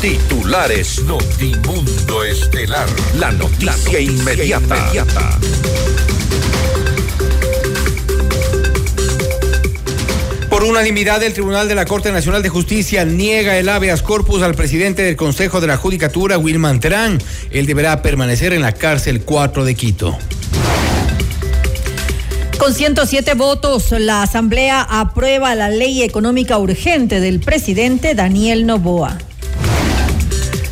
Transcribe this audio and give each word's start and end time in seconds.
Titulares 0.00 1.02
Notimundo 1.02 2.24
Estelar. 2.24 2.88
La 3.18 3.30
noticia, 3.32 4.00
inmediata. 4.00 5.38
Por 10.48 10.64
unanimidad, 10.64 11.22
el 11.22 11.34
Tribunal 11.34 11.68
de 11.68 11.74
la 11.74 11.84
Corte 11.84 12.12
Nacional 12.12 12.42
de 12.42 12.48
Justicia 12.48 13.04
niega 13.04 13.58
el 13.58 13.68
habeas 13.68 14.00
corpus 14.00 14.40
al 14.40 14.54
presidente 14.54 15.02
del 15.02 15.16
Consejo 15.16 15.60
de 15.60 15.66
la 15.66 15.76
Judicatura, 15.76 16.38
Wilman 16.38 16.80
Terán. 16.80 17.18
Él 17.50 17.66
deberá 17.66 18.00
permanecer 18.00 18.54
en 18.54 18.62
la 18.62 18.72
cárcel 18.72 19.20
4 19.20 19.66
de 19.66 19.74
Quito. 19.74 20.16
Con 22.56 22.72
107 22.72 23.34
votos, 23.34 23.90
la 23.98 24.22
Asamblea 24.22 24.80
aprueba 24.80 25.54
la 25.54 25.68
ley 25.68 26.02
económica 26.02 26.56
urgente 26.56 27.20
del 27.20 27.40
presidente 27.40 28.14
Daniel 28.14 28.64
Novoa. 28.64 29.18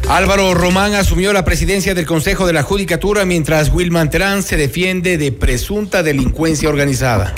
Álvaro 0.09 0.55
Román 0.55 0.95
asumió 0.95 1.35
la 1.35 1.45
presidencia 1.45 1.95
del 1.95 2.07
Consejo 2.07 2.47
de 2.47 2.55
la 2.55 2.63
Judicatura 2.63 3.27
mientras 3.27 3.71
Wilman 3.71 4.09
Terán 4.09 4.43
se 4.43 4.57
defiende 4.57 5.19
de 5.19 5.33
presunta 5.33 6.03
delincuencia 6.03 6.71
organizada. 6.71 7.35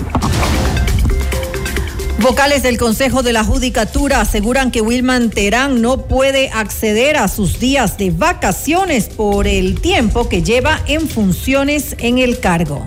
Vocales 2.21 2.63
del 2.63 2.79
Consejo 2.79 3.25
de 3.25 3.33
la 3.33 3.43
Judicatura 3.43 4.21
aseguran 4.21 4.71
que 4.71 4.83
Wilman 4.83 5.31
Terán 5.31 5.83
no 5.83 6.07
puede 6.07 6.51
acceder 6.51 7.17
a 7.17 7.27
sus 7.27 7.59
días 7.59 7.99
de 7.99 8.13
vacaciones 8.13 9.09
por 9.09 9.49
el 9.49 9.81
tiempo 9.81 10.29
que 10.29 10.43
lleva 10.43 10.81
en 10.87 11.09
funciones 11.09 11.97
en 11.99 12.19
el 12.19 12.39
cargo. 12.39 12.87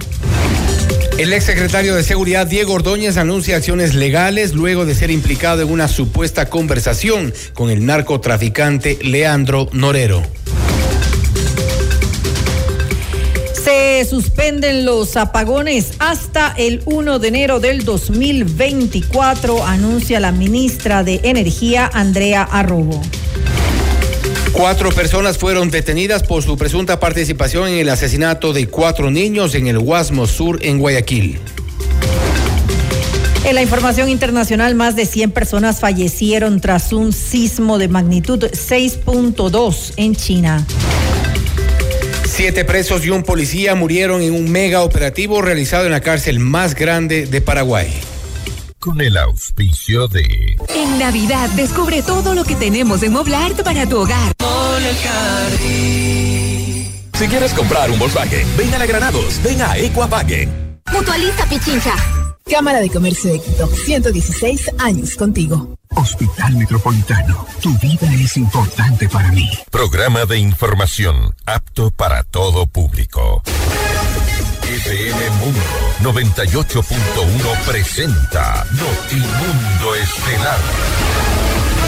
El 1.17 1.31
exsecretario 1.31 1.93
de 1.93 2.01
Seguridad 2.01 2.47
Diego 2.47 2.73
Ordóñez 2.73 3.17
anuncia 3.17 3.57
acciones 3.57 3.93
legales 3.93 4.53
luego 4.53 4.85
de 4.85 4.95
ser 4.95 5.11
implicado 5.11 5.61
en 5.61 5.71
una 5.71 5.87
supuesta 5.87 6.49
conversación 6.49 7.31
con 7.53 7.69
el 7.69 7.85
narcotraficante 7.85 8.97
Leandro 8.99 9.69
Norero. 9.73 10.23
Se 13.53 14.03
suspenden 14.09 14.85
los 14.85 15.15
apagones 15.15 15.91
hasta 15.99 16.51
el 16.57 16.81
1 16.85 17.19
de 17.19 17.27
enero 17.27 17.59
del 17.59 17.85
2024, 17.85 19.65
anuncia 19.65 20.19
la 20.19 20.31
ministra 20.31 21.03
de 21.03 21.21
Energía, 21.23 21.89
Andrea 21.93 22.41
Arrobo. 22.41 22.99
Cuatro 24.53 24.91
personas 24.91 25.39
fueron 25.39 25.71
detenidas 25.71 26.21
por 26.21 26.43
su 26.43 26.57
presunta 26.57 26.99
participación 26.99 27.69
en 27.69 27.79
el 27.79 27.89
asesinato 27.89 28.53
de 28.53 28.67
cuatro 28.67 29.09
niños 29.09 29.55
en 29.55 29.65
el 29.65 29.79
Guasmo 29.79 30.27
Sur 30.27 30.59
en 30.61 30.77
Guayaquil. 30.77 31.39
En 33.45 33.55
la 33.55 33.63
información 33.63 34.09
internacional, 34.09 34.75
más 34.75 34.95
de 34.95 35.07
100 35.07 35.31
personas 35.31 35.79
fallecieron 35.79 36.61
tras 36.61 36.93
un 36.93 37.13
sismo 37.13 37.79
de 37.79 37.87
magnitud 37.87 38.43
6.2 38.43 39.93
en 39.97 40.15
China. 40.15 40.65
Siete 42.25 42.63
presos 42.63 43.03
y 43.05 43.09
un 43.09 43.23
policía 43.23 43.73
murieron 43.73 44.21
en 44.21 44.33
un 44.33 44.51
mega 44.51 44.83
operativo 44.83 45.41
realizado 45.41 45.85
en 45.85 45.91
la 45.91 46.01
cárcel 46.01 46.39
más 46.39 46.75
grande 46.75 47.25
de 47.25 47.41
Paraguay. 47.41 47.91
Con 48.83 48.99
el 48.99 49.15
auspicio 49.15 50.09
de... 50.09 50.57
En 50.75 50.99
Navidad 50.99 51.49
descubre 51.51 52.03
todo 52.03 52.35
lo 52.35 52.43
que 52.43 52.57
tenemos 52.57 53.01
en 53.01 53.13
Moblart 53.13 53.63
para 53.63 53.87
tu 53.87 53.99
hogar. 53.99 54.33
Si 57.17 57.27
quieres 57.29 57.53
comprar 57.53 57.89
un 57.89 57.97
Volkswagen, 57.97 58.45
ven 58.57 58.73
a 58.73 58.79
la 58.79 58.85
Granados, 58.85 59.39
ven 59.41 59.61
a 59.61 59.77
Equavagen. 59.77 60.81
Mutualista 60.91 61.45
Pichincha. 61.45 61.95
Cámara 62.51 62.81
de 62.81 62.89
Comercio 62.89 63.31
de 63.31 63.39
Quito, 63.39 63.67
116 63.67 64.71
años 64.79 65.15
contigo. 65.15 65.79
Hospital 65.95 66.57
Metropolitano, 66.57 67.47
tu 67.61 67.73
vida 67.77 68.13
es 68.13 68.35
importante 68.35 69.07
para 69.07 69.31
mí. 69.31 69.49
Programa 69.71 70.25
de 70.25 70.39
información 70.39 71.33
apto 71.45 71.89
para 71.89 72.23
todo 72.23 72.67
público. 72.67 73.43
FM 74.85 75.29
Mundo 75.39 75.59
98.1 76.01 77.65
presenta 77.65 78.65
Notimundo 78.71 79.95
Estelar. 79.95 80.59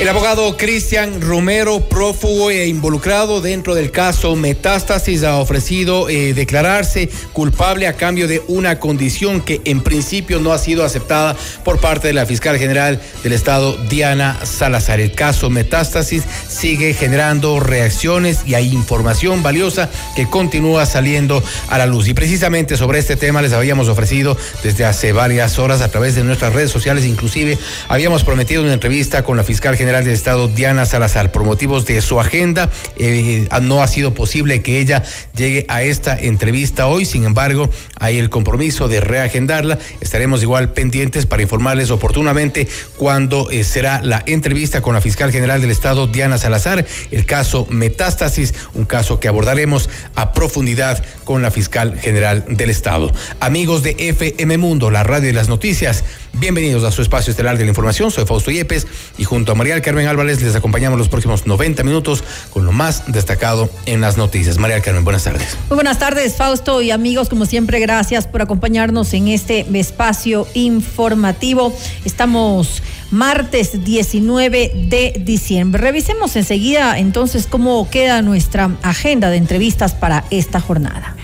El 0.00 0.08
abogado 0.08 0.56
Cristian 0.56 1.20
Romero, 1.20 1.80
prófugo 1.90 2.50
e 2.50 2.66
involucrado 2.66 3.42
dentro 3.42 3.74
del 3.74 3.90
caso 3.90 4.34
Metástasis, 4.34 5.24
ha 5.24 5.36
ofrecido 5.36 6.08
eh, 6.08 6.32
declararse 6.32 7.10
culpable 7.34 7.86
a 7.86 7.92
cambio 7.92 8.26
de 8.26 8.42
una 8.48 8.78
condición 8.78 9.42
que 9.42 9.60
en 9.66 9.82
principio 9.82 10.40
no 10.40 10.54
ha 10.54 10.58
sido 10.58 10.86
aceptada 10.86 11.36
por 11.64 11.80
parte 11.80 12.08
de 12.08 12.14
la 12.14 12.24
fiscal 12.24 12.56
general 12.56 12.98
del 13.22 13.34
Estado, 13.34 13.76
Diana 13.90 14.38
Salazar. 14.42 15.00
El 15.00 15.12
caso 15.12 15.50
Metástasis 15.50 16.24
sigue 16.48 16.94
generando 16.94 17.60
reacciones 17.60 18.40
y 18.46 18.54
hay 18.54 18.72
información 18.72 19.42
valiosa 19.42 19.90
que 20.16 20.30
continúa 20.30 20.86
saliendo 20.86 21.44
a 21.68 21.76
la 21.76 21.84
luz. 21.84 22.08
Y 22.08 22.14
precisamente 22.14 22.78
sobre 22.78 23.00
este 23.00 23.16
tema 23.16 23.42
les 23.42 23.52
habíamos 23.52 23.88
ofrecido 23.88 24.34
desde 24.62 24.86
hace 24.86 25.12
varias 25.12 25.58
horas 25.58 25.82
a 25.82 25.90
través 25.90 26.14
de 26.14 26.24
nuestras 26.24 26.54
redes 26.54 26.70
sociales, 26.70 27.04
inclusive 27.04 27.58
habíamos 27.86 28.24
prometido 28.24 28.62
una 28.62 28.72
entrevista 28.72 29.22
con 29.24 29.36
la 29.36 29.44
fiscal 29.44 29.76
general 29.76 29.89
del 29.90 30.14
Estado, 30.14 30.46
Diana 30.46 30.86
Salazar. 30.86 31.32
Por 31.32 31.42
motivos 31.42 31.84
de 31.84 32.00
su 32.00 32.20
agenda, 32.20 32.70
eh, 32.96 33.48
no 33.60 33.82
ha 33.82 33.88
sido 33.88 34.14
posible 34.14 34.62
que 34.62 34.78
ella 34.78 35.02
llegue 35.34 35.66
a 35.68 35.82
esta 35.82 36.16
entrevista 36.16 36.86
hoy. 36.86 37.04
Sin 37.04 37.24
embargo, 37.24 37.68
hay 37.98 38.18
el 38.18 38.30
compromiso 38.30 38.86
de 38.86 39.00
reagendarla. 39.00 39.78
Estaremos 40.00 40.42
igual 40.42 40.72
pendientes 40.72 41.26
para 41.26 41.42
informarles 41.42 41.90
oportunamente 41.90 42.68
cuándo 42.96 43.50
eh, 43.50 43.64
será 43.64 44.00
la 44.00 44.22
entrevista 44.26 44.80
con 44.80 44.94
la 44.94 45.00
fiscal 45.00 45.32
general 45.32 45.60
del 45.60 45.72
Estado, 45.72 46.06
Diana 46.06 46.38
Salazar. 46.38 46.86
El 47.10 47.26
caso 47.26 47.66
Metástasis, 47.68 48.54
un 48.74 48.84
caso 48.84 49.18
que 49.18 49.26
abordaremos 49.26 49.90
a 50.14 50.32
profundidad 50.32 51.02
con 51.24 51.42
la 51.42 51.50
fiscal 51.50 51.98
general 51.98 52.44
del 52.48 52.70
Estado. 52.70 53.10
Amigos 53.40 53.82
de 53.82 53.96
FM 53.98 54.56
Mundo, 54.58 54.92
la 54.92 55.02
radio 55.02 55.26
de 55.26 55.32
las 55.32 55.48
noticias, 55.48 56.04
bienvenidos 56.34 56.84
a 56.84 56.92
su 56.92 57.02
espacio 57.02 57.32
estelar 57.32 57.58
de 57.58 57.64
la 57.64 57.70
información. 57.70 58.12
Soy 58.12 58.24
Fausto 58.24 58.52
Yepes 58.52 58.86
y 59.18 59.24
junto 59.24 59.52
a 59.52 59.54
María 59.56 59.79
Carmen 59.82 60.06
Álvarez 60.06 60.42
les 60.42 60.54
acompañamos 60.54 60.98
los 60.98 61.08
próximos 61.08 61.46
90 61.46 61.82
minutos 61.82 62.24
con 62.52 62.64
lo 62.64 62.72
más 62.72 63.04
destacado 63.06 63.70
en 63.86 64.00
las 64.00 64.16
noticias. 64.16 64.58
María 64.58 64.80
Carmen, 64.80 65.04
buenas 65.04 65.24
tardes. 65.24 65.56
Muy 65.68 65.76
buenas 65.76 65.98
tardes, 65.98 66.36
Fausto 66.36 66.82
y 66.82 66.90
amigos, 66.90 67.28
como 67.28 67.46
siempre, 67.46 67.80
gracias 67.80 68.26
por 68.26 68.42
acompañarnos 68.42 69.12
en 69.14 69.28
este 69.28 69.66
espacio 69.78 70.46
informativo. 70.54 71.74
Estamos 72.04 72.82
martes 73.10 73.84
19 73.84 74.72
de 74.88 75.20
diciembre. 75.24 75.80
Revisemos 75.82 76.36
enseguida 76.36 76.98
entonces 76.98 77.46
cómo 77.46 77.88
queda 77.90 78.22
nuestra 78.22 78.70
agenda 78.82 79.30
de 79.30 79.36
entrevistas 79.36 79.94
para 79.94 80.24
esta 80.30 80.60
jornada. 80.60 81.16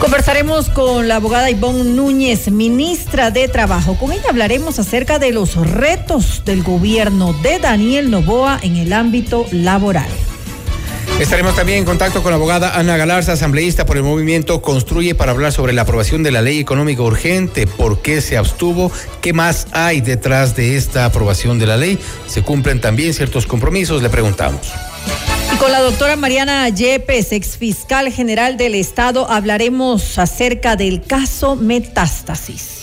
Conversaremos 0.00 0.68
con 0.68 1.08
la 1.08 1.16
abogada 1.16 1.50
Ivonne 1.50 1.84
Núñez, 1.84 2.50
ministra 2.50 3.30
de 3.30 3.48
Trabajo. 3.48 3.96
Con 3.96 4.12
ella 4.12 4.28
hablaremos 4.28 4.78
acerca 4.78 5.18
de 5.18 5.32
los 5.32 5.56
retos 5.56 6.42
del 6.44 6.62
gobierno 6.62 7.32
de 7.32 7.58
Daniel 7.58 8.10
Novoa 8.10 8.58
en 8.62 8.76
el 8.76 8.92
ámbito 8.92 9.46
laboral. 9.50 10.08
Estaremos 11.20 11.54
también 11.54 11.78
en 11.78 11.84
contacto 11.84 12.22
con 12.22 12.32
la 12.32 12.36
abogada 12.36 12.76
Ana 12.76 12.96
Galarza, 12.96 13.32
asambleísta 13.32 13.86
por 13.86 13.96
el 13.96 14.02
movimiento 14.02 14.60
Construye, 14.60 15.14
para 15.14 15.30
hablar 15.30 15.52
sobre 15.52 15.72
la 15.72 15.82
aprobación 15.82 16.24
de 16.24 16.32
la 16.32 16.42
ley 16.42 16.58
económica 16.58 17.02
urgente, 17.02 17.68
por 17.68 18.02
qué 18.02 18.20
se 18.20 18.36
abstuvo, 18.36 18.90
qué 19.20 19.32
más 19.32 19.68
hay 19.70 20.00
detrás 20.00 20.56
de 20.56 20.76
esta 20.76 21.04
aprobación 21.04 21.60
de 21.60 21.66
la 21.66 21.76
ley. 21.76 22.00
¿Se 22.26 22.42
cumplen 22.42 22.80
también 22.80 23.14
ciertos 23.14 23.46
compromisos? 23.46 24.02
Le 24.02 24.10
preguntamos. 24.10 24.72
Y 25.54 25.56
con 25.56 25.70
la 25.70 25.80
doctora 25.80 26.16
Mariana 26.16 26.68
Yepes, 26.68 27.30
ex 27.30 27.56
fiscal 27.56 28.10
general 28.10 28.56
del 28.56 28.74
Estado, 28.74 29.30
hablaremos 29.30 30.18
acerca 30.18 30.74
del 30.74 31.02
caso 31.02 31.54
Metástasis. 31.54 32.80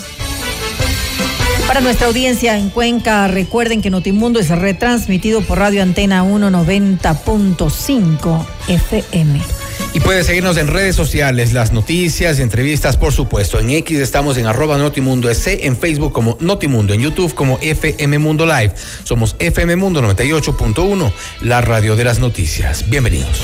Para 1.68 1.82
nuestra 1.82 2.08
audiencia 2.08 2.58
en 2.58 2.70
Cuenca, 2.70 3.28
recuerden 3.28 3.82
que 3.82 3.90
Notimundo 3.90 4.40
es 4.40 4.48
retransmitido 4.48 5.42
por 5.42 5.60
Radio 5.60 5.84
Antena 5.84 6.24
190.5 6.24 8.46
FM. 8.70 9.61
Y 9.94 10.00
puede 10.00 10.24
seguirnos 10.24 10.56
en 10.58 10.68
redes 10.68 10.96
sociales, 10.96 11.52
las 11.52 11.74
noticias, 11.74 12.40
entrevistas, 12.40 12.96
por 12.96 13.12
supuesto. 13.12 13.60
En 13.60 13.70
X 13.72 14.00
estamos 14.00 14.38
en 14.38 14.48
arroba 14.48 14.78
Notimundo 14.78 15.30
SC, 15.30 15.66
en 15.66 15.76
Facebook 15.76 16.14
como 16.14 16.38
Notimundo, 16.40 16.94
en 16.94 17.02
YouTube 17.02 17.34
como 17.34 17.60
FM 17.62 18.18
Mundo 18.20 18.46
Live. 18.46 18.74
Somos 19.04 19.36
FM 19.40 19.76
Mundo 19.76 20.02
98.1, 20.02 21.12
la 21.42 21.60
radio 21.60 21.98
de 21.98 22.06
las 22.06 22.20
noticias. 22.20 22.90
Bienvenidos. 22.90 23.42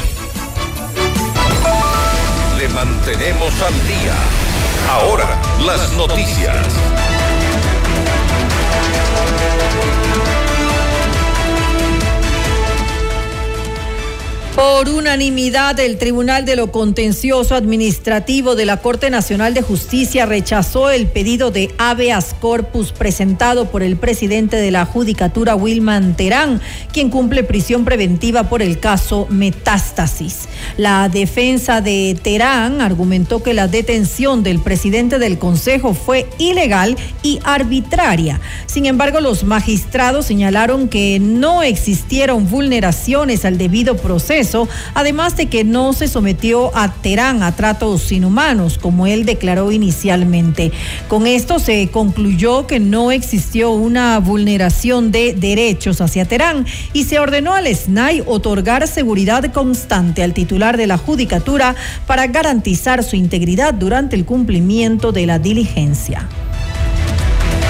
Le 2.57 2.69
mantenemos 2.69 3.53
al 3.61 3.73
día. 3.87 4.15
Ahora, 4.89 5.41
las 5.65 5.91
noticias. 5.93 6.65
Por 14.57 14.89
unanimidad, 14.89 15.79
el 15.79 15.99
Tribunal 15.99 16.43
de 16.43 16.55
lo 16.55 16.71
Contencioso 16.71 17.53
Administrativo 17.53 18.55
de 18.55 18.65
la 18.65 18.77
Corte 18.77 19.11
Nacional 19.11 19.53
de 19.53 19.61
Justicia 19.61 20.25
rechazó 20.25 20.89
el 20.89 21.05
pedido 21.05 21.51
de 21.51 21.69
habeas 21.77 22.33
corpus 22.33 22.91
presentado 22.91 23.69
por 23.69 23.83
el 23.83 23.97
presidente 23.97 24.55
de 24.55 24.71
la 24.71 24.85
Judicatura, 24.85 25.55
Wilman 25.55 26.17
Terán, 26.17 26.59
quien 26.91 27.11
cumple 27.11 27.43
prisión 27.43 27.85
preventiva 27.85 28.49
por 28.49 28.63
el 28.63 28.79
caso 28.79 29.27
Metástasis. 29.29 30.47
La 30.75 31.07
defensa 31.07 31.79
de 31.81 32.17
Terán 32.19 32.81
argumentó 32.81 33.43
que 33.43 33.53
la 33.53 33.67
detención 33.67 34.41
del 34.41 34.57
presidente 34.57 35.19
del 35.19 35.37
Consejo 35.37 35.93
fue 35.93 36.27
ilegal 36.39 36.97
y 37.21 37.39
arbitraria. 37.43 38.41
Sin 38.65 38.87
embargo, 38.87 39.21
los 39.21 39.43
magistrados 39.43 40.25
señalaron 40.25 40.87
que 40.87 41.19
no 41.19 41.61
existieron 41.61 42.49
vulneraciones 42.49 43.45
al 43.45 43.59
debido 43.59 43.97
proceso 43.97 44.46
además 44.93 45.35
de 45.35 45.47
que 45.47 45.63
no 45.63 45.93
se 45.93 46.07
sometió 46.07 46.75
a 46.75 46.91
Terán 46.93 47.43
a 47.43 47.55
tratos 47.55 48.11
inhumanos, 48.11 48.77
como 48.77 49.07
él 49.07 49.25
declaró 49.25 49.71
inicialmente. 49.71 50.71
Con 51.07 51.27
esto 51.27 51.59
se 51.59 51.89
concluyó 51.89 52.67
que 52.67 52.79
no 52.79 53.11
existió 53.11 53.71
una 53.71 54.19
vulneración 54.19 55.11
de 55.11 55.33
derechos 55.33 56.01
hacia 56.01 56.25
Terán 56.25 56.65
y 56.93 57.03
se 57.03 57.19
ordenó 57.19 57.53
al 57.53 57.67
SNAI 57.67 58.23
otorgar 58.25 58.87
seguridad 58.87 59.51
constante 59.51 60.23
al 60.23 60.33
titular 60.33 60.77
de 60.77 60.87
la 60.87 60.97
judicatura 60.97 61.75
para 62.05 62.27
garantizar 62.27 63.03
su 63.03 63.15
integridad 63.15 63.73
durante 63.73 64.15
el 64.15 64.25
cumplimiento 64.25 65.11
de 65.11 65.25
la 65.25 65.39
diligencia. 65.39 66.27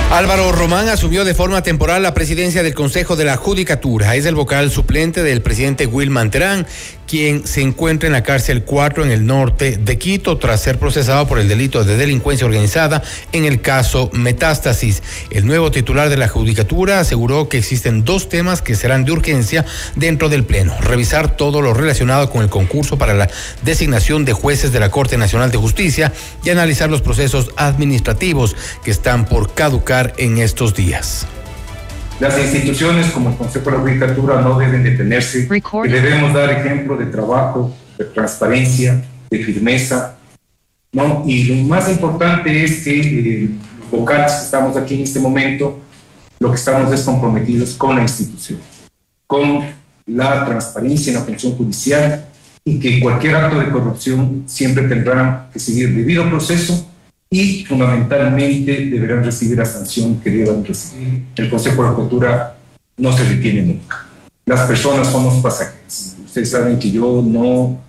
Álvaro 0.09 0.54
Román 0.54 0.88
asumió 0.88 1.25
de 1.25 1.36
forma 1.36 1.63
temporal 1.63 2.01
la 2.01 2.13
presidencia 2.13 2.63
del 2.63 2.74
Consejo 2.74 3.18
de 3.18 3.25
la 3.25 3.36
Judicatura. 3.36 4.15
Es 4.15 4.25
el 4.25 4.36
vocal 4.36 4.71
suplente 4.71 5.21
del 5.21 5.42
presidente 5.42 5.86
Wilman 5.86 6.31
Terán, 6.31 6.65
quien 7.07 7.48
se 7.48 7.62
encuentra 7.62 8.07
en 8.07 8.13
la 8.13 8.24
cárcel 8.24 8.63
4 8.63 9.06
en 9.06 9.12
el 9.12 9.25
norte 9.25 9.77
de 9.77 9.98
Quito 9.98 10.38
tras 10.38 10.62
ser 10.62 10.77
procesado 10.77 11.27
por 11.27 11.39
el 11.39 11.48
delito 11.48 11.83
de 11.83 11.98
delincuencia 11.98 12.45
organizada 12.45 13.01
en 13.31 13.45
el 13.45 13.62
caso 13.62 14.09
Metástasis. 14.13 15.01
El 15.31 15.48
nuevo 15.48 15.71
titular 15.71 16.09
de 16.09 16.18
la 16.18 16.27
Judicatura 16.27 17.00
aseguró 17.00 17.48
que 17.48 17.57
existen 17.57 18.04
dos 18.04 18.30
temas 18.30 18.62
que 18.62 18.75
serán 18.75 19.06
de 19.06 19.13
urgencia 19.13 19.65
dentro 19.95 20.30
del 20.30 20.44
Pleno. 20.44 20.75
Revisar 20.81 21.36
todo 21.36 21.62
lo 21.62 21.74
relacionado 21.74 22.30
con 22.30 22.44
el 22.44 22.50
concurso 22.50 22.98
para 22.98 23.13
la 23.13 23.30
designación 23.63 24.25
de 24.25 24.33
jueces 24.33 24.71
de 24.71 24.80
la 24.80 24.92
Corte 24.92 25.18
Nacional 25.18 25.50
de 25.50 25.57
Justicia 25.57 26.12
y 26.44 26.50
analizar 26.50 26.89
los 26.89 27.01
procesos 27.01 27.51
administrativos 27.56 28.56
que 28.83 28.92
están 28.92 29.25
por 29.25 29.53
caducar 29.53 30.13
en 30.18 30.39
estos 30.39 30.75
días. 30.75 31.25
Las 32.19 32.39
instituciones 32.39 33.11
como 33.11 33.29
el 33.29 33.35
Consejo 33.35 33.69
de 33.69 33.77
la 33.77 33.83
Judicatura 33.83 34.41
no 34.41 34.57
deben 34.57 34.83
detenerse 34.83 35.47
y 35.47 35.87
debemos 35.87 36.33
dar 36.33 36.49
ejemplo 36.49 36.97
de 36.97 37.05
trabajo, 37.05 37.75
de 37.95 38.05
transparencia, 38.05 39.03
de 39.29 39.43
firmeza. 39.43 40.17
¿no? 40.91 41.23
Y 41.27 41.43
lo 41.43 41.67
más 41.67 41.89
importante 41.89 42.63
es 42.63 42.83
que 42.83 42.99
eh, 43.43 43.49
los 43.79 43.91
vocales 43.91 44.31
que 44.31 44.45
estamos 44.45 44.75
aquí 44.75 44.95
en 44.95 45.01
este 45.01 45.19
momento, 45.19 45.79
lo 46.39 46.49
que 46.49 46.55
estamos 46.55 46.91
es 46.91 47.01
comprometidos 47.01 47.75
con 47.75 47.95
la 47.95 48.01
institución, 48.01 48.59
con 49.27 49.63
la 50.07 50.43
transparencia 50.43 51.11
en 51.11 51.19
la 51.19 51.25
función 51.25 51.55
judicial 51.55 52.25
y 52.65 52.79
que 52.79 52.99
cualquier 52.99 53.35
acto 53.35 53.59
de 53.59 53.69
corrupción 53.69 54.43
siempre 54.47 54.87
tendrá 54.87 55.49
que 55.53 55.59
seguir 55.59 55.93
debido 55.93 56.27
proceso 56.27 56.89
y 57.29 57.65
fundamentalmente 57.65 58.85
deberán 58.85 59.24
recibir 59.24 59.57
la 59.57 59.65
sanción 59.65 60.19
que 60.21 60.29
deban 60.29 60.63
recibir. 60.63 61.24
El 61.35 61.50
Consejo 61.50 61.83
de 61.83 61.95
Cultura 61.95 62.57
no 62.97 63.15
se 63.15 63.25
detiene 63.25 63.62
nunca. 63.63 64.06
Las 64.45 64.62
personas 64.62 65.07
somos 65.07 65.41
pasajeros. 65.41 66.15
Ustedes 66.25 66.51
saben 66.51 66.79
que 66.79 66.89
yo 66.89 67.21
no, 67.25 67.79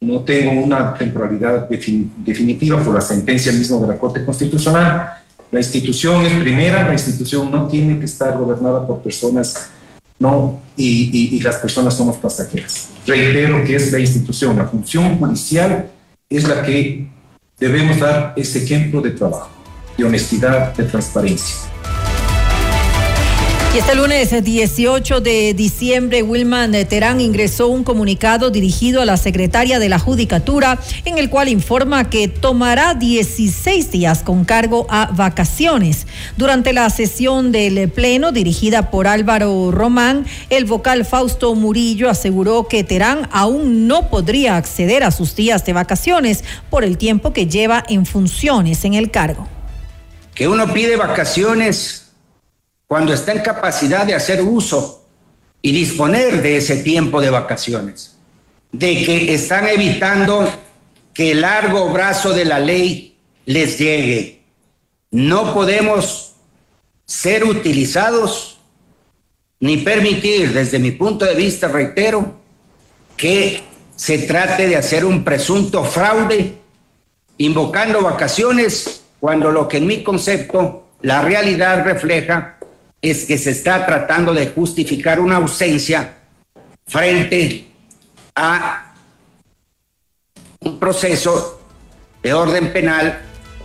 no 0.00 0.20
tengo 0.20 0.52
una 0.62 0.94
temporalidad 0.94 1.68
definitiva 1.68 2.82
por 2.82 2.94
la 2.94 3.00
sentencia 3.00 3.52
misma 3.52 3.78
de 3.78 3.88
la 3.88 3.98
Corte 3.98 4.24
Constitucional. 4.24 5.14
La 5.50 5.58
institución 5.58 6.24
es 6.24 6.32
primera, 6.40 6.86
la 6.86 6.92
institución 6.92 7.50
no 7.50 7.66
tiene 7.66 7.98
que 7.98 8.04
estar 8.04 8.36
gobernada 8.36 8.86
por 8.86 9.02
personas, 9.02 9.70
no, 10.18 10.60
y, 10.76 11.10
y, 11.12 11.36
y 11.36 11.40
las 11.40 11.56
personas 11.56 11.94
somos 11.94 12.16
pasajeras. 12.16 12.88
Reitero 13.06 13.64
que 13.64 13.76
es 13.76 13.92
la 13.92 13.98
institución, 13.98 14.56
la 14.56 14.66
función 14.66 15.18
judicial 15.18 15.90
es 16.28 16.48
la 16.48 16.62
que 16.62 17.08
debemos 17.58 17.98
dar 17.98 18.34
ese 18.36 18.64
ejemplo 18.64 19.00
de 19.00 19.10
trabajo, 19.10 19.50
de 19.96 20.04
honestidad, 20.04 20.74
de 20.74 20.84
transparencia. 20.84 21.73
Y 23.74 23.78
este 23.78 23.96
lunes 23.96 24.44
18 24.44 25.20
de 25.20 25.52
diciembre, 25.52 26.22
Wilman 26.22 26.70
Terán 26.88 27.20
ingresó 27.20 27.66
un 27.66 27.82
comunicado 27.82 28.50
dirigido 28.50 29.02
a 29.02 29.04
la 29.04 29.16
secretaria 29.16 29.80
de 29.80 29.88
la 29.88 29.98
Judicatura, 29.98 30.78
en 31.04 31.18
el 31.18 31.28
cual 31.28 31.48
informa 31.48 32.08
que 32.08 32.28
tomará 32.28 32.94
16 32.94 33.90
días 33.90 34.22
con 34.22 34.44
cargo 34.44 34.86
a 34.90 35.06
vacaciones. 35.06 36.06
Durante 36.36 36.72
la 36.72 36.88
sesión 36.88 37.50
del 37.50 37.90
Pleno, 37.90 38.30
dirigida 38.30 38.92
por 38.92 39.08
Álvaro 39.08 39.72
Román, 39.72 40.24
el 40.50 40.66
vocal 40.66 41.04
Fausto 41.04 41.52
Murillo 41.56 42.08
aseguró 42.08 42.68
que 42.68 42.84
Terán 42.84 43.28
aún 43.32 43.88
no 43.88 44.08
podría 44.08 44.56
acceder 44.56 45.02
a 45.02 45.10
sus 45.10 45.34
días 45.34 45.66
de 45.66 45.72
vacaciones 45.72 46.44
por 46.70 46.84
el 46.84 46.96
tiempo 46.96 47.32
que 47.32 47.48
lleva 47.48 47.82
en 47.88 48.06
funciones 48.06 48.84
en 48.84 48.94
el 48.94 49.10
cargo. 49.10 49.48
Que 50.32 50.46
uno 50.46 50.72
pide 50.72 50.94
vacaciones 50.94 52.03
cuando 52.94 53.12
está 53.12 53.32
en 53.32 53.40
capacidad 53.40 54.06
de 54.06 54.14
hacer 54.14 54.40
uso 54.40 55.04
y 55.60 55.72
disponer 55.72 56.40
de 56.40 56.58
ese 56.58 56.76
tiempo 56.76 57.20
de 57.20 57.28
vacaciones, 57.28 58.16
de 58.70 59.04
que 59.04 59.34
están 59.34 59.66
evitando 59.66 60.48
que 61.12 61.32
el 61.32 61.40
largo 61.40 61.88
brazo 61.88 62.32
de 62.32 62.44
la 62.44 62.60
ley 62.60 63.16
les 63.46 63.80
llegue. 63.80 64.44
No 65.10 65.52
podemos 65.52 66.36
ser 67.04 67.42
utilizados 67.42 68.60
ni 69.58 69.78
permitir, 69.78 70.52
desde 70.52 70.78
mi 70.78 70.92
punto 70.92 71.24
de 71.24 71.34
vista, 71.34 71.66
reitero, 71.66 72.36
que 73.16 73.64
se 73.96 74.18
trate 74.18 74.68
de 74.68 74.76
hacer 74.76 75.04
un 75.04 75.24
presunto 75.24 75.82
fraude 75.82 76.58
invocando 77.38 78.02
vacaciones 78.02 79.02
cuando 79.18 79.50
lo 79.50 79.66
que 79.66 79.78
en 79.78 79.88
mi 79.88 80.04
concepto 80.04 80.84
la 81.02 81.22
realidad 81.22 81.84
refleja 81.84 82.53
es 83.10 83.24
que 83.26 83.36
se 83.36 83.50
está 83.50 83.84
tratando 83.84 84.32
de 84.32 84.48
justificar 84.48 85.20
una 85.20 85.36
ausencia 85.36 86.14
frente 86.86 87.66
a 88.34 88.94
un 90.60 90.78
proceso 90.78 91.60
de 92.22 92.32
orden 92.32 92.72
penal 92.72 93.20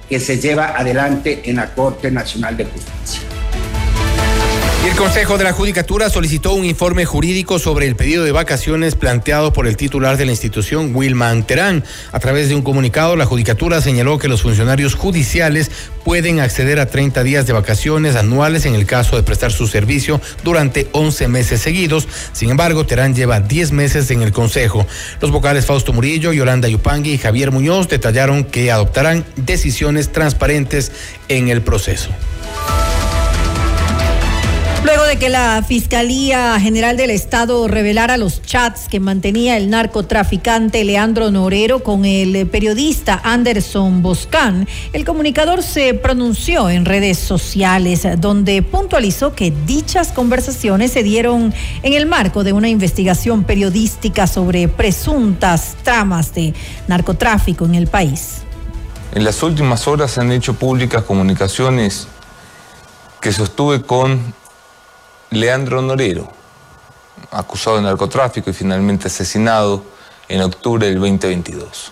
que 0.09 0.19
se 0.19 0.39
lleva 0.39 0.77
adelante 0.77 1.41
en 1.45 1.55
la 1.55 1.73
Corte 1.73 2.11
Nacional 2.11 2.57
de 2.57 2.65
Justicia. 2.65 3.28
El 4.85 4.95
Consejo 4.95 5.37
de 5.37 5.43
la 5.43 5.51
Judicatura 5.51 6.09
solicitó 6.09 6.53
un 6.53 6.63
informe 6.63 7.03
jurídico 7.03 7.59
sobre 7.59 7.85
el 7.85 7.97
pedido 7.97 8.23
de 8.23 8.31
vacaciones 8.31 8.95
planteado 8.95 9.51
por 9.51 9.67
el 9.67 9.75
titular 9.75 10.15
de 10.15 10.23
la 10.23 10.31
institución, 10.31 10.95
Wilman 10.95 11.43
Terán. 11.43 11.83
A 12.13 12.19
través 12.19 12.47
de 12.47 12.55
un 12.55 12.61
comunicado, 12.61 13.17
la 13.17 13.25
Judicatura 13.25 13.81
señaló 13.81 14.17
que 14.17 14.29
los 14.29 14.41
funcionarios 14.41 14.95
judiciales 14.95 15.69
pueden 16.05 16.39
acceder 16.39 16.79
a 16.79 16.85
30 16.85 17.23
días 17.23 17.45
de 17.45 17.51
vacaciones 17.51 18.15
anuales 18.15 18.65
en 18.65 18.73
el 18.73 18.85
caso 18.85 19.17
de 19.17 19.23
prestar 19.23 19.51
su 19.51 19.67
servicio 19.67 20.21
durante 20.45 20.87
11 20.93 21.27
meses 21.27 21.59
seguidos. 21.59 22.07
Sin 22.31 22.49
embargo, 22.49 22.85
Terán 22.85 23.13
lleva 23.13 23.41
10 23.41 23.73
meses 23.73 24.09
en 24.11 24.21
el 24.21 24.31
Consejo. 24.31 24.87
Los 25.19 25.31
vocales 25.31 25.65
Fausto 25.65 25.91
Murillo, 25.91 26.31
Yolanda 26.31 26.69
Yupangui 26.69 27.11
y 27.11 27.17
Javier 27.17 27.51
Muñoz 27.51 27.89
detallaron 27.89 28.45
que 28.45 28.71
adoptarán 28.71 29.25
decisiones 29.35 30.13
transparentes 30.13 30.93
en 31.27 31.49
el 31.49 31.61
proceso. 31.61 32.11
Luego 34.83 35.03
de 35.03 35.17
que 35.17 35.27
la 35.27 35.61
Fiscalía 35.67 36.57
General 36.59 36.95
del 36.95 37.09
Estado 37.09 37.67
revelara 37.67 38.15
los 38.15 38.41
chats 38.41 38.87
que 38.87 39.01
mantenía 39.01 39.57
el 39.57 39.69
narcotraficante 39.69 40.85
Leandro 40.85 41.31
Norero 41.31 41.83
con 41.83 42.05
el 42.05 42.47
periodista 42.47 43.19
Anderson 43.23 44.01
Boscan, 44.01 44.67
el 44.93 45.03
comunicador 45.03 45.63
se 45.63 45.93
pronunció 45.95 46.69
en 46.69 46.85
redes 46.85 47.19
sociales 47.19 48.07
donde 48.19 48.63
puntualizó 48.63 49.33
que 49.35 49.51
dichas 49.67 50.13
conversaciones 50.13 50.93
se 50.93 51.03
dieron 51.03 51.53
en 51.83 51.93
el 51.93 52.05
marco 52.05 52.45
de 52.45 52.53
una 52.53 52.69
investigación 52.69 53.43
periodística 53.43 54.27
sobre 54.27 54.69
presuntas 54.69 55.75
tramas 55.83 56.33
de 56.33 56.53
narcotráfico 56.87 57.65
en 57.65 57.75
el 57.75 57.87
país. 57.87 58.43
En 59.13 59.25
las 59.25 59.43
últimas 59.43 59.87
horas 59.89 60.11
se 60.11 60.21
han 60.21 60.31
hecho 60.31 60.53
públicas 60.53 61.03
comunicaciones 61.03 62.07
que 63.19 63.33
sostuve 63.33 63.81
con 63.81 64.38
Leandro 65.31 65.79
Norero, 65.83 66.27
acusado 67.29 67.75
de 67.75 67.83
narcotráfico 67.83 68.49
y 68.49 68.53
finalmente 68.53 69.09
asesinado 69.09 69.83
en 70.27 70.41
octubre 70.41 70.87
del 70.87 70.95
2022. 70.95 71.91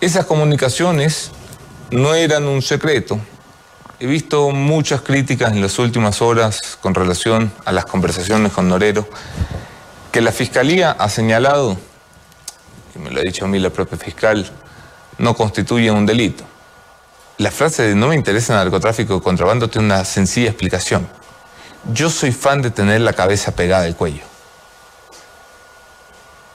Esas 0.00 0.26
comunicaciones 0.26 1.30
no 1.92 2.14
eran 2.14 2.48
un 2.48 2.62
secreto. 2.62 3.20
He 4.00 4.06
visto 4.06 4.50
muchas 4.50 5.02
críticas 5.02 5.52
en 5.52 5.62
las 5.62 5.78
últimas 5.78 6.20
horas 6.20 6.76
con 6.80 6.94
relación 6.94 7.52
a 7.64 7.70
las 7.70 7.84
conversaciones 7.84 8.52
con 8.52 8.68
Norero, 8.68 9.08
que 10.10 10.20
la 10.20 10.32
Fiscalía 10.32 10.90
ha 10.90 11.08
señalado, 11.08 11.76
y 12.96 12.98
me 12.98 13.10
lo 13.10 13.20
ha 13.20 13.22
dicho 13.22 13.44
a 13.44 13.48
mí 13.48 13.60
la 13.60 13.70
propia 13.70 13.98
fiscal, 13.98 14.50
no 15.18 15.34
constituye 15.34 15.92
un 15.92 16.06
delito. 16.06 16.42
La 17.36 17.52
frase 17.52 17.84
de 17.84 17.94
no 17.94 18.08
me 18.08 18.16
interesa 18.16 18.54
el 18.54 18.64
narcotráfico 18.64 19.14
o 19.14 19.22
contrabando 19.22 19.70
tiene 19.70 19.86
una 19.86 20.04
sencilla 20.04 20.48
explicación. 20.48 21.17
Yo 21.90 22.10
soy 22.10 22.32
fan 22.32 22.60
de 22.60 22.70
tener 22.70 23.00
la 23.00 23.14
cabeza 23.14 23.52
pegada 23.52 23.84
al 23.84 23.96
cuello. 23.96 24.22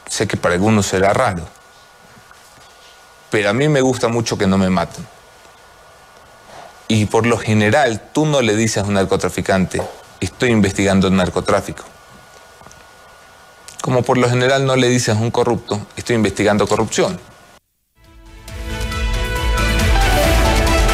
Sé 0.07 0.27
que 0.27 0.37
para 0.37 0.53
algunos 0.53 0.85
será 0.85 1.11
raro, 1.11 1.43
pero 3.31 3.49
a 3.49 3.53
mí 3.53 3.67
me 3.67 3.81
gusta 3.81 4.09
mucho 4.09 4.37
que 4.37 4.45
no 4.45 4.59
me 4.59 4.69
maten. 4.69 5.07
Y 6.87 7.07
por 7.07 7.25
lo 7.25 7.39
general, 7.39 8.09
tú 8.13 8.27
no 8.27 8.41
le 8.41 8.55
dices 8.55 8.83
a 8.83 8.85
un 8.85 8.93
narcotraficante, 8.93 9.81
estoy 10.19 10.51
investigando 10.51 11.07
el 11.07 11.15
narcotráfico. 11.15 11.83
Como 13.81 14.03
por 14.03 14.19
lo 14.19 14.29
general 14.29 14.67
no 14.67 14.75
le 14.75 14.87
dices 14.87 15.17
a 15.17 15.19
un 15.19 15.31
corrupto, 15.31 15.87
estoy 15.95 16.15
investigando 16.15 16.67
corrupción. 16.67 17.19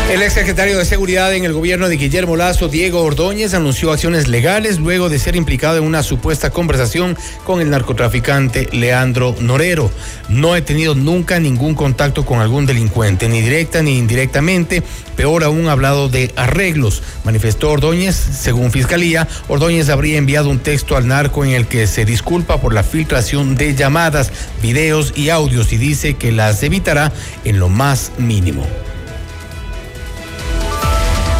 El 0.09 0.23
ex 0.23 0.33
secretario 0.33 0.75
de 0.75 0.85
Seguridad 0.85 1.35
en 1.35 1.45
el 1.45 1.53
gobierno 1.53 1.87
de 1.87 1.95
Guillermo 1.95 2.35
Lazo, 2.35 2.67
Diego 2.67 3.03
Ordóñez, 3.03 3.53
anunció 3.53 3.91
acciones 3.91 4.27
legales 4.27 4.79
luego 4.79 5.07
de 5.07 5.19
ser 5.19 5.35
implicado 5.35 5.77
en 5.77 5.83
una 5.83 6.01
supuesta 6.01 6.49
conversación 6.49 7.15
con 7.43 7.61
el 7.61 7.69
narcotraficante 7.69 8.67
Leandro 8.71 9.35
Norero. 9.39 9.91
No 10.27 10.55
he 10.55 10.63
tenido 10.63 10.95
nunca 10.95 11.39
ningún 11.39 11.75
contacto 11.75 12.25
con 12.25 12.39
algún 12.39 12.65
delincuente, 12.65 13.29
ni 13.29 13.41
directa 13.41 13.83
ni 13.83 13.99
indirectamente. 13.99 14.81
Peor 15.15 15.43
aún, 15.43 15.67
hablado 15.67 16.09
de 16.09 16.33
arreglos, 16.35 17.03
manifestó 17.23 17.69
Ordóñez. 17.69 18.15
Según 18.15 18.71
Fiscalía, 18.71 19.27
Ordóñez 19.47 19.89
habría 19.89 20.17
enviado 20.17 20.49
un 20.49 20.57
texto 20.57 20.97
al 20.97 21.07
narco 21.07 21.45
en 21.45 21.51
el 21.51 21.67
que 21.67 21.85
se 21.85 22.03
disculpa 22.03 22.59
por 22.59 22.73
la 22.73 22.81
filtración 22.81 23.53
de 23.53 23.75
llamadas, 23.75 24.31
videos 24.59 25.13
y 25.15 25.29
audios 25.29 25.71
y 25.71 25.77
dice 25.77 26.15
que 26.15 26.31
las 26.31 26.63
evitará 26.63 27.13
en 27.45 27.59
lo 27.59 27.69
más 27.69 28.11
mínimo. 28.17 28.65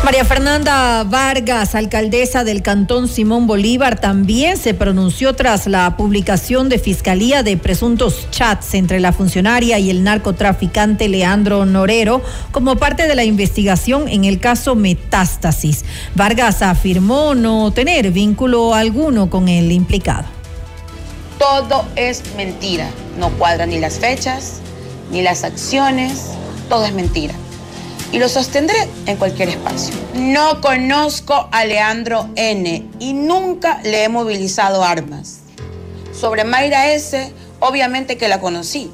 María 0.10 0.26
Fernanda 0.26 1.04
Vargas, 1.04 1.76
alcaldesa 1.76 2.44
del 2.44 2.64
Cantón 2.64 3.08
Simón 3.08 3.46
Bolívar, 3.46 4.00
también 4.00 4.58
se 4.58 4.74
pronunció 4.74 5.36
tras 5.36 5.68
la 5.68 5.98
publicación 5.98 6.68
de 6.68 6.80
Fiscalía 6.80 7.44
de 7.44 7.58
presuntos 7.58 8.26
chats 8.32 8.74
entre 8.74 9.00
la 9.00 9.14
funcionaria 9.14 9.78
y 9.78 9.92
el 9.92 10.04
narcotraficante 10.04 11.08
Leandro 11.10 11.64
Norero 11.68 12.24
como 12.52 12.78
parte 12.78 13.08
de 13.08 13.14
la 13.14 13.24
investigación 13.24 14.08
en 14.08 14.26
el 14.26 14.40
caso 14.40 14.74
Metástasis. 14.74 15.86
Vargas 16.16 16.64
afirmó 16.64 17.36
no 17.36 17.70
tener 17.70 18.10
vínculo 18.10 18.74
alguno 18.74 19.30
con 19.30 19.48
el 19.48 19.72
implicado. 19.72 20.26
Todo 21.38 21.86
es 21.96 22.24
mentira. 22.36 22.90
No 23.20 23.30
cuadran 23.38 23.70
ni 23.70 23.80
las 23.80 24.00
fechas, 24.00 24.54
ni 25.12 25.22
las 25.22 25.44
acciones. 25.44 26.32
Todo 26.68 26.84
es 26.86 26.94
mentira 26.94 27.36
y 28.12 28.20
lo 28.20 28.30
sostendré 28.30 28.88
en 29.06 29.18
cualquier 29.18 29.50
espacio. 29.50 29.94
No 30.14 30.62
conozco 30.62 31.48
a 31.52 31.66
Leandro 31.66 32.30
N 32.36 32.86
y 33.00 33.14
nunca 33.14 33.80
le 33.84 34.04
he 34.04 34.10
movilizado 34.10 34.84
armas. 34.84 35.40
Sobre 36.12 36.44
Mayra 36.44 36.92
S, 36.92 37.32
obviamente 37.60 38.18
que 38.18 38.28
la 38.28 38.40
conocí. 38.40 38.92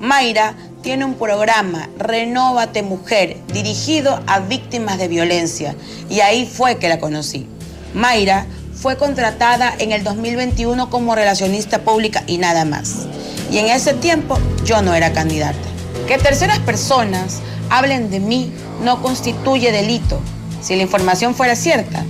Mayra 0.00 0.54
tiene 0.82 1.04
un 1.04 1.14
programa, 1.14 1.88
Renóvate 1.96 2.82
Mujer, 2.82 3.36
dirigido 3.52 4.20
a 4.26 4.40
víctimas 4.40 4.98
de 4.98 5.08
violencia 5.08 5.76
y 6.10 6.20
ahí 6.20 6.44
fue 6.46 6.78
que 6.78 6.88
la 6.88 6.98
conocí. 6.98 7.46
Mayra 7.94 8.46
fue 8.74 8.96
contratada 8.96 9.72
en 9.78 9.92
el 9.92 10.02
2021 10.02 10.90
como 10.90 11.14
relacionista 11.14 11.82
pública 11.82 12.24
y 12.26 12.38
nada 12.38 12.64
más. 12.64 13.06
Y 13.52 13.58
en 13.58 13.66
ese 13.66 13.94
tiempo 13.94 14.38
yo 14.64 14.82
no 14.82 14.94
era 14.94 15.12
candidata. 15.12 15.71
Que 16.06 16.18
terceras 16.18 16.58
personas 16.60 17.40
hablen 17.70 18.10
de 18.10 18.20
mí 18.20 18.52
no 18.82 19.02
constituye 19.02 19.72
delito 19.72 20.20
si 20.62 20.76
la 20.76 20.82
información 20.82 21.34
fuera 21.34 21.56
cierta, 21.56 22.04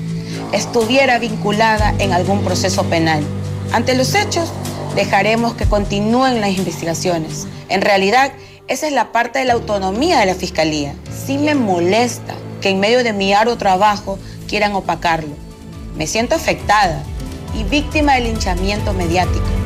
estuviera 0.53 1.19
vinculada 1.19 1.95
en 1.99 2.13
algún 2.13 2.45
proceso 2.45 2.85
penal. 2.85 3.25
Ante 3.73 3.95
los 3.95 4.15
hechos, 4.15 4.51
dejaremos 4.95 5.55
que 5.55 5.65
continúen 5.65 6.43
las 6.43 6.51
investigaciones. 6.51 7.47
En 7.71 7.81
realidad, 7.81 8.33
esa 8.69 8.87
es 8.87 8.93
la 8.93 9.11
parte 9.11 9.39
de 9.39 9.47
la 9.47 9.55
autonomía 9.55 10.21
de 10.21 10.27
la 10.27 10.35
Fiscalía. 10.35 10.95
Sí 11.27 11.39
me 11.39 11.55
molesta 11.55 12.35
que 12.61 12.69
en 12.69 12.81
medio 12.81 13.03
de 13.03 13.15
mi 13.15 13.33
arduo 13.33 13.57
trabajo 13.57 14.19
quieran 14.47 14.75
opacarlo. 14.75 15.35
Me 15.97 16.07
siento 16.07 16.35
afectada 16.35 17.03
y 17.59 17.65
víctima 17.65 18.15
del 18.15 18.25
linchamiento 18.25 18.93
mediático. 18.93 19.62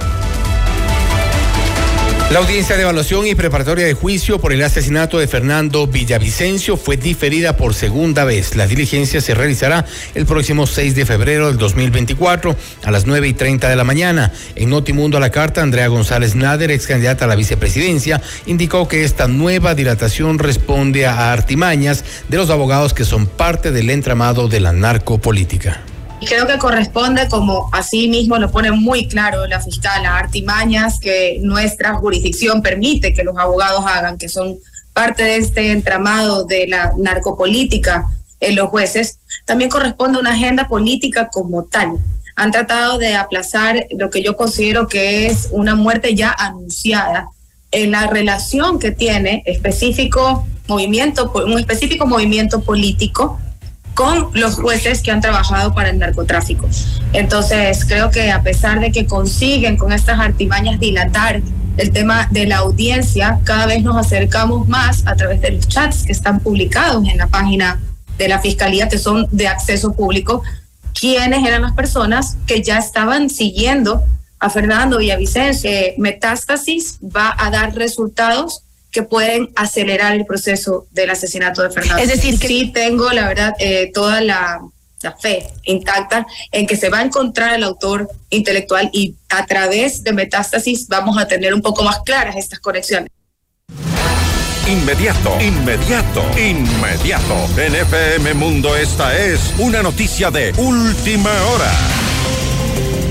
La 2.29 2.41
audiencia 2.41 2.75
de 2.75 2.83
evaluación 2.83 3.25
y 3.29 3.37
preparatoria 3.37 3.87
de 3.87 3.95
juicio 3.95 4.41
por 4.41 4.53
el 4.53 4.61
asesinato 4.65 5.19
de 5.19 5.29
Fernando 5.29 5.87
Villavicencio 5.87 6.77
fue 6.77 6.97
diferida 6.97 7.57
por 7.57 7.73
segunda 7.73 8.25
vez. 8.25 8.57
La 8.57 8.67
diligencia 8.67 9.21
se 9.21 9.33
realizará 9.33 9.85
el 10.17 10.27
próximo 10.27 10.67
6 10.67 10.97
de 10.97 11.07
febrero 11.07 11.47
del 11.47 11.57
2024 11.57 12.57
a 12.83 12.91
las 12.91 13.07
9 13.07 13.29
y 13.29 13.33
30 13.33 13.69
de 13.69 13.77
la 13.77 13.85
mañana. 13.85 14.33
En 14.57 14.71
Notimundo 14.71 15.19
a 15.19 15.21
la 15.21 15.31
carta, 15.31 15.63
Andrea 15.63 15.87
González 15.87 16.35
Nader, 16.35 16.73
ex 16.73 16.89
candidata 16.89 17.27
a 17.27 17.29
la 17.29 17.37
vicepresidencia, 17.37 18.21
indicó 18.47 18.89
que 18.89 19.05
esta 19.05 19.29
nueva 19.29 19.77
dilatación 19.77 20.41
responde 20.41 21.07
a 21.07 21.33
artimañas 21.33 22.05
de 22.29 22.39
los 22.39 22.51
abogados 22.51 22.93
que 22.93 23.05
son 23.05 23.29
parte 23.29 23.71
del 23.71 23.89
entramado 23.89 24.49
de 24.49 24.59
la 24.59 24.73
narcopolítica. 24.73 25.85
Y 26.19 26.27
creo 26.27 26.47
que 26.47 26.59
corresponde, 26.59 27.29
como 27.29 27.69
así 27.73 28.09
mismo 28.09 28.39
lo 28.39 28.51
pone 28.51 28.71
muy 28.71 29.07
claro 29.07 29.47
la 29.47 29.61
fiscal, 29.61 30.07
a 30.07 30.19
artimañas 30.19 30.99
que 30.99 31.39
nuestra 31.43 31.95
jurisdicción 31.95 32.63
permite 32.63 33.13
que 33.13 33.23
los 33.23 33.37
abogados 33.37 33.85
hagan, 33.87 34.17
que 34.17 34.29
son 34.29 34.57
parte 34.95 35.25
de 35.25 35.37
este 35.37 35.73
entramado 35.73 36.45
de 36.45 36.69
la 36.69 36.93
narcopolítica 36.97 38.07
en 38.41 38.57
los 38.57 38.71
jueces, 38.71 39.19
también 39.45 39.69
corresponde 39.69 40.19
una 40.19 40.33
agenda 40.33 40.69
política 40.69 41.29
como 41.31 41.65
tal. 41.65 41.99
Han 42.35 42.51
tratado 42.51 42.97
de 42.97 43.15
aplazar 43.15 43.87
lo 43.91 44.09
que 44.09 44.23
yo 44.23 44.37
considero 44.37 44.89
que 44.89 45.27
es 45.27 45.49
una 45.53 45.75
muerte 45.75 46.15
ya 46.15 46.35
anunciada 46.39 47.29
en 47.73 47.91
la 47.91 48.07
relación 48.07 48.79
que 48.79 48.91
tiene 48.91 49.43
específico 49.45 50.47
movimiento, 50.67 51.31
un 51.35 51.59
específico 51.59 52.07
movimiento 52.07 52.63
político 52.63 53.39
con 53.97 54.29
los 54.35 54.57
jueces 54.57 55.01
que 55.01 55.11
han 55.11 55.23
trabajado 55.23 55.73
para 55.73 55.89
el 55.89 55.99
narcotráfico. 55.99 56.69
Entonces, 57.15 57.83
creo 57.87 58.11
que 58.11 58.31
a 58.31 58.43
pesar 58.43 58.79
de 58.79 58.93
que 58.93 59.07
consiguen 59.07 59.79
con 59.79 59.91
estas 59.91 60.21
artimañas 60.21 60.79
dilatar 60.79 61.41
el 61.79 61.91
tema 61.93 62.29
de 62.31 62.47
la 62.47 62.59
audiencia, 62.59 63.41
cada 63.45 63.65
vez 63.65 63.83
nos 63.83 63.97
acercamos 63.97 64.69
más 64.69 65.03
a 65.07 65.17
través 65.17 65.41
de 65.41 65.53
los 65.53 65.67
chats 65.67 66.05
que 66.05 66.13
están 66.13 66.41
publicados 66.41 67.09
en 67.09 67.17
la 67.17 67.29
página 67.29 67.81
de 68.19 68.29
la 68.29 68.39
Fiscalía, 68.39 68.87
que 68.91 68.99
son 68.99 69.29
de 69.33 69.49
acceso 69.49 69.95
público, 69.95 70.43
quiénes 70.93 71.47
eran 71.47 71.63
las 71.63 71.73
personas 71.73 72.37
que 72.47 72.63
ya 72.63 72.77
estaban 72.77 73.31
siguiendo 73.31 74.05
a 74.39 74.51
Fernando 74.51 74.99
Villavicencio. 74.99 75.71
Metástasis 75.97 76.99
va 77.03 77.35
a 77.39 77.51
dar 77.51 77.75
resultados 77.75 78.63
que 78.97 79.03
pueden 79.03 79.51
acelerar 79.57 80.15
el 80.15 80.25
proceso 80.25 80.87
del 80.91 81.11
asesinato 81.11 81.63
de 81.63 81.69
Fernando. 81.69 82.03
Es 82.03 82.09
decir, 82.09 82.39
que 82.39 82.49
sí 82.49 82.73
tengo, 82.73 83.13
la 83.13 83.29
verdad, 83.29 83.53
eh, 83.59 83.91
toda 83.93 84.23
la, 84.23 84.63
fe 85.21 85.47
intacta 85.65 86.27
en 86.51 86.67
que 86.67 86.77
se 86.77 86.89
va 86.89 87.01
a 87.01 87.03
encontrar 87.03 87.55
el 87.55 87.63
autor 87.63 88.09
intelectual 88.31 88.89
y 88.93 89.15
a 89.29 89.45
través 89.45 90.03
de 90.03 90.13
metástasis 90.13 90.89
vamos 90.89 91.17
a 91.19 91.29
tener 91.29 91.53
un 91.55 91.61
poco 91.61 91.85
más 91.85 92.01
claras 92.07 92.37
estas 92.37 92.59
conexiones. 92.59 93.11
Inmediato, 94.67 95.39
inmediato, 95.41 96.25
inmediato. 96.37 97.37
En 97.57 97.75
FM 97.77 98.35
Mundo 98.35 98.75
esta 98.75 99.17
es 99.17 99.53
una 99.59 99.83
noticia 99.83 100.31
de 100.31 100.53
última 100.57 101.31
hora. 101.53 101.71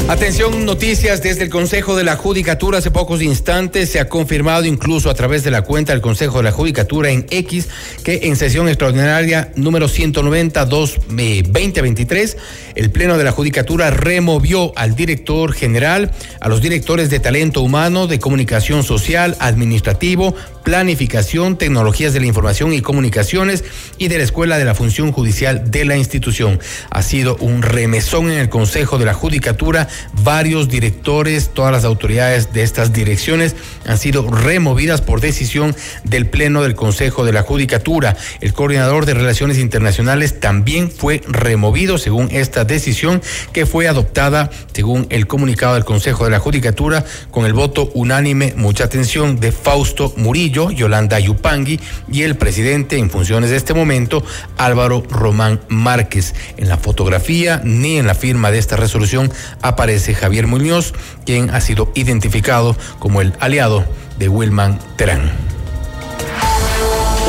Atención, 0.08 0.66
noticias 0.66 1.24
desde 1.24 1.46
el 1.46 1.50
Consejo 1.50 1.96
de 1.96 2.04
la 2.04 2.16
Judicatura. 2.16 2.78
Hace 2.78 2.92
pocos 2.92 3.24
instantes 3.24 3.90
se 3.90 4.00
ha 4.00 4.08
confirmado 4.08 4.66
incluso 4.66 5.10
a 5.10 5.16
través 5.16 5.44
de 5.44 5.50
la 5.50 5.64
cuenta 5.64 5.94
del 5.94 6.02
Consejo 6.02 6.38
de 6.38 6.44
la 6.44 6.52
Judicatura 6.52 7.10
en 7.10 7.26
X 7.28 7.70
que 8.04 8.20
en 8.28 8.36
sesión 8.36 8.68
extraordinaria 8.68 9.52
número 9.56 9.88
192 9.88 11.00
2023 11.08 12.38
el 12.76 12.92
Pleno 12.92 13.18
de 13.18 13.24
la 13.24 13.32
Judicatura 13.32 13.90
removió 13.90 14.78
al 14.78 14.96
director 14.96 15.54
general, 15.54 16.12
a 16.40 16.50
los 16.50 16.62
directores 16.62 17.10
de 17.10 17.20
talento 17.20 17.64
humano, 17.64 18.06
de 18.06 18.20
comunicación 18.20 18.84
social, 18.84 19.36
administrativo, 19.40 20.36
planificación, 20.66 21.58
tecnologías 21.58 22.12
de 22.12 22.20
la 22.20 22.26
información 22.26 22.74
y 22.74 22.82
comunicaciones 22.82 23.64
y 24.00 24.10
de 24.10 24.18
la 24.18 24.24
Escuela 24.24 24.58
de 24.58 24.66
la 24.66 24.74
Función 24.74 25.12
Judicial 25.12 25.70
de 25.70 25.86
la 25.86 25.96
institución. 25.96 26.60
Ha 26.90 27.04
sido 27.04 27.38
un 27.38 27.62
remesón 27.62 28.32
en 28.32 28.40
el 28.40 28.50
Consejo 28.50 28.98
de 28.98 29.06
la 29.06 29.14
Judicatura. 29.14 29.88
Varios 30.24 30.68
directores, 30.68 31.52
todas 31.54 31.72
las 31.72 31.86
autoridades 31.86 32.52
de 32.52 32.64
estas 32.64 32.92
direcciones 32.92 33.56
han 33.86 34.00
sido 34.00 34.28
removidas 34.30 35.02
por 35.02 35.22
decisión 35.22 35.76
del 36.04 36.28
Pleno 36.28 36.64
del 36.64 36.74
Consejo 36.74 37.26
de 37.26 37.32
la 37.32 37.44
Judicatura. 37.44 38.18
El 38.42 38.54
coordinador 38.54 39.06
de 39.06 39.14
Relaciones 39.14 39.60
Internacionales 39.60 40.40
también 40.40 40.90
fue 40.90 41.22
removido 41.28 42.00
según 42.00 42.30
esta 42.32 42.66
decisión 42.66 43.22
que 43.54 43.68
fue 43.68 43.88
adoptada 43.88 44.50
según 44.74 45.06
el 45.12 45.28
comunicado 45.28 45.76
del 45.76 45.86
Consejo 45.86 46.26
de 46.26 46.32
la 46.32 46.40
Judicatura 46.40 47.06
con 47.30 47.46
el 47.46 47.54
voto 47.54 47.92
unánime, 47.94 48.56
mucha 48.58 48.86
atención, 48.86 49.40
de 49.40 49.52
Fausto 49.52 50.12
Murillo 50.18 50.55
Yolanda 50.56 51.20
Yupangui 51.20 51.80
y 52.12 52.24
el 52.24 52.36
presidente 52.36 52.98
en 52.98 53.10
funciones 53.10 53.50
de 53.50 53.58
este 53.58 53.74
momento, 53.74 54.24
Álvaro 54.58 55.04
Román 55.10 55.62
Márquez. 55.68 56.34
En 56.58 56.70
la 56.70 56.78
fotografía 56.78 57.62
ni 57.64 57.98
en 57.98 58.08
la 58.08 58.16
firma 58.16 58.52
de 58.52 58.58
esta 58.58 58.76
resolución 58.76 59.32
aparece 59.62 60.16
Javier 60.16 60.48
Muñoz, 60.48 60.94
quien 61.26 61.50
ha 61.50 61.62
sido 61.62 61.92
identificado 61.96 62.76
como 63.00 63.22
el 63.22 63.34
aliado 63.40 63.86
de 64.18 64.30
Wilman 64.30 64.80
Terán. 64.96 65.32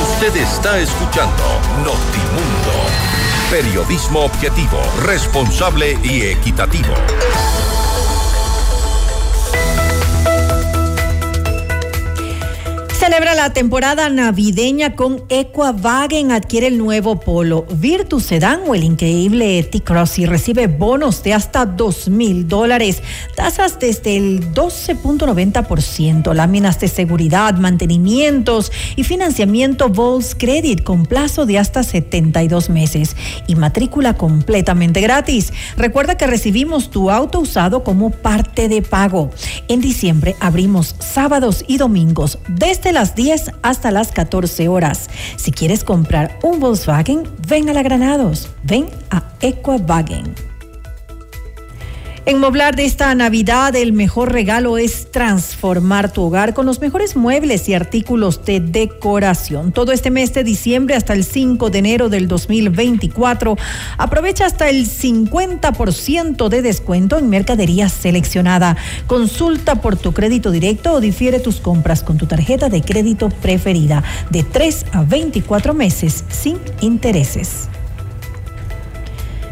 Usted 0.03 0.37
está 0.37 0.79
escuchando 0.79 1.43
Notimundo. 1.79 2.73
Periodismo 3.51 4.21
objetivo, 4.21 4.79
responsable 5.05 5.99
y 6.03 6.23
equitativo. 6.23 6.95
Celebra 13.17 13.35
la 13.35 13.55
temporada 13.55 14.11
navideña 14.11 14.95
con 14.95 15.23
Equavagen. 15.31 16.33
Adquiere 16.33 16.67
el 16.67 16.77
nuevo 16.77 17.19
Polo 17.19 17.65
Virtus 17.79 18.25
Sedan 18.25 18.61
o 18.67 18.75
el 18.75 18.85
increíble 18.85 19.63
T-Cross 19.63 20.19
y 20.19 20.27
recibe 20.27 20.67
bonos 20.67 21.23
de 21.23 21.33
hasta 21.33 21.65
dos 21.65 22.11
mil 22.11 22.47
dólares. 22.47 23.03
Tasas 23.35 23.79
desde 23.79 24.19
el 24.19 24.53
12.90%. 24.53 26.35
Láminas 26.35 26.79
de 26.79 26.89
seguridad, 26.89 27.55
mantenimientos 27.55 28.71
y 28.97 29.05
financiamiento 29.05 29.89
Vols 29.89 30.35
Credit 30.35 30.83
con 30.83 31.07
plazo 31.07 31.47
de 31.47 31.59
hasta 31.59 31.85
72 31.85 32.69
meses 32.69 33.17
y 33.47 33.55
matrícula 33.55 34.13
completamente 34.19 35.01
gratis. 35.01 35.55
Recuerda 35.79 36.19
que 36.19 36.27
recibimos 36.27 36.91
tu 36.91 37.11
auto 37.11 37.41
usado 37.41 37.83
como 37.83 38.11
parte 38.11 38.69
de 38.69 38.83
pago. 38.83 39.31
En 39.69 39.81
diciembre 39.81 40.37
abrimos 40.39 40.97
sábados 40.99 41.65
y 41.67 41.79
domingos 41.79 42.39
desde 42.49 42.93
las 42.93 43.06
10 43.15 43.53
hasta 43.63 43.91
las 43.91 44.13
14 44.13 44.69
horas. 44.69 45.09
Si 45.37 45.53
quieres 45.53 45.85
comprar 45.85 46.39
un 46.43 46.61
Volkswagen, 46.61 47.23
ven 47.47 47.69
a 47.69 47.73
la 47.73 47.83
Granados, 47.83 48.49
ven 48.63 48.87
a 49.11 49.23
Equavagen. 49.41 50.56
En 52.29 52.41
Moblar 52.41 52.75
de 52.75 52.85
esta 52.85 53.15
Navidad, 53.15 53.77
el 53.77 53.93
mejor 53.93 54.33
regalo 54.33 54.79
es 54.79 55.13
transformar 55.13 56.13
tu 56.13 56.23
hogar 56.23 56.55
con 56.55 56.67
los 56.67 56.81
mejores 56.81 57.15
muebles 57.15 57.69
y 57.69 57.75
artículos 57.75 58.45
de 58.45 58.59
decoración. 58.59 59.71
Todo 59.71 59.93
este 59.93 60.11
mes 60.11 60.35
de 60.35 60.43
diciembre 60.43 60.97
hasta 60.97 61.13
el 61.13 61.23
5 61.23 61.71
de 61.71 61.79
enero 61.79 62.09
del 62.09 62.27
2024, 62.27 63.57
aprovecha 63.97 64.45
hasta 64.45 64.69
el 64.69 64.89
50% 64.89 66.49
de 66.49 66.63
descuento 66.63 67.17
en 67.17 67.31
mercadería 67.31 67.89
seleccionada. 67.89 68.77
Consulta 69.07 69.81
por 69.81 69.97
tu 69.97 70.13
crédito 70.13 70.51
directo 70.51 70.95
o 70.95 71.01
difiere 71.01 71.39
tus 71.39 71.61
compras 71.61 72.03
con 72.03 72.19
tu 72.19 72.27
tarjeta 72.27 72.69
de 72.69 72.83
crédito 72.83 73.29
preferida 73.29 74.03
de 74.31 74.43
3 74.43 74.87
a 74.91 75.05
24 75.05 75.75
meses 75.75 76.25
sin 76.29 76.59
intereses. 76.81 77.69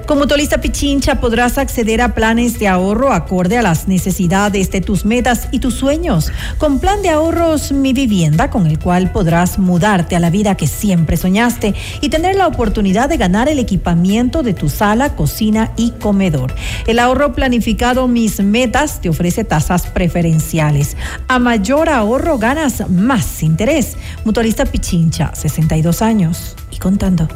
Como 0.07 0.21
Mutualista 0.21 0.61
Pichincha 0.61 1.19
podrás 1.19 1.57
acceder 1.57 2.03
a 2.03 2.15
planes 2.15 2.59
de 2.59 2.69
ahorro 2.69 3.13
acorde 3.13 3.57
a 3.57 3.63
las 3.63 3.89
necesidades 3.89 4.71
de 4.71 4.83
tus 4.83 5.07
metas 5.07 5.49
y 5.51 5.61
tus 5.61 5.75
sueños. 5.75 6.31
Con 6.59 6.79
plan 6.79 7.01
de 7.01 7.09
ahorros 7.09 7.73
Mi 7.73 7.95
Vivienda, 7.95 8.51
con 8.51 8.67
el 8.67 8.79
cual 8.79 9.13
podrás 9.13 9.59
mudarte 9.59 10.15
a 10.15 10.21
la 10.21 10.29
vida 10.29 10.57
que 10.57 10.67
siempre 10.67 11.17
soñaste 11.17 11.75
y 12.03 12.11
tener 12.11 12.37
la 12.37 12.47
oportunidad 12.47 13.09
de 13.09 13.17
ganar 13.17 13.49
el 13.49 13.59
equipamiento 13.59 14.43
de 14.43 14.53
tu 14.53 14.69
sala, 14.69 15.17
cocina 15.17 15.73
y 15.77 15.93
comedor. 15.93 16.55
El 16.87 16.99
ahorro 16.99 17.33
planificado 17.33 18.07
Mis 18.07 18.41
Metas 18.41 19.01
te 19.01 19.09
ofrece 19.09 19.45
tasas 19.45 19.87
preferenciales. 19.87 20.99
A 21.29 21.39
mayor 21.39 21.89
ahorro 21.89 22.37
ganas 22.37 22.91
más 22.91 23.43
interés. 23.43 23.97
Mutualista 24.25 24.67
Pichincha, 24.67 25.35
62 25.35 26.03
años 26.03 26.57
y 26.71 26.77
contando. 26.79 27.27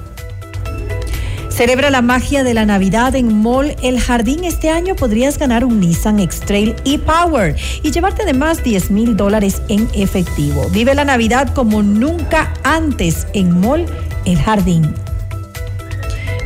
Celebra 1.59 1.91
la 1.91 2.03
magia 2.03 2.45
de 2.45 2.55
la 2.55 2.65
Navidad 2.65 3.17
en 3.17 3.43
Mall 3.43 3.75
El 3.83 3.99
Jardín. 3.99 4.45
Este 4.45 4.71
año 4.71 4.95
podrías 4.95 5.39
ganar 5.39 5.65
un 5.65 5.81
Nissan 5.81 6.21
X-Trail 6.21 6.77
e-Power 6.85 7.57
y 7.83 7.91
llevarte 7.91 8.23
además 8.23 8.63
10 8.63 8.93
mil 8.93 9.17
dólares 9.17 9.61
en 9.69 9.89
efectivo. 9.93 10.69
Vive 10.71 10.95
la 10.95 11.05
Navidad 11.05 11.53
como 11.53 11.83
nunca 11.83 12.55
antes 12.63 13.27
en 13.33 13.59
Mall 13.59 13.87
El 14.25 14.39
Jardín. 14.39 14.95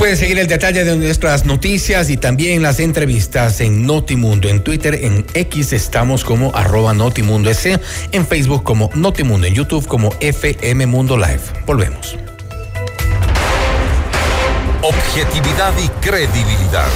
Pueden 0.00 0.16
seguir 0.16 0.38
el 0.38 0.46
detalle 0.46 0.82
de 0.82 0.96
nuestras 0.96 1.44
noticias 1.44 2.08
y 2.08 2.16
también 2.16 2.62
las 2.62 2.80
entrevistas 2.80 3.60
en 3.60 3.84
Notimundo. 3.84 4.48
En 4.48 4.64
Twitter, 4.64 4.94
en 4.94 5.26
X 5.34 5.74
estamos 5.74 6.24
como 6.24 6.56
arroba 6.56 6.94
Notimundo 6.94 7.50
S, 7.50 7.78
en 8.10 8.26
Facebook 8.26 8.62
como 8.62 8.88
Notimundo, 8.94 9.46
en 9.46 9.52
YouTube 9.52 9.86
como 9.86 10.14
FM 10.20 10.86
Mundo 10.86 11.18
Live. 11.18 11.42
Volvemos. 11.66 12.16
Objetividad 14.80 15.74
y 15.78 15.88
credibilidad. 16.00 16.88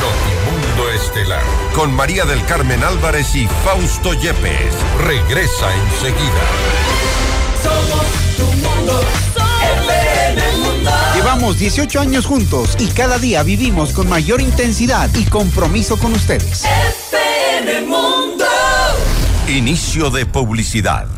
Notimundo 0.00 0.90
Estelar. 1.04 1.42
Con 1.74 1.92
María 1.92 2.24
del 2.24 2.42
Carmen 2.46 2.82
Álvarez 2.82 3.34
y 3.34 3.46
Fausto 3.62 4.14
Yepes. 4.14 4.72
Regresa 5.04 5.68
enseguida. 5.92 6.44
Somos 7.62 8.06
tu 8.38 8.44
mundo. 8.44 9.27
Llevamos 11.28 11.58
18 11.58 12.00
años 12.00 12.24
juntos 12.24 12.74
y 12.78 12.86
cada 12.86 13.18
día 13.18 13.42
vivimos 13.42 13.92
con 13.92 14.08
mayor 14.08 14.40
intensidad 14.40 15.10
y 15.14 15.26
compromiso 15.26 15.98
con 15.98 16.14
ustedes. 16.14 16.64
FM 16.64 17.82
Mundo. 17.82 18.46
Inicio 19.46 20.08
de 20.08 20.24
publicidad. 20.24 21.17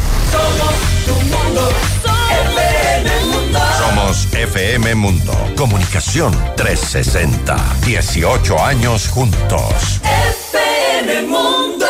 Somos 0.31 0.75
tu 1.05 1.13
mundo. 1.13 1.69
FM 2.55 3.25
Mundo. 3.25 3.59
Somos 3.77 4.27
FM 4.33 4.95
Mundo. 4.95 5.33
Comunicación 5.55 6.33
360. 6.55 7.55
18 7.85 8.63
años 8.63 9.07
juntos. 9.09 10.01
FM 10.03 11.23
Mundo. 11.23 11.85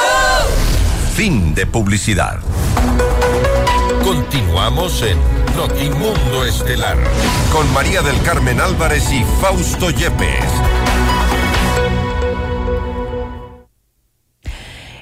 Fin 1.16 1.54
de 1.54 1.66
publicidad. 1.66 2.40
Continuamos 4.04 5.04
en 5.04 5.18
Notimundo 5.56 6.46
Estelar 6.46 6.98
con 7.52 7.72
María 7.74 8.02
del 8.02 8.20
Carmen 8.24 8.60
Álvarez 8.60 9.12
y 9.12 9.24
Fausto 9.42 9.90
Yepes. 9.90 10.46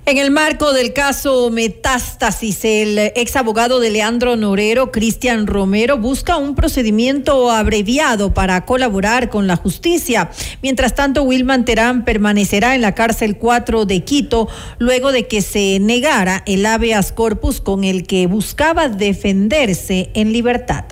En 0.09 0.17
el 0.17 0.31
marco 0.31 0.73
del 0.73 0.91
caso 0.91 1.51
Metástasis, 1.51 2.65
el 2.65 2.97
ex 2.97 3.35
abogado 3.35 3.79
de 3.79 3.91
Leandro 3.91 4.35
Norero, 4.35 4.91
Cristian 4.91 5.45
Romero, 5.45 5.99
busca 5.99 6.37
un 6.37 6.55
procedimiento 6.55 7.51
abreviado 7.51 8.33
para 8.33 8.65
colaborar 8.65 9.29
con 9.29 9.45
la 9.45 9.55
justicia. 9.55 10.31
Mientras 10.63 10.95
tanto, 10.95 11.21
Wilman 11.21 11.63
Terán 11.63 12.05
permanecerá 12.05 12.73
en 12.73 12.81
la 12.81 12.95
cárcel 12.95 13.37
4 13.37 13.85
de 13.85 14.03
Quito 14.03 14.49
luego 14.79 15.11
de 15.11 15.27
que 15.27 15.43
se 15.43 15.77
negara 15.79 16.41
el 16.47 16.65
habeas 16.65 17.11
corpus 17.11 17.61
con 17.61 17.83
el 17.83 18.07
que 18.07 18.25
buscaba 18.25 18.89
defenderse 18.89 20.09
en 20.15 20.33
libertad. 20.33 20.85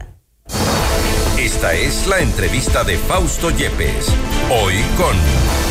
Esta 1.39 1.73
es 1.73 2.05
la 2.05 2.19
entrevista 2.19 2.83
de 2.83 2.99
Fausto 2.99 3.49
Yepes. 3.49 4.09
Hoy 4.51 4.75
con 4.95 5.66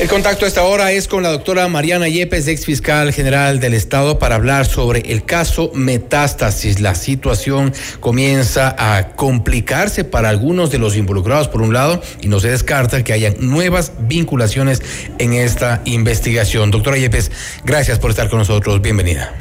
El 0.00 0.08
contacto 0.08 0.44
a 0.44 0.48
esta 0.48 0.64
hora 0.64 0.90
es 0.90 1.06
con 1.06 1.22
la 1.22 1.30
doctora 1.30 1.68
Mariana 1.68 2.08
Yepes, 2.08 2.48
ex 2.48 2.66
fiscal 2.66 3.12
general 3.12 3.60
del 3.60 3.74
Estado, 3.74 4.18
para 4.18 4.34
hablar 4.34 4.66
sobre 4.66 5.12
el 5.12 5.24
caso 5.24 5.70
Metástasis. 5.72 6.80
La 6.80 6.96
situación 6.96 7.72
comienza 8.00 8.74
a 8.76 9.10
complicarse 9.10 10.02
para 10.02 10.30
algunos 10.30 10.72
de 10.72 10.78
los 10.78 10.96
involucrados, 10.96 11.46
por 11.46 11.62
un 11.62 11.72
lado, 11.72 12.02
y 12.20 12.26
no 12.26 12.40
se 12.40 12.50
descarta 12.50 13.04
que 13.04 13.12
hayan 13.12 13.36
nuevas 13.38 13.92
vinculaciones 14.00 14.82
en 15.18 15.32
esta 15.32 15.80
investigación. 15.84 16.72
Doctora 16.72 16.98
Yepes, 16.98 17.30
gracias 17.64 18.00
por 18.00 18.10
estar 18.10 18.28
con 18.28 18.40
nosotros. 18.40 18.82
Bienvenida. 18.82 19.32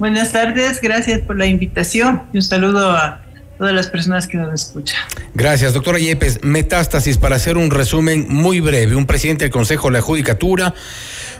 Buenas 0.00 0.32
tardes, 0.32 0.80
gracias 0.80 1.20
por 1.20 1.38
la 1.38 1.46
invitación 1.46 2.24
y 2.32 2.38
un 2.38 2.42
saludo 2.42 2.90
a 2.90 3.23
todas 3.58 3.74
las 3.74 3.88
personas 3.88 4.26
que 4.26 4.36
nos 4.36 4.52
escuchan. 4.52 5.00
Gracias, 5.34 5.72
doctora 5.72 5.98
Yepes. 5.98 6.40
Metástasis, 6.42 7.18
para 7.18 7.36
hacer 7.36 7.56
un 7.56 7.70
resumen 7.70 8.26
muy 8.28 8.60
breve. 8.60 8.96
Un 8.96 9.06
presidente 9.06 9.44
del 9.44 9.52
Consejo 9.52 9.88
de 9.88 9.94
la 9.94 10.00
Judicatura, 10.00 10.74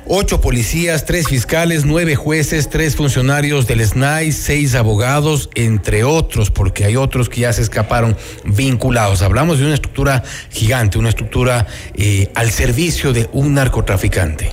ocho 0.06 0.40
policías, 0.40 1.04
tres 1.04 1.28
fiscales, 1.28 1.84
nueve 1.84 2.16
jueces, 2.16 2.70
tres 2.70 2.96
funcionarios 2.96 3.66
del 3.66 3.84
SNAI, 3.84 4.32
seis 4.32 4.74
abogados, 4.74 5.50
entre 5.54 6.04
otros, 6.04 6.50
porque 6.50 6.84
hay 6.84 6.96
otros 6.96 7.28
que 7.28 7.42
ya 7.42 7.52
se 7.52 7.62
escaparon 7.62 8.16
vinculados. 8.44 9.22
Hablamos 9.22 9.58
de 9.58 9.66
una 9.66 9.74
estructura 9.74 10.22
gigante, 10.50 10.98
una 10.98 11.08
estructura 11.08 11.66
eh, 11.94 12.30
al 12.34 12.50
servicio 12.50 13.12
de 13.12 13.28
un 13.32 13.54
narcotraficante. 13.54 14.52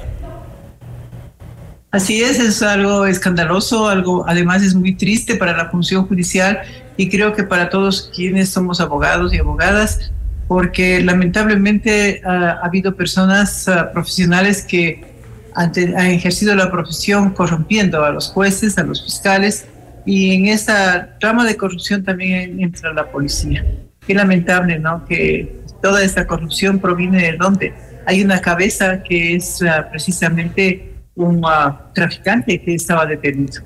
Así 1.91 2.23
es, 2.23 2.39
es 2.39 2.61
algo 2.61 3.05
escandaloso, 3.05 3.89
algo 3.89 4.23
además 4.25 4.63
es 4.63 4.73
muy 4.73 4.95
triste 4.95 5.35
para 5.35 5.57
la 5.57 5.69
función 5.69 6.07
judicial 6.07 6.61
y 7.01 7.09
creo 7.09 7.33
que 7.33 7.43
para 7.43 7.71
todos 7.71 8.11
quienes 8.13 8.49
somos 8.49 8.79
abogados 8.79 9.33
y 9.33 9.39
abogadas, 9.39 10.11
porque 10.47 11.01
lamentablemente 11.01 12.21
ah, 12.23 12.59
ha 12.61 12.67
habido 12.67 12.95
personas 12.95 13.67
ah, 13.67 13.91
profesionales 13.91 14.61
que 14.61 15.03
han, 15.55 15.71
han 15.97 16.05
ejercido 16.11 16.53
la 16.53 16.69
profesión 16.69 17.31
corrompiendo 17.31 18.05
a 18.05 18.11
los 18.11 18.27
jueces, 18.27 18.77
a 18.77 18.83
los 18.83 19.03
fiscales 19.03 19.65
y 20.05 20.35
en 20.35 20.45
esta 20.45 21.17
trama 21.19 21.43
de 21.43 21.57
corrupción 21.57 22.03
también 22.03 22.61
entra 22.61 22.93
la 22.93 23.11
policía. 23.11 23.65
Qué 24.05 24.13
lamentable, 24.13 24.77
¿no? 24.77 25.03
Que 25.05 25.59
toda 25.81 26.03
esta 26.03 26.27
corrupción 26.27 26.77
proviene 26.77 27.31
de 27.31 27.35
dónde? 27.35 27.73
Hay 28.05 28.21
una 28.23 28.41
cabeza 28.41 29.01
que 29.01 29.37
es 29.37 29.63
ah, 29.63 29.87
precisamente 29.89 30.93
un 31.15 31.41
traficante 31.95 32.61
que 32.61 32.75
estaba 32.75 33.07
detenido. 33.07 33.63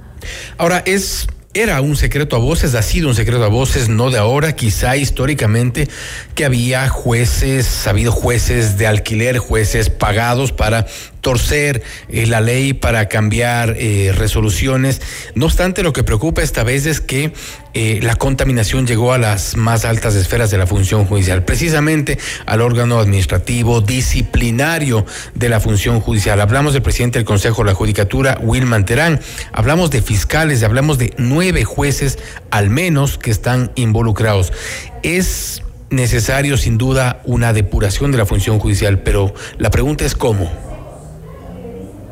Ahora, 0.57 0.81
es. 0.85 1.27
Era 1.57 1.79
un 1.79 1.95
secreto 1.95 2.35
a 2.35 2.39
voces, 2.39 2.75
ha 2.75 2.81
sido 2.81 3.07
un 3.07 3.15
secreto 3.15 3.45
a 3.45 3.47
voces, 3.47 3.87
no 3.87 4.11
de 4.11 4.17
ahora, 4.17 4.57
quizá 4.57 4.97
históricamente, 4.97 5.87
que 6.35 6.43
había 6.43 6.89
jueces, 6.89 7.87
ha 7.87 7.91
habido 7.91 8.11
jueces 8.11 8.77
de 8.77 8.87
alquiler, 8.87 9.37
jueces 9.37 9.89
pagados 9.89 10.51
para 10.51 10.85
torcer 11.25 11.81
eh, 12.07 12.27
la 12.27 12.39
ley, 12.39 12.73
para 12.73 13.09
cambiar 13.09 13.77
eh, 13.79 14.13
resoluciones. 14.15 15.01
No 15.33 15.47
obstante, 15.47 15.81
lo 15.81 15.91
que 15.91 16.03
preocupa 16.03 16.43
esta 16.43 16.63
vez 16.63 16.85
es 16.85 17.01
que 17.01 17.33
eh, 17.73 17.99
la 18.03 18.13
contaminación 18.13 18.85
llegó 18.85 19.11
a 19.11 19.17
las 19.17 19.57
más 19.57 19.85
altas 19.85 20.13
esferas 20.13 20.51
de 20.51 20.59
la 20.59 20.67
función 20.67 21.05
judicial, 21.05 21.43
precisamente 21.43 22.19
al 22.45 22.61
órgano 22.61 22.99
administrativo 22.99 23.81
disciplinario 23.81 25.03
de 25.33 25.49
la 25.49 25.59
función 25.59 25.99
judicial. 25.99 26.39
Hablamos 26.41 26.73
del 26.73 26.83
presidente 26.83 27.17
del 27.17 27.25
Consejo 27.25 27.63
de 27.63 27.71
la 27.71 27.75
Judicatura, 27.75 28.37
Wilman 28.39 28.85
Terán, 28.85 29.19
hablamos 29.51 29.89
de 29.89 30.03
fiscales, 30.03 30.61
hablamos 30.61 30.99
de 30.99 31.11
nueve 31.17 31.63
jueces 31.63 32.19
al 32.51 32.69
menos 32.69 33.17
que 33.17 33.31
están 33.31 33.71
involucrados. 33.73 34.53
Es 35.01 35.63
necesario 35.89 36.57
sin 36.57 36.77
duda 36.77 37.21
una 37.25 37.51
depuración 37.51 38.11
de 38.11 38.19
la 38.19 38.27
función 38.27 38.59
judicial, 38.59 38.99
pero 38.99 39.33
la 39.57 39.71
pregunta 39.71 40.05
es 40.05 40.13
cómo. 40.13 40.64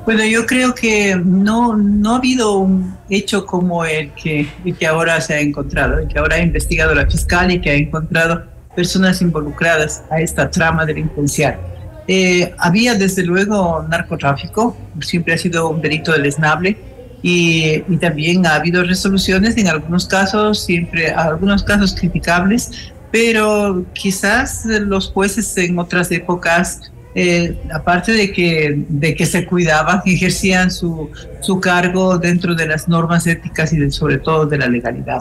Bueno, 0.05 0.25
yo 0.25 0.45
creo 0.45 0.75
que 0.75 1.15
no, 1.15 1.77
no 1.77 2.13
ha 2.13 2.17
habido 2.17 2.57
un 2.57 2.97
hecho 3.09 3.45
como 3.45 3.85
el 3.85 4.11
que, 4.11 4.49
el 4.65 4.75
que 4.75 4.85
ahora 4.85 5.21
se 5.21 5.33
ha 5.33 5.39
encontrado, 5.39 5.97
el 5.99 6.09
que 6.09 6.19
ahora 6.19 6.35
ha 6.35 6.39
investigado 6.39 6.93
la 6.93 7.09
fiscal 7.09 7.51
y 7.51 7.61
que 7.61 7.69
ha 7.69 7.75
encontrado 7.75 8.43
personas 8.75 9.21
involucradas 9.21 10.03
a 10.09 10.19
esta 10.19 10.51
trama 10.51 10.85
delincuencial. 10.85 11.57
Eh, 12.09 12.53
había 12.57 12.95
desde 12.95 13.23
luego 13.23 13.85
narcotráfico, 13.89 14.75
siempre 14.99 15.35
ha 15.35 15.37
sido 15.37 15.69
un 15.69 15.81
delito 15.81 16.11
deleznable 16.11 16.75
y, 17.21 17.81
y 17.87 17.97
también 17.97 18.45
ha 18.45 18.55
habido 18.55 18.83
resoluciones 18.83 19.55
en 19.55 19.69
algunos 19.69 20.05
casos, 20.05 20.65
siempre 20.65 21.11
algunos 21.11 21.63
casos 21.63 21.95
criticables, 21.97 22.91
pero 23.09 23.85
quizás 23.93 24.65
los 24.65 25.11
jueces 25.11 25.55
en 25.57 25.79
otras 25.79 26.11
épocas 26.11 26.91
eh, 27.15 27.57
aparte 27.71 28.11
de 28.11 28.31
que, 28.31 28.85
de 28.89 29.15
que 29.15 29.25
se 29.25 29.45
cuidaban, 29.45 30.01
ejercían 30.05 30.71
su, 30.71 31.09
su 31.41 31.59
cargo 31.59 32.17
dentro 32.17 32.55
de 32.55 32.67
las 32.67 32.87
normas 32.87 33.27
éticas 33.27 33.71
y 33.73 33.91
sobre 33.91 34.17
todo 34.17 34.45
de 34.45 34.57
la 34.57 34.67
legalidad. 34.67 35.19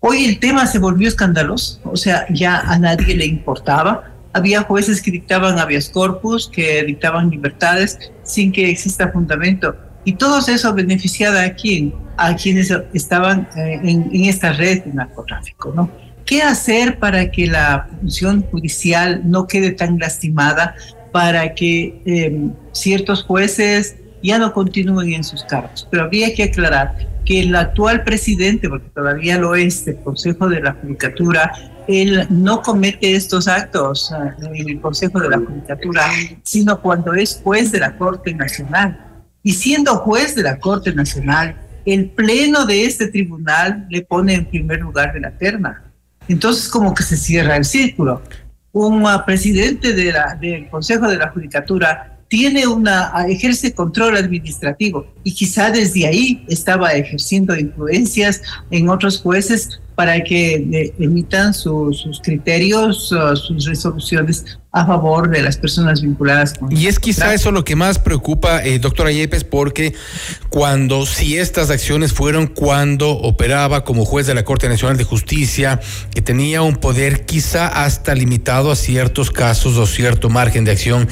Hoy 0.00 0.24
el 0.24 0.38
tema 0.38 0.66
se 0.66 0.78
volvió 0.78 1.08
escandaloso, 1.08 1.80
o 1.84 1.96
sea, 1.96 2.26
ya 2.30 2.60
a 2.60 2.78
nadie 2.78 3.16
le 3.16 3.26
importaba. 3.26 4.04
Había 4.32 4.62
jueces 4.62 5.02
que 5.02 5.10
dictaban 5.10 5.58
habeas 5.58 5.88
corpus, 5.88 6.48
que 6.48 6.84
dictaban 6.84 7.30
libertades 7.30 7.98
sin 8.22 8.52
que 8.52 8.70
exista 8.70 9.10
fundamento. 9.10 9.74
Y 10.04 10.12
todo 10.12 10.38
eso 10.46 10.72
beneficiaba 10.74 11.42
a 11.42 11.54
quién? 11.54 11.92
A 12.18 12.36
quienes 12.36 12.72
estaban 12.92 13.48
eh, 13.56 13.80
en, 13.82 14.10
en 14.12 14.24
esta 14.26 14.52
red 14.52 14.84
de 14.84 14.92
narcotráfico, 14.92 15.72
¿no? 15.74 15.90
¿Qué 16.24 16.42
hacer 16.42 16.98
para 16.98 17.30
que 17.30 17.46
la 17.46 17.88
función 18.00 18.42
judicial 18.42 19.22
no 19.24 19.46
quede 19.46 19.70
tan 19.70 19.98
lastimada, 19.98 20.74
para 21.12 21.54
que 21.54 22.00
eh, 22.04 22.50
ciertos 22.72 23.24
jueces 23.24 23.96
ya 24.22 24.38
no 24.38 24.52
continúen 24.52 25.12
en 25.12 25.24
sus 25.24 25.44
cargos? 25.44 25.86
Pero 25.90 26.04
habría 26.04 26.34
que 26.34 26.44
aclarar 26.44 26.96
que 27.24 27.40
el 27.40 27.54
actual 27.54 28.04
presidente, 28.04 28.68
porque 28.68 28.88
todavía 28.90 29.38
lo 29.38 29.54
es, 29.54 29.84
del 29.84 29.96
Consejo 29.96 30.48
de 30.48 30.60
la 30.60 30.72
Judicatura, 30.74 31.52
él 31.88 32.26
no 32.30 32.62
comete 32.62 33.14
estos 33.14 33.48
actos 33.48 34.12
ah, 34.12 34.34
en 34.54 34.68
el 34.68 34.80
Consejo 34.80 35.20
de 35.20 35.30
la 35.30 35.38
Judicatura, 35.38 36.02
sino 36.42 36.80
cuando 36.80 37.14
es 37.14 37.40
juez 37.42 37.72
de 37.72 37.80
la 37.80 37.96
Corte 37.96 38.34
Nacional. 38.34 38.98
Y 39.42 39.52
siendo 39.52 39.96
juez 39.96 40.34
de 40.34 40.42
la 40.42 40.58
Corte 40.58 40.92
Nacional, 40.92 41.56
el 41.84 42.10
pleno 42.10 42.66
de 42.66 42.84
este 42.84 43.08
tribunal 43.08 43.86
le 43.90 44.02
pone 44.02 44.34
en 44.34 44.44
primer 44.46 44.80
lugar 44.80 45.12
de 45.12 45.20
la 45.20 45.30
terna. 45.30 45.84
Entonces 46.28 46.68
como 46.68 46.94
que 46.94 47.04
se 47.04 47.16
cierra 47.16 47.56
el 47.56 47.64
círculo. 47.64 48.22
Un 48.78 49.06
presidente 49.24 49.94
de 49.94 50.12
la- 50.12 50.34
del 50.38 50.68
Consejo 50.68 51.08
de 51.08 51.16
la 51.16 51.30
Judicatura 51.30 52.15
tiene 52.28 52.66
una, 52.66 53.12
ejerce 53.28 53.74
control 53.74 54.16
administrativo. 54.16 55.06
Y 55.22 55.32
quizá 55.32 55.70
desde 55.70 56.06
ahí 56.06 56.44
estaba 56.48 56.92
ejerciendo 56.92 57.56
influencias 57.56 58.42
en 58.70 58.88
otros 58.88 59.20
jueces 59.20 59.80
para 59.96 60.22
que 60.22 60.56
eh, 60.56 60.94
emitan 60.98 61.54
sus 61.54 62.20
criterios, 62.22 63.10
uh, 63.12 63.34
sus 63.34 63.64
resoluciones 63.64 64.44
a 64.70 64.84
favor 64.84 65.30
de 65.30 65.40
las 65.40 65.56
personas 65.56 66.02
vinculadas 66.02 66.52
con 66.52 66.70
Y 66.70 66.86
es 66.86 66.98
quizá 66.98 67.32
eso 67.32 67.50
lo 67.50 67.64
que 67.64 67.76
más 67.76 67.98
preocupa, 67.98 68.62
eh, 68.62 68.78
doctora 68.78 69.10
Yepes, 69.10 69.44
porque 69.44 69.94
cuando, 70.50 71.06
si 71.06 71.38
estas 71.38 71.70
acciones 71.70 72.12
fueron 72.12 72.46
cuando 72.46 73.10
operaba 73.10 73.84
como 73.84 74.04
juez 74.04 74.26
de 74.26 74.34
la 74.34 74.44
Corte 74.44 74.68
Nacional 74.68 74.98
de 74.98 75.04
Justicia, 75.04 75.80
que 76.14 76.20
tenía 76.20 76.60
un 76.60 76.76
poder 76.76 77.24
quizá 77.24 77.66
hasta 77.66 78.14
limitado 78.14 78.70
a 78.70 78.76
ciertos 78.76 79.30
casos 79.30 79.78
o 79.78 79.86
cierto 79.86 80.28
margen 80.28 80.66
de 80.66 80.72
acción, 80.72 81.08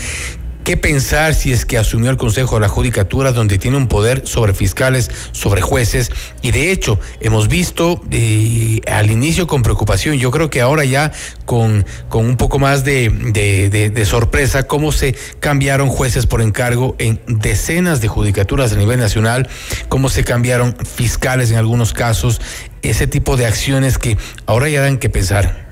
¿Qué 0.64 0.79
pensar 0.79 1.35
si 1.35 1.53
es 1.53 1.66
que 1.66 1.77
asumió 1.77 2.09
el 2.09 2.16
Consejo 2.16 2.55
de 2.55 2.62
la 2.62 2.70
Judicatura, 2.70 3.33
donde 3.33 3.59
tiene 3.59 3.77
un 3.77 3.87
poder 3.87 4.27
sobre 4.27 4.55
fiscales, 4.55 5.11
sobre 5.33 5.61
jueces? 5.61 6.11
Y 6.40 6.53
de 6.53 6.72
hecho, 6.72 6.98
hemos 7.20 7.48
visto 7.48 8.00
eh, 8.11 8.81
al 8.90 9.11
inicio 9.11 9.46
con 9.46 9.62
preocupación, 9.62 10.16
yo 10.16 10.31
creo 10.31 10.48
que 10.48 10.62
ahora 10.62 10.87
ya 10.87 11.12
con, 11.44 11.85
con 12.09 12.24
un 12.24 12.38
poco 12.38 12.59
más 12.59 12.83
de, 12.83 13.11
de, 13.11 14.07
sorpresa, 14.07 14.66
cómo 14.66 14.90
se 14.90 15.14
cambiaron 15.38 15.90
jueces 15.90 16.24
por 16.24 16.40
encargo 16.40 16.96
en 16.98 17.20
decenas 17.27 18.00
de 18.00 18.09
judicaturas 18.09 18.72
a 18.72 18.77
nivel 18.77 18.98
nacional, 18.98 19.50
cómo 19.90 20.09
se 20.09 20.24
cambiaron 20.24 20.74
fiscales 20.77 21.50
en 21.50 21.59
algunos 21.59 21.92
casos, 21.92 22.40
ese 22.81 23.07
tipo 23.07 23.37
de 23.37 23.44
acciones 23.44 23.98
que 23.98 24.16
ahora 24.46 24.70
ya 24.70 24.81
dan 24.81 24.96
que 24.96 25.11
pensar. 25.11 25.63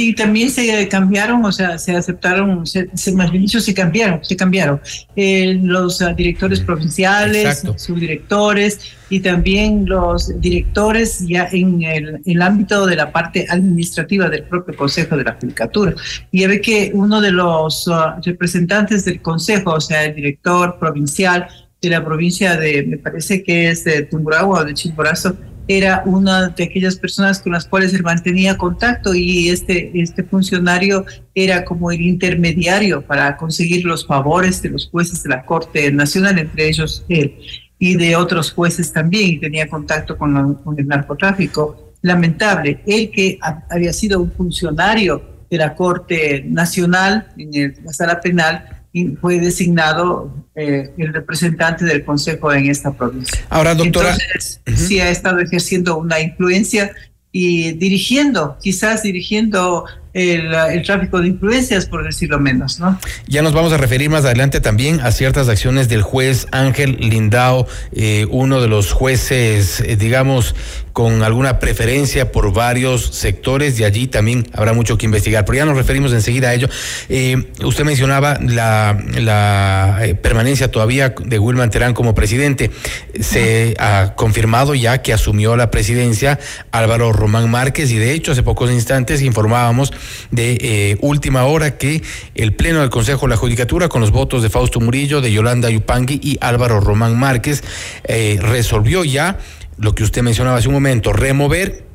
Sí, 0.00 0.14
también 0.14 0.48
se 0.48 0.88
cambiaron, 0.88 1.44
o 1.44 1.52
sea, 1.52 1.76
se 1.76 1.94
aceptaron, 1.94 2.64
se, 2.66 2.88
más 3.12 3.30
bien 3.30 3.42
dicho, 3.42 3.60
se 3.60 3.74
cambiaron, 3.74 4.24
se 4.24 4.34
cambiaron 4.34 4.80
eh, 5.14 5.60
los 5.62 6.00
uh, 6.00 6.14
directores 6.14 6.60
provinciales, 6.60 7.62
subdirectores 7.76 8.80
y 9.10 9.20
también 9.20 9.84
los 9.84 10.40
directores 10.40 11.18
ya 11.28 11.50
en 11.52 11.82
el, 11.82 12.22
el, 12.24 12.40
ámbito 12.40 12.86
de 12.86 12.96
la 12.96 13.12
parte 13.12 13.44
administrativa 13.50 14.30
del 14.30 14.44
propio 14.44 14.74
Consejo 14.74 15.18
de 15.18 15.24
la 15.24 15.36
Judicatura. 15.38 15.94
Y 16.32 16.40
ya 16.40 16.48
ve 16.48 16.62
que 16.62 16.92
uno 16.94 17.20
de 17.20 17.32
los 17.32 17.86
uh, 17.86 18.22
representantes 18.24 19.04
del 19.04 19.20
Consejo, 19.20 19.72
o 19.72 19.80
sea, 19.82 20.06
el 20.06 20.14
director 20.14 20.78
provincial 20.78 21.46
de 21.82 21.90
la 21.90 22.02
provincia 22.02 22.56
de, 22.56 22.84
me 22.84 22.96
parece 22.96 23.42
que 23.42 23.68
es 23.68 23.84
de 23.84 24.04
Tumburagua 24.04 24.60
o 24.60 24.64
de 24.64 24.72
Chimborazo, 24.72 25.36
era 25.70 26.02
una 26.04 26.48
de 26.48 26.64
aquellas 26.64 26.96
personas 26.96 27.38
con 27.38 27.52
las 27.52 27.64
cuales 27.64 27.94
él 27.94 28.02
mantenía 28.02 28.58
contacto 28.58 29.14
y 29.14 29.50
este, 29.50 29.92
este 29.94 30.24
funcionario 30.24 31.04
era 31.32 31.64
como 31.64 31.92
el 31.92 32.00
intermediario 32.00 33.02
para 33.02 33.36
conseguir 33.36 33.84
los 33.84 34.04
favores 34.04 34.60
de 34.62 34.70
los 34.70 34.88
jueces 34.90 35.22
de 35.22 35.28
la 35.28 35.44
Corte 35.44 35.92
Nacional, 35.92 36.40
entre 36.40 36.68
ellos 36.68 37.04
él, 37.08 37.36
y 37.78 37.94
de 37.94 38.16
otros 38.16 38.50
jueces 38.50 38.92
también, 38.92 39.30
y 39.30 39.38
tenía 39.38 39.68
contacto 39.68 40.18
con, 40.18 40.58
el 40.76 40.86
narcotráfico. 40.88 41.94
Lamentable, 42.02 42.82
él 42.84 43.12
que 43.12 43.38
había 43.70 43.92
sido 43.92 44.20
un 44.20 44.32
funcionario 44.32 45.22
de 45.48 45.56
la 45.56 45.76
Corte 45.76 46.42
Nacional 46.48 47.28
en 47.36 47.76
la 47.84 47.92
sala 47.92 48.20
penal, 48.20 48.79
y 48.92 49.08
fue 49.16 49.38
designado 49.38 50.32
eh, 50.54 50.90
el 50.96 51.12
representante 51.12 51.84
del 51.84 52.04
Consejo 52.04 52.52
en 52.52 52.68
esta 52.68 52.92
provincia. 52.92 53.40
Ahora, 53.48 53.74
doctora. 53.74 54.10
Entonces, 54.10 54.60
sí 54.74 55.00
ha 55.00 55.10
estado 55.10 55.38
ejerciendo 55.38 55.98
una 55.98 56.20
influencia 56.20 56.92
y 57.32 57.72
dirigiendo, 57.72 58.58
quizás 58.60 59.02
dirigiendo 59.02 59.84
el, 60.12 60.82
tráfico 60.82 61.20
de 61.20 61.28
influencias, 61.28 61.86
por 61.86 62.04
decirlo 62.04 62.40
menos, 62.40 62.80
¿no? 62.80 62.98
Ya 63.26 63.42
nos 63.42 63.52
vamos 63.52 63.72
a 63.72 63.76
referir 63.76 64.10
más 64.10 64.24
adelante 64.24 64.60
también 64.60 65.00
a 65.00 65.12
ciertas 65.12 65.48
acciones 65.48 65.88
del 65.88 66.02
juez 66.02 66.46
Ángel 66.50 66.96
Lindao, 66.98 67.66
eh, 67.92 68.26
uno 68.30 68.60
de 68.60 68.68
los 68.68 68.92
jueces, 68.92 69.80
eh, 69.80 69.96
digamos, 69.96 70.54
con 70.92 71.22
alguna 71.22 71.58
preferencia 71.58 72.32
por 72.32 72.52
varios 72.52 73.06
sectores 73.14 73.78
y 73.78 73.84
allí 73.84 74.06
también 74.06 74.46
habrá 74.52 74.72
mucho 74.72 74.98
que 74.98 75.06
investigar. 75.06 75.44
Pero 75.44 75.58
ya 75.58 75.64
nos 75.64 75.76
referimos 75.76 76.12
enseguida 76.12 76.50
a 76.50 76.54
ello. 76.54 76.68
Eh, 77.08 77.52
usted 77.64 77.84
mencionaba 77.84 78.38
la, 78.40 78.98
la 79.18 80.00
eh, 80.02 80.14
permanencia 80.14 80.70
todavía 80.70 81.14
de 81.24 81.38
Wilman 81.38 81.70
Terán 81.70 81.94
como 81.94 82.14
presidente. 82.14 82.70
Se 83.18 83.76
ha 83.78 84.14
confirmado 84.16 84.74
ya 84.74 85.02
que 85.02 85.12
asumió 85.12 85.56
la 85.56 85.70
presidencia 85.70 86.38
Álvaro 86.72 87.12
Román 87.12 87.50
Márquez 87.50 87.90
y 87.92 87.96
de 87.96 88.12
hecho 88.12 88.32
hace 88.32 88.42
pocos 88.42 88.70
instantes 88.70 89.22
informábamos 89.22 89.92
de 90.30 90.58
eh, 90.60 90.96
última 91.00 91.44
hora 91.44 91.76
que 91.76 92.02
el 92.34 92.54
Pleno 92.54 92.80
del 92.80 92.90
Consejo 92.90 93.26
de 93.26 93.30
la 93.30 93.36
Judicatura 93.36 93.88
con 93.88 94.00
los 94.00 94.10
votos 94.10 94.42
de 94.42 94.50
Fausto 94.50 94.80
Murillo, 94.80 95.20
de 95.20 95.32
Yolanda 95.32 95.70
Yupangui 95.70 96.20
y 96.22 96.38
Álvaro 96.40 96.80
Román 96.80 97.18
Márquez 97.18 97.62
resolvió 98.06 99.04
ya 99.04 99.38
lo 99.78 99.94
que 99.94 100.02
usted 100.02 100.22
mencionaba 100.22 100.58
hace 100.58 100.68
un 100.68 100.74
momento, 100.74 101.12
remover 101.12 101.89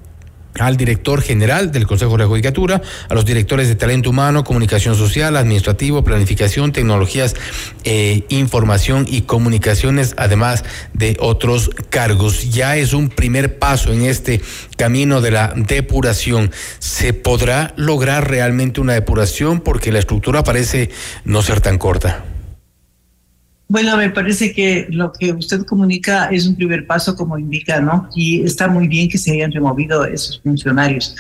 al 0.60 0.78
director 0.78 1.22
general 1.22 1.72
del 1.72 1.88
Consejo 1.88 2.14
de 2.14 2.20
la 2.20 2.28
Judicatura, 2.28 2.82
a 3.10 3.14
los 3.14 3.26
directores 3.26 3.68
de 3.68 3.76
talento 3.76 4.10
humano, 4.10 4.44
comunicación 4.44 4.96
social, 4.96 5.36
administrativo, 5.36 6.04
planificación, 6.04 6.72
tecnologías, 6.72 7.36
eh, 7.84 8.24
información 8.30 9.06
y 9.10 9.22
comunicaciones, 9.22 10.14
además 10.18 10.64
de 10.94 11.18
otros 11.20 11.72
cargos. 11.90 12.52
Ya 12.52 12.78
es 12.78 12.94
un 12.94 13.10
primer 13.10 13.60
paso 13.60 13.92
en 13.94 14.04
este 14.04 14.42
camino 14.78 15.22
de 15.22 15.32
la 15.32 15.54
depuración. 15.56 16.52
¿Se 16.80 17.14
podrá 17.14 17.74
lograr 17.76 18.30
realmente 18.30 18.82
una 18.82 18.94
depuración? 18.94 19.60
Porque 19.60 19.92
la 19.92 20.00
estructura 20.00 20.44
parece 20.44 20.90
no 21.24 21.42
ser 21.42 21.62
tan 21.62 21.78
corta. 21.78 22.35
Bueno, 23.68 23.98
me 23.98 24.12
parece 24.12 24.54
que 24.54 24.88
lo 24.90 25.12
que 25.12 25.34
usted 25.34 25.64
comunica 25.64 26.28
es 26.28 26.46
un 26.46 26.56
primer 26.56 26.86
paso, 26.86 27.16
como 27.16 27.38
indica, 27.38 27.82
¿no? 27.82 28.10
Y 28.16 28.44
está 28.44 28.68
muy 28.68 28.88
bien 28.88 29.10
que 29.10 29.18
se 29.18 29.32
hayan 29.32 29.52
removido 29.52 30.06
esos 30.06 30.40
funcionarios. 30.42 31.16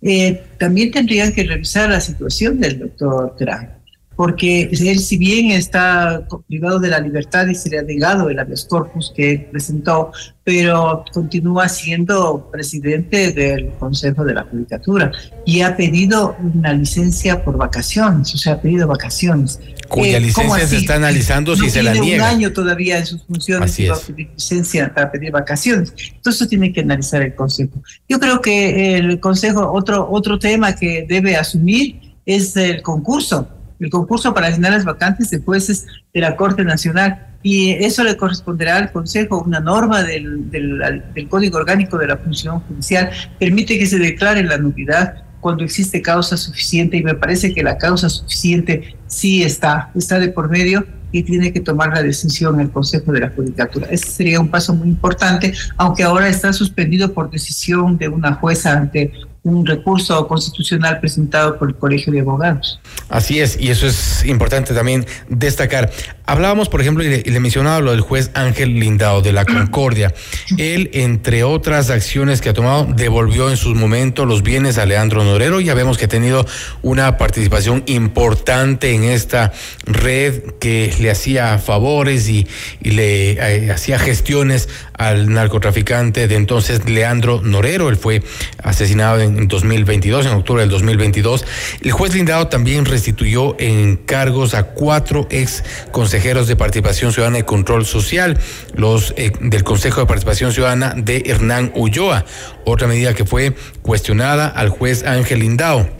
Eh, 0.00 0.40
también 0.58 0.92
tendrían 0.92 1.32
que 1.32 1.42
revisar 1.42 1.90
la 1.90 2.00
situación 2.00 2.60
del 2.60 2.78
doctor 2.78 3.34
Terán, 3.36 3.77
porque 4.18 4.68
él, 4.72 4.98
si 4.98 5.16
bien 5.16 5.52
está 5.52 6.26
privado 6.48 6.80
de 6.80 6.88
la 6.88 6.98
libertad 6.98 7.46
y 7.46 7.54
se 7.54 7.70
le 7.70 7.78
ha 7.78 7.82
negado 7.82 8.28
el 8.28 8.40
habeas 8.40 8.64
corpus 8.64 9.12
que 9.14 9.46
presentó, 9.52 10.10
pero 10.42 11.04
continúa 11.12 11.68
siendo 11.68 12.50
presidente 12.50 13.30
del 13.30 13.68
Consejo 13.78 14.24
de 14.24 14.34
la 14.34 14.42
Judicatura 14.42 15.12
y 15.46 15.60
ha 15.60 15.76
pedido 15.76 16.34
una 16.52 16.72
licencia 16.72 17.44
por 17.44 17.56
vacaciones, 17.56 18.34
o 18.34 18.38
sea, 18.38 18.54
ha 18.54 18.60
pedido 18.60 18.88
vacaciones 18.88 19.60
cuya 19.86 20.16
eh, 20.16 20.20
licencia 20.20 20.66
se 20.66 20.78
está 20.78 20.96
analizando 20.96 21.54
si 21.54 21.70
se 21.70 21.84
la 21.84 21.94
niega. 21.94 22.24
un 22.24 22.30
año 22.38 22.52
todavía 22.52 22.98
en 22.98 23.06
sus 23.06 23.22
funciones 23.22 23.78
y 23.78 23.86
va 23.86 23.94
a 23.94 24.00
pedir 24.00 24.30
licencia 24.34 24.92
para 24.92 25.12
pedir 25.12 25.30
vacaciones. 25.30 25.94
Entonces 26.12 26.48
tiene 26.48 26.72
que 26.72 26.80
analizar 26.80 27.22
el 27.22 27.36
Consejo. 27.36 27.80
Yo 28.08 28.18
creo 28.18 28.40
que 28.40 28.96
el 28.96 29.20
Consejo, 29.20 29.70
otro, 29.70 30.08
otro 30.10 30.40
tema 30.40 30.74
que 30.74 31.06
debe 31.08 31.36
asumir 31.36 32.00
es 32.26 32.56
el 32.56 32.82
concurso, 32.82 33.48
el 33.80 33.90
concurso 33.90 34.34
para 34.34 34.50
llenar 34.50 34.72
las 34.72 34.84
vacantes 34.84 35.30
de 35.30 35.38
jueces 35.40 35.86
de 36.12 36.20
la 36.20 36.36
Corte 36.36 36.64
Nacional. 36.64 37.26
Y 37.42 37.70
eso 37.70 38.02
le 38.02 38.16
corresponderá 38.16 38.76
al 38.76 38.92
Consejo. 38.92 39.42
Una 39.42 39.60
norma 39.60 40.02
del, 40.02 40.50
del, 40.50 41.02
del 41.14 41.28
Código 41.28 41.58
Orgánico 41.58 41.96
de 41.98 42.08
la 42.08 42.16
Función 42.16 42.60
Judicial 42.60 43.10
permite 43.38 43.78
que 43.78 43.86
se 43.86 43.98
declare 43.98 44.42
la 44.42 44.58
nulidad 44.58 45.22
cuando 45.40 45.64
existe 45.64 46.02
causa 46.02 46.36
suficiente 46.36 46.96
y 46.96 47.02
me 47.02 47.14
parece 47.14 47.54
que 47.54 47.62
la 47.62 47.78
causa 47.78 48.08
suficiente 48.08 48.96
sí 49.06 49.42
está, 49.42 49.90
está 49.94 50.18
de 50.18 50.28
por 50.28 50.50
medio 50.50 50.84
y 51.12 51.22
tiene 51.22 51.52
que 51.52 51.60
tomar 51.60 51.90
la 51.90 52.02
decisión 52.02 52.60
el 52.60 52.70
Consejo 52.70 53.12
de 53.12 53.20
la 53.20 53.30
Judicatura. 53.30 53.86
Ese 53.90 54.10
sería 54.10 54.40
un 54.40 54.48
paso 54.48 54.74
muy 54.74 54.88
importante, 54.88 55.54
aunque 55.76 56.02
ahora 56.02 56.28
está 56.28 56.52
suspendido 56.52 57.14
por 57.14 57.30
decisión 57.30 57.96
de 57.96 58.08
una 58.08 58.34
jueza 58.34 58.76
ante 58.76 59.12
un 59.42 59.64
recurso 59.64 60.26
constitucional 60.26 61.00
presentado 61.00 61.58
por 61.58 61.68
el 61.68 61.76
Colegio 61.76 62.12
de 62.12 62.20
Abogados. 62.20 62.80
Así 63.08 63.40
es, 63.40 63.58
y 63.58 63.70
eso 63.70 63.86
es 63.86 64.24
importante 64.24 64.74
también 64.74 65.06
destacar. 65.28 65.90
Hablábamos, 66.26 66.68
por 66.68 66.80
ejemplo, 66.80 67.02
y 67.04 67.22
le, 67.22 67.40
mencionaba 67.40 67.80
lo 67.80 67.92
del 67.92 68.02
juez 68.02 68.30
Ángel 68.34 68.78
Lindao 68.78 69.22
de 69.22 69.32
la 69.32 69.44
Concordia. 69.46 70.12
Él, 70.58 70.90
entre 70.92 71.44
otras 71.44 71.88
acciones 71.90 72.40
que 72.40 72.50
ha 72.50 72.52
tomado, 72.52 72.84
devolvió 72.84 73.48
en 73.48 73.56
sus 73.56 73.74
momentos 73.74 74.26
los 74.26 74.42
bienes 74.42 74.76
a 74.76 74.84
Leandro 74.84 75.24
Norero. 75.24 75.60
Ya 75.60 75.74
vemos 75.74 75.96
que 75.96 76.04
ha 76.04 76.08
tenido 76.08 76.44
una 76.82 77.16
participación 77.16 77.82
importante 77.86 78.94
en 78.94 79.04
esta 79.04 79.52
red 79.86 80.42
que 80.60 80.94
le 81.00 81.10
hacía 81.10 81.58
favores 81.58 82.28
y, 82.28 82.46
le 82.80 83.32
eh, 83.32 83.70
hacía 83.70 83.98
gestiones 83.98 84.68
al 84.98 85.32
narcotraficante 85.32 86.28
de 86.28 86.34
entonces 86.34 86.88
Leandro 86.88 87.40
Norero. 87.42 87.88
Él 87.88 87.96
fue 87.96 88.22
asesinado 88.62 89.20
en, 89.20 89.48
2022, 89.48 90.26
en 90.26 90.32
octubre 90.32 90.62
del 90.62 90.70
2022. 90.70 91.44
El 91.80 91.92
juez 91.92 92.14
Lindado 92.14 92.48
también 92.48 92.84
restituyó 92.84 93.56
en 93.58 93.96
cargos 93.96 94.54
a 94.54 94.64
cuatro 94.64 95.26
ex 95.30 95.64
consejeros 95.92 96.48
de 96.48 96.56
participación 96.56 97.12
ciudadana 97.12 97.38
y 97.38 97.44
control 97.44 97.86
social, 97.86 98.38
los 98.74 99.14
eh, 99.16 99.32
del 99.40 99.64
Consejo 99.64 100.00
de 100.00 100.06
Participación 100.06 100.52
Ciudadana 100.52 100.94
de 100.96 101.22
Hernán 101.26 101.72
Ulloa. 101.74 102.24
Otra 102.64 102.88
medida 102.88 103.14
que 103.14 103.24
fue 103.24 103.54
cuestionada 103.82 104.48
al 104.48 104.68
juez 104.68 105.04
Ángel 105.04 105.40
Lindao. 105.40 105.97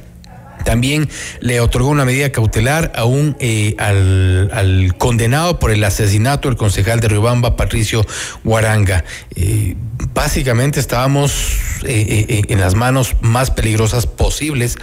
También 0.65 1.09
le 1.41 1.61
otorgó 1.61 1.89
una 1.89 2.05
medida 2.05 2.31
cautelar 2.31 2.93
a 2.95 3.05
un, 3.05 3.37
eh, 3.41 3.75
al, 3.79 4.95
condenado 4.99 5.59
por 5.59 5.71
el 5.71 5.83
asesinato 5.85 6.49
del 6.49 6.57
concejal 6.57 7.01
de 7.01 7.09
Riobamba, 7.09 7.57
Patricio 7.57 8.05
Guaranga. 8.45 9.05
Eh, 9.35 9.77
básicamente 10.15 10.81
estábamos 10.81 11.59
eh, 11.85 12.43
en 12.49 12.61
las 12.61 12.75
manos 12.75 13.17
más 13.21 13.51
peligrosas 13.51 14.07
posibles 14.07 14.77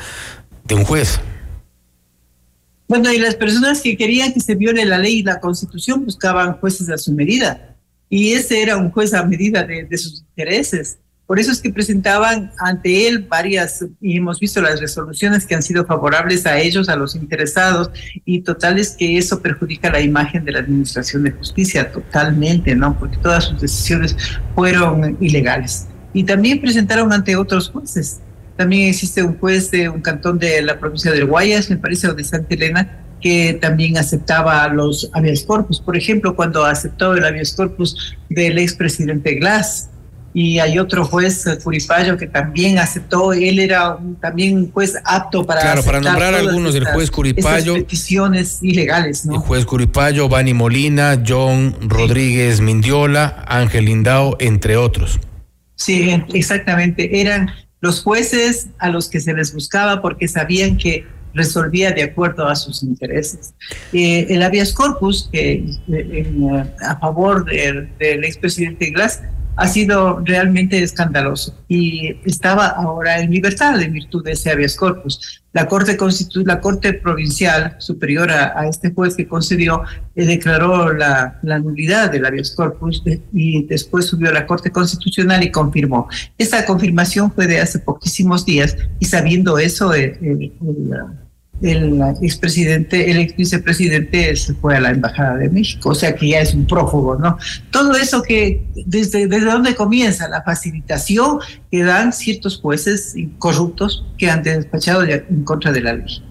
de 0.63 0.75
un 0.75 0.83
juez. 0.83 1.19
Bueno, 2.88 3.11
y 3.11 3.17
las 3.17 3.35
personas 3.35 3.81
que 3.81 3.97
querían 3.97 4.33
que 4.33 4.39
se 4.39 4.55
viole 4.55 4.85
la 4.85 4.99
ley 4.99 5.19
y 5.19 5.23
la 5.23 5.39
constitución 5.39 6.05
buscaban 6.05 6.53
jueces 6.59 6.89
a 6.89 6.97
su 6.97 7.13
medida. 7.13 7.75
Y 8.09 8.33
ese 8.33 8.61
era 8.61 8.77
un 8.77 8.91
juez 8.91 9.13
a 9.13 9.23
medida 9.23 9.63
de 9.63 9.97
sus 9.97 10.19
intereses. 10.19 10.99
Por 11.27 11.39
eso 11.39 11.51
es 11.51 11.59
que 11.59 11.71
presentaban 11.71 12.51
ante 12.59 13.07
él 13.07 13.25
varias, 13.27 13.83
y 13.99 14.17
hemos 14.17 14.39
visto 14.39 14.61
las 14.61 14.79
resoluciones 14.79 15.45
que 15.45 15.55
han 15.55 15.63
sido 15.63 15.85
favorables 15.85 16.45
a 16.45 16.59
ellos, 16.59 16.88
a 16.88 16.95
los 16.95 17.15
interesados, 17.15 17.89
y 18.25 18.41
total 18.41 18.77
es 18.77 18.91
que 18.91 19.17
eso 19.17 19.41
perjudica 19.41 19.89
la 19.89 20.01
imagen 20.01 20.45
de 20.45 20.51
la 20.51 20.59
Administración 20.59 21.23
de 21.23 21.31
Justicia 21.31 21.91
totalmente, 21.91 22.75
¿no? 22.75 22.97
Porque 22.99 23.17
todas 23.17 23.45
sus 23.45 23.59
decisiones 23.59 24.15
fueron 24.53 25.17
ilegales. 25.19 25.88
Y 26.13 26.23
también 26.23 26.61
presentaron 26.61 27.11
ante 27.11 27.35
otros 27.35 27.69
jueces. 27.69 28.19
También 28.55 28.89
existe 28.89 29.23
un 29.23 29.38
juez 29.38 29.71
de 29.71 29.89
un 29.89 30.01
cantón 30.01 30.38
de 30.38 30.61
la 30.61 30.79
provincia 30.79 31.11
del 31.11 31.25
Guayas, 31.25 31.69
me 31.69 31.77
parece, 31.77 32.07
o 32.07 32.13
de 32.13 32.23
Santa 32.23 32.53
Elena, 32.53 32.99
que 33.19 33.57
también 33.59 33.97
aceptaba 33.97 34.67
los 34.67 35.09
habeas 35.13 35.43
corpus. 35.43 35.79
Por 35.79 35.97
ejemplo, 35.97 36.35
cuando 36.35 36.63
aceptó 36.63 37.15
el 37.15 37.25
habeas 37.25 37.53
corpus 37.53 38.15
del 38.29 38.59
expresidente 38.59 39.33
Glass, 39.35 39.89
y 40.37 40.59
hay 40.59 40.79
otro 40.79 41.05
juez, 41.05 41.45
Curipayo, 41.63 42.17
que 42.17 42.27
también 42.27 42.77
aceptó, 42.77 43.31
él 43.31 43.57
era 43.57 43.97
también 44.19 44.57
un 44.57 44.69
juez 44.69 44.95
apto 45.05 45.45
para 45.45 45.61
Claro, 45.61 45.81
para 45.81 46.01
nombrar 46.01 46.33
algunos, 46.33 46.73
del 46.73 46.83
juez 46.83 47.09
Curipayo. 47.09 47.75
peticiones 47.75 48.59
ilegales, 48.61 49.25
¿no? 49.25 49.35
El 49.35 49.39
juez 49.39 49.65
Curipayo, 49.65 50.27
Bani 50.27 50.53
Molina, 50.53 51.23
John 51.25 51.73
Rodríguez 51.79 52.59
Mindiola, 52.59 53.45
Ángel 53.47 53.85
Lindao, 53.85 54.35
entre 54.41 54.75
otros. 54.75 55.21
Sí, 55.75 56.21
exactamente. 56.33 57.21
Eran 57.21 57.49
los 57.79 58.03
jueces 58.03 58.67
a 58.79 58.89
los 58.89 59.07
que 59.07 59.21
se 59.21 59.33
les 59.33 59.53
buscaba 59.53 60.01
porque 60.01 60.27
sabían 60.27 60.75
que 60.75 61.05
resolvía 61.33 61.91
de 61.91 62.03
acuerdo 62.03 62.45
a 62.45 62.57
sus 62.57 62.83
intereses. 62.83 63.53
Eh, 63.93 64.27
el 64.29 64.43
habeas 64.43 64.73
corpus, 64.73 65.29
que 65.31 65.63
eh, 65.87 66.65
a 66.85 66.97
favor 66.97 67.45
del, 67.45 67.89
del 67.97 68.25
expresidente 68.25 68.89
Glass, 68.89 69.21
ha 69.55 69.67
sido 69.67 70.19
realmente 70.23 70.81
escandaloso 70.81 71.55
y 71.67 72.17
estaba 72.25 72.67
ahora 72.67 73.19
en 73.19 73.31
libertad 73.31 73.81
en 73.81 73.93
virtud 73.93 74.23
de 74.23 74.33
ese 74.33 74.51
habeas 74.51 74.75
corpus. 74.75 75.41
La 75.53 75.67
Corte, 75.67 75.95
Constitu 75.95 76.43
la 76.43 76.59
Corte 76.59 76.93
Provincial 76.93 77.75
Superior 77.79 78.29
a, 78.29 78.67
este 78.67 78.91
juez 78.93 79.15
que 79.15 79.27
concedió 79.27 79.83
eh, 80.15 80.25
declaró 80.25 80.91
la, 80.91 81.39
la, 81.43 81.59
nulidad 81.59 82.11
del 82.11 82.25
habeas 82.25 82.51
corpus 82.51 83.01
y 83.31 83.63
después 83.65 84.05
subió 84.05 84.29
a 84.29 84.33
la 84.33 84.45
Corte 84.45 84.71
Constitucional 84.71 85.43
y 85.43 85.51
confirmó. 85.51 86.09
Esa 86.37 86.65
confirmación 86.65 87.31
fue 87.31 87.47
de 87.47 87.61
hace 87.61 87.79
poquísimos 87.79 88.45
días 88.45 88.75
y 88.99 89.05
sabiendo 89.05 89.57
eso, 89.57 89.93
el, 89.93 90.17
el, 90.21 90.51
el 91.61 92.01
expresidente, 92.21 93.09
el 93.09 93.17
ex 93.17 93.35
vicepresidente 93.35 94.35
se 94.35 94.53
fue 94.55 94.75
a 94.75 94.81
la 94.81 94.91
Embajada 94.91 95.37
de 95.37 95.49
México, 95.49 95.89
o 95.89 95.95
sea 95.95 96.15
que 96.15 96.29
ya 96.29 96.41
es 96.41 96.53
un 96.53 96.67
prófugo, 96.67 97.15
¿no? 97.15 97.37
Todo 97.71 97.95
eso 97.95 98.21
que, 98.21 98.65
desde, 98.85 99.27
desde 99.27 99.45
dónde 99.45 99.75
comienza 99.75 100.27
la 100.27 100.41
facilitación 100.43 101.39
que 101.71 101.83
dan 101.83 102.13
ciertos 102.13 102.59
jueces 102.59 103.15
corruptos 103.39 104.05
que 104.17 104.29
han 104.29 104.43
despachado 104.43 105.03
en 105.03 105.43
contra 105.43 105.71
de 105.71 105.81
la 105.81 105.93
ley. 105.93 106.21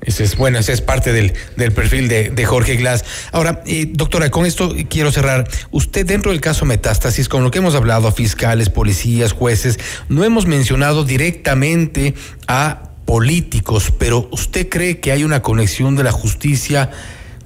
Ese 0.00 0.24
es 0.24 0.36
bueno, 0.36 0.58
ese 0.58 0.72
es 0.72 0.80
parte 0.80 1.12
del, 1.12 1.32
del 1.56 1.72
perfil 1.72 2.08
de, 2.08 2.30
de, 2.30 2.44
Jorge 2.44 2.76
Glass. 2.76 3.04
Ahora, 3.30 3.62
eh, 3.66 3.88
doctora, 3.92 4.30
con 4.30 4.46
esto 4.46 4.74
quiero 4.88 5.12
cerrar. 5.12 5.48
Usted, 5.70 6.04
dentro 6.04 6.32
del 6.32 6.40
caso 6.40 6.64
Metástasis, 6.64 7.28
con 7.28 7.44
lo 7.44 7.50
que 7.50 7.58
hemos 7.58 7.74
hablado 7.74 8.08
a 8.08 8.12
fiscales, 8.12 8.68
policías, 8.68 9.32
jueces, 9.32 9.78
no 10.08 10.24
hemos 10.24 10.46
mencionado 10.46 11.04
directamente 11.04 12.14
a 12.48 12.91
políticos, 13.04 13.92
pero 13.98 14.28
¿usted 14.30 14.68
cree 14.68 15.00
que 15.00 15.12
hay 15.12 15.24
una 15.24 15.42
conexión 15.42 15.96
de 15.96 16.04
la 16.04 16.12
justicia 16.12 16.90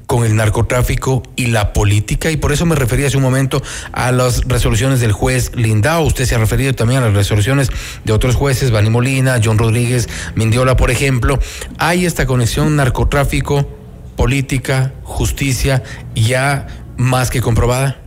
con 0.06 0.24
el 0.24 0.36
narcotráfico 0.36 1.22
y 1.34 1.46
la 1.46 1.72
política? 1.72 2.30
Y 2.30 2.36
por 2.36 2.52
eso 2.52 2.66
me 2.66 2.76
refería 2.76 3.08
hace 3.08 3.16
un 3.16 3.22
momento 3.22 3.62
a 3.92 4.12
las 4.12 4.44
resoluciones 4.44 5.00
del 5.00 5.12
juez 5.12 5.52
Lindao. 5.54 6.04
Usted 6.04 6.24
se 6.24 6.34
ha 6.34 6.38
referido 6.38 6.72
también 6.74 7.02
a 7.02 7.06
las 7.06 7.14
resoluciones 7.14 7.68
de 8.04 8.12
otros 8.12 8.36
jueces, 8.36 8.70
Bani 8.70 8.90
Molina, 8.90 9.40
John 9.42 9.58
Rodríguez, 9.58 10.08
Mindiola, 10.34 10.76
por 10.76 10.90
ejemplo. 10.90 11.38
¿Hay 11.78 12.06
esta 12.06 12.26
conexión 12.26 12.76
narcotráfico, 12.76 13.68
política, 14.16 14.92
justicia 15.02 15.82
ya 16.14 16.66
más 16.96 17.30
que 17.30 17.40
comprobada? 17.40 18.05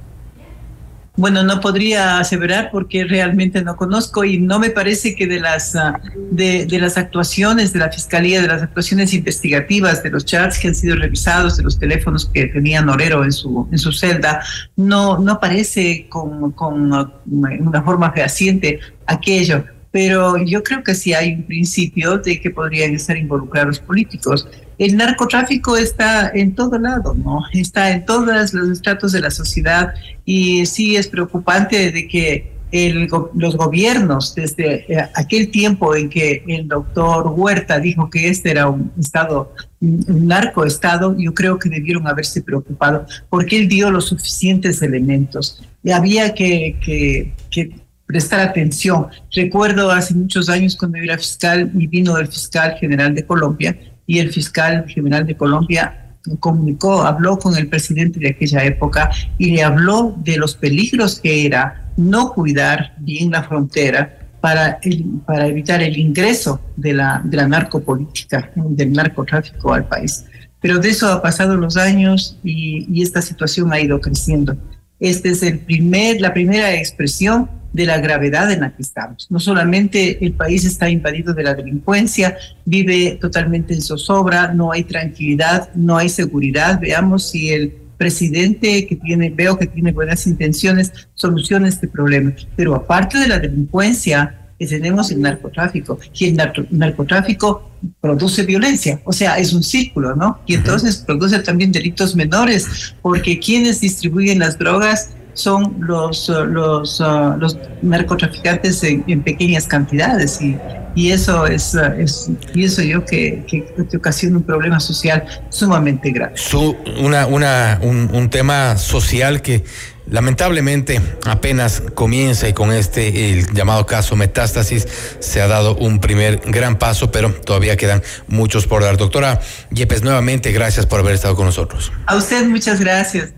Bueno, 1.20 1.44
no 1.44 1.60
podría 1.60 2.18
aseverar 2.20 2.70
porque 2.72 3.04
realmente 3.04 3.62
no 3.62 3.76
conozco 3.76 4.24
y 4.24 4.40
no 4.40 4.58
me 4.58 4.70
parece 4.70 5.16
que 5.16 5.28
de 5.28 5.42
las, 5.42 5.76
ah, 5.76 6.00
de, 6.32 6.66
de, 6.66 6.80
las 6.80 6.98
actuaciones 6.98 7.74
de 7.74 7.80
la 7.80 7.92
Fiscalía, 7.92 8.42
de 8.42 8.48
las 8.48 8.64
actuaciones 8.64 9.14
investigativas, 9.14 10.02
de 10.02 10.12
los 10.12 10.24
chats 10.24 10.58
que 10.58 10.70
han 10.70 10.76
sido 10.76 10.96
revisados, 10.96 11.58
de 11.58 11.64
los 11.64 11.78
teléfonos 11.78 12.26
que 12.34 12.46
tenía 12.46 12.82
Norero 12.82 13.26
en 13.26 13.34
su, 13.34 13.68
en 13.70 13.78
su 13.78 13.92
celda, 13.92 14.42
no, 14.78 15.20
no 15.20 15.34
aparece 15.34 16.08
con, 16.08 16.54
con 16.54 16.90
una 16.90 17.82
forma 17.84 18.14
fehaciente 18.14 18.80
aquello 19.06 19.66
pero 19.92 20.38
yo 20.38 20.64
creo 20.64 20.84
que 20.84 20.94
sí 20.94 21.14
hay 21.14 21.34
un 21.34 21.44
principio 21.44 22.20
de 22.20 22.40
que 22.40 22.52
podrían 22.52 22.94
estar 22.94 23.18
involucrados 23.18 23.80
políticos. 23.80 24.48
El 24.80 24.96
narcotráfico 24.96 25.76
está 25.76 26.32
en 26.34 26.56
todo 26.56 26.80
lado, 26.80 27.14
¿no? 27.14 27.44
Está 27.52 27.92
en 27.92 28.06
todos 28.06 28.54
los 28.54 28.72
estratos 28.72 29.12
de 29.12 29.20
la 29.20 29.30
sociedad 29.30 29.94
y 30.24 30.66
sí 30.66 30.96
es 30.96 31.08
preocupante 31.08 31.92
de 31.92 32.08
que 32.08 32.60
los 32.72 33.58
gobiernos, 33.58 34.36
desde 34.36 34.94
eh, 34.94 35.10
aquel 35.16 35.50
tiempo 35.50 35.96
en 35.96 36.10
que 36.10 36.44
el 36.48 36.68
doctor 36.68 37.28
Huerta 37.36 37.80
dijo 37.80 38.10
que 38.10 38.30
este 38.30 38.52
era 38.52 38.70
un 38.70 38.92
estado, 38.98 39.54
un 39.82 40.28
narcoestado, 40.28 41.16
yo 41.18 41.34
creo 41.34 41.58
que 41.58 41.68
debieron 41.68 42.08
haberse 42.08 42.42
preocupado 42.42 43.06
porque 43.30 43.60
él 43.60 43.68
dio 43.68 43.92
los 43.92 44.06
suficientes 44.06 44.82
elementos. 44.82 45.62
Y 45.84 45.92
había 45.92 46.34
que, 46.34 46.78
que, 46.84 47.34
que 47.50 47.76
prestar 48.06 48.40
atención. 48.40 49.08
Recuerdo 49.34 49.92
hace 49.92 50.14
muchos 50.14 50.48
años 50.48 50.78
cuando 50.78 51.00
yo 51.00 51.04
era 51.06 51.18
fiscal 51.18 51.72
y 51.74 51.88
vino 51.88 52.18
el 52.18 52.28
fiscal 52.28 52.76
general 52.80 53.16
de 53.16 53.26
Colombia 53.26 53.78
y 54.10 54.18
el 54.18 54.34
fiscal 54.34 54.86
general 54.88 55.28
de 55.28 55.38
Colombia 55.38 56.16
comunicó, 56.40 57.04
habló 57.04 57.38
con 57.38 57.56
el 57.56 57.68
presidente 57.68 58.20
de 58.20 58.30
aquella 58.30 58.64
época 58.66 59.12
y 59.38 59.52
le 59.52 59.62
habló 59.62 60.16
de 60.18 60.36
los 60.38 60.56
peligros 60.56 61.20
que 61.20 61.46
era 61.46 61.92
no 61.96 62.34
cuidar 62.34 62.96
bien 62.98 63.30
la 63.30 63.44
frontera 63.44 64.18
para, 64.42 64.80
el, 64.82 65.06
para 65.28 65.46
evitar 65.46 65.84
el 65.84 65.96
ingreso 65.96 66.60
de 66.76 66.94
la, 66.94 67.22
de 67.24 67.38
la 67.38 67.48
narcopolítica, 67.48 68.50
del 68.56 68.94
narcotráfico 68.94 69.76
al 69.76 69.88
país. 69.88 70.26
Pero 70.60 70.80
de 70.80 70.90
eso 70.90 71.08
ha 71.12 71.22
pasado 71.22 71.56
los 71.56 71.78
años 71.78 72.36
y, 72.44 72.88
y 72.92 73.04
esta 73.04 73.22
situación 73.22 73.72
ha 73.72 73.80
ido 73.80 74.02
creciendo. 74.02 74.58
Este 75.00 75.30
es 75.30 75.44
el 75.44 75.60
primer, 75.60 76.20
la 76.20 76.34
primera 76.34 76.74
expresión 76.74 77.48
de 77.74 77.86
la 77.86 78.00
gravedad 78.00 78.52
en 78.52 78.62
la 78.62 78.76
que 78.76 78.82
estamos. 78.82 79.28
No 79.30 79.40
solamente 79.40 80.24
el 80.26 80.34
país 80.34 80.66
está 80.66 80.90
invadido 80.90 81.34
de 81.34 81.44
la 81.44 81.54
delincuencia, 81.54 82.38
vive 82.66 83.18
totalmente 83.22 83.74
en 83.74 83.82
zozobra, 83.82 84.54
no 84.54 84.72
hay 84.72 84.84
tranquilidad, 84.84 85.70
no 85.76 85.98
hay 85.98 86.10
seguridad. 86.10 86.80
Veamos 86.80 87.30
si 87.30 87.52
el 87.52 87.74
presidente 87.98 88.88
que 88.88 88.96
tiene, 88.96 89.30
veo 89.30 89.58
que 89.60 89.68
tiene 89.68 89.92
buenas 89.92 90.26
intenciones, 90.26 90.92
soluciona 91.14 91.68
este 91.68 91.88
problema. 91.88 92.34
Pero 92.56 92.74
aparte 92.74 93.18
de 93.18 93.28
la 93.28 93.40
delincuencia, 93.40 94.36
tenemos 94.58 95.12
el 95.12 95.22
narcotráfico 95.22 96.00
y 96.14 96.26
el 96.26 96.38
narcotráfico 96.72 97.72
produce 98.02 98.44
violencia, 98.44 99.00
o 99.06 99.14
sea, 99.14 99.38
es 99.38 99.54
un 99.54 99.64
círculo, 99.64 100.16
¿no? 100.16 100.40
Y 100.46 100.56
entonces 100.56 100.98
produce 100.98 101.40
también 101.40 101.72
delitos 101.72 102.16
menores, 102.16 102.94
porque 103.02 103.40
quienes 103.40 103.80
distribuyen 103.80 104.40
las 104.40 104.58
drogas 104.58 105.12
son 105.40 105.76
los, 105.80 106.28
uh, 106.30 106.46
los, 106.46 107.00
uh, 107.00 107.38
los 107.38 107.58
narcotraficantes 107.82 108.84
en, 108.84 109.04
en, 109.08 109.24
pequeñas 109.24 109.68
cantidades 109.68 110.42
y, 110.42 110.58
y 110.96 111.12
eso 111.12 111.48
es, 111.48 111.74
uh, 111.76 111.94
es 111.98 112.30
pienso 112.54 112.82
yo 112.82 113.06
que, 113.06 113.46
que, 113.48 113.66
que, 113.90 113.98
ocasiona 113.98 114.38
un 114.38 114.44
problema 114.44 114.80
social 114.80 115.24
sumamente 115.50 116.12
grave. 116.12 116.34
Su, 116.36 116.76
una, 117.00 117.26
una, 117.26 117.80
un, 117.82 118.10
un 118.14 118.30
tema 118.30 118.78
social 118.78 119.42
que 119.42 119.64
lamentablemente 120.10 121.00
apenas 121.26 121.84
comienza 121.94 122.50
y 122.50 122.54
con 122.54 122.74
este 122.74 123.32
el 123.32 123.54
llamado 123.54 123.86
caso 123.86 124.16
metástasis 124.16 124.88
se 125.20 125.42
ha 125.42 125.48
dado 125.48 125.76
un 125.76 126.00
primer 126.00 126.42
gran 126.46 126.78
paso, 126.78 127.12
pero 127.12 127.32
todavía 127.34 127.78
quedan 127.78 128.02
muchos 128.28 128.68
por 128.68 128.84
dar. 128.84 128.98
Doctora 128.98 129.40
Yepes, 129.72 130.04
nuevamente 130.04 130.52
gracias 130.52 130.86
por 130.86 131.00
haber 131.00 131.14
estado 131.14 131.36
con 131.36 131.46
nosotros. 131.46 131.92
A 132.08 132.18
usted 132.18 132.46
muchas 132.46 132.80
gracias. 132.80 133.34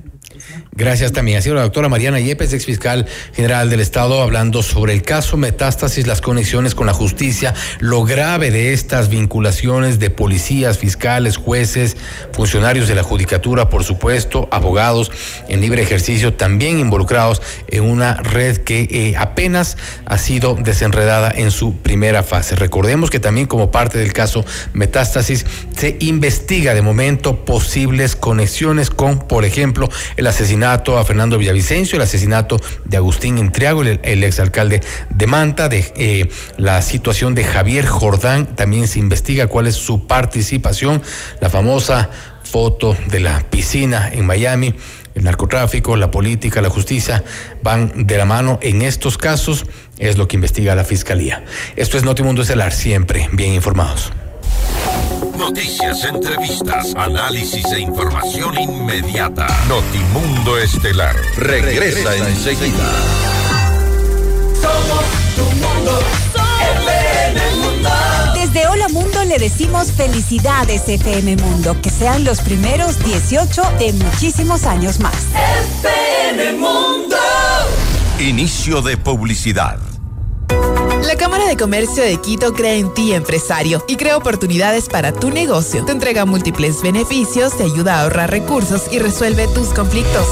Gracias 0.73 1.11
también. 1.11 1.37
Ha 1.37 1.41
sido 1.41 1.55
la 1.55 1.61
doctora 1.63 1.89
Mariana 1.89 2.19
Yepes, 2.19 2.53
ex 2.53 2.65
fiscal 2.65 3.05
general 3.33 3.69
del 3.69 3.81
Estado, 3.81 4.21
hablando 4.21 4.63
sobre 4.63 4.93
el 4.93 5.01
caso 5.01 5.37
Metástasis, 5.37 6.07
las 6.07 6.21
conexiones 6.21 6.75
con 6.75 6.87
la 6.87 6.93
justicia, 6.93 7.53
lo 7.79 8.03
grave 8.03 8.51
de 8.51 8.73
estas 8.73 9.09
vinculaciones 9.09 9.99
de 9.99 10.09
policías, 10.09 10.77
fiscales, 10.77 11.37
jueces, 11.37 11.97
funcionarios 12.31 12.87
de 12.87 12.95
la 12.95 13.03
judicatura, 13.03 13.69
por 13.69 13.83
supuesto, 13.83 14.47
abogados 14.51 15.11
en 15.49 15.61
libre 15.61 15.81
ejercicio, 15.81 16.33
también 16.33 16.79
involucrados 16.79 17.41
en 17.67 17.83
una 17.83 18.15
red 18.15 18.57
que 18.57 18.87
eh, 18.89 19.15
apenas 19.17 19.77
ha 20.05 20.17
sido 20.17 20.55
desenredada 20.55 21.31
en 21.35 21.51
su 21.51 21.77
primera 21.77 22.23
fase. 22.23 22.55
Recordemos 22.55 23.09
que 23.09 23.19
también 23.19 23.47
como 23.47 23.71
parte 23.71 23.97
del 23.97 24.13
caso 24.13 24.45
Metástasis 24.73 25.45
se 25.75 25.97
investiga 25.99 26.73
de 26.73 26.81
momento 26.81 27.45
posibles 27.45 28.15
conexiones 28.15 28.89
con, 28.89 29.19
por 29.19 29.45
ejemplo, 29.45 29.89
el 30.17 30.27
asesinato 30.27 30.40
a 30.41 31.05
Fernando 31.05 31.37
Villavicencio, 31.37 31.97
el 31.97 32.01
asesinato 32.01 32.59
de 32.85 32.97
Agustín 32.97 33.37
Intriago, 33.37 33.83
el, 33.83 34.23
exalcalde 34.23 34.81
de 35.11 35.27
Manta, 35.27 35.69
de 35.69 35.93
eh, 35.95 36.29
la 36.57 36.81
situación 36.81 37.35
de 37.35 37.43
Javier 37.43 37.85
Jordán, 37.85 38.55
también 38.55 38.87
se 38.87 38.97
investiga 38.97 39.45
cuál 39.45 39.67
es 39.67 39.75
su 39.75 40.07
participación, 40.07 41.03
la 41.41 41.51
famosa 41.51 42.09
foto 42.43 42.97
de 43.07 43.19
la 43.19 43.39
piscina 43.51 44.09
en 44.11 44.25
Miami. 44.25 44.73
El 45.13 45.25
narcotráfico, 45.25 45.95
la 45.95 46.09
política, 46.09 46.59
la 46.61 46.69
justicia 46.69 47.23
van 47.61 48.07
de 48.07 48.17
la 48.17 48.25
mano 48.25 48.57
en 48.63 48.81
estos 48.81 49.19
casos, 49.19 49.65
es 49.99 50.17
lo 50.17 50.27
que 50.27 50.37
investiga 50.37 50.73
la 50.73 50.85
fiscalía. 50.85 51.43
Esto 51.75 51.97
es 51.97 52.03
Notimundo 52.03 52.41
Estelar, 52.41 52.71
siempre 52.71 53.29
bien 53.31 53.53
informados. 53.53 54.11
Noticias, 55.37 56.03
entrevistas, 56.05 56.95
análisis 56.95 57.65
e 57.71 57.79
información 57.79 58.59
inmediata. 58.59 59.45
Notimundo 59.67 60.57
Estelar 60.57 61.15
regresa, 61.37 62.15
enseguida. 62.15 62.91
Somos 64.59 65.05
tu 65.35 65.43
mundo, 65.43 65.99
FM 66.87 67.55
Mundo. 67.57 67.89
Desde 68.33 68.67
Hola 68.67 68.87
Mundo 68.89 69.23
le 69.25 69.37
decimos 69.37 69.91
felicidades 69.91 70.89
FM 70.89 71.35
Mundo, 71.35 71.79
que 71.81 71.91
sean 71.91 72.23
los 72.23 72.39
primeros 72.41 72.97
18 73.03 73.61
de 73.77 73.93
muchísimos 73.93 74.63
años 74.63 74.99
más. 74.99 75.27
FM 75.75 76.53
Mundo. 76.53 77.17
Inicio 78.19 78.81
de 78.81 78.97
publicidad. 78.97 79.90
La 81.05 81.15
Cámara 81.17 81.45
de 81.47 81.57
Comercio 81.57 82.03
de 82.03 82.17
Quito 82.17 82.53
cree 82.53 82.77
en 82.77 82.93
ti, 82.93 83.13
empresario, 83.13 83.83
y 83.87 83.95
crea 83.95 84.17
oportunidades 84.17 84.87
para 84.87 85.11
tu 85.11 85.29
negocio. 85.29 85.83
Te 85.83 85.91
entrega 85.91 86.25
múltiples 86.25 86.81
beneficios, 86.81 87.57
te 87.57 87.63
ayuda 87.63 87.95
a 87.95 88.03
ahorrar 88.03 88.29
recursos 88.29 88.83
y 88.91 88.99
resuelve 88.99 89.47
tus 89.47 89.69
conflictos. 89.69 90.27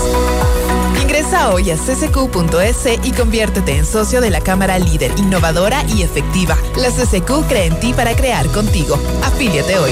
Ingresa 1.01 1.51
hoy 1.51 1.71
a 1.71 1.75
ccq.es 1.75 2.99
y 3.03 3.11
conviértete 3.11 3.77
en 3.77 3.85
socio 3.85 4.21
de 4.21 4.29
la 4.29 4.41
Cámara 4.41 4.77
líder, 4.77 5.11
innovadora 5.17 5.83
y 5.95 6.03
efectiva. 6.03 6.57
La 6.75 6.89
CCQ 6.89 7.47
cree 7.47 7.65
en 7.65 7.79
ti 7.79 7.93
para 7.93 8.15
crear 8.15 8.47
contigo. 8.47 8.99
Afíliate 9.23 9.77
hoy. 9.77 9.91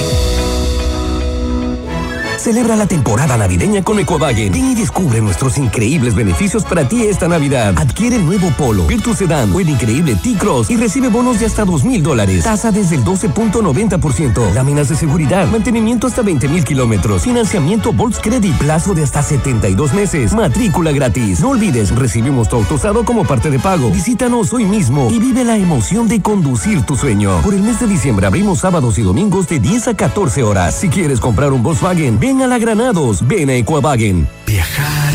Celebra 2.38 2.76
la 2.76 2.86
temporada 2.86 3.36
navideña 3.36 3.82
con 3.82 3.98
Ecovagen. 3.98 4.52
Ven 4.52 4.70
y 4.70 4.74
descubre 4.76 5.20
nuestros 5.20 5.58
increíbles 5.58 6.14
beneficios 6.14 6.64
para 6.64 6.88
ti 6.88 7.02
esta 7.02 7.26
Navidad. 7.26 7.74
Adquiere 7.76 8.18
nuevo 8.18 8.50
Polo, 8.56 8.86
Virtus 8.86 9.18
Sedan 9.18 9.52
o 9.52 9.58
el 9.58 9.68
increíble 9.68 10.14
T-Cross 10.14 10.70
y 10.70 10.76
recibe 10.76 11.08
bonos 11.08 11.40
de 11.40 11.46
hasta 11.46 11.64
dos 11.64 11.82
mil 11.84 12.00
dólares. 12.02 12.44
Tasa 12.44 12.70
desde 12.70 12.94
el 12.94 13.04
12.90%. 13.04 14.52
Láminas 14.54 14.88
de 14.88 14.94
seguridad, 14.94 15.48
mantenimiento 15.48 16.06
hasta 16.06 16.22
20 16.22 16.48
mil 16.48 16.64
kilómetros. 16.64 17.22
Financiamiento 17.22 17.92
Volts 17.92 18.20
Credit, 18.20 18.56
plazo 18.56 18.94
de 18.94 19.02
hasta 19.02 19.22
72 19.22 19.92
meses. 19.92 20.32
Matrícula 20.32 20.92
gratis. 20.92 21.40
No 21.40 21.50
olvides, 21.50 21.94
recibimos 21.94 22.48
tu 22.48 22.56
auto 22.56 22.76
usado 22.76 23.04
como 23.04 23.24
parte 23.24 23.50
de 23.50 23.58
pago. 23.58 23.90
Visítanos 23.90 24.52
hoy 24.52 24.64
mismo 24.64 25.10
y 25.10 25.18
vive 25.18 25.44
la 25.44 25.56
emoción 25.56 26.06
de 26.06 26.22
conducir 26.22 26.82
tu 26.82 26.94
sueño. 26.94 27.40
Por 27.42 27.54
el 27.54 27.62
mes 27.62 27.80
de 27.80 27.88
diciembre 27.88 28.26
abrimos 28.26 28.60
sábados 28.60 28.96
y 28.98 29.02
domingos 29.02 29.48
de 29.48 29.58
10 29.58 29.88
a 29.88 29.94
14 29.94 30.44
horas. 30.44 30.74
Si 30.76 30.88
quieres 30.88 31.18
comprar 31.18 31.52
un 31.52 31.64
Volkswagen, 31.64 32.20
ven 32.20 32.27
a 32.28 32.46
la 32.46 32.58
Granados, 32.58 33.26
ven 33.26 33.48
a 33.48 33.54
Equavagen. 33.54 34.28
¿Viajar, 34.46 35.14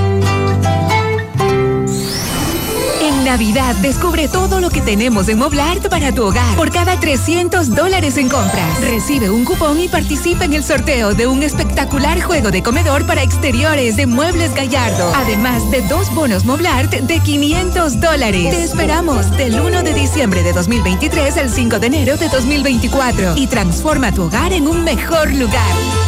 Navidad 3.31 3.77
descubre 3.77 4.27
todo 4.27 4.59
lo 4.59 4.69
que 4.69 4.81
tenemos 4.81 5.29
en 5.29 5.37
Moblart 5.37 5.87
para 5.87 6.11
tu 6.11 6.25
hogar. 6.25 6.53
Por 6.57 6.69
cada 6.69 6.99
300 6.99 7.73
dólares 7.73 8.17
en 8.17 8.27
compras, 8.27 8.81
recibe 8.81 9.29
un 9.29 9.45
cupón 9.45 9.79
y 9.79 9.87
participa 9.87 10.43
en 10.43 10.53
el 10.53 10.65
sorteo 10.65 11.13
de 11.13 11.27
un 11.27 11.41
espectacular 11.41 12.19
juego 12.19 12.51
de 12.51 12.61
comedor 12.61 13.05
para 13.05 13.23
exteriores 13.23 13.95
de 13.95 14.05
Muebles 14.05 14.53
Gallardo. 14.53 15.13
Además 15.15 15.71
de 15.71 15.79
dos 15.83 16.13
bonos 16.13 16.43
Moblart 16.43 16.91
de 16.91 17.19
500 17.21 18.01
dólares. 18.01 18.49
Te 18.49 18.63
esperamos 18.65 19.31
del 19.37 19.61
1 19.61 19.81
de 19.81 19.93
diciembre 19.93 20.43
de 20.43 20.51
2023 20.51 21.37
al 21.37 21.49
5 21.49 21.79
de 21.79 21.87
enero 21.87 22.17
de 22.17 22.27
2024 22.27 23.35
y 23.37 23.47
transforma 23.47 24.11
tu 24.11 24.23
hogar 24.23 24.51
en 24.51 24.67
un 24.67 24.83
mejor 24.83 25.33
lugar. 25.33 26.00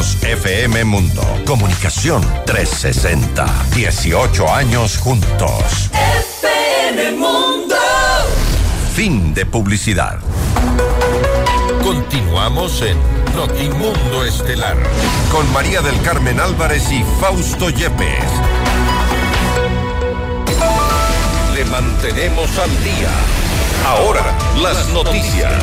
Somos 0.00 0.16
FM 0.22 0.84
Mundo. 0.84 1.20
Comunicación 1.44 2.22
360. 2.46 3.44
18 3.74 4.48
años 4.50 4.96
juntos. 4.96 5.90
FM 5.92 7.12
Mundo. 7.18 7.76
Fin 8.94 9.34
de 9.34 9.44
publicidad. 9.44 10.18
Continuamos 11.82 12.80
en 12.80 12.96
Notimundo 13.36 14.24
Estelar 14.24 14.78
con 15.30 15.52
María 15.52 15.82
del 15.82 16.00
Carmen 16.00 16.40
Álvarez 16.40 16.90
y 16.90 17.04
Fausto 17.20 17.68
Yepes. 17.68 18.24
Le 21.54 21.64
mantenemos 21.66 22.58
al 22.58 22.70
día. 22.82 23.10
Ahora, 23.84 24.34
las 24.62 24.88
noticias. 24.94 25.62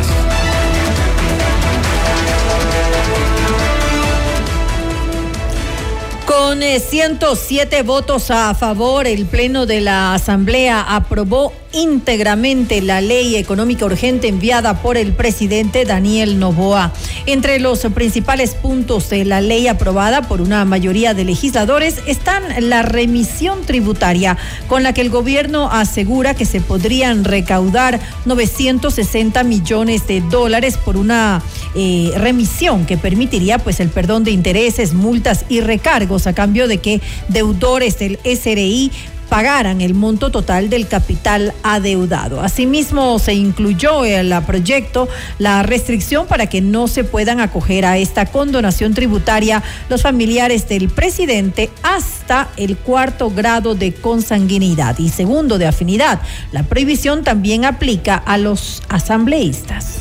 Con 6.38 6.62
eh, 6.62 6.80
107 6.80 7.82
votos 7.82 8.30
a 8.30 8.54
favor, 8.54 9.08
el 9.08 9.26
Pleno 9.26 9.66
de 9.66 9.82
la 9.82 10.14
Asamblea 10.14 10.82
aprobó 10.82 11.52
íntegramente 11.78 12.82
la 12.82 13.02
ley 13.02 13.36
económica 13.36 13.86
urgente 13.86 14.28
enviada 14.28 14.82
por 14.82 14.98
el 14.98 15.14
presidente 15.14 15.86
Daniel 15.86 16.40
Novoa. 16.40 16.92
Entre 17.28 17.60
los 17.60 17.80
principales 17.94 18.56
puntos 18.56 19.10
de 19.10 19.26
la 19.26 19.42
ley 19.42 19.68
aprobada 19.68 20.24
por 20.24 20.42
una 20.42 20.66
mayoría 20.66 21.14
de 21.14 21.24
legisladores 21.24 22.02
están 22.08 22.44
la 22.70 22.82
remisión 22.82 23.62
tributaria, 23.64 24.38
con 24.68 24.82
la 24.82 24.94
que 24.94 25.02
el 25.02 25.10
gobierno 25.10 25.70
asegura 25.72 26.34
que 26.34 26.46
se 26.46 26.62
podrían 26.62 27.24
recaudar 27.24 28.00
960 28.26 29.44
millones 29.44 30.08
de 30.08 30.22
dólares 30.22 30.78
por 30.78 30.98
una 30.98 31.44
eh, 31.76 32.12
remisión 32.18 32.86
que 32.88 32.98
permitiría 32.98 33.60
pues 33.60 33.80
el 33.80 33.90
perdón 33.90 34.24
de 34.24 34.32
intereses, 34.32 34.94
multas 34.94 35.46
y 35.48 35.62
recargos 35.62 36.26
a 36.26 36.34
cambio 36.34 36.68
de 36.68 36.80
que 36.80 37.02
deudores 37.28 38.00
del 38.00 38.18
SRI 38.24 38.92
pagaran 39.30 39.82
el 39.82 39.94
monto 39.94 40.32
total 40.32 40.70
del 40.70 40.88
capital 40.88 41.54
adeudado. 41.64 42.42
Asimismo, 42.42 43.20
se 43.20 43.34
incluyó 43.34 44.06
en 44.06 44.32
el 44.32 44.44
proyecto 44.44 45.08
la 45.40 45.64
restricción 45.64 46.28
para 46.28 46.48
que 46.48 46.62
no 46.62 46.88
se 46.88 47.04
puedan 47.04 47.40
acoger 47.40 47.86
a 47.86 47.98
esta 47.98 48.26
condonación 48.26 48.94
tributaria 48.94 49.64
los 49.90 50.02
familiares 50.02 50.68
del 50.70 50.90
presidente 50.90 51.70
hasta 51.84 52.50
el 52.58 52.78
cuarto 52.78 53.30
grado 53.30 53.76
de 53.76 53.94
consanguinidad 53.94 54.98
y 55.00 55.10
segundo 55.10 55.58
de 55.58 55.68
afinidad. 55.68 56.22
La 56.52 56.64
prohibición 56.64 57.24
también 57.24 57.66
aplica 57.66 58.16
a 58.16 58.38
los 58.38 58.82
asambleístas. 58.90 60.00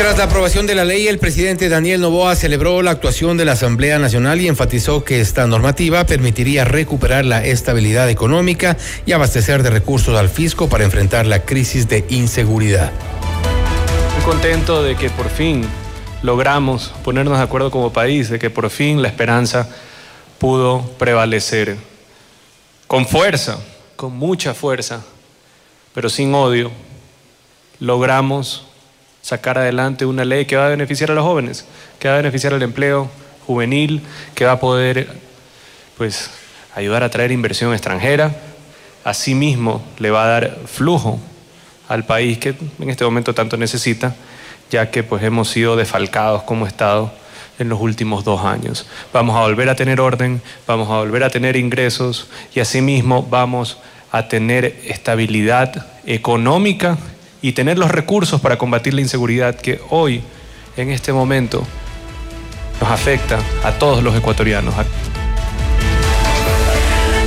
Tras 0.00 0.16
la 0.16 0.24
aprobación 0.24 0.66
de 0.66 0.74
la 0.74 0.86
ley, 0.86 1.08
el 1.08 1.18
presidente 1.18 1.68
Daniel 1.68 2.00
Novoa 2.00 2.34
celebró 2.34 2.80
la 2.80 2.90
actuación 2.90 3.36
de 3.36 3.44
la 3.44 3.52
Asamblea 3.52 3.98
Nacional 3.98 4.40
y 4.40 4.48
enfatizó 4.48 5.04
que 5.04 5.20
esta 5.20 5.46
normativa 5.46 6.06
permitiría 6.06 6.64
recuperar 6.64 7.26
la 7.26 7.44
estabilidad 7.44 8.08
económica 8.08 8.78
y 9.04 9.12
abastecer 9.12 9.62
de 9.62 9.68
recursos 9.68 10.18
al 10.18 10.30
fisco 10.30 10.70
para 10.70 10.84
enfrentar 10.84 11.26
la 11.26 11.44
crisis 11.44 11.86
de 11.86 12.06
inseguridad. 12.08 12.90
Estoy 14.08 14.24
contento 14.24 14.82
de 14.82 14.96
que 14.96 15.10
por 15.10 15.28
fin 15.28 15.68
logramos 16.22 16.94
ponernos 17.04 17.36
de 17.36 17.44
acuerdo 17.44 17.70
como 17.70 17.92
país, 17.92 18.30
de 18.30 18.38
que 18.38 18.48
por 18.48 18.70
fin 18.70 19.02
la 19.02 19.08
esperanza 19.08 19.68
pudo 20.38 20.80
prevalecer. 20.98 21.76
Con 22.86 23.06
fuerza, 23.06 23.58
con 23.96 24.16
mucha 24.16 24.54
fuerza, 24.54 25.02
pero 25.92 26.08
sin 26.08 26.32
odio, 26.32 26.70
logramos 27.80 28.69
sacar 29.22 29.58
adelante 29.58 30.06
una 30.06 30.24
ley 30.24 30.46
que 30.46 30.56
va 30.56 30.66
a 30.66 30.70
beneficiar 30.70 31.10
a 31.10 31.14
los 31.14 31.24
jóvenes, 31.24 31.64
que 31.98 32.08
va 32.08 32.14
a 32.14 32.16
beneficiar 32.18 32.54
al 32.54 32.62
empleo 32.62 33.10
juvenil, 33.46 34.02
que 34.34 34.44
va 34.44 34.52
a 34.52 34.60
poder 34.60 35.08
pues, 35.96 36.30
ayudar 36.74 37.02
a 37.02 37.10
traer 37.10 37.32
inversión 37.32 37.72
extranjera. 37.72 38.34
Asimismo, 39.04 39.82
le 39.98 40.10
va 40.10 40.24
a 40.24 40.28
dar 40.28 40.58
flujo 40.66 41.18
al 41.88 42.04
país 42.04 42.38
que 42.38 42.54
en 42.78 42.90
este 42.90 43.04
momento 43.04 43.34
tanto 43.34 43.56
necesita, 43.56 44.14
ya 44.70 44.90
que 44.90 45.02
pues, 45.02 45.22
hemos 45.22 45.48
sido 45.48 45.76
defalcados 45.76 46.42
como 46.44 46.66
Estado 46.66 47.12
en 47.58 47.68
los 47.68 47.80
últimos 47.80 48.24
dos 48.24 48.44
años. 48.44 48.86
Vamos 49.12 49.36
a 49.36 49.40
volver 49.40 49.68
a 49.68 49.74
tener 49.74 50.00
orden, 50.00 50.40
vamos 50.66 50.88
a 50.88 50.98
volver 50.98 51.24
a 51.24 51.30
tener 51.30 51.56
ingresos 51.56 52.28
y 52.54 52.60
asimismo 52.60 53.22
vamos 53.22 53.78
a 54.12 54.28
tener 54.28 54.80
estabilidad 54.86 55.86
económica 56.06 56.98
y 57.42 57.52
tener 57.52 57.78
los 57.78 57.90
recursos 57.90 58.40
para 58.40 58.58
combatir 58.58 58.94
la 58.94 59.00
inseguridad 59.00 59.54
que 59.54 59.80
hoy, 59.90 60.22
en 60.76 60.90
este 60.90 61.12
momento, 61.12 61.66
nos 62.80 62.90
afecta 62.90 63.38
a 63.64 63.72
todos 63.72 64.02
los 64.02 64.16
ecuatorianos. 64.16 64.74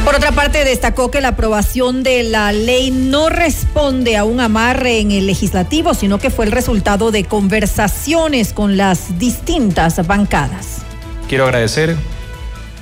Por 0.04 0.16
otra 0.16 0.34
parte, 0.34 0.66
destacó 0.66 1.10
que 1.12 1.22
la 1.22 1.30
aprobación 1.30 2.04
de 2.04 2.24
la 2.24 2.52
ley 2.52 2.92
no 2.92 3.30
responde 3.30 4.18
a 4.18 4.26
un 4.26 4.42
amarre 4.42 5.00
en 5.00 5.12
el 5.12 5.28
legislativo, 5.28 5.94
sino 5.94 6.20
que 6.20 6.30
fue 6.30 6.46
el 6.46 6.52
resultado 6.52 7.10
de 7.10 7.24
conversaciones 7.24 8.52
con 8.52 8.76
las 8.76 9.18
distintas 9.18 10.06
bancadas. 10.06 10.82
Quiero 11.30 11.46
agradecer 11.46 11.96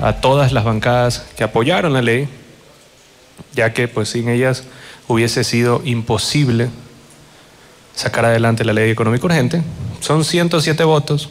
a 0.01 0.13
todas 0.13 0.51
las 0.51 0.63
bancadas 0.63 1.25
que 1.37 1.43
apoyaron 1.43 1.93
la 1.93 2.01
ley, 2.01 2.27
ya 3.53 3.71
que 3.71 3.87
pues 3.87 4.09
sin 4.09 4.27
ellas 4.27 4.63
hubiese 5.07 5.43
sido 5.43 5.81
imposible 5.85 6.69
sacar 7.95 8.25
adelante 8.25 8.65
la 8.65 8.73
ley 8.73 8.89
económica 8.89 9.25
urgente. 9.25 9.61
Son 9.99 10.23
107 10.23 10.83
votos. 10.83 11.29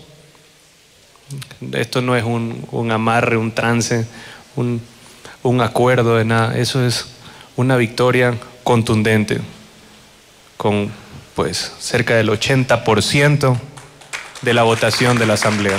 Esto 1.73 2.03
no 2.03 2.17
es 2.17 2.25
un, 2.25 2.91
amarre, 2.91 3.37
un 3.37 3.53
trance, 3.53 4.07
un 4.57 4.81
un 5.43 5.61
acuerdo 5.61 6.17
de 6.17 6.25
nada. 6.25 6.57
Eso 6.57 6.85
es 6.85 7.07
una 7.57 7.77
victoria 7.77 8.35
contundente, 8.63 9.41
con 10.57 10.91
pues 11.35 11.73
cerca 11.79 12.15
del 12.15 12.29
80% 12.29 13.59
de 14.43 14.55
la 14.55 14.63
votación 14.63 15.19
de 15.19 15.27
la 15.27 15.35
Asamblea. 15.35 15.79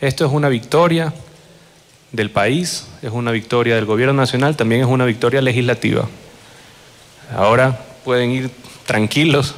Esto 0.00 0.24
es 0.26 0.32
una 0.32 0.48
victoria 0.48 1.12
del 2.12 2.30
país, 2.30 2.86
es 3.02 3.10
una 3.10 3.30
victoria 3.30 3.74
del 3.74 3.84
gobierno 3.84 4.14
nacional, 4.14 4.56
también 4.56 4.80
es 4.80 4.86
una 4.86 5.04
victoria 5.04 5.42
legislativa. 5.42 6.08
Ahora 7.36 7.78
pueden 8.04 8.30
ir 8.30 8.50
tranquilos, 8.86 9.54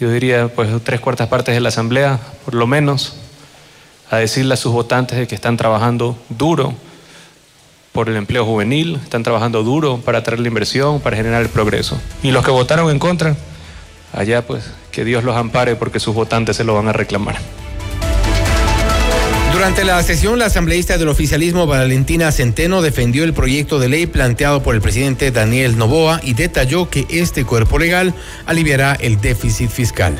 yo 0.00 0.10
diría 0.10 0.48
pues 0.48 0.70
tres 0.82 0.98
cuartas 0.98 1.28
partes 1.28 1.54
de 1.54 1.60
la 1.60 1.68
Asamblea, 1.68 2.18
por 2.44 2.54
lo 2.54 2.66
menos, 2.66 3.16
a 4.10 4.16
decirle 4.16 4.54
a 4.54 4.56
sus 4.56 4.72
votantes 4.72 5.18
de 5.18 5.28
que 5.28 5.34
están 5.34 5.58
trabajando 5.58 6.16
duro 6.30 6.74
por 7.92 8.08
el 8.08 8.16
empleo 8.16 8.46
juvenil, 8.46 8.98
están 9.02 9.22
trabajando 9.22 9.62
duro 9.62 9.98
para 9.98 10.22
traer 10.22 10.40
la 10.40 10.48
inversión, 10.48 11.00
para 11.00 11.16
generar 11.16 11.42
el 11.42 11.50
progreso. 11.50 12.00
Y 12.22 12.30
los 12.30 12.44
que 12.44 12.50
votaron 12.50 12.90
en 12.90 12.98
contra, 12.98 13.36
allá 14.14 14.46
pues 14.46 14.64
que 14.90 15.04
Dios 15.04 15.22
los 15.22 15.36
ampare 15.36 15.76
porque 15.76 16.00
sus 16.00 16.14
votantes 16.14 16.56
se 16.56 16.64
lo 16.64 16.74
van 16.74 16.88
a 16.88 16.92
reclamar. 16.92 17.36
Durante 19.60 19.84
la 19.84 20.02
sesión, 20.02 20.38
la 20.38 20.46
asambleísta 20.46 20.96
del 20.96 21.08
oficialismo 21.08 21.66
Valentina 21.66 22.32
Centeno 22.32 22.80
defendió 22.80 23.24
el 23.24 23.34
proyecto 23.34 23.78
de 23.78 23.90
ley 23.90 24.06
planteado 24.06 24.62
por 24.62 24.74
el 24.74 24.80
presidente 24.80 25.30
Daniel 25.32 25.76
Novoa 25.76 26.18
y 26.22 26.32
detalló 26.32 26.88
que 26.88 27.06
este 27.10 27.44
cuerpo 27.44 27.78
legal 27.78 28.14
aliviará 28.46 28.94
el 28.94 29.20
déficit 29.20 29.68
fiscal. 29.68 30.18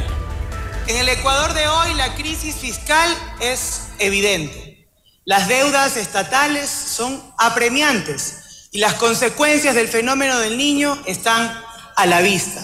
En 0.88 0.98
el 0.98 1.08
Ecuador 1.08 1.54
de 1.54 1.66
hoy 1.66 1.94
la 1.94 2.14
crisis 2.16 2.54
fiscal 2.56 3.08
es 3.40 3.84
evidente. 3.98 4.86
Las 5.24 5.48
deudas 5.48 5.96
estatales 5.96 6.68
son 6.68 7.22
apremiantes 7.38 8.68
y 8.72 8.78
las 8.78 8.92
consecuencias 8.92 9.74
del 9.74 9.88
fenómeno 9.88 10.38
del 10.38 10.58
niño 10.58 11.00
están 11.06 11.50
a 11.96 12.04
la 12.04 12.20
vista. 12.20 12.62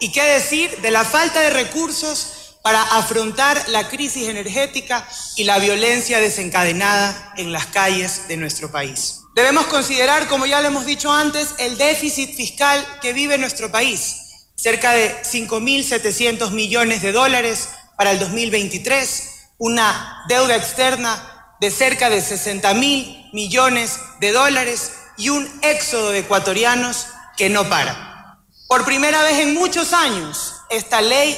¿Y 0.00 0.12
qué 0.12 0.22
decir 0.22 0.70
de 0.82 0.90
la 0.90 1.06
falta 1.06 1.40
de 1.40 1.48
recursos 1.48 2.31
para 2.62 2.82
afrontar 2.82 3.68
la 3.68 3.88
crisis 3.88 4.28
energética 4.28 5.06
y 5.36 5.44
la 5.44 5.58
violencia 5.58 6.20
desencadenada 6.20 7.34
en 7.36 7.52
las 7.52 7.66
calles 7.66 8.28
de 8.28 8.36
nuestro 8.36 8.70
país? 8.70 9.20
Debemos 9.34 9.66
considerar, 9.66 10.28
como 10.28 10.46
ya 10.46 10.60
lo 10.60 10.68
hemos 10.68 10.86
dicho 10.86 11.10
antes, 11.10 11.54
el 11.58 11.78
déficit 11.78 12.36
fiscal 12.36 12.86
que 13.00 13.12
vive 13.12 13.38
nuestro 13.38 13.70
país, 13.72 14.16
cerca 14.56 14.92
de 14.92 15.22
5.700 15.22 16.50
millones 16.50 17.02
de 17.02 17.12
dólares 17.12 17.70
para 17.96 18.12
el 18.12 18.18
2023, 18.18 19.30
una 19.58 20.24
deuda 20.28 20.56
externa 20.56 21.56
de 21.60 21.70
cerca 21.70 22.10
de 22.10 22.20
60 22.20 22.74
mil 22.74 23.30
millones 23.32 23.98
de 24.20 24.32
dólares 24.32 24.92
y 25.16 25.28
un 25.30 25.48
éxodo 25.62 26.10
de 26.10 26.20
ecuatorianos 26.20 27.06
que 27.36 27.48
no 27.48 27.68
para. 27.68 28.38
Por 28.68 28.84
primera 28.84 29.22
vez 29.22 29.38
en 29.38 29.54
muchos 29.54 29.92
años, 29.92 30.54
esta 30.70 31.00
ley 31.00 31.36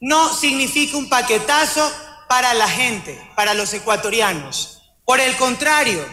no 0.00 0.32
significa 0.32 0.96
un 0.96 1.08
paquetazo 1.08 1.92
para 2.28 2.54
la 2.54 2.68
gente, 2.68 3.20
para 3.36 3.54
los 3.54 3.72
ecuatorianos. 3.74 4.82
Por 5.04 5.20
el 5.20 5.36
contrario, 5.36 6.04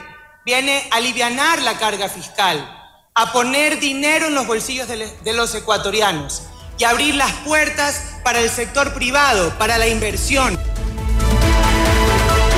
viene 0.45 0.87
a 0.91 0.97
aliviar 0.97 1.61
la 1.61 1.77
carga 1.77 2.09
fiscal, 2.09 2.57
a 3.13 3.31
poner 3.31 3.79
dinero 3.79 4.27
en 4.27 4.35
los 4.35 4.45
bolsillos 4.45 4.87
de 4.87 5.33
los 5.33 5.55
ecuatorianos 5.55 6.43
y 6.77 6.83
abrir 6.83 7.15
las 7.15 7.31
puertas 7.45 8.17
para 8.23 8.39
el 8.39 8.49
sector 8.49 8.93
privado, 8.93 9.57
para 9.57 9.77
la 9.77 9.87
inversión. 9.87 10.59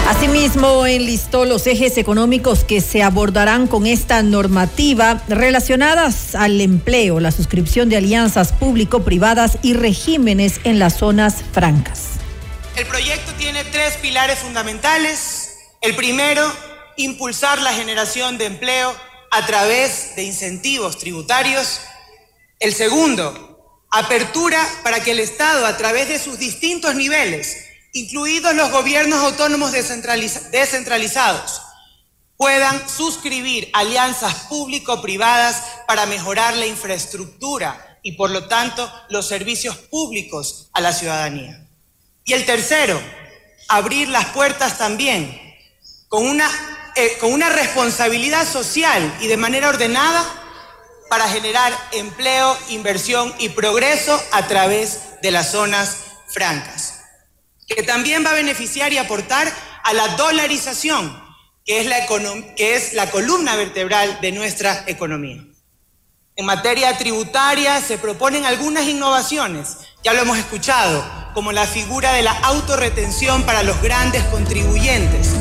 Asimismo, 0.10 0.88
enlistó 0.88 1.46
los 1.46 1.68
ejes 1.68 1.96
económicos 2.00 2.64
que 2.64 2.82
se 2.82 3.04
abordarán 3.04 3.68
con 3.68 3.86
esta 3.86 4.24
normativa 4.24 5.22
relacionadas 5.28 6.34
al 6.34 6.60
empleo, 6.62 7.20
la 7.20 7.32
suscripción 7.32 7.90
de 7.90 7.98
alianzas 7.98 8.52
público-privadas 8.52 9.60
y 9.62 9.76
regímenes 9.76 10.62
en 10.64 10.80
las 10.80 10.98
zonas 10.98 11.44
francas. 11.54 12.14
El 12.76 12.88
proyecto 12.88 13.34
tiene 13.34 13.64
tres 13.66 13.98
pilares 13.98 14.40
fundamentales. 14.40 15.58
El 15.80 15.96
primero, 15.96 16.42
impulsar 16.98 17.62
la 17.62 17.74
generación 17.74 18.40
de 18.40 18.46
empleo 18.48 18.92
a 19.30 19.46
través 19.46 20.16
de 20.16 20.24
incentivos 20.24 20.98
tributarios. 20.98 21.82
El 22.60 22.74
segundo, 22.74 23.84
apertura 23.92 24.60
para 24.82 25.04
que 25.04 25.12
el 25.12 25.20
Estado, 25.20 25.68
a 25.68 25.78
través 25.78 26.10
de 26.10 26.18
sus 26.18 26.40
distintos 26.40 26.96
niveles, 26.96 27.69
incluidos 27.94 28.56
los 28.56 28.72
gobiernos 28.72 29.24
autónomos 29.24 29.72
descentralizados, 29.72 31.62
puedan 32.38 32.88
suscribir 32.88 33.70
alianzas 33.74 34.34
público-privadas 34.48 35.62
para 35.88 36.06
mejorar 36.06 36.56
la 36.56 36.68
infraestructura 36.68 38.00
y, 38.02 38.14
por 38.14 38.30
lo 38.30 38.48
tanto, 38.48 38.90
los 39.10 39.28
servicios 39.28 39.76
públicos 39.76 40.70
a 40.72 40.82
la 40.82 40.94
ciudadanía. 40.94 41.68
Y 42.24 42.34
el 42.34 42.46
tercero, 42.46 43.02
abrir 43.68 44.08
las 44.08 44.28
puertas 44.28 44.78
también 44.78 45.38
con 46.08 46.26
una, 46.26 46.50
eh, 46.96 47.18
con 47.20 47.34
una 47.34 47.50
responsabilidad 47.50 48.48
social 48.48 49.18
y 49.20 49.28
de 49.28 49.38
manera 49.38 49.68
ordenada 49.68 50.26
para 51.10 51.28
generar 51.28 51.78
empleo, 51.92 52.58
inversión 52.70 53.34
y 53.40 53.50
progreso 53.50 54.22
a 54.32 54.48
través 54.48 55.22
de 55.22 55.32
las 55.32 55.52
zonas 55.52 55.98
francas 56.28 56.99
que 57.70 57.84
también 57.84 58.26
va 58.26 58.32
a 58.32 58.34
beneficiar 58.34 58.92
y 58.92 58.98
aportar 58.98 59.52
a 59.84 59.94
la 59.94 60.08
dolarización, 60.16 61.16
que 61.66 61.80
es 61.82 62.94
la, 62.94 63.10
columna 63.12 63.56
vertebral 63.56 64.18
de 64.22 64.32
nuestra 64.32 64.84
economía. 64.88 65.44
En 66.36 66.46
materia 66.46 66.98
tributaria 66.98 67.80
se 67.82 67.98
proponen 67.98 68.46
algunas 68.46 68.88
innovaciones, 68.88 69.78
ya 70.04 70.14
lo 70.14 70.22
hemos 70.22 70.38
escuchado, 70.38 71.06
como 71.34 71.52
la 71.52 71.68
figura 71.68 72.14
de 72.14 72.24
la 72.24 72.32
autorretención 72.32 73.44
para 73.44 73.62
los 73.62 73.80
grandes 73.82 74.24
contribuyentes. 74.26 75.36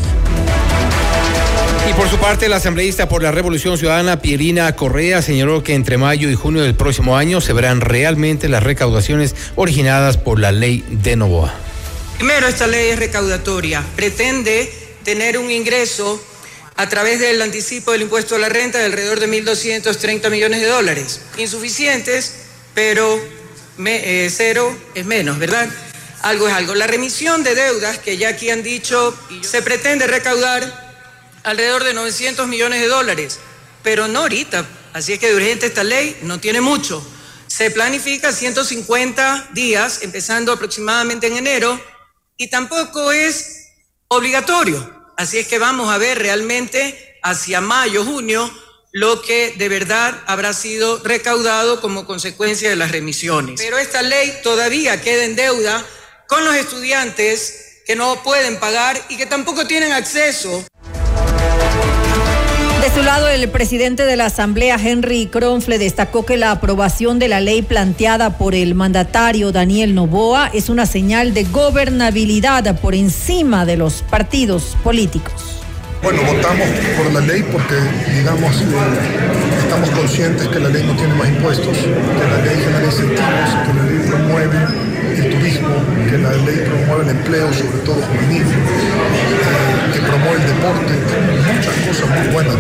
Y 1.89 1.95
por 1.95 2.11
su 2.11 2.19
parte, 2.19 2.49
la 2.51 2.57
asambleísta 2.57 3.09
por 3.09 3.23
la 3.23 3.31
Revolución 3.31 3.79
Ciudadana, 3.79 4.21
Pierina 4.21 4.71
Correa, 4.77 5.23
señaló 5.23 5.63
que 5.63 5.75
entre 5.75 5.97
mayo 5.97 6.29
y 6.29 6.35
junio 6.35 6.63
del 6.63 6.75
próximo 6.75 7.17
año 7.17 7.41
se 7.41 7.55
verán 7.55 7.81
realmente 7.81 8.49
las 8.49 8.63
recaudaciones 8.63 9.35
originadas 9.57 10.19
por 10.19 10.39
la 10.39 10.53
ley 10.53 10.85
de 10.91 11.17
Novoa. 11.17 11.55
Primero, 12.19 12.49
esta 12.49 12.67
ley 12.67 12.91
es 12.91 12.99
recaudatoria. 12.99 13.83
Pretende 13.97 14.73
tener 15.05 15.39
un 15.39 15.51
ingreso 15.51 16.21
a 16.77 16.89
través 16.89 17.21
del 17.21 17.41
anticipo 17.41 17.93
del 17.93 18.03
impuesto 18.03 18.35
a 18.35 18.39
la 18.39 18.49
renta 18.49 18.79
de 18.79 18.87
alrededor 18.87 19.21
de 19.21 19.29
1.230 19.29 20.29
millones 20.29 20.61
de 20.61 20.67
dólares. 20.67 21.21
Insuficientes, 21.39 22.35
pero 22.75 23.21
eh, 23.87 24.31
cero 24.35 24.77
es 24.95 25.07
menos, 25.07 25.39
¿verdad? 25.39 25.69
algo 26.23 26.49
es 26.49 26.55
algo. 26.55 26.75
La 26.75 26.87
remisión 26.87 27.43
de 27.45 27.55
deudas, 27.55 27.99
que 27.99 28.17
ya 28.17 28.31
aquí 28.31 28.51
han 28.51 28.63
dicho, 28.63 29.17
se 29.43 29.63
pretende 29.63 30.07
recaudar 30.07 30.97
alrededor 31.45 31.85
de 31.85 31.95
900 31.95 32.49
millones 32.49 32.81
de 32.81 32.89
dólares, 32.89 33.39
pero 33.83 34.09
no 34.09 34.21
ahorita. 34.21 34.67
Así 34.93 35.13
es 35.13 35.19
que 35.19 35.29
de 35.29 35.37
urgente 35.37 35.67
esta 35.67 35.85
ley 35.85 36.19
no 36.23 36.41
tiene 36.41 36.61
mucho. 36.61 37.05
Se 37.47 37.71
planifica 37.71 38.33
150 38.33 39.51
días, 39.53 40.01
empezando 40.03 40.53
aproximadamente 40.53 41.29
en 41.29 41.37
enero, 41.37 41.81
y 42.39 42.49
tampoco 42.49 43.13
es 43.13 43.73
obligatorio. 44.07 44.97
Así 45.19 45.39
es 45.39 45.49
que 45.49 45.59
vamos 45.59 45.93
a 45.93 45.99
ver 45.99 46.19
realmente 46.19 47.19
hacia 47.23 47.61
mayo, 47.61 48.05
junio, 48.05 48.51
lo 48.93 49.21
que 49.21 49.55
de 49.59 49.69
verdad 49.69 50.23
habrá 50.27 50.55
sido 50.55 51.03
recaudado 51.05 51.81
como 51.81 52.07
consecuencia 52.07 52.71
de 52.71 52.77
las 52.77 52.93
remisiones. 52.93 53.61
Pero 53.61 53.77
esta 53.77 54.01
ley 54.03 54.33
todavía 54.43 55.03
queda 55.03 55.25
en 55.25 55.37
deuda 55.37 55.85
con 56.29 56.45
los 56.45 56.55
estudiantes 56.55 57.83
que 57.85 57.97
no 57.97 58.23
pueden 58.23 58.61
pagar 58.61 59.03
y 59.09 59.17
que 59.17 59.27
tampoco 59.27 59.67
tienen 59.67 59.93
acceso 59.93 60.65
de 62.89 62.95
su 62.95 63.03
lado, 63.03 63.29
el 63.29 63.49
presidente 63.51 64.07
de 64.07 64.17
la 64.17 64.27
Asamblea, 64.27 64.79
Henry 64.83 65.27
Kronfle, 65.27 65.79
destacó 65.79 66.25
que 66.25 66.37
la 66.37 66.53
aprobación 66.53 67.19
de 67.19 67.29
la 67.29 67.41
ley 67.41 67.61
planteada 67.61 68.39
por 68.39 68.55
el 68.55 68.75
mandatario 68.75 69.53
Daniel 69.53 69.95
Novoa 69.95 70.49
es 70.55 70.69
una 70.69 70.87
señal 70.87 71.35
de 71.35 71.45
gobernabilidad 71.45 72.81
por 72.81 72.95
encima 72.95 73.67
de 73.67 73.77
los 73.77 74.03
partidos 74.03 74.77
políticos. 74.83 75.61
Bueno, 76.03 76.23
votamos 76.23 76.69
por 76.97 77.13
la 77.13 77.21
ley 77.21 77.45
porque, 77.53 77.75
digamos, 78.15 78.57
eh, 78.61 78.65
estamos 79.61 79.91
conscientes 79.91 80.49
que 80.49 80.59
la 80.59 80.69
ley 80.69 80.85
no 80.85 80.95
tiene 80.95 81.15
más 81.15 81.29
impuestos, 81.29 81.77
que 81.77 81.89
la 81.89 82.45
ley 82.45 82.57
genera 82.57 82.87
incentivos, 82.87 83.51
que 83.67 83.75
la 83.75 83.85
ley 83.85 84.09
promueve 84.09 84.59
el 85.17 85.31
turismo, 85.31 85.69
que 86.09 86.19
la 86.19 86.33
ley 86.33 86.65
promueve 86.65 87.11
el 87.11 87.17
empleo, 87.19 87.53
sobre 87.53 87.79
todo 87.85 87.97
juvenil, 87.97 88.45
el 90.27 90.47
deporte, 90.47 90.95
muchas 91.55 91.75
cosas 91.87 92.09
muy 92.11 92.29
buenas. 92.35 92.57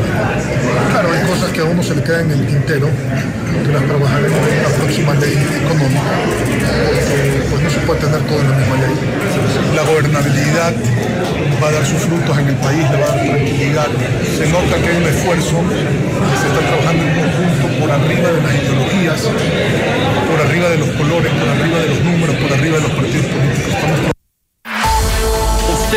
Claro, 0.90 1.08
hay 1.12 1.22
cosas 1.26 1.50
que 1.50 1.60
a 1.60 1.64
uno 1.64 1.82
se 1.82 1.94
le 1.94 2.02
quedan 2.02 2.30
en 2.30 2.38
el 2.38 2.46
tintero, 2.46 2.88
que 2.88 3.72
las 3.72 3.84
trabajaremos 3.84 4.38
en 4.38 4.62
la 4.62 4.68
próxima 4.78 5.14
ley 5.14 5.34
económica, 5.34 6.12
porque 6.28 7.42
pues, 7.50 7.62
no 7.62 7.70
se 7.70 7.80
puede 7.80 8.00
tener 8.00 8.20
todo 8.26 8.40
en 8.40 8.50
la 8.50 8.56
misma 8.56 8.76
ley. 8.76 8.94
La 9.74 9.82
gobernabilidad 9.82 10.72
va 11.62 11.68
a 11.68 11.72
dar 11.72 11.84
sus 11.84 12.00
frutos 12.02 12.38
en 12.38 12.48
el 12.48 12.56
país, 12.56 12.84
le 12.90 12.96
va 13.00 13.06
a 13.06 13.16
dar 13.16 13.26
tranquilidad. 13.26 13.88
Se 14.38 14.46
nota 14.48 14.76
que 14.78 14.88
hay 14.88 14.96
un 14.96 15.08
esfuerzo, 15.08 15.56
que 15.68 16.36
se 16.38 16.46
está 16.46 16.60
trabajando 16.62 17.02
en 17.02 17.12
conjunto 17.18 17.64
por 17.80 17.90
arriba 17.90 18.28
de 18.32 18.42
las 18.42 18.54
ideologías, 18.54 19.20
por 20.30 20.38
arriba 20.46 20.68
de 20.70 20.78
los 20.78 20.90
colores, 20.94 21.32
por 21.32 21.48
arriba 21.48 21.78
de 21.78 21.88
los 21.88 22.00
números, 22.04 22.36
por 22.36 22.52
arriba 22.52 22.76
de 22.76 22.82
los 22.82 22.92
partidos 22.92 23.26
políticos. 23.26 24.17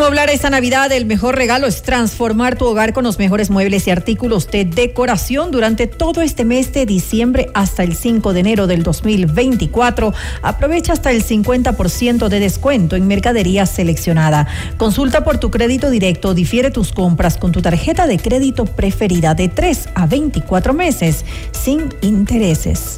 En 0.00 0.06
Moblar 0.06 0.30
esta 0.30 0.48
Navidad 0.48 0.90
el 0.92 1.04
mejor 1.04 1.36
regalo 1.36 1.66
es 1.66 1.82
transformar 1.82 2.56
tu 2.56 2.64
hogar 2.64 2.94
con 2.94 3.04
los 3.04 3.18
mejores 3.18 3.50
muebles 3.50 3.86
y 3.86 3.90
artículos 3.90 4.50
de 4.50 4.64
decoración 4.64 5.50
durante 5.50 5.86
todo 5.86 6.22
este 6.22 6.46
mes 6.46 6.72
de 6.72 6.86
diciembre 6.86 7.50
hasta 7.52 7.82
el 7.82 7.94
5 7.94 8.32
de 8.32 8.40
enero 8.40 8.66
del 8.66 8.82
2024. 8.82 10.14
Aprovecha 10.40 10.94
hasta 10.94 11.10
el 11.10 11.22
50% 11.22 12.28
de 12.28 12.40
descuento 12.40 12.96
en 12.96 13.08
mercadería 13.08 13.66
seleccionada. 13.66 14.46
Consulta 14.78 15.22
por 15.22 15.36
tu 15.36 15.50
crédito 15.50 15.90
directo, 15.90 16.32
difiere 16.32 16.70
tus 16.70 16.92
compras 16.92 17.36
con 17.36 17.52
tu 17.52 17.60
tarjeta 17.60 18.06
de 18.06 18.18
crédito 18.18 18.64
preferida 18.64 19.34
de 19.34 19.50
3 19.50 19.90
a 19.94 20.06
24 20.06 20.72
meses 20.72 21.26
sin 21.52 21.94
intereses. 22.00 22.96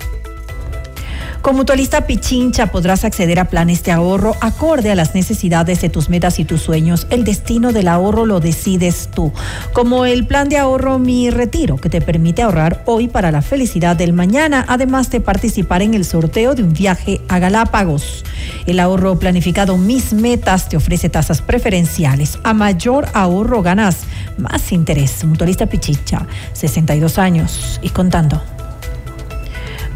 Con 1.43 1.57
Mutualista 1.57 2.07
Pichincha 2.07 2.69
podrás 2.69 3.05
acceder 3.05 3.41
a 3.41 3.47
planes 3.47 3.83
de 3.83 3.91
ahorro 3.91 4.37
acorde 4.41 4.93
a 4.93 4.95
las 4.95 5.17
necesidades 5.17 5.81
de 5.81 5.89
tus 5.89 6.09
metas 6.09 6.39
y 6.39 6.45
tus 6.45 6.63
sueños. 6.63 7.09
El 7.11 7.25
destino 7.25 7.73
del 7.73 7.89
ahorro 7.89 8.27
lo 8.27 8.39
decides 8.39 9.11
tú, 9.13 9.33
como 9.73 10.07
el 10.07 10.25
plan 10.25 10.49
de 10.49 10.59
ahorro 10.59 11.01
Mi 11.01 11.31
Retiro, 11.31 11.79
que 11.79 11.91
te 11.91 12.01
permite 12.01 12.43
ahorrar 12.43 12.85
hoy 12.87 13.09
para 13.09 13.33
la 13.33 13.43
felicidad 13.43 13.97
del 13.97 14.13
mañana, 14.13 14.65
además 14.69 15.11
de 15.11 15.21
participar 15.21 15.83
en 15.83 15.95
el 15.95 16.05
sorteo 16.05 16.55
de 16.55 16.63
un 16.63 16.73
viaje 16.75 17.21
a 17.29 17.41
Galápagos. 17.41 18.25
El 18.67 18.79
ahorro 18.79 19.19
planificado 19.19 19.77
Mis 19.77 20.13
Metas 20.13 20.69
te 20.69 20.77
ofrece 20.77 21.09
tasas 21.09 21.43
preferenciales. 21.43 22.39
A 22.45 22.55
mayor 22.55 23.09
ahorro 23.15 23.63
ganas 23.63 24.05
más 24.39 24.71
interés. 24.71 25.25
Mutualista 25.25 25.67
Pichincha, 25.67 26.25
62 26.53 27.19
años 27.19 27.81
y 27.83 27.89
contando. 27.89 28.41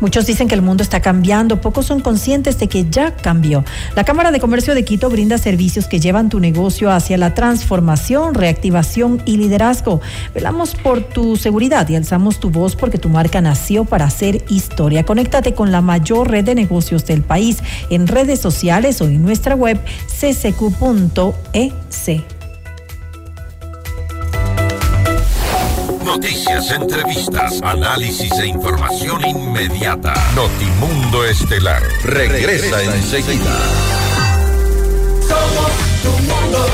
Muchos 0.01 0.27
dicen 0.27 0.49
que 0.49 0.55
el 0.55 0.63
mundo 0.63 0.83
está 0.83 1.01
cambiando, 1.01 1.61
pocos 1.61 1.87
son 1.87 2.01
conscientes 2.01 2.59
de 2.59 2.69
que 2.69 2.87
ya 2.91 3.17
cambió. 3.17 3.65
La 3.95 4.05
Cámara 4.05 4.31
de 4.31 4.41
Comercio 4.41 4.75
de 4.75 4.85
Quito 4.85 5.09
brinda 5.09 5.39
servicios 5.39 5.87
que 5.87 6.01
llevan 6.01 6.29
tu 6.29 6.39
negocio 6.39 6.91
hacia 6.91 7.17
la 7.17 7.35
transformación, 7.35 8.35
reactivación 8.35 9.23
y 9.25 9.39
liderazgo. 9.39 10.01
Velamos 10.35 10.75
por 10.75 11.03
tu 11.03 11.37
seguridad 11.37 11.89
y 11.89 11.97
alzamos 11.97 12.41
tu 12.41 12.51
voz 12.51 12.77
porque 12.77 12.99
tu 12.99 13.09
marca 13.09 13.41
nació 13.41 13.85
para 13.85 14.05
hacer 14.05 14.45
historia. 14.49 15.05
Conéctate 15.05 15.55
con 15.55 15.73
la 15.73 15.81
mayor 15.81 16.31
red 16.31 16.45
de 16.45 16.55
negocios 16.55 17.07
del 17.07 17.23
país 17.23 17.59
en 17.91 18.07
redes 18.07 18.41
sociales 18.41 19.01
o 19.01 19.07
en 19.07 19.23
nuestra 19.23 19.55
web 19.55 19.81
ccq.ec. 20.21 20.77
Noticias, 26.07 26.71
entrevistas, 26.71 27.61
análisis 27.63 28.31
e 28.39 28.47
información 28.47 29.27
inmediata. 29.27 30.15
Notimundo 30.37 31.25
Estelar 31.25 31.83
regresa, 32.05 32.83
enseguida. 32.83 33.59
Somos 35.21 35.73
tu 36.03 36.11
mundo. 36.23 36.67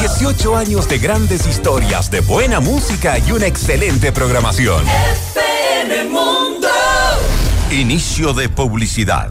18 0.00 0.56
años 0.56 0.88
de 0.88 0.98
grandes 0.98 1.46
historias, 1.46 2.10
de 2.10 2.20
buena 2.20 2.60
música 2.60 3.18
y 3.18 3.32
una 3.32 3.46
excelente 3.46 4.12
programación. 4.12 4.84
FM 4.86 6.04
Mundo. 6.10 6.68
Inicio 7.70 8.34
de 8.34 8.48
publicidad. 8.48 9.30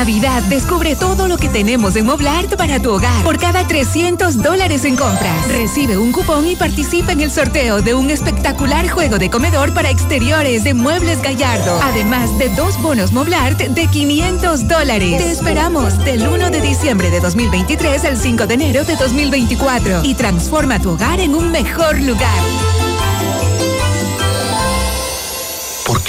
Navidad 0.00 0.42
descubre 0.44 0.96
todo 0.96 1.28
lo 1.28 1.36
que 1.36 1.50
tenemos 1.50 1.94
en 1.94 2.06
Moblart 2.06 2.56
para 2.56 2.80
tu 2.80 2.90
hogar. 2.90 3.22
Por 3.22 3.38
cada 3.38 3.66
300 3.66 4.38
dólares 4.38 4.86
en 4.86 4.96
compras, 4.96 5.46
recibe 5.48 5.98
un 5.98 6.10
cupón 6.10 6.46
y 6.46 6.56
participa 6.56 7.12
en 7.12 7.20
el 7.20 7.30
sorteo 7.30 7.82
de 7.82 7.92
un 7.92 8.08
espectacular 8.10 8.88
juego 8.88 9.18
de 9.18 9.28
comedor 9.28 9.74
para 9.74 9.90
exteriores 9.90 10.64
de 10.64 10.72
Muebles 10.72 11.20
Gallardo. 11.20 11.78
Además 11.82 12.30
de 12.38 12.48
dos 12.48 12.80
bonos 12.80 13.12
Moblart 13.12 13.58
de 13.58 13.86
500 13.88 14.68
dólares. 14.68 15.18
Te 15.18 15.32
esperamos 15.32 16.02
del 16.02 16.26
1 16.26 16.48
de 16.48 16.62
diciembre 16.62 17.10
de 17.10 17.20
2023 17.20 18.02
al 18.06 18.16
5 18.16 18.46
de 18.46 18.54
enero 18.54 18.84
de 18.84 18.96
2024 18.96 20.00
y 20.02 20.14
transforma 20.14 20.80
tu 20.80 20.92
hogar 20.92 21.20
en 21.20 21.34
un 21.34 21.52
mejor 21.52 22.00
lugar. 22.00 22.69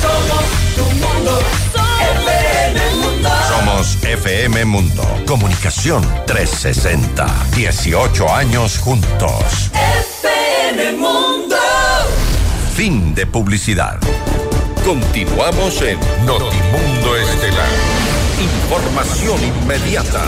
Somos 0.00 0.44
tu 0.76 0.84
mundo. 0.96 1.40
FM 2.22 2.94
Mundo. 2.96 3.28
Somos 3.48 3.86
Somos 3.86 4.04
FM 4.04 4.64
Mundo. 4.64 5.02
Comunicación 5.26 6.02
360. 6.26 7.26
18 7.56 8.34
años 8.34 8.78
juntos. 8.78 9.70
FM 9.72 10.92
Mundo. 10.92 11.56
Fin 12.74 13.14
de 13.14 13.26
publicidad. 13.26 13.98
Continuamos 14.84 15.80
en 15.82 15.98
Notimundo 16.26 17.16
Estelar. 17.16 17.68
Información 18.40 19.38
inmediata. 19.42 20.24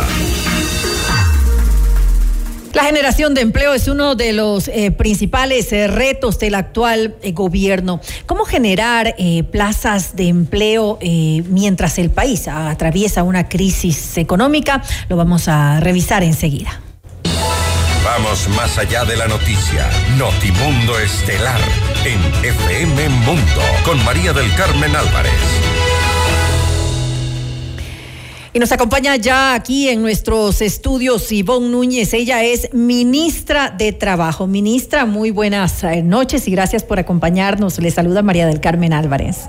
La 2.76 2.84
generación 2.84 3.32
de 3.32 3.40
empleo 3.40 3.72
es 3.72 3.88
uno 3.88 4.16
de 4.16 4.34
los 4.34 4.68
eh, 4.68 4.90
principales 4.90 5.72
eh, 5.72 5.86
retos 5.86 6.38
del 6.38 6.54
actual 6.54 7.16
eh, 7.22 7.32
gobierno. 7.32 8.02
¿Cómo 8.26 8.44
generar 8.44 9.16
plazas 9.50 10.14
de 10.14 10.28
empleo 10.28 10.98
mientras 11.00 11.98
el 11.98 12.10
país 12.10 12.48
atraviesa 12.48 13.22
una 13.22 13.48
crisis 13.48 14.18
económica? 14.18 14.82
Lo 15.08 15.16
vamos 15.16 15.48
a 15.48 15.80
revisar 15.80 16.22
enseguida. 16.22 16.82
Vamos 18.04 18.46
más 18.50 18.76
allá 18.76 19.06
de 19.06 19.16
la 19.16 19.26
noticia. 19.26 19.88
Notimundo 20.18 20.98
Estelar 20.98 21.60
en 22.04 22.44
FM 22.44 23.08
Mundo 23.08 23.62
con 23.86 24.04
María 24.04 24.34
del 24.34 24.54
Carmen 24.54 24.94
Álvarez. 24.94 25.75
Y 28.56 28.58
nos 28.58 28.72
acompaña 28.72 29.16
ya 29.16 29.52
aquí 29.52 29.90
en 29.90 30.00
nuestros 30.00 30.62
estudios 30.62 31.30
Ivonne 31.30 31.68
Núñez. 31.68 32.14
Ella 32.14 32.42
es 32.42 32.72
ministra 32.72 33.68
de 33.68 33.92
Trabajo. 33.92 34.46
Ministra, 34.46 35.04
muy 35.04 35.30
buenas 35.30 35.84
eh, 35.84 36.02
noches 36.02 36.48
y 36.48 36.52
gracias 36.52 36.82
por 36.82 36.98
acompañarnos. 36.98 37.78
Le 37.78 37.90
saluda 37.90 38.22
María 38.22 38.46
del 38.46 38.60
Carmen 38.60 38.94
Álvarez. 38.94 39.40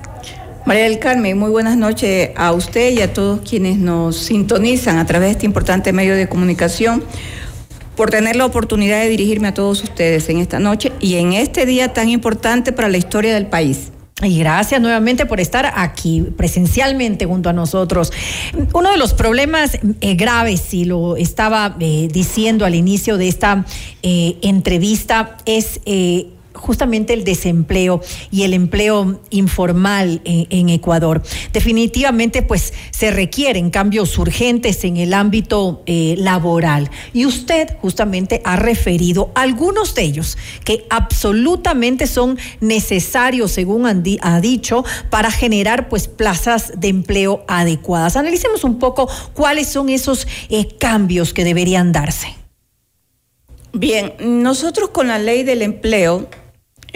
María 0.65 0.83
del 0.83 0.99
Carmen, 0.99 1.37
muy 1.39 1.49
buenas 1.49 1.77
noches 1.77 2.31
a 2.35 2.51
usted 2.51 2.91
y 2.91 3.01
a 3.01 3.13
todos 3.13 3.49
quienes 3.49 3.77
nos 3.77 4.17
sintonizan 4.17 4.97
a 4.97 5.05
través 5.05 5.29
de 5.29 5.31
este 5.31 5.45
importante 5.45 5.93
medio 5.93 6.13
de 6.13 6.27
comunicación 6.27 7.01
por 7.95 8.09
tener 8.09 8.35
la 8.35 8.45
oportunidad 8.45 8.99
de 8.99 9.07
dirigirme 9.07 9.47
a 9.47 9.53
todos 9.53 9.83
ustedes 9.83 10.27
en 10.27 10.39
esta 10.39 10.59
noche 10.59 10.91
y 10.99 11.15
en 11.15 11.31
este 11.31 11.65
día 11.65 11.93
tan 11.93 12.09
importante 12.09 12.73
para 12.73 12.89
la 12.89 12.97
historia 12.97 13.33
del 13.35 13.45
país. 13.45 13.93
Y 14.23 14.39
gracias 14.39 14.81
nuevamente 14.81 15.27
por 15.27 15.39
estar 15.39 15.71
aquí 15.75 16.21
presencialmente 16.35 17.27
junto 17.27 17.49
a 17.49 17.53
nosotros. 17.53 18.11
Uno 18.73 18.89
de 18.89 18.97
los 18.97 19.13
problemas 19.13 19.77
eh, 20.01 20.15
graves, 20.15 20.73
y 20.73 20.85
lo 20.85 21.17
estaba 21.17 21.75
eh, 21.79 22.07
diciendo 22.11 22.65
al 22.65 22.73
inicio 22.73 23.17
de 23.17 23.27
esta 23.27 23.63
eh, 24.01 24.37
entrevista, 24.41 25.37
es 25.45 25.81
eh, 25.85 26.29
justamente 26.57 27.13
el 27.13 27.23
desempleo 27.23 28.01
y 28.31 28.43
el 28.43 28.53
empleo 28.53 29.21
informal 29.29 30.21
en, 30.25 30.47
en 30.49 30.69
Ecuador. 30.69 31.21
Definitivamente, 31.53 32.41
pues 32.41 32.73
se 32.91 33.11
requieren 33.11 33.69
cambios 33.69 34.17
urgentes 34.17 34.83
en 34.83 34.97
el 34.97 35.13
ámbito 35.13 35.83
eh, 35.85 36.15
laboral. 36.17 36.89
Y 37.13 37.25
usted 37.25 37.77
justamente 37.81 38.41
ha 38.43 38.55
referido 38.55 39.31
algunos 39.35 39.95
de 39.95 40.03
ellos 40.03 40.37
que 40.63 40.85
absolutamente 40.89 42.07
son 42.07 42.37
necesarios, 42.59 43.51
según 43.51 43.85
ha 44.21 44.41
dicho, 44.41 44.83
para 45.09 45.31
generar 45.31 45.89
pues 45.89 46.07
plazas 46.07 46.73
de 46.77 46.87
empleo 46.87 47.43
adecuadas. 47.47 48.15
Analicemos 48.15 48.63
un 48.63 48.79
poco 48.79 49.09
cuáles 49.33 49.67
son 49.67 49.89
esos 49.89 50.27
eh, 50.49 50.67
cambios 50.79 51.33
que 51.33 51.43
deberían 51.43 51.91
darse. 51.91 52.35
Bien, 53.73 54.13
nosotros 54.19 54.89
con 54.89 55.07
la 55.07 55.19
ley 55.19 55.43
del 55.43 55.61
empleo, 55.61 56.27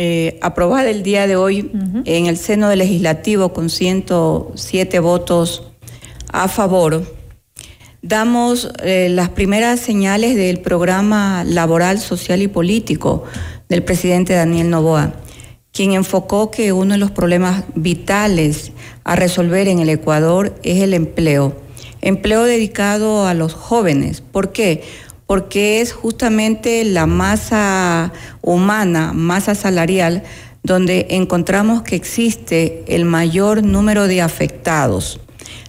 eh, 0.04 0.39
aprobada 0.41 0.89
el 0.89 1.04
día 1.04 1.28
de 1.28 1.36
hoy 1.36 1.72
en 2.06 2.26
el 2.26 2.36
seno 2.36 2.70
del 2.70 2.80
legislativo 2.80 3.54
con 3.54 3.70
107 3.70 4.99
votos 4.99 5.72
a 6.34 6.47
favor, 6.47 7.06
damos 8.02 8.72
eh, 8.84 9.10
las 9.12 9.30
primeras 9.30 9.80
señales 9.80 10.36
del 10.36 10.60
programa 10.60 11.43
laboral, 11.43 11.99
social 11.99 12.41
y 12.41 12.47
político 12.47 13.26
del 13.70 13.84
presidente 13.84 14.34
Daniel 14.34 14.72
Novoa, 14.72 15.14
quien 15.72 15.91
enfocó 15.91 16.49
que 16.49 16.74
uno 16.74 16.95
de 16.95 16.97
los 16.97 17.12
problemas 17.12 17.66
vitales 17.76 18.72
a 19.04 19.16
resolver 19.16 19.68
en 19.68 19.82
el 19.82 19.89
Ecuador 19.89 20.56
es 20.64 20.82
el 20.82 20.95
empleo. 20.95 21.56
Empleo 22.02 22.45
dedicado 22.45 23.28
a 23.28 23.36
los 23.36 23.54
jóvenes. 23.54 24.22
¿Por 24.22 24.52
qué? 24.52 24.82
Porque 25.32 25.80
es 25.80 25.94
justamente 25.94 26.84
la 26.84 27.06
masa 27.06 28.12
humana, 28.42 29.14
masa 29.14 29.56
salarial, 29.56 30.24
donde 30.62 31.08
encontramos 31.12 31.84
que 31.84 31.96
existe 31.96 32.84
el 32.86 33.06
mayor 33.06 33.64
número 33.64 34.08
de 34.08 34.22
afectados. 34.22 35.22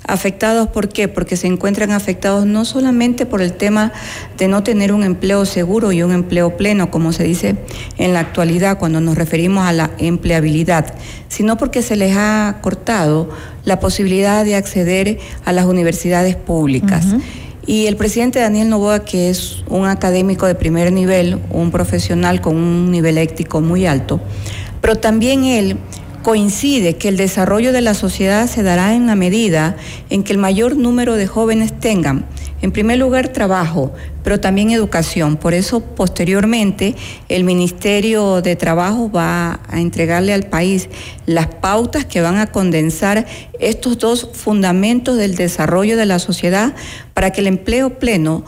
Afectados, 0.04 0.66
¿por 0.66 0.88
qué? 0.88 1.06
Porque 1.06 1.36
se 1.36 1.46
encuentran 1.46 1.92
afectados 1.92 2.44
no 2.44 2.64
solamente 2.64 3.24
por 3.24 3.40
el 3.40 3.52
tema 3.52 3.92
de 4.36 4.48
no 4.48 4.64
tener 4.64 4.92
un 4.92 5.04
empleo 5.04 5.44
seguro 5.44 5.92
y 5.92 6.02
un 6.02 6.10
empleo 6.10 6.56
pleno, 6.56 6.90
como 6.90 7.12
se 7.12 7.22
dice 7.22 7.54
en 7.98 8.14
la 8.14 8.18
actualidad 8.18 8.80
cuando 8.80 9.00
nos 9.00 9.16
referimos 9.16 9.64
a 9.64 9.72
la 9.72 9.92
empleabilidad, 9.98 10.92
sino 11.28 11.56
porque 11.56 11.82
se 11.82 11.94
les 11.94 12.16
ha 12.16 12.58
cortado 12.62 13.30
la 13.64 13.78
posibilidad 13.78 14.44
de 14.44 14.56
acceder 14.56 15.20
a 15.44 15.52
las 15.52 15.66
universidades 15.66 16.34
públicas. 16.34 17.06
Y 17.66 17.86
el 17.86 17.96
presidente 17.96 18.40
Daniel 18.40 18.68
Novoa, 18.68 19.04
que 19.04 19.30
es 19.30 19.62
un 19.68 19.86
académico 19.86 20.46
de 20.46 20.56
primer 20.56 20.92
nivel, 20.92 21.38
un 21.50 21.70
profesional 21.70 22.40
con 22.40 22.56
un 22.56 22.90
nivel 22.90 23.18
ético 23.18 23.60
muy 23.60 23.86
alto, 23.86 24.20
pero 24.80 24.96
también 24.96 25.44
él 25.44 25.76
coincide 26.22 26.96
que 26.96 27.08
el 27.08 27.16
desarrollo 27.16 27.72
de 27.72 27.80
la 27.80 27.94
sociedad 27.94 28.48
se 28.48 28.62
dará 28.62 28.94
en 28.94 29.06
la 29.06 29.14
medida 29.14 29.76
en 30.10 30.22
que 30.22 30.32
el 30.32 30.38
mayor 30.38 30.76
número 30.76 31.14
de 31.14 31.26
jóvenes 31.26 31.78
tengan, 31.78 32.26
en 32.62 32.70
primer 32.70 32.98
lugar, 32.98 33.28
trabajo, 33.28 33.92
pero 34.22 34.40
también 34.40 34.70
educación. 34.70 35.36
Por 35.36 35.52
eso, 35.52 35.80
posteriormente, 35.80 36.94
el 37.28 37.42
Ministerio 37.44 38.40
de 38.40 38.56
Trabajo 38.56 39.10
va 39.10 39.60
a 39.68 39.80
entregarle 39.80 40.32
al 40.32 40.44
país 40.44 40.88
las 41.26 41.48
pautas 41.48 42.04
que 42.04 42.20
van 42.20 42.38
a 42.38 42.46
condensar 42.46 43.26
estos 43.58 43.98
dos 43.98 44.30
fundamentos 44.32 45.16
del 45.16 45.34
desarrollo 45.34 45.96
de 45.96 46.06
la 46.06 46.20
sociedad 46.20 46.74
para 47.14 47.32
que 47.32 47.40
el 47.40 47.48
empleo 47.48 47.98
pleno 47.98 48.44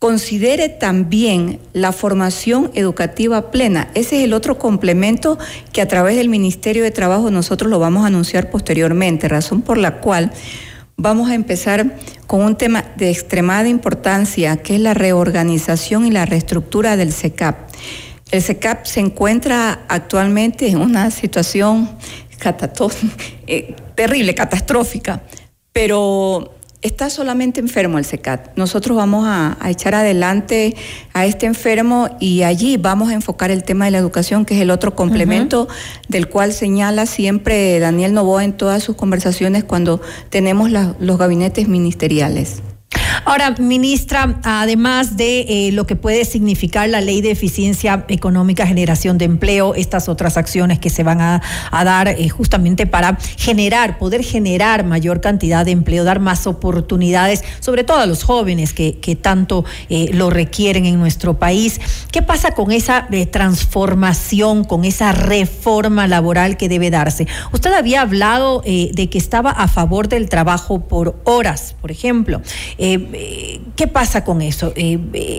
considere 0.00 0.68
también 0.68 1.60
la 1.72 1.92
formación 1.92 2.70
educativa 2.74 3.50
plena. 3.50 3.88
Ese 3.94 4.18
es 4.18 4.24
el 4.24 4.34
otro 4.34 4.58
complemento 4.58 5.38
que 5.72 5.80
a 5.80 5.88
través 5.88 6.16
del 6.16 6.28
Ministerio 6.28 6.82
de 6.82 6.90
Trabajo 6.90 7.30
nosotros 7.30 7.70
lo 7.70 7.78
vamos 7.78 8.04
a 8.04 8.08
anunciar 8.08 8.50
posteriormente, 8.50 9.28
razón 9.28 9.62
por 9.62 9.78
la 9.78 10.00
cual 10.00 10.30
vamos 10.96 11.30
a 11.30 11.34
empezar 11.34 11.96
con 12.26 12.42
un 12.42 12.56
tema 12.56 12.84
de 12.96 13.10
extremada 13.10 13.68
importancia, 13.68 14.56
que 14.56 14.74
es 14.74 14.80
la 14.80 14.94
reorganización 14.94 16.06
y 16.06 16.10
la 16.10 16.26
reestructura 16.26 16.96
del 16.96 17.12
SECAP. 17.12 17.70
El 18.30 18.42
SECAP 18.42 18.86
se 18.86 19.00
encuentra 19.00 19.84
actualmente 19.88 20.68
en 20.68 20.78
una 20.78 21.10
situación 21.10 21.90
eh, 23.46 23.74
terrible, 23.94 24.34
catastrófica, 24.34 25.22
pero 25.72 26.54
está 26.84 27.10
solamente 27.10 27.58
enfermo 27.58 27.98
el 27.98 28.04
SECAT. 28.04 28.56
Nosotros 28.56 28.96
vamos 28.96 29.26
a, 29.26 29.56
a 29.58 29.70
echar 29.70 29.94
adelante 29.96 30.76
a 31.12 31.26
este 31.26 31.46
enfermo 31.46 32.08
y 32.20 32.42
allí 32.42 32.76
vamos 32.76 33.08
a 33.10 33.14
enfocar 33.14 33.50
el 33.50 33.64
tema 33.64 33.86
de 33.86 33.90
la 33.90 33.98
educación, 33.98 34.44
que 34.44 34.54
es 34.54 34.60
el 34.60 34.70
otro 34.70 34.94
complemento 34.94 35.66
del 36.08 36.28
cual 36.28 36.52
señala 36.52 37.06
siempre 37.06 37.80
Daniel 37.80 38.12
Novoa 38.14 38.44
en 38.44 38.52
todas 38.52 38.82
sus 38.82 38.94
conversaciones 38.96 39.64
cuando 39.64 40.00
tenemos 40.30 40.70
la- 40.70 40.94
los 41.00 41.18
gabinetes 41.18 41.66
ministeriales. 41.68 42.62
Ahora, 43.24 43.54
ministra, 43.58 44.38
además 44.42 45.16
de 45.16 45.40
eh, 45.48 45.72
lo 45.72 45.86
que 45.86 45.96
puede 45.96 46.24
significar 46.24 46.88
la 46.88 47.00
ley 47.00 47.22
de 47.22 47.30
eficiencia 47.30 48.04
económica, 48.08 48.66
generación 48.66 49.18
de 49.18 49.24
empleo, 49.24 49.74
estas 49.74 50.08
otras 50.08 50.36
acciones 50.36 50.78
que 50.78 50.90
se 50.90 51.02
van 51.02 51.20
a, 51.20 51.42
dar 51.84 52.08
eh, 52.08 52.28
justamente 52.28 52.86
para 52.86 53.18
generar, 53.36 53.98
poder 53.98 54.22
generar 54.22 54.84
mayor 54.84 55.20
cantidad 55.20 55.64
de 55.64 55.70
empleo, 55.70 56.04
dar 56.04 56.20
más 56.20 56.46
oportunidades, 56.46 57.44
sobre 57.60 57.84
todo 57.84 57.98
a 57.98 58.06
los 58.06 58.24
jóvenes 58.24 58.72
que, 58.72 59.18
tanto 59.20 59.64
eh, 59.88 60.10
lo 60.12 60.28
requieren 60.28 60.86
en 60.86 60.98
nuestro 60.98 61.38
país. 61.38 61.80
¿Qué 62.10 62.22
pasa 62.22 62.52
con 62.52 62.72
esa 62.72 63.08
transformación, 63.30 64.64
con 64.64 64.84
esa 64.84 65.12
reforma 65.12 66.06
laboral 66.08 66.56
que 66.56 66.68
debe 66.68 66.90
darse? 66.90 67.26
Usted 67.52 67.72
había 67.72 68.02
hablado 68.02 68.62
de 68.64 69.08
que 69.10 69.18
estaba 69.18 69.50
a 69.50 69.68
favor 69.68 70.08
del 70.08 70.28
trabajo 70.28 70.80
por 70.80 71.20
horas, 71.24 71.74
por 71.80 71.90
ejemplo. 71.90 72.42
Eh, 72.84 73.08
eh, 73.14 73.60
¿qué 73.76 73.86
pasa 73.86 74.24
con 74.24 74.42
eso 74.42 74.74
eh, 74.76 74.98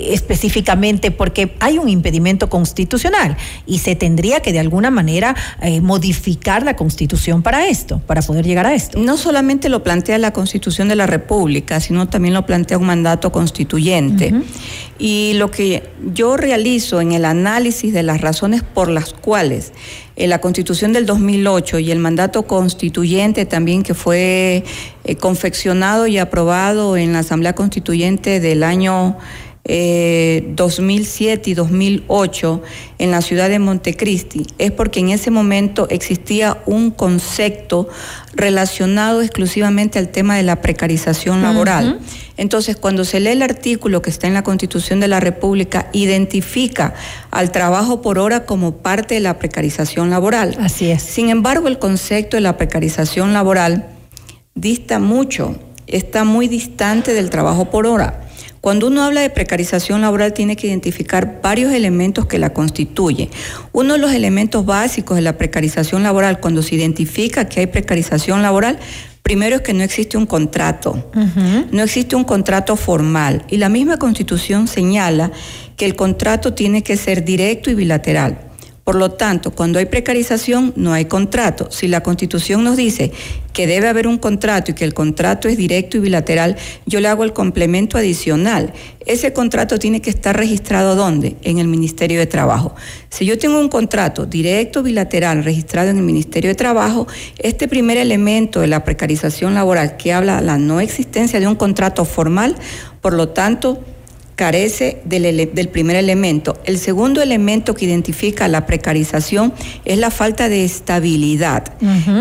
específicamente? 0.09 1.11
Porque 1.11 1.55
hay 1.59 1.77
un 1.77 1.89
impedimento 1.89 2.49
constitucional 2.49 3.37
y 3.67 3.79
se 3.79 3.95
tendría 3.95 4.39
que 4.39 4.51
de 4.51 4.59
alguna 4.59 4.89
manera 4.89 5.35
eh, 5.61 5.79
modificar 5.79 6.63
la 6.63 6.75
constitución 6.75 7.43
para 7.43 7.67
esto, 7.67 8.01
para 8.07 8.23
poder 8.23 8.47
llegar 8.47 8.65
a 8.65 8.73
esto. 8.73 8.97
No 8.97 9.15
solamente 9.15 9.69
lo 9.69 9.83
plantea 9.83 10.17
la 10.17 10.33
Constitución 10.33 10.87
de 10.87 10.95
la 10.95 11.05
República, 11.05 11.79
sino 11.79 12.07
también 12.07 12.33
lo 12.33 12.47
plantea 12.47 12.79
un 12.79 12.87
mandato 12.87 13.31
constituyente. 13.31 14.33
Y 14.97 15.33
lo 15.35 15.51
que 15.51 15.83
yo 16.13 16.37
realizo 16.37 17.01
en 17.01 17.11
el 17.11 17.25
análisis 17.25 17.93
de 17.93 18.01
las 18.01 18.21
razones 18.21 18.63
por 18.63 18.89
las 18.89 19.13
cuales 19.13 19.71
la 20.15 20.39
Constitución 20.39 20.93
del 20.93 21.05
2008 21.05 21.79
y 21.79 21.91
el 21.91 21.99
mandato 21.99 22.43
constituyente 22.47 23.45
también 23.45 23.83
que 23.83 23.93
fue 23.93 24.63
eh, 25.05 25.15
confeccionado 25.15 26.07
y 26.07 26.17
aprobado 26.17 26.97
en 26.97 27.13
la 27.13 27.19
Asamblea 27.19 27.53
Constituyente 27.53 28.39
del 28.39 28.63
año 28.63 29.17
eh, 29.67 30.51
2007 30.55 31.49
y 31.49 31.53
2008 31.55 32.61
en 32.99 33.09
la 33.09 33.23
ciudad 33.23 33.49
de 33.49 33.57
Montecristi 33.57 34.45
es 34.59 34.71
porque 34.71 34.99
en 34.99 35.09
ese 35.09 35.31
momento 35.31 35.87
existía 35.89 36.61
un 36.67 36.91
concepto 36.91 37.89
relacionado 38.35 39.23
exclusivamente 39.23 39.97
al 39.97 40.09
tema 40.09 40.37
de 40.37 40.43
la 40.43 40.61
precarización 40.61 41.41
laboral. 41.41 41.99
Entonces, 42.37 42.75
cuando 42.75 43.05
se 43.05 43.19
lee 43.19 43.29
el 43.29 43.41
artículo 43.41 44.03
que 44.03 44.11
está 44.11 44.27
en 44.27 44.35
la 44.35 44.43
Constitución 44.43 44.99
de 44.99 45.07
la 45.07 45.19
República, 45.19 45.89
identifica 45.93 46.93
al 47.31 47.51
trabajo 47.51 48.03
por 48.03 48.19
hora 48.19 48.45
como 48.45 48.77
parte 48.77 49.15
de 49.15 49.21
la 49.21 49.39
precarización 49.39 50.11
laboral. 50.11 50.55
Así 50.59 50.91
es. 50.91 51.01
Sin 51.01 51.29
embargo, 51.29 51.67
el 51.67 51.79
concepto 51.79 52.37
de 52.37 52.41
la 52.41 52.57
precarización 52.57 53.33
laboral 53.33 53.94
dista 54.55 54.99
mucho, 54.99 55.57
está 55.85 56.23
muy 56.23 56.47
distante 56.47 57.13
del 57.13 57.29
trabajo 57.29 57.69
por 57.69 57.85
hora. 57.85 58.21
Cuando 58.61 58.87
uno 58.87 59.03
habla 59.03 59.21
de 59.21 59.29
precarización 59.29 60.01
laboral 60.01 60.33
tiene 60.33 60.55
que 60.55 60.67
identificar 60.67 61.41
varios 61.43 61.73
elementos 61.73 62.25
que 62.25 62.39
la 62.39 62.53
constituyen. 62.53 63.29
Uno 63.73 63.93
de 63.93 63.99
los 63.99 64.13
elementos 64.13 64.65
básicos 64.65 65.17
de 65.17 65.21
la 65.21 65.37
precarización 65.37 66.01
laboral, 66.03 66.39
cuando 66.39 66.63
se 66.63 66.75
identifica 66.75 67.47
que 67.47 67.59
hay 67.59 67.67
precarización 67.67 68.41
laboral, 68.41 68.79
primero 69.21 69.57
es 69.57 69.61
que 69.61 69.73
no 69.73 69.83
existe 69.83 70.17
un 70.17 70.25
contrato, 70.25 71.11
no 71.71 71.83
existe 71.83 72.15
un 72.15 72.23
contrato 72.23 72.77
formal 72.77 73.43
y 73.49 73.57
la 73.57 73.69
misma 73.69 73.97
constitución 73.97 74.67
señala 74.67 75.31
que 75.75 75.85
el 75.85 75.95
contrato 75.95 76.53
tiene 76.53 76.81
que 76.81 76.95
ser 76.95 77.25
directo 77.25 77.69
y 77.69 77.75
bilateral. 77.75 78.54
Por 78.85 78.93
lo 78.97 79.09
tanto, 79.09 79.49
cuando 79.49 79.79
hay 79.79 79.87
precarización, 79.87 80.71
no 80.75 80.93
hay 80.93 81.05
contrato. 81.05 81.71
Si 81.71 81.87
la 81.87 82.03
Constitución 82.03 82.63
nos 82.63 82.77
dice 82.77 83.11
que 83.51 83.65
debe 83.65 83.87
haber 83.87 84.05
un 84.05 84.19
contrato 84.19 84.69
y 84.69 84.73
que 84.75 84.85
el 84.85 84.93
contrato 84.93 85.47
es 85.47 85.57
directo 85.57 85.97
y 85.97 86.01
bilateral, 86.01 86.55
yo 86.85 86.99
le 86.99 87.07
hago 87.07 87.23
el 87.23 87.33
complemento 87.33 87.97
adicional. 87.97 88.73
Ese 89.07 89.33
contrato 89.33 89.79
tiene 89.79 90.01
que 90.01 90.11
estar 90.11 90.37
registrado 90.37 90.95
¿dónde? 90.95 91.35
En 91.41 91.57
el 91.57 91.67
Ministerio 91.67 92.19
de 92.19 92.27
Trabajo. 92.27 92.75
Si 93.09 93.25
yo 93.25 93.39
tengo 93.39 93.59
un 93.59 93.69
contrato 93.69 94.27
directo 94.27 94.83
bilateral 94.83 95.43
registrado 95.43 95.89
en 95.89 95.97
el 95.97 96.03
Ministerio 96.03 96.51
de 96.51 96.55
Trabajo, 96.55 97.07
este 97.39 97.67
primer 97.67 97.97
elemento 97.97 98.61
de 98.61 98.67
la 98.67 98.83
precarización 98.83 99.55
laboral 99.55 99.97
que 99.97 100.13
habla 100.13 100.41
de 100.41 100.45
la 100.45 100.59
no 100.59 100.79
existencia 100.79 101.39
de 101.39 101.47
un 101.47 101.55
contrato 101.55 102.05
formal, 102.05 102.55
por 103.01 103.13
lo 103.13 103.29
tanto, 103.29 103.81
carece 104.35 105.01
del, 105.05 105.25
ele- 105.25 105.45
del 105.45 105.69
primer 105.69 105.95
elemento. 105.95 106.57
El 106.65 106.77
segundo 106.77 107.21
elemento 107.21 107.73
que 107.73 107.85
identifica 107.85 108.47
la 108.47 108.65
precarización 108.65 109.53
es 109.85 109.97
la 109.97 110.11
falta 110.11 110.49
de 110.49 110.65
estabilidad. 110.65 111.73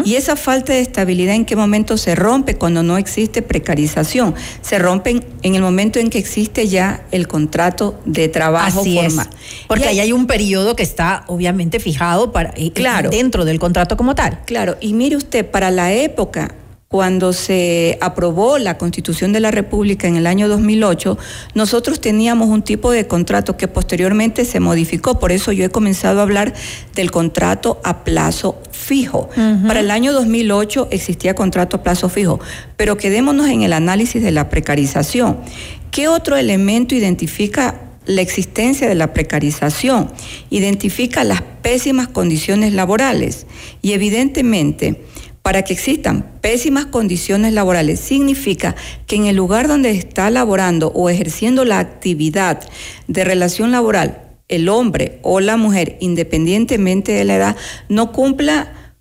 Y 0.05 0.15
esa 0.15 0.37
falta 0.37 0.73
de 0.73 0.81
estabilidad 0.81 1.35
en 1.35 1.45
qué 1.45 1.57
momento 1.57 1.97
se 1.97 2.15
rompe 2.15 2.55
cuando 2.57 2.83
no 2.83 2.99
existe 2.99 3.43
precarización. 3.43 4.35
Se 4.63 4.79
rompe 4.79 5.21
en, 5.43 5.55
el 5.55 5.63
momento 5.63 5.99
en 5.99 6.09
que 6.11 6.19
existe 6.19 6.69
ya 6.69 7.05
el 7.11 7.27
contrato 7.27 7.99
de 8.05 8.29
trabajo 8.29 8.81
Así 8.81 8.99
es. 8.99 9.07
formal. 9.07 9.29
Porque 9.67 9.85
Y 9.87 9.89
ahí 9.89 10.01
hay 10.01 10.13
un 10.13 10.27
periodo 10.27 10.77
que 10.77 10.83
está 10.85 11.25
obviamente 11.27 11.81
fijado 11.81 12.31
para 12.33 12.55
eh, 12.57 12.71
Claro. 12.73 13.11
dentro 13.11 13.45
del 13.45 13.59
contrato 13.59 13.97
como 13.97 14.15
tal. 14.15 14.41
Claro, 14.47 14.77
y 14.81 14.93
mire 14.93 15.17
usted, 15.17 15.45
para 15.47 15.71
la 15.71 15.93
época 15.93 16.55
cuando 16.95 17.33
se 17.33 17.99
aprobó 18.01 18.57
la 18.59 18.79
Constitución 18.79 19.33
de 19.33 19.41
la 19.41 19.51
República 19.51 20.07
en 20.07 20.15
el 20.15 20.29
año 20.29 20.47
2008, 20.47 21.19
nosotros 21.55 22.01
teníamos 22.01 22.51
un 22.51 22.63
tipo 22.63 22.93
de 22.93 23.09
contrato 23.09 23.57
que 23.57 23.67
posteriormente 23.67 24.45
se 24.45 24.61
modificó, 24.61 25.19
por 25.19 25.33
eso 25.33 25.51
yo 25.51 25.65
he 25.65 25.71
comenzado 25.71 26.21
a 26.21 26.23
hablar 26.23 26.55
del 26.95 27.11
contrato 27.11 27.81
a 27.83 28.05
plazo 28.05 28.63
fijo. 28.71 29.29
Para 29.67 29.81
el 29.81 29.91
año 29.91 30.13
2008 30.13 30.87
existía 30.93 31.35
contrato 31.35 31.79
a 31.79 31.83
plazo 31.83 32.09
fijo, 32.09 32.39
pero 32.77 32.97
quedémonos 32.97 33.49
en 33.49 33.63
el 33.63 33.73
análisis 33.73 34.23
de 34.23 34.31
la 34.31 34.49
precarización. 34.49 35.39
¿Qué 35.91 36.07
otro 36.07 36.37
elemento 36.37 36.95
identifica 36.95 37.81
la 38.07 38.21
existencia 38.21 38.89
de 38.89 38.95
la 38.95 39.13
precarización, 39.13 40.13
identifica 40.51 41.25
las 41.25 41.43
pésimas 41.43 42.07
condiciones 42.07 42.73
laborales 42.73 43.47
y 43.83 43.95
evidentemente 43.95 45.03
para 45.45 45.61
que 45.61 45.75
existan 45.75 46.25
pésimas 46.41 46.87
condiciones 46.87 47.53
laborales 47.53 48.01
significa 48.01 48.75
que 49.07 49.17
en 49.17 49.27
el 49.27 49.37
lugar 49.37 49.69
donde 49.69 49.91
está 49.91 50.31
laborando 50.31 50.91
o 50.95 51.11
ejerciendo 51.11 51.67
la 51.67 51.81
actividad 51.81 52.67
de 53.09 53.25
relación 53.25 53.71
laboral 53.71 54.23
el 54.49 54.71
hombre 54.71 55.19
o 55.21 55.41
la 55.41 55.59
mujer, 55.59 55.99
independientemente 56.01 57.13
de 57.13 57.27
la 57.27 57.37
edad, 57.37 57.57
no 57.91 58.11
cumpla 58.11 58.97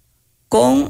con 0.50 0.90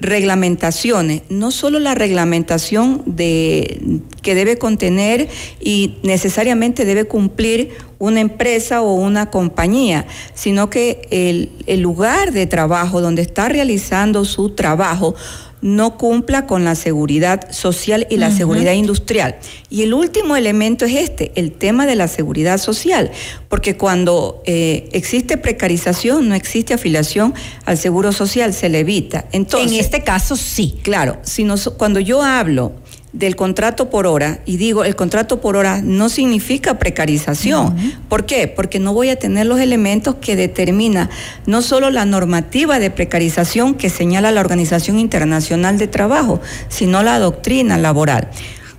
reglamentaciones, 0.00 1.22
no 1.28 1.50
solo 1.50 1.80
la 1.80 1.94
reglamentación 1.94 3.02
de, 3.04 4.00
que 4.22 4.34
debe 4.34 4.56
contener 4.56 5.28
y 5.60 5.96
necesariamente 6.02 6.84
debe 6.84 7.06
cumplir 7.06 7.70
una 7.98 8.20
empresa 8.20 8.80
o 8.80 8.94
una 8.94 9.30
compañía, 9.30 10.06
sino 10.34 10.70
que 10.70 11.08
el, 11.10 11.50
el 11.66 11.80
lugar 11.80 12.32
de 12.32 12.46
trabajo 12.46 13.00
donde 13.00 13.22
está 13.22 13.48
realizando 13.48 14.24
su 14.24 14.50
trabajo 14.50 15.16
no 15.60 15.96
cumpla 15.98 16.46
con 16.46 16.64
la 16.64 16.74
seguridad 16.74 17.50
social 17.50 18.06
y 18.10 18.16
la 18.16 18.30
seguridad 18.30 18.72
industrial. 18.74 19.36
Y 19.70 19.82
el 19.82 19.92
último 19.94 20.36
elemento 20.36 20.84
es 20.84 20.94
este, 20.94 21.32
el 21.34 21.52
tema 21.52 21.84
de 21.86 21.96
la 21.96 22.06
seguridad 22.08 22.58
social, 22.58 23.10
porque 23.48 23.76
cuando 23.76 24.42
eh, 24.46 24.88
existe 24.92 25.36
precarización, 25.36 26.28
no 26.28 26.34
existe 26.34 26.74
afiliación 26.74 27.34
al 27.64 27.76
seguro 27.78 28.12
social, 28.12 28.54
se 28.54 28.68
le 28.68 28.80
evita. 28.80 29.26
Entonces, 29.32 29.72
En 29.72 29.80
este 29.80 30.02
caso 30.04 30.36
sí. 30.36 30.78
Claro, 30.82 31.18
si 31.22 31.44
nos- 31.44 31.70
cuando 31.76 32.00
yo 32.00 32.22
hablo 32.22 32.72
del 33.12 33.36
contrato 33.36 33.88
por 33.88 34.06
hora 34.06 34.40
y 34.44 34.58
digo 34.58 34.84
el 34.84 34.94
contrato 34.94 35.40
por 35.40 35.56
hora 35.56 35.80
no 35.82 36.08
significa 36.08 36.78
precarización. 36.78 37.74
¿Por 38.08 38.26
qué? 38.26 38.48
Porque 38.48 38.78
no 38.78 38.92
voy 38.92 39.08
a 39.08 39.18
tener 39.18 39.46
los 39.46 39.60
elementos 39.60 40.16
que 40.16 40.36
determina 40.36 41.08
no 41.46 41.62
solo 41.62 41.90
la 41.90 42.04
normativa 42.04 42.78
de 42.78 42.90
precarización 42.90 43.74
que 43.74 43.88
señala 43.88 44.30
la 44.30 44.40
Organización 44.40 44.98
Internacional 44.98 45.78
de 45.78 45.88
Trabajo, 45.88 46.40
sino 46.68 47.02
la 47.02 47.18
doctrina 47.18 47.78
laboral. 47.78 48.28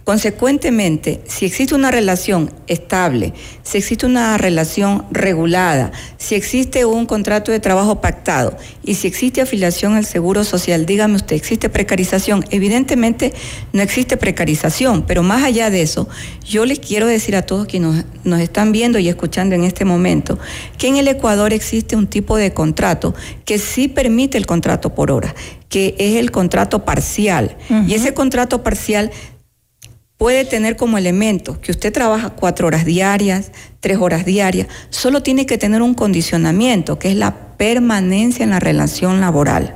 Consecuentemente, 0.09 1.21
si 1.27 1.45
existe 1.45 1.75
una 1.75 1.91
relación 1.91 2.51
estable, 2.65 3.31
si 3.61 3.77
existe 3.77 4.07
una 4.07 4.39
relación 4.39 5.05
regulada, 5.11 5.91
si 6.17 6.33
existe 6.33 6.83
un 6.83 7.05
contrato 7.05 7.51
de 7.51 7.59
trabajo 7.59 8.01
pactado 8.01 8.57
y 8.83 8.95
si 8.95 9.05
existe 9.05 9.39
afiliación 9.39 9.93
al 9.93 10.05
seguro 10.05 10.43
social, 10.43 10.87
dígame 10.87 11.17
usted, 11.17 11.35
¿existe 11.35 11.69
precarización? 11.69 12.43
Evidentemente 12.49 13.35
no 13.71 13.83
existe 13.83 14.17
precarización, 14.17 15.05
pero 15.05 15.21
más 15.21 15.43
allá 15.43 15.69
de 15.69 15.83
eso, 15.83 16.09
yo 16.43 16.65
les 16.65 16.79
quiero 16.79 17.05
decir 17.05 17.35
a 17.35 17.43
todos 17.43 17.67
quienes 17.67 17.93
nos, 17.93 18.05
nos 18.23 18.39
están 18.39 18.71
viendo 18.71 18.97
y 18.97 19.09
escuchando 19.09 19.53
en 19.53 19.63
este 19.63 19.85
momento 19.85 20.39
que 20.79 20.87
en 20.87 20.97
el 20.97 21.07
Ecuador 21.07 21.53
existe 21.53 21.95
un 21.95 22.07
tipo 22.07 22.35
de 22.35 22.51
contrato 22.51 23.13
que 23.45 23.59
sí 23.59 23.87
permite 23.87 24.39
el 24.39 24.47
contrato 24.47 24.95
por 24.95 25.11
hora, 25.11 25.35
que 25.69 25.93
es 25.99 26.15
el 26.15 26.31
contrato 26.31 26.83
parcial. 26.83 27.55
Y 27.87 27.93
ese 27.93 28.15
contrato 28.15 28.63
parcial 28.63 29.11
puede 30.19 30.43
tener 30.43 30.75
como 30.75 30.97
elemento 30.97 31.59
que 31.61 31.71
usted 31.71 31.93
trabaja 31.93 32.31
cuatro 32.31 32.67
horas 32.67 32.83
diarias, 32.83 33.51
tres 33.79 33.97
horas 33.99 34.25
diarias, 34.25 34.67
solo 34.89 35.23
tiene 35.23 35.45
que 35.45 35.57
tener 35.57 35.81
un 35.81 35.93
condicionamiento, 35.93 36.99
que 36.99 37.07
es 37.09 37.15
la 37.15 37.55
permanencia 37.57 38.43
en 38.43 38.49
la 38.49 38.59
relación 38.59 39.21
laboral. 39.21 39.75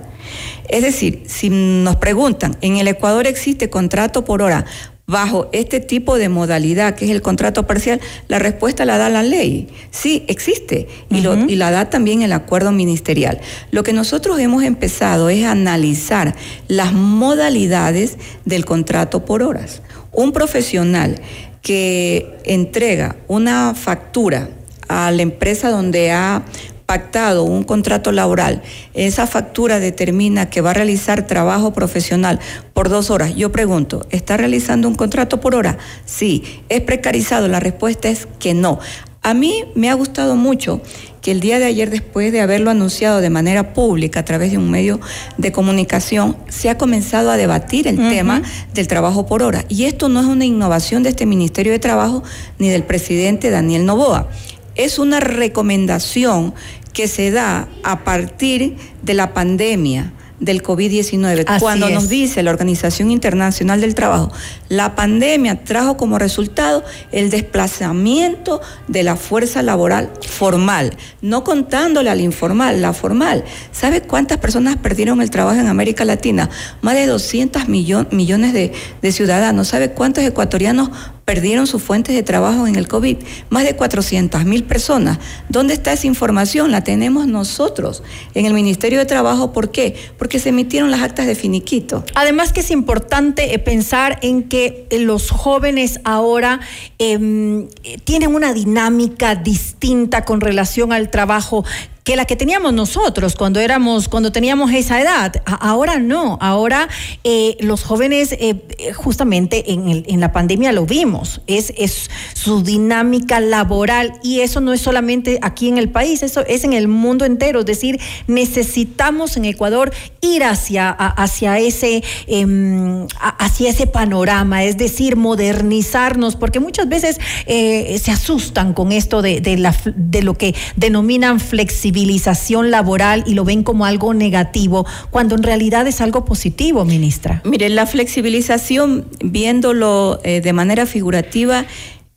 Es 0.67 0.81
decir, 0.81 1.23
si 1.27 1.49
nos 1.49 1.95
preguntan, 1.95 2.57
¿en 2.59 2.75
el 2.75 2.89
Ecuador 2.89 3.25
existe 3.25 3.69
contrato 3.69 4.25
por 4.25 4.41
hora 4.41 4.65
bajo 5.05 5.47
este 5.53 5.79
tipo 5.79 6.17
de 6.17 6.27
modalidad, 6.27 6.95
que 6.95 7.05
es 7.05 7.11
el 7.11 7.21
contrato 7.21 7.65
parcial? 7.65 8.01
La 8.27 8.37
respuesta 8.39 8.83
la 8.83 8.97
da 8.97 9.07
la 9.09 9.23
ley. 9.23 9.69
Sí, 9.91 10.25
existe. 10.27 10.87
Y, 11.09 11.21
lo- 11.21 11.37
y 11.47 11.55
la 11.55 11.71
da 11.71 11.89
también 11.89 12.21
el 12.21 12.33
acuerdo 12.33 12.71
ministerial. 12.73 13.39
Lo 13.71 13.83
que 13.83 13.93
nosotros 13.93 14.39
hemos 14.39 14.63
empezado 14.63 15.29
es 15.29 15.45
analizar 15.45 16.35
las 16.67 16.91
modalidades 16.93 18.17
del 18.43 18.65
contrato 18.65 19.23
por 19.25 19.41
horas. 19.43 19.81
Un 20.13 20.31
profesional 20.31 21.19
que 21.61 22.37
entrega 22.43 23.15
una 23.27 23.73
factura 23.73 24.49
a 24.87 25.11
la 25.11 25.21
empresa 25.21 25.69
donde 25.69 26.11
ha 26.11 26.43
pactado 26.85 27.43
un 27.43 27.63
contrato 27.63 28.11
laboral, 28.11 28.61
esa 28.93 29.25
factura 29.25 29.79
determina 29.79 30.49
que 30.49 30.61
va 30.61 30.71
a 30.71 30.73
realizar 30.73 31.25
trabajo 31.25 31.73
profesional 31.73 32.39
por 32.73 32.89
dos 32.89 33.09
horas. 33.09 33.35
Yo 33.35 33.51
pregunto, 33.51 34.05
¿está 34.11 34.37
realizando 34.37 34.87
un 34.87 34.95
contrato 34.95 35.39
por 35.39 35.55
hora? 35.55 35.77
Sí. 36.05 36.61
¿Es 36.69 36.81
precarizado? 36.81 37.47
La 37.47 37.59
respuesta 37.59 38.09
es 38.09 38.27
que 38.39 38.53
no. 38.53 38.79
A 39.25 39.33
mí 39.33 39.63
me 39.73 39.89
ha 39.89 39.93
gustado 39.93 40.35
mucho 40.35 40.81
que 41.21 41.31
el 41.31 41.39
día 41.39 41.57
de 41.57 41.63
ayer, 41.63 41.89
después 41.89 42.33
de 42.33 42.41
haberlo 42.41 42.69
anunciado 42.69 43.21
de 43.21 43.29
manera 43.29 43.73
pública 43.73 44.19
a 44.19 44.25
través 44.25 44.51
de 44.51 44.57
un 44.57 44.69
medio 44.69 44.99
de 45.37 45.53
comunicación, 45.53 46.35
se 46.49 46.69
ha 46.69 46.77
comenzado 46.77 47.31
a 47.31 47.37
debatir 47.37 47.87
el 47.87 47.95
tema 47.95 48.41
del 48.73 48.89
trabajo 48.89 49.25
por 49.25 49.41
hora. 49.41 49.63
Y 49.69 49.85
esto 49.85 50.09
no 50.09 50.19
es 50.19 50.25
una 50.25 50.43
innovación 50.43 51.03
de 51.03 51.09
este 51.11 51.25
Ministerio 51.25 51.71
de 51.71 51.79
Trabajo 51.79 52.21
ni 52.59 52.67
del 52.67 52.83
presidente 52.83 53.49
Daniel 53.49 53.85
Novoa. 53.85 54.27
Es 54.75 54.99
una 54.99 55.21
recomendación 55.21 56.53
que 56.91 57.07
se 57.07 57.31
da 57.31 57.69
a 57.83 58.03
partir 58.03 58.75
de 59.03 59.13
la 59.13 59.33
pandemia 59.33 60.11
del 60.43 60.61
COVID-19. 60.61 61.59
Cuando 61.59 61.89
nos 61.89 62.09
dice 62.09 62.43
la 62.43 62.51
Organización 62.51 63.11
Internacional 63.11 63.81
del 63.81 63.95
Trabajo, 63.95 64.31
la 64.69 64.95
pandemia 64.95 65.63
trajo 65.63 65.97
como 65.97 66.19
resultado 66.19 66.83
el 67.11 67.29
desplazamiento 67.29 68.61
de 68.87 69.03
la 69.03 69.15
fuerza 69.15 69.61
laboral 69.61 70.11
formal, 70.27 70.95
no 71.21 71.43
contándole 71.43 72.09
al 72.09 72.21
informal, 72.21 72.81
la 72.81 72.93
formal. 72.93 73.43
¿Sabe 73.71 74.01
cuántas 74.01 74.39
personas 74.39 74.77
perdieron 74.77 75.21
el 75.21 75.29
trabajo 75.29 75.59
en 75.59 75.67
América 75.67 76.03
Latina? 76.05 76.49
Más 76.81 76.95
de 76.95 77.07
200 77.07 77.67
millones 77.67 78.53
de, 78.53 78.73
de 79.01 79.11
ciudadanos. 79.11 79.69
¿Sabe 79.69 79.91
cuántos 79.91 80.23
ecuatorianos 80.23 80.89
perdieron 81.25 81.67
sus 81.67 81.81
fuentes 81.81 82.15
de 82.15 82.23
trabajo 82.23 82.67
en 82.67 82.75
el 82.75 82.87
COVID. 82.87 83.17
Más 83.49 83.63
de 83.63 83.75
400 83.75 84.45
mil 84.45 84.63
personas. 84.63 85.19
¿Dónde 85.49 85.73
está 85.73 85.93
esa 85.93 86.07
información? 86.07 86.71
La 86.71 86.83
tenemos 86.83 87.27
nosotros 87.27 88.03
en 88.33 88.45
el 88.45 88.53
Ministerio 88.53 88.99
de 88.99 89.05
Trabajo. 89.05 89.53
¿Por 89.53 89.71
qué? 89.71 89.95
Porque 90.17 90.32
se 90.39 90.49
emitieron 90.49 90.91
las 90.91 91.01
actas 91.01 91.27
de 91.27 91.35
finiquito. 91.35 92.03
Además 92.15 92.53
que 92.53 92.61
es 92.61 92.71
importante 92.71 93.53
eh, 93.53 93.59
pensar 93.59 94.19
en 94.21 94.43
que 94.43 94.87
eh, 94.89 94.99
los 94.99 95.29
jóvenes 95.29 95.99
ahora 96.03 96.59
em, 96.99 97.67
tienen 98.03 98.35
una 98.35 98.53
dinámica 98.53 99.35
distinta 99.35 100.25
con 100.25 100.41
relación 100.41 100.93
al 100.93 101.09
trabajo 101.09 101.65
que 102.03 102.15
la 102.15 102.25
que 102.25 102.35
teníamos 102.35 102.73
nosotros 102.73 103.35
cuando 103.35 103.59
éramos, 103.59 104.09
cuando 104.09 104.31
teníamos 104.31 104.71
esa 104.73 105.01
edad. 105.01 105.41
ahora 105.45 105.99
no, 105.99 106.37
ahora 106.41 106.89
eh, 107.23 107.55
los 107.61 107.83
jóvenes 107.83 108.33
eh, 108.33 108.61
justamente 108.93 109.71
en, 109.71 110.03
en, 110.05 110.19
la 110.19 110.31
pandemia 110.31 110.71
lo 110.71 110.85
vimos, 110.85 111.41
es, 111.47 111.73
es 111.77 112.09
su 112.33 112.61
dinámica 112.61 113.39
laboral. 113.39 114.19
Y 114.21 114.41
eso 114.41 114.59
no 114.59 114.73
es 114.73 114.81
solamente 114.81 115.39
aquí 115.41 115.69
en 115.69 115.77
el 115.77 115.89
país, 115.89 116.23
eso 116.23 116.45
es 116.45 116.63
en 116.63 116.73
el 116.73 116.87
mundo 116.87 117.25
entero, 117.25 117.61
es 117.61 117.65
decir, 117.65 117.99
necesitamos 118.27 119.37
en 119.37 119.45
Ecuador 119.45 119.93
ir 120.21 120.43
hacia, 120.43 120.89
hacia, 120.89 121.59
ese, 121.59 122.03
em, 122.27 123.07
hacia 123.19 123.69
ese 123.69 123.87
panorama, 123.87 124.63
es 124.63 124.77
decir, 124.77 125.15
modernizarnos, 125.15 126.35
porque 126.35 126.59
muchas 126.59 126.89
veces 126.89 127.19
eh, 127.45 127.99
se 128.03 128.11
asustan 128.11 128.73
con 128.73 128.91
esto 128.91 129.21
de, 129.21 129.39
de, 129.39 129.71
de 129.95 130.21
lo 130.21 130.33
que 130.33 130.53
denominan 130.75 131.39
flexibilidad 131.39 131.92
civilización 131.93 132.71
laboral 132.71 133.23
y 133.27 133.35
lo 133.35 133.45
ven 133.45 133.63
como 133.63 133.85
algo 133.85 134.15
negativo, 134.15 134.85
cuando 135.11 135.35
en 135.35 135.43
realidad 135.43 135.85
es 135.85 136.01
algo 136.01 136.25
positivo, 136.25 136.85
ministra. 136.85 137.41
Mire, 137.45 137.69
la 137.69 137.85
flexibilización, 137.85 139.05
viéndolo 139.23 140.19
eh, 140.23 140.41
de 140.41 140.53
manera 140.53 140.87
figurativa, 140.87 141.65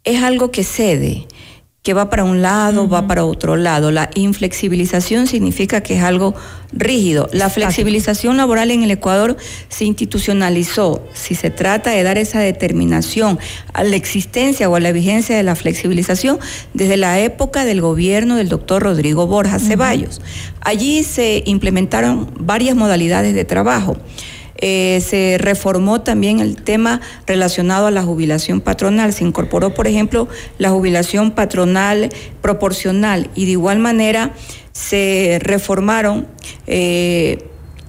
es 0.04 0.22
algo 0.22 0.50
que 0.50 0.64
cede 0.64 1.26
que 1.86 1.94
va 1.94 2.10
para 2.10 2.24
un 2.24 2.42
lado, 2.42 2.88
va 2.88 3.06
para 3.06 3.24
otro 3.24 3.54
lado. 3.54 3.92
La 3.92 4.10
inflexibilización 4.16 5.28
significa 5.28 5.84
que 5.84 5.96
es 5.96 6.02
algo 6.02 6.34
rígido. 6.72 7.28
La 7.32 7.48
flexibilización 7.48 8.36
laboral 8.36 8.72
en 8.72 8.82
el 8.82 8.90
Ecuador 8.90 9.36
se 9.68 9.84
institucionalizó. 9.84 11.06
Si 11.14 11.36
se 11.36 11.50
trata 11.50 11.90
de 11.90 12.02
dar 12.02 12.18
esa 12.18 12.40
determinación 12.40 13.38
a 13.72 13.84
la 13.84 13.94
existencia 13.94 14.68
o 14.68 14.74
a 14.74 14.80
la 14.80 14.90
vigencia 14.90 15.36
de 15.36 15.44
la 15.44 15.54
flexibilización 15.54 16.40
desde 16.74 16.96
la 16.96 17.20
época 17.20 17.64
del 17.64 17.80
gobierno 17.80 18.34
del 18.34 18.48
doctor 18.48 18.82
Rodrigo 18.82 19.28
Borja 19.28 19.60
Ceballos. 19.60 20.20
Allí 20.62 21.04
se 21.04 21.44
implementaron 21.46 22.32
varias 22.36 22.74
modalidades 22.74 23.32
de 23.32 23.44
trabajo. 23.44 23.96
Eh, 24.58 25.02
se 25.06 25.36
reformó 25.38 26.00
también 26.00 26.40
el 26.40 26.56
tema 26.62 27.00
relacionado 27.26 27.86
a 27.86 27.90
la 27.90 28.02
jubilación 28.02 28.60
patronal. 28.60 29.12
Se 29.12 29.24
incorporó, 29.24 29.74
por 29.74 29.86
ejemplo, 29.86 30.28
la 30.58 30.70
jubilación 30.70 31.32
patronal 31.32 32.10
proporcional 32.42 33.30
y 33.34 33.44
de 33.44 33.52
igual 33.52 33.78
manera 33.78 34.32
se 34.72 35.38
reformaron 35.42 36.26
eh, 36.66 37.38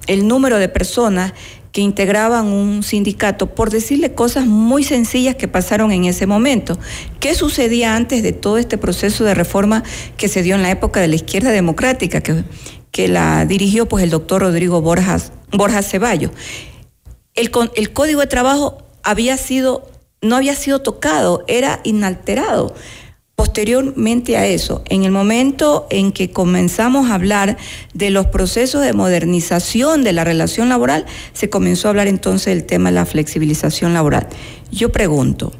el 0.06 0.26
número 0.26 0.58
de 0.58 0.68
personas 0.68 1.34
que 1.72 1.82
integraban 1.82 2.46
un 2.46 2.82
sindicato, 2.82 3.54
por 3.54 3.70
decirle 3.70 4.14
cosas 4.14 4.46
muy 4.46 4.82
sencillas 4.82 5.36
que 5.36 5.48
pasaron 5.48 5.92
en 5.92 6.06
ese 6.06 6.26
momento. 6.26 6.78
¿Qué 7.20 7.34
sucedía 7.34 7.94
antes 7.94 8.22
de 8.22 8.32
todo 8.32 8.58
este 8.58 8.78
proceso 8.78 9.22
de 9.24 9.34
reforma 9.34 9.84
que 10.16 10.28
se 10.28 10.42
dio 10.42 10.54
en 10.54 10.62
la 10.62 10.70
época 10.70 11.00
de 11.00 11.08
la 11.08 11.16
izquierda 11.16 11.50
democrática, 11.50 12.22
que, 12.22 12.42
que 12.90 13.08
la 13.08 13.44
dirigió 13.46 13.86
pues 13.86 14.04
el 14.04 14.10
doctor 14.10 14.42
Rodrigo 14.42 14.80
Borjas 14.80 15.32
Borja 15.52 15.82
Ceballos. 15.82 16.30
El, 17.34 17.50
el 17.76 17.92
código 17.92 18.20
de 18.20 18.26
trabajo 18.26 18.78
había 19.02 19.36
sido, 19.36 19.88
no 20.20 20.36
había 20.36 20.54
sido 20.54 20.80
tocado, 20.80 21.44
era 21.46 21.80
inalterado. 21.84 22.74
Posteriormente 23.34 24.36
a 24.36 24.46
eso, 24.46 24.82
en 24.88 25.04
el 25.04 25.12
momento 25.12 25.86
en 25.90 26.10
que 26.10 26.30
comenzamos 26.30 27.08
a 27.08 27.14
hablar 27.14 27.56
de 27.94 28.10
los 28.10 28.26
procesos 28.26 28.82
de 28.82 28.92
modernización 28.92 30.02
de 30.02 30.12
la 30.12 30.24
relación 30.24 30.68
laboral, 30.68 31.06
se 31.34 31.48
comenzó 31.48 31.86
a 31.86 31.90
hablar 31.90 32.08
entonces 32.08 32.46
del 32.46 32.64
tema 32.64 32.88
de 32.88 32.96
la 32.96 33.06
flexibilización 33.06 33.94
laboral. 33.94 34.26
Yo 34.72 34.90
pregunto, 34.90 35.52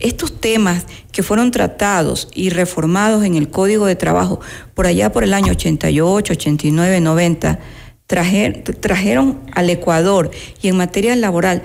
estos 0.00 0.40
temas 0.40 0.86
que 1.12 1.22
fueron 1.22 1.50
tratados 1.50 2.28
y 2.34 2.50
reformados 2.50 3.24
en 3.24 3.34
el 3.34 3.50
Código 3.50 3.86
de 3.86 3.96
Trabajo 3.96 4.40
por 4.74 4.86
allá 4.86 5.12
por 5.12 5.24
el 5.24 5.34
año 5.34 5.52
88, 5.52 6.32
89, 6.32 7.00
90, 7.00 7.58
trajeron 8.06 9.40
al 9.52 9.70
Ecuador 9.70 10.30
y 10.62 10.68
en 10.68 10.76
materia 10.76 11.16
laboral 11.16 11.62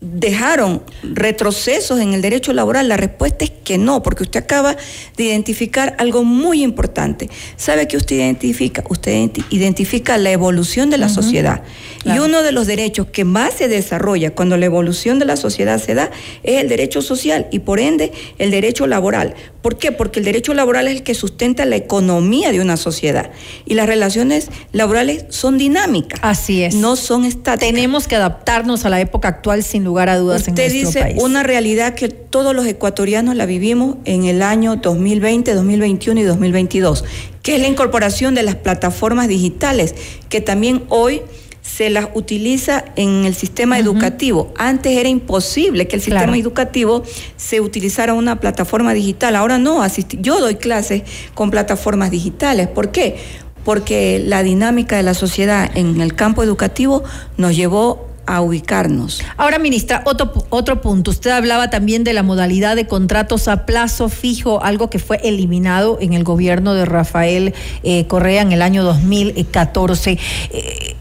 dejaron 0.00 0.82
retrocesos 1.02 2.00
en 2.00 2.14
el 2.14 2.22
derecho 2.22 2.52
laboral? 2.52 2.88
La 2.88 2.96
respuesta 2.96 3.44
es 3.44 3.50
que 3.50 3.78
no, 3.78 4.02
porque 4.02 4.22
usted 4.22 4.40
acaba 4.40 4.76
de 5.16 5.24
identificar 5.24 5.94
algo 5.98 6.24
muy 6.24 6.62
importante. 6.62 7.28
¿Sabe 7.56 7.88
qué 7.88 7.96
usted 7.96 8.16
identifica? 8.16 8.84
Usted 8.88 9.30
identifica 9.50 10.18
la 10.18 10.30
evolución 10.30 10.90
de 10.90 10.98
la 10.98 11.08
sociedad. 11.08 11.62
Y 12.04 12.18
uno 12.20 12.42
de 12.42 12.52
los 12.52 12.66
derechos 12.66 13.08
que 13.08 13.24
más 13.24 13.54
se 13.54 13.68
desarrolla 13.68 14.34
cuando 14.34 14.56
la 14.56 14.66
evolución 14.66 15.18
de 15.18 15.24
la 15.24 15.36
sociedad 15.36 15.82
se 15.82 15.94
da 15.94 16.10
es 16.42 16.62
el 16.62 16.68
derecho 16.68 17.02
social 17.02 17.46
y 17.50 17.58
por 17.58 17.80
ende 17.80 18.12
el 18.38 18.50
derecho 18.50 18.86
laboral. 18.86 19.34
¿Por 19.62 19.76
qué? 19.78 19.92
Porque 19.92 20.20
el 20.20 20.24
derecho 20.24 20.54
laboral 20.54 20.88
es 20.88 20.96
el 20.96 21.02
que 21.02 21.14
sustenta 21.14 21.66
la 21.66 21.76
economía 21.76 22.52
de 22.52 22.60
una 22.60 22.76
sociedad 22.76 23.30
y 23.66 23.74
las 23.74 23.86
relaciones 23.86 24.48
laborales 24.72 25.24
son 25.28 25.58
dinámicas. 25.58 26.20
Así 26.22 26.62
es. 26.62 26.74
No 26.74 26.96
son 26.96 27.24
estáticas. 27.24 27.68
Tenemos 27.68 28.08
que 28.08 28.16
adaptarnos 28.16 28.84
a 28.84 28.90
la 28.90 29.00
época 29.00 29.28
actual 29.28 29.62
sin 29.62 29.84
lugar 29.88 30.08
a 30.08 30.18
dudas 30.18 30.46
Usted 30.46 30.66
en 30.66 30.72
dice 30.72 31.16
una 31.18 31.42
realidad 31.42 31.94
que 31.94 32.08
todos 32.08 32.54
los 32.54 32.66
ecuatorianos 32.66 33.34
la 33.34 33.46
vivimos 33.46 33.96
en 34.04 34.24
el 34.24 34.42
año 34.42 34.76
2020, 34.76 35.54
2021 35.54 36.20
y 36.20 36.24
2022, 36.24 37.04
que 37.42 37.56
es 37.56 37.60
la 37.60 37.68
incorporación 37.68 38.34
de 38.34 38.42
las 38.42 38.54
plataformas 38.54 39.28
digitales, 39.28 39.94
que 40.28 40.40
también 40.40 40.84
hoy 40.88 41.22
se 41.62 41.90
las 41.90 42.08
utiliza 42.14 42.84
en 42.96 43.24
el 43.24 43.34
sistema 43.34 43.78
educativo. 43.78 44.52
Antes 44.56 44.96
era 44.96 45.08
imposible 45.08 45.86
que 45.86 45.96
el 45.96 46.02
sistema 46.02 46.36
educativo 46.36 47.02
se 47.36 47.60
utilizara 47.60 48.14
una 48.14 48.40
plataforma 48.40 48.94
digital. 48.94 49.36
Ahora 49.36 49.58
no, 49.58 49.86
yo 50.20 50.40
doy 50.40 50.56
clases 50.56 51.02
con 51.34 51.50
plataformas 51.50 52.10
digitales. 52.10 52.68
¿Por 52.68 52.90
qué? 52.90 53.16
Porque 53.64 54.22
la 54.24 54.42
dinámica 54.42 54.96
de 54.96 55.02
la 55.02 55.14
sociedad 55.14 55.70
en 55.74 56.00
el 56.00 56.14
campo 56.14 56.42
educativo 56.42 57.02
nos 57.36 57.54
llevó 57.54 58.07
a 58.28 58.42
ubicarnos. 58.42 59.22
Ahora, 59.36 59.58
ministra, 59.58 60.02
otro, 60.04 60.32
otro 60.50 60.82
punto. 60.82 61.10
Usted 61.10 61.30
hablaba 61.30 61.70
también 61.70 62.04
de 62.04 62.12
la 62.12 62.22
modalidad 62.22 62.76
de 62.76 62.86
contratos 62.86 63.48
a 63.48 63.64
plazo 63.64 64.10
fijo, 64.10 64.62
algo 64.62 64.90
que 64.90 64.98
fue 64.98 65.18
eliminado 65.24 65.98
en 66.00 66.12
el 66.12 66.24
gobierno 66.24 66.74
de 66.74 66.84
Rafael 66.84 67.54
eh, 67.82 68.06
Correa 68.06 68.42
en 68.42 68.52
el 68.52 68.60
año 68.60 68.84
2014. 68.84 70.18
Eh, 70.50 70.96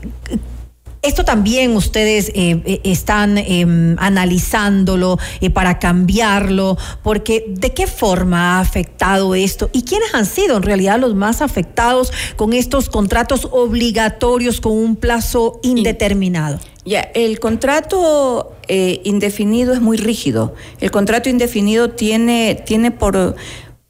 esto 1.08 1.24
también 1.24 1.76
ustedes 1.76 2.32
eh, 2.34 2.82
están 2.84 3.38
em, 3.38 3.96
analizándolo 4.00 5.18
eh, 5.40 5.50
para 5.50 5.80
cambiarlo, 5.80 6.78
porque 7.02 7.46
¿de 7.48 7.74
qué 7.74 7.88
forma 7.88 8.58
ha 8.58 8.60
afectado 8.60 9.34
esto? 9.36 9.70
¿Y 9.72 9.84
quiénes 9.84 10.14
han 10.14 10.26
sido 10.26 10.58
en 10.58 10.64
realidad 10.64 11.00
los 11.00 11.16
más 11.16 11.42
afectados 11.42 12.12
con 12.36 12.52
estos 12.52 12.90
contratos 12.90 13.48
obligatorios 13.52 14.60
con 14.60 14.74
un 14.74 14.96
plazo 14.96 15.60
indeterminado? 15.64 16.60
Ya, 16.88 17.02
el 17.02 17.42
contrato 17.42 18.54
indefinido 18.70 19.74
es 19.74 19.82
muy 19.82 19.98
rígido. 19.98 20.56
El 20.80 20.90
contrato 20.90 21.28
indefinido 21.28 21.90
tiene, 21.90 22.64
tiene 22.66 22.92
por 22.92 23.36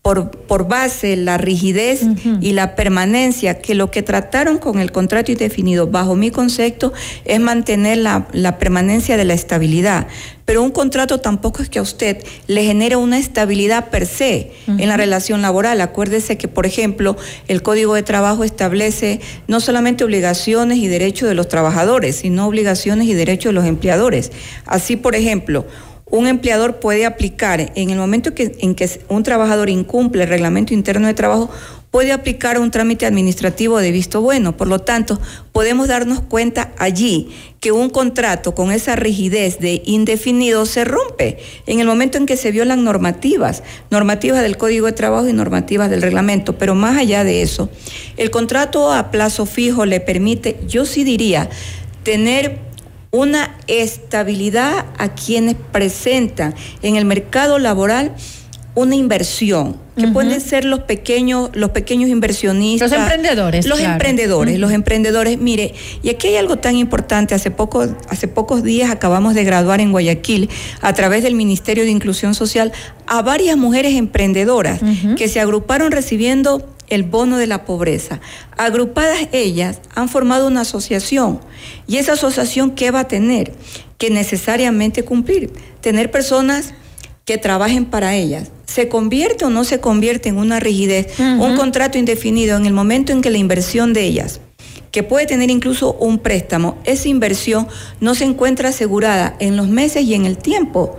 por, 0.08 0.32
por 0.32 0.70
base 0.70 1.18
la 1.18 1.38
rigidez 1.38 1.99
y 2.39 2.53
la 2.53 2.78
permanencia, 2.78 3.60
que 3.60 3.76
lo 3.76 3.91
que 3.91 4.03
trataron 4.03 4.58
con 4.58 4.80
el 4.80 4.93
contrato 4.93 5.34
indefinido, 5.34 5.88
bajo 5.88 6.16
mi 6.16 6.32
concepto, 6.32 6.93
es 7.26 7.41
mantener 7.41 7.97
la, 7.97 8.26
la 8.32 8.58
permanencia 8.58 9.18
de 9.18 9.26
la 9.26 9.34
estabilidad. 9.34 10.08
Pero 10.45 10.64
un 10.64 10.72
contrato 10.72 11.20
tampoco 11.20 11.62
es 11.62 11.68
que 11.68 11.80
a 11.80 11.82
usted 11.82 12.24
le 12.47 12.64
genere 12.64 12.95
una 12.95 13.18
estabilidad 13.18 13.89
per 13.89 14.05
se 14.05 14.53
en 14.66 14.88
la 14.88 14.95
relación 14.95 15.41
laboral. 15.41 15.82
Acuérdese 15.82 16.38
que, 16.38 16.47
por 16.47 16.66
ejemplo, 16.66 17.18
el 17.49 17.62
Código 17.62 17.93
de 17.93 18.03
Trabajo 18.03 18.45
establece 18.45 19.20
no 19.49 19.60
solamente 19.60 20.05
obligaciones 20.05 20.78
y 20.78 20.88
derechos 20.88 21.28
de 21.28 21.36
los 21.36 21.49
trabajadores, 21.49 22.16
sino 22.16 22.47
obligaciones 22.47 23.10
y 23.10 23.14
derechos 23.14 23.49
de 23.49 23.55
los 23.55 23.66
empleadores. 23.66 24.32
Así, 24.66 24.95
por 24.95 25.16
ejemplo, 25.16 25.66
un 26.10 26.28
empleador 26.28 26.80
puede 26.80 27.05
aplicar 27.05 27.72
en 27.76 27.89
el 27.89 27.97
momento 27.97 28.32
en 28.36 28.76
que 28.76 29.01
un 29.10 29.24
trabajador 29.24 29.70
incumple 29.70 30.24
el 30.24 30.30
reglamento 30.30 30.74
interno 30.74 31.08
de 31.08 31.14
trabajo, 31.14 31.49
puede 31.91 32.12
aplicar 32.12 32.60
un 32.60 32.70
trámite 32.70 33.05
administrativo 33.05 33.80
de 33.80 33.91
visto 33.91 34.22
bueno. 34.22 34.55
Por 34.55 34.68
lo 34.68 34.80
tanto, 34.80 35.20
podemos 35.51 35.88
darnos 35.88 36.22
cuenta 36.22 36.74
allí 36.78 37.30
que 37.60 37.72
un 37.72 37.89
contrato 37.89 38.53
con 38.53 38.72
esa 38.72 38.95
rigidez 38.95 39.60
de 39.60 39.82
indefinido 39.86 40.66
se 40.66 40.86
rompe 40.86 41.39
en 41.66 41.80
el 41.80 41.88
momento 41.88 42.18
en 42.18 42.26
que 42.26 42.38
se 42.38 42.51
violan 42.51 42.84
normativas, 42.84 43.64
normativas 43.89 44.41
del 44.41 44.58
Código 44.58 44.86
de 44.86 44.93
Trabajo 44.93 45.28
y 45.28 45.34
normativas 45.34 45.89
del 45.89 46.01
reglamento. 46.01 46.58
Pero 46.58 46.76
más 46.76 46.97
allá 46.97 47.24
de 47.24 47.41
eso, 47.41 47.70
el 48.18 48.32
contrato 48.32 48.91
a 48.93 49.12
plazo 49.12 49.45
fijo 49.45 49.86
le 49.86 49.99
permite, 49.99 50.60
yo 50.68 50.86
sí 50.86 51.03
diría, 51.03 51.49
tener 52.03 52.66
una 53.12 53.55
estabilidad 53.68 54.86
a 54.97 55.10
quienes 55.10 55.55
presentan 55.72 56.55
en 56.82 56.95
el 56.95 57.05
mercado 57.05 57.60
laboral 57.60 58.14
una 58.78 58.95
inversión, 58.95 59.76
que 59.97 60.08
pueden 60.10 60.39
ser 60.39 60.64
los 60.64 60.82
pequeños, 60.82 61.49
los 61.53 61.72
pequeños 61.72 62.12
inversionistas. 62.12 62.91
Los 62.91 62.99
emprendedores. 62.99 63.66
Los 63.66 63.80
emprendedores, 63.80 64.60
los 64.60 64.72
emprendedores. 64.72 65.39
Mire, 65.39 65.74
y 66.03 66.10
aquí 66.10 66.28
hay 66.28 66.36
algo 66.36 66.58
tan 66.58 66.76
importante, 66.76 67.34
hace, 67.34 67.49
poco, 67.49 67.88
hace 68.08 68.28
pocos 68.28 68.62
días 68.62 68.91
acabamos 68.91 69.34
de 69.34 69.43
graduar 69.43 69.82
en 69.82 69.91
Guayaquil, 69.91 70.51
a 70.82 70.93
través 70.93 71.24
del 71.24 71.34
Ministerio 71.34 71.86
de 71.86 71.89
Inclusión 71.89 72.36
Social, 72.36 72.72
a 73.08 73.24
varias 73.24 73.58
mujeres 73.58 73.95
emprendedoras 73.95 74.80
que 75.18 75.28
se 75.28 75.39
agruparon 75.39 75.91
recibiendo 75.91 76.64
el 76.88 77.03
bono 77.03 77.38
de 77.38 77.47
la 77.47 77.65
pobreza. 77.65 78.19
Agrupadas 78.57 79.27
ellas 79.31 79.81
han 79.95 80.09
formado 80.09 80.47
una 80.47 80.61
asociación 80.61 81.39
y 81.88 81.97
esa 81.97 82.13
asociación 82.13 82.71
¿qué 82.71 82.91
va 82.91 83.01
a 83.01 83.07
tener? 83.07 83.53
Que 83.97 84.09
necesariamente 84.09 85.03
cumplir, 85.03 85.51
tener 85.81 86.11
personas 86.11 86.73
que 87.25 87.38
trabajen 87.38 87.85
para 87.85 88.15
ellas. 88.15 88.51
¿Se 88.65 88.88
convierte 88.88 89.45
o 89.45 89.49
no 89.49 89.63
se 89.63 89.79
convierte 89.79 90.29
en 90.29 90.38
una 90.38 90.59
rigidez, 90.59 91.19
un 91.19 91.55
contrato 91.55 91.97
indefinido 91.97 92.57
en 92.57 92.65
el 92.65 92.73
momento 92.73 93.11
en 93.11 93.21
que 93.21 93.29
la 93.29 93.38
inversión 93.38 93.93
de 93.93 94.03
ellas 94.03 94.39
que 94.91 95.03
puede 95.03 95.27
tener 95.27 95.51
incluso 95.51 95.93
un 95.93 96.17
préstamo, 96.17 96.77
esa 96.83 97.07
inversión 97.07 97.67
no 97.99 98.15
se 98.15 98.23
encuentra 98.23 98.69
asegurada 98.69 99.35
en 99.39 99.55
los 99.55 99.67
meses 99.67 100.03
y 100.03 100.15
en 100.15 100.25
el 100.25 100.38
tiempo. 100.38 100.97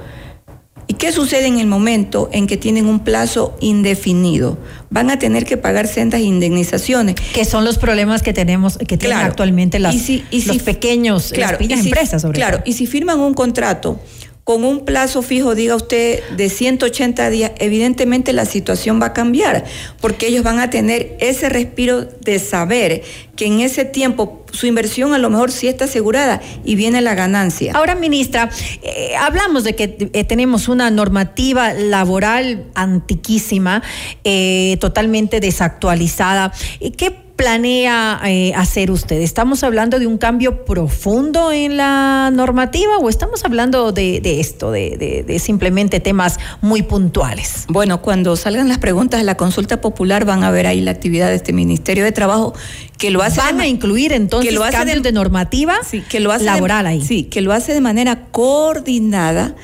¿Y 0.91 0.95
qué 0.95 1.12
sucede 1.12 1.47
en 1.47 1.59
el 1.59 1.66
momento 1.66 2.30
en 2.32 2.47
que 2.47 2.57
tienen 2.57 2.86
un 2.86 3.01
plazo 3.01 3.55
indefinido? 3.61 4.57
Van 4.89 5.11
a 5.11 5.18
tener 5.18 5.45
que 5.45 5.59
pagar 5.59 5.86
sendas 5.86 6.22
indemnizaciones. 6.22 7.14
Que 7.34 7.45
son 7.45 7.66
los 7.66 7.76
problemas 7.76 8.22
que 8.22 8.32
tenemos, 8.32 8.78
que 8.78 8.97
tienen 8.97 9.18
actualmente 9.18 9.78
las, 9.78 9.95
los 9.95 10.62
pequeños, 10.62 11.36
las 11.36 11.53
pequeñas 11.53 11.84
empresas, 11.84 12.22
sobre 12.22 12.36
Claro, 12.39 12.62
y 12.64 12.72
si 12.72 12.86
firman 12.86 13.20
un 13.20 13.34
contrato 13.34 14.01
con 14.49 14.64
un 14.64 14.86
plazo 14.86 15.20
fijo, 15.20 15.55
diga 15.55 15.76
usted, 15.76 16.22
de 16.38 16.49
180 16.49 17.28
días, 17.28 17.53
evidentemente 17.59 18.32
la 18.32 18.46
situación 18.46 18.99
va 18.99 19.09
a 19.09 19.12
cambiar, 19.12 19.66
porque 20.01 20.28
ellos 20.28 20.42
van 20.42 20.59
a 20.59 20.70
tener 20.70 21.18
ese 21.20 21.51
respiro 21.51 22.07
de 22.07 22.38
saber 22.38 23.03
que 23.36 23.44
en 23.44 23.61
ese 23.61 23.84
tiempo 23.84 24.46
su 24.51 24.66
inversión 24.66 25.12
a 25.12 25.18
lo 25.18 25.28
mejor 25.28 25.51
sí 25.51 25.68
está 25.68 25.84
asegurada 25.84 26.40
y 26.64 26.76
viene 26.76 27.03
la 27.03 27.14
ganancia. 27.14 27.74
Ahora, 27.74 27.94
ministra, 27.94 28.49
eh, 28.82 29.14
hablamos 29.18 29.64
de 29.64 29.76
que 29.76 30.11
eh, 30.14 30.24
tenemos 30.24 30.68
una 30.68 30.90
normativa 30.90 31.74
laboral 31.74 32.64
antiquísima, 32.74 33.82
eh, 34.24 34.78
totalmente 34.80 35.40
desactualizada. 35.40 36.55
¿Qué 36.96 37.28
planea 37.39 38.20
eh, 38.26 38.53
hacer 38.55 38.91
usted? 38.91 39.20
¿Estamos 39.22 39.62
hablando 39.62 39.99
de 39.99 40.07
un 40.07 40.18
cambio 40.18 40.64
profundo 40.64 41.53
en 41.53 41.76
la 41.76 42.30
normativa 42.34 42.99
o 42.99 43.09
estamos 43.09 43.45
hablando 43.45 43.93
de, 43.93 44.20
esto, 44.41 44.72
de, 44.72 45.41
simplemente 45.41 46.01
temas 46.01 46.39
muy 46.61 46.82
puntuales? 46.82 47.64
Bueno, 47.68 48.03
cuando 48.03 48.34
salgan 48.36 48.68
las 48.68 48.78
preguntas 48.78 49.20
de 49.20 49.24
la 49.24 49.36
consulta 49.36 49.80
popular 49.80 50.24
van 50.24 50.43
a 50.43 50.51
ver 50.51 50.66
ahí 50.66 50.80
la 50.80 50.91
actividad 50.91 51.28
de 51.28 51.36
este 51.36 51.53
Ministerio 51.53 52.05
de 52.05 52.12
Trabajo 52.12 52.55
que 52.99 53.11
lo 53.11 53.22
hace... 53.22 53.41
Van 53.41 53.61
a 53.61 53.68
incluir 53.68 54.12
entonces 54.12 54.51
que 54.51 54.55
lo 54.55 54.62
cambios 54.68 55.03
de, 55.03 55.12
normativa 55.12 55.78
que 56.11 56.18
lo 56.18 56.32
hace 56.32 56.45
laboral 56.45 56.89
ahí. 56.89 57.03
Sí, 57.03 57.22
que 57.22 57.41
lo 57.41 57.53
hace 57.53 57.72
de 57.72 57.80
manera 57.80 58.26
coordinada 58.32 59.55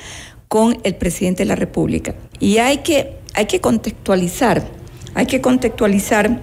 con 0.47 0.77
el 0.83 0.95
presidente 0.95 1.43
de 1.43 1.49
la 1.49 1.55
República. 1.55 2.15
Y 2.39 2.59
hay 2.59 2.77
que, 2.77 3.17
hay 3.33 3.47
que 3.47 3.59
contextualizar, 3.59 4.65
hay 5.13 5.25
que 5.25 5.41
contextualizar 5.41 6.39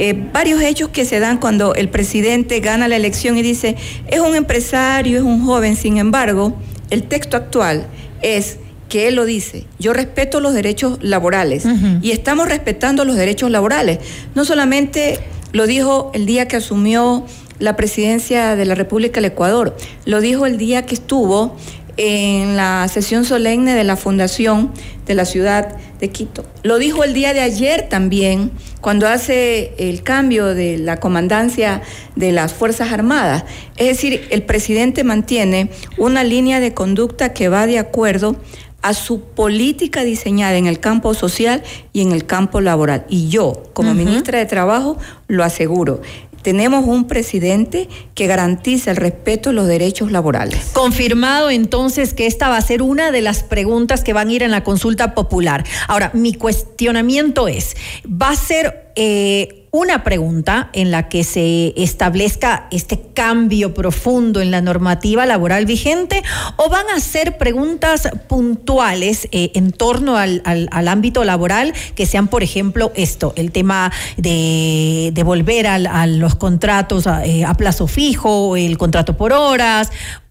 eh, 0.00 0.14
varios 0.32 0.62
hechos 0.62 0.90
que 0.90 1.04
se 1.04 1.18
dan 1.18 1.38
cuando 1.38 1.74
el 1.74 1.88
presidente 1.88 2.60
gana 2.60 2.86
la 2.86 2.94
elección 2.94 3.36
y 3.36 3.42
dice, 3.42 3.74
es 4.06 4.20
un 4.20 4.36
empresario, 4.36 5.18
es 5.18 5.24
un 5.24 5.44
joven, 5.44 5.74
sin 5.74 5.98
embargo, 5.98 6.56
el 6.90 7.02
texto 7.02 7.36
actual 7.36 7.84
es 8.22 8.58
que 8.88 9.08
él 9.08 9.16
lo 9.16 9.24
dice, 9.24 9.66
yo 9.80 9.92
respeto 9.92 10.38
los 10.38 10.54
derechos 10.54 10.98
laborales 11.02 11.64
y 12.00 12.12
estamos 12.12 12.48
respetando 12.48 13.04
los 13.04 13.16
derechos 13.16 13.50
laborales. 13.50 13.98
No 14.36 14.44
solamente 14.44 15.18
lo 15.50 15.66
dijo 15.66 16.12
el 16.14 16.26
día 16.26 16.46
que 16.46 16.54
asumió 16.54 17.26
la 17.58 17.74
presidencia 17.74 18.54
de 18.54 18.64
la 18.66 18.76
República 18.76 19.16
del 19.16 19.32
Ecuador, 19.32 19.76
lo 20.04 20.20
dijo 20.20 20.46
el 20.46 20.58
día 20.58 20.86
que 20.86 20.94
estuvo 20.94 21.56
en 21.96 22.56
la 22.56 22.86
sesión 22.86 23.24
solemne 23.24 23.74
de 23.74 23.82
la 23.82 23.96
Fundación 23.96 24.70
de 25.06 25.14
la 25.16 25.24
ciudad 25.24 25.76
de 25.98 26.08
Quito. 26.10 26.44
Lo 26.62 26.78
dijo 26.78 27.02
el 27.02 27.12
día 27.12 27.34
de 27.34 27.40
ayer 27.40 27.88
también, 27.88 28.52
cuando 28.80 29.08
hace 29.08 29.72
el 29.78 30.02
cambio 30.02 30.54
de 30.54 30.78
la 30.78 30.98
comandancia 30.98 31.82
de 32.16 32.32
las 32.32 32.52
Fuerzas 32.52 32.92
Armadas. 32.92 33.44
Es 33.76 33.88
decir, 33.88 34.26
el 34.30 34.42
presidente 34.42 35.04
mantiene 35.04 35.70
una 35.96 36.24
línea 36.24 36.60
de 36.60 36.74
conducta 36.74 37.32
que 37.32 37.48
va 37.48 37.66
de 37.66 37.78
acuerdo 37.78 38.36
a 38.80 38.94
su 38.94 39.22
política 39.22 40.04
diseñada 40.04 40.56
en 40.56 40.66
el 40.66 40.78
campo 40.78 41.12
social 41.12 41.62
y 41.92 42.02
en 42.02 42.12
el 42.12 42.26
campo 42.26 42.60
laboral. 42.60 43.04
Y 43.08 43.28
yo, 43.28 43.64
como 43.72 43.92
ministra 43.92 44.38
de 44.38 44.46
Trabajo, 44.46 44.96
lo 45.26 45.42
aseguro 45.42 46.00
tenemos 46.42 46.84
un 46.86 47.06
presidente 47.06 47.88
que 48.14 48.26
garantiza 48.26 48.90
el 48.90 48.96
respeto 48.96 49.50
a 49.50 49.52
los 49.52 49.66
derechos 49.66 50.12
laborales. 50.12 50.70
Confirmado 50.72 51.50
entonces 51.50 52.14
que 52.14 52.26
esta 52.26 52.48
va 52.48 52.56
a 52.56 52.62
ser 52.62 52.82
una 52.82 53.10
de 53.10 53.22
las 53.22 53.42
preguntas 53.42 54.02
que 54.04 54.12
van 54.12 54.28
a 54.28 54.32
ir 54.32 54.42
en 54.42 54.50
la 54.50 54.64
consulta 54.64 55.14
popular. 55.14 55.64
Ahora, 55.86 56.10
mi 56.14 56.34
cuestionamiento 56.34 57.48
es, 57.48 57.76
¿va 58.06 58.30
a 58.30 58.36
ser 58.36 58.92
eh, 58.96 59.57
una 59.70 60.04
pregunta 60.04 60.70
en 60.72 60.90
la 60.90 61.08
que 61.08 61.24
se 61.24 61.74
establezca 61.76 62.66
este 62.70 63.00
cambio 63.14 63.74
profundo 63.74 64.40
en 64.40 64.50
la 64.50 64.60
normativa 64.60 65.26
laboral 65.26 65.66
vigente 65.66 66.22
o 66.56 66.68
van 66.68 66.86
a 66.94 67.00
ser 67.00 67.36
preguntas 67.38 68.08
puntuales 68.28 69.28
eh, 69.32 69.52
en 69.54 69.72
torno 69.72 70.16
al, 70.16 70.42
ámbito 70.88 71.24
laboral 71.24 71.74
que 71.94 72.06
sean, 72.06 72.28
por 72.28 72.42
ejemplo, 72.42 72.92
esto, 72.94 73.32
el 73.36 73.52
tema 73.52 73.92
de, 74.16 75.12
volver 75.24 75.66
a, 75.66 76.06
los 76.06 76.34
contratos 76.36 77.06
a, 77.06 77.26
eh, 77.26 77.44
a 77.44 77.54
plazo 77.54 77.86
fijo, 77.86 78.56
el 78.56 78.78
contrato 78.78 79.16
por 79.16 79.32
horas 79.32 79.90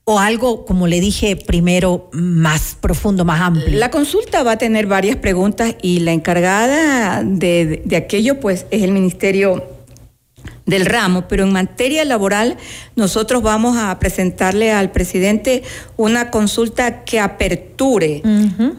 o 0.10 0.20
algo, 0.20 0.64
como 0.64 0.88
le 0.88 1.02
dije 1.02 1.36
primero, 1.36 2.10
más 2.14 2.78
profundo, 2.80 3.26
más 3.26 3.42
amplio? 3.42 3.78
La 3.78 3.92
consulta 3.92 4.42
va 4.42 4.54
a 4.54 4.58
tener 4.58 4.88
varias 4.88 5.18
preguntas 5.18 5.76
y 5.82 6.00
la 6.00 6.14
encargada 6.14 7.24
de, 7.24 7.82
de 7.84 7.96
aquello 7.98 8.40
pues 8.40 8.66
es 8.72 8.84
el 8.84 8.94
Ministerio 8.94 9.66
del 10.66 10.86
ramo, 10.86 11.28
pero 11.28 11.44
en 11.44 11.52
materia 11.52 12.06
laboral 12.06 12.56
nosotros 12.96 13.42
vamos 13.42 13.78
a 13.78 13.98
presentarle 14.00 14.72
al 14.72 14.92
presidente 14.92 15.64
una 15.96 16.30
consulta 16.30 17.04
que 17.04 17.20
aperture 17.20 18.22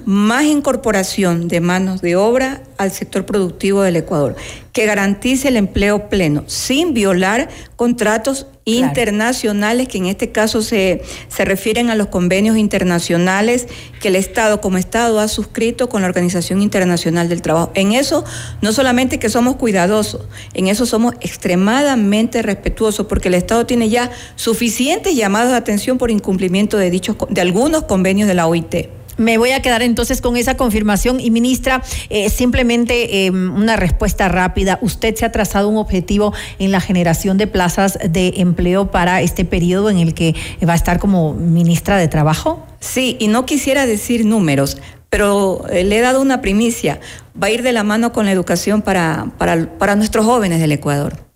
más 0.05 0.45
incorporación 0.45 1.49
de 1.49 1.61
manos 1.61 2.01
de 2.01 2.17
obra 2.17 2.63
al 2.77 2.91
sector 2.91 3.27
productivo 3.27 3.83
del 3.83 3.97
Ecuador, 3.97 4.37
que 4.73 4.87
garantice 4.87 5.49
el 5.49 5.57
empleo 5.57 6.09
pleno, 6.09 6.45
sin 6.47 6.95
violar 6.95 7.49
contratos 7.77 8.47
internacionales, 8.77 9.89
que 9.89 9.99
en 9.99 10.07
este 10.07 10.31
caso 10.31 10.63
se, 10.63 11.03
se 11.29 11.45
refieren 11.45 11.91
a 11.91 11.95
los 11.95 12.09
convenios 12.09 12.57
internacionales 12.57 13.67
que 14.01 14.09
el 14.09 14.17
Estado 14.17 14.61
como 14.61 14.79
Estado 14.79 15.21
ha 15.21 15.29
suscrito 15.29 15.89
con 15.89 16.03
la 16.03 16.09
Organización 16.09 16.63
Internacional 16.63 17.29
del 17.29 17.43
Trabajo. 17.43 17.73
En 17.75 17.93
eso 17.93 18.25
no 18.61 18.73
solamente 18.73 19.19
que 19.19 19.29
somos 19.29 19.57
cuidadosos, 19.57 20.29
en 20.55 20.69
eso 20.69 20.87
somos 20.87 21.15
extremadamente 21.21 22.43
respetuosos, 22.43 23.07
porque 23.07 23.29
el 23.29 23.35
Estado 23.35 23.67
tiene 23.67 23.89
ya 23.89 24.11
suficientes 24.37 25.15
llamados 25.15 25.51
de 25.51 25.57
atención 25.57 25.99
por 25.99 26.11
incumplimiento 26.11 26.77
de 26.77 26.91
dichos 26.91 27.17
de 27.29 27.41
algunos 27.41 27.85
convenios 27.85 28.29
de 28.29 28.35
la 28.35 28.47
OIT. 28.47 28.99
Me 29.19 29.37
voy 29.37 29.51
a 29.51 29.61
quedar 29.61 29.83
entonces 29.83 30.21
con 30.21 30.37
esa 30.37 30.57
confirmación 30.57 31.19
y 31.19 31.31
ministra, 31.33 31.83
eh, 32.09 32.31
simplemente 32.31 33.27
eh, 33.27 33.31
una 33.31 33.77
respuesta 33.77 34.29
rápida. 34.29 34.79
¿Usted 34.81 35.15
se 35.17 35.25
ha 35.25 35.33
trazado 35.33 35.69
un 35.69 35.77
objetivo 35.77 36.33
en 36.61 36.71
la 36.71 36.81
generación 36.81 37.37
de 37.37 37.49
plazas 37.49 37.99
de 38.09 38.35
empleo 38.37 38.93
para 38.93 39.21
este 39.21 39.45
periodo 39.45 39.91
en 39.91 39.99
el 39.99 40.15
que 40.15 40.35
va 40.67 40.75
a 40.75 40.77
estar 40.77 41.01
como 41.01 41.35
ministra 41.35 41.97
de 41.97 42.07
Trabajo? 42.07 42.65
Sí, 42.79 43.17
y 43.19 43.27
no 43.27 43.45
quisiera 43.45 43.87
decir 43.87 44.25
números, 44.25 44.79
pero 45.11 45.65
eh, 45.69 45.83
le 45.83 45.99
he 45.99 46.01
dado 46.01 46.23
una 46.23 46.41
primicia. 46.41 47.01
Va 47.41 47.49
a 47.49 47.51
ir 47.51 47.63
de 47.63 47.73
la 47.73 47.83
mano 47.83 48.13
con 48.13 48.27
la 48.27 48.33
educación 48.33 48.83
para, 48.83 49.33
para, 49.37 49.69
para 49.79 49.97
nuestros 49.97 50.25
jóvenes 50.27 50.61
del 50.61 50.71
Ecuador. 50.73 51.28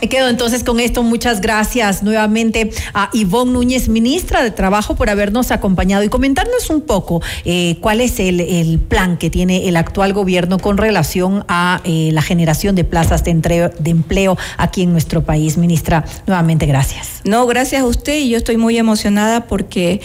Me 0.00 0.08
quedo 0.08 0.28
entonces 0.28 0.64
con 0.64 0.80
esto. 0.80 1.02
Muchas 1.02 1.42
gracias 1.42 2.02
nuevamente 2.02 2.70
a 2.94 3.10
Ivonne 3.12 3.52
Núñez, 3.52 3.88
ministra 3.88 4.42
de 4.42 4.50
Trabajo, 4.50 4.96
por 4.96 5.10
habernos 5.10 5.50
acompañado 5.50 6.02
y 6.02 6.08
comentarnos 6.08 6.70
un 6.70 6.80
poco 6.80 7.20
eh, 7.44 7.76
cuál 7.80 8.00
es 8.00 8.18
el, 8.18 8.80
plan 8.88 9.18
que 9.18 9.28
tiene 9.28 9.68
el 9.68 9.76
actual 9.76 10.14
gobierno 10.14 10.58
con 10.58 10.78
relación 10.78 11.44
a 11.48 11.82
eh, 11.84 12.10
la 12.12 12.22
generación 12.22 12.74
de 12.74 12.84
plazas 12.84 13.24
de, 13.24 13.30
empleo 13.30 14.38
aquí 14.56 14.82
en 14.82 14.92
nuestro 14.92 15.22
país. 15.22 15.58
Ministra, 15.58 16.04
nuevamente 16.26 16.64
gracias. 16.64 17.20
No, 17.24 17.46
gracias 17.46 17.82
a 17.82 17.86
usted 17.86 18.16
y 18.16 18.30
yo 18.30 18.38
estoy 18.38 18.56
muy 18.56 18.78
emocionada 18.78 19.46
porque 19.46 20.00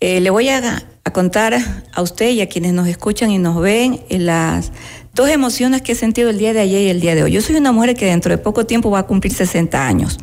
eh, 0.00 0.20
le 0.20 0.30
voy 0.30 0.48
a, 0.48 0.82
a, 1.04 1.12
contar 1.12 1.56
a 1.92 2.02
usted 2.02 2.30
y 2.30 2.40
a 2.40 2.48
quienes 2.48 2.72
nos 2.72 2.88
escuchan 2.88 3.30
y 3.30 3.38
nos 3.38 3.60
ven 3.60 4.00
las 4.10 4.72
dos 5.18 5.30
emociones 5.30 5.82
que 5.82 5.92
he 5.92 5.94
sentido 5.96 6.30
el 6.30 6.38
día 6.38 6.52
de 6.52 6.60
ayer 6.60 6.82
y 6.82 6.90
el 6.90 7.00
día 7.00 7.16
de 7.16 7.24
hoy. 7.24 7.32
Yo 7.32 7.42
soy 7.42 7.56
una 7.56 7.72
mujer 7.72 7.96
que 7.96 8.06
dentro 8.06 8.30
de 8.30 8.38
poco 8.38 8.66
tiempo 8.66 8.88
va 8.88 9.00
a 9.00 9.02
cumplir 9.02 9.34
60 9.34 9.84
años. 9.84 10.16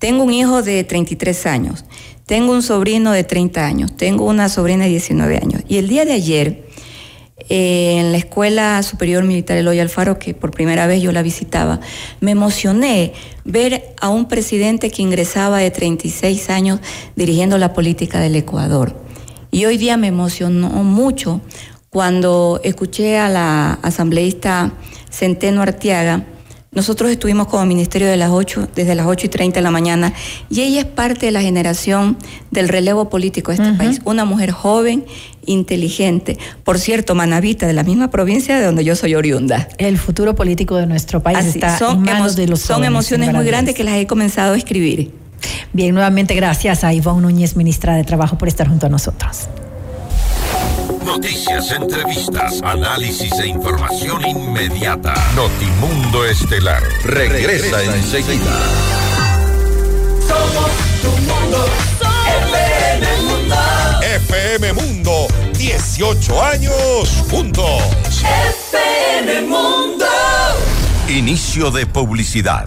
Tengo 0.00 0.24
un 0.24 0.32
hijo 0.32 0.62
de 0.62 0.82
33 0.82 1.46
años. 1.46 1.84
Tengo 2.26 2.52
un 2.52 2.60
sobrino 2.60 3.12
de 3.12 3.22
30 3.22 3.64
años. 3.64 3.96
Tengo 3.96 4.24
una 4.24 4.48
sobrina 4.48 4.82
de 4.82 4.90
19 4.90 5.36
años. 5.36 5.62
Y 5.68 5.76
el 5.76 5.86
día 5.86 6.04
de 6.04 6.12
ayer, 6.12 6.66
eh, 7.48 7.98
en 8.00 8.10
la 8.10 8.18
Escuela 8.18 8.82
Superior 8.82 9.22
Militar 9.22 9.58
Eloy 9.58 9.78
Alfaro, 9.78 10.18
que 10.18 10.34
por 10.34 10.50
primera 10.50 10.88
vez 10.88 11.00
yo 11.00 11.12
la 11.12 11.22
visitaba, 11.22 11.78
me 12.18 12.32
emocioné 12.32 13.12
ver 13.44 13.94
a 14.00 14.08
un 14.08 14.26
presidente 14.26 14.90
que 14.90 15.02
ingresaba 15.02 15.58
de 15.58 15.70
36 15.70 16.50
años 16.50 16.80
dirigiendo 17.14 17.58
la 17.58 17.72
política 17.72 18.18
del 18.18 18.34
Ecuador. 18.34 19.00
Y 19.52 19.66
hoy 19.66 19.78
día 19.78 19.96
me 19.96 20.08
emocionó 20.08 20.68
mucho 20.82 21.40
cuando 21.96 22.60
escuché 22.62 23.16
a 23.16 23.30
la 23.30 23.78
asambleísta 23.80 24.70
Centeno 25.10 25.62
Arteaga, 25.62 26.26
nosotros 26.70 27.10
estuvimos 27.10 27.46
como 27.46 27.64
ministerio 27.64 28.06
de 28.06 28.18
las 28.18 28.32
8, 28.32 28.68
desde 28.74 28.94
las 28.94 29.06
8 29.06 29.24
y 29.24 29.28
30 29.30 29.60
de 29.60 29.62
la 29.62 29.70
mañana, 29.70 30.12
y 30.50 30.60
ella 30.60 30.80
es 30.80 30.84
parte 30.84 31.24
de 31.24 31.32
la 31.32 31.40
generación 31.40 32.18
del 32.50 32.68
relevo 32.68 33.08
político 33.08 33.50
de 33.50 33.54
este 33.54 33.70
uh 33.70 33.72
-huh. 33.72 33.78
país. 33.78 34.00
Una 34.04 34.26
mujer 34.26 34.50
joven, 34.50 35.06
inteligente. 35.46 36.36
Por 36.64 36.78
cierto, 36.78 37.14
manavita, 37.14 37.66
de 37.66 37.72
la 37.72 37.82
misma 37.82 38.10
provincia 38.10 38.58
de 38.58 38.66
donde 38.66 38.84
yo 38.84 38.94
soy 38.94 39.14
oriunda. 39.14 39.66
El 39.78 39.96
futuro 39.96 40.34
político 40.34 40.76
de 40.76 40.84
nuestro 40.86 41.22
país 41.22 41.38
Así, 41.38 41.48
está 41.48 41.78
son 41.78 41.96
en 41.96 42.02
manos 42.12 42.36
de 42.36 42.46
los 42.46 42.60
Son 42.60 42.74
jóvenes, 42.76 42.88
emociones 42.88 43.32
muy 43.32 43.46
grandes 43.46 43.74
que 43.74 43.84
las 43.84 43.94
he 43.94 44.06
comenzado 44.06 44.52
a 44.52 44.58
escribir. 44.58 45.12
Bien, 45.72 45.94
nuevamente 45.94 46.34
gracias 46.34 46.84
a 46.84 46.92
Ivonne 46.92 47.22
Núñez, 47.22 47.56
ministra 47.56 47.96
de 47.96 48.04
Trabajo, 48.04 48.36
por 48.36 48.48
estar 48.48 48.68
junto 48.68 48.84
a 48.84 48.90
nosotros. 48.90 49.48
Noticias, 51.06 51.70
entrevistas, 51.70 52.60
análisis 52.64 53.32
e 53.38 53.46
información 53.46 54.26
inmediata. 54.26 55.14
Notimundo 55.36 56.24
Estelar 56.24 56.82
regresa, 57.04 57.78
regresa 57.78 57.96
enseguida. 57.96 58.58
Somos 60.26 60.70
tu 61.00 61.10
mundo, 61.22 61.64
FM 62.50 63.22
Mundo. 63.22 63.54
FM 64.02 64.72
Mundo, 64.72 65.28
18 65.56 66.42
años 66.42 67.24
juntos. 67.30 67.82
FM 69.14 69.42
Mundo. 69.42 70.06
Inicio 71.08 71.70
de 71.70 71.86
publicidad. 71.86 72.66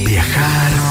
¿Viajar, 0.21 0.90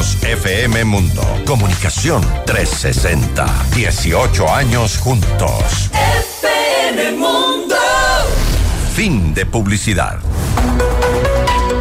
Somos 0.00 0.22
FM 0.22 0.84
Mundo. 0.84 1.22
Comunicación 1.44 2.22
360. 2.46 3.46
18 3.74 4.48
años 4.48 4.96
juntos. 4.96 5.90
FM 5.92 7.12
Mundo. 7.18 7.76
Fin 8.94 9.34
de 9.34 9.44
publicidad. 9.44 10.18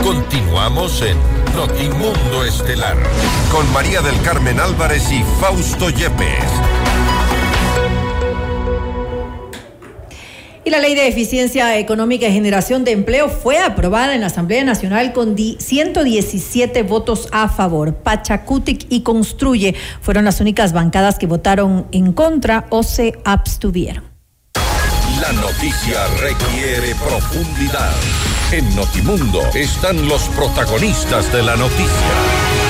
Continuamos 0.04 1.02
en 1.02 1.18
Notimundo 1.56 2.44
Estelar 2.44 2.98
con 3.52 3.72
María 3.72 4.02
del 4.02 4.22
Carmen 4.22 4.60
Álvarez 4.60 5.10
y 5.14 5.24
Fausto 5.40 5.90
Yepes. 5.90 6.44
Y 10.70 10.72
la 10.72 10.78
Ley 10.78 10.94
de 10.94 11.08
Eficiencia 11.08 11.80
Económica 11.80 12.28
y 12.28 12.32
Generación 12.32 12.84
de 12.84 12.92
Empleo 12.92 13.28
fue 13.28 13.58
aprobada 13.58 14.14
en 14.14 14.22
la 14.22 14.28
Asamblea 14.28 14.64
Nacional 14.64 15.14
con 15.14 15.36
117 15.36 16.84
votos 16.84 17.28
a 17.32 17.50
favor. 17.50 17.96
Pachacutic 17.96 18.86
y 18.88 19.02
Construye 19.02 19.74
fueron 20.00 20.26
las 20.26 20.42
únicas 20.42 20.72
bancadas 20.72 21.18
que 21.18 21.26
votaron 21.26 21.88
en 21.92 22.14
contra 22.14 22.68
o 22.70 22.84
se 22.84 23.18
abstuvieron. 23.26 24.04
La 25.20 25.34
noticia 25.34 26.06
requiere 26.22 26.94
profundidad. 27.04 27.96
En 28.52 28.76
Notimundo 28.76 29.42
están 29.56 30.08
los 30.08 30.22
protagonistas 30.30 31.34
de 31.34 31.42
la 31.42 31.56
noticia. 31.56 32.69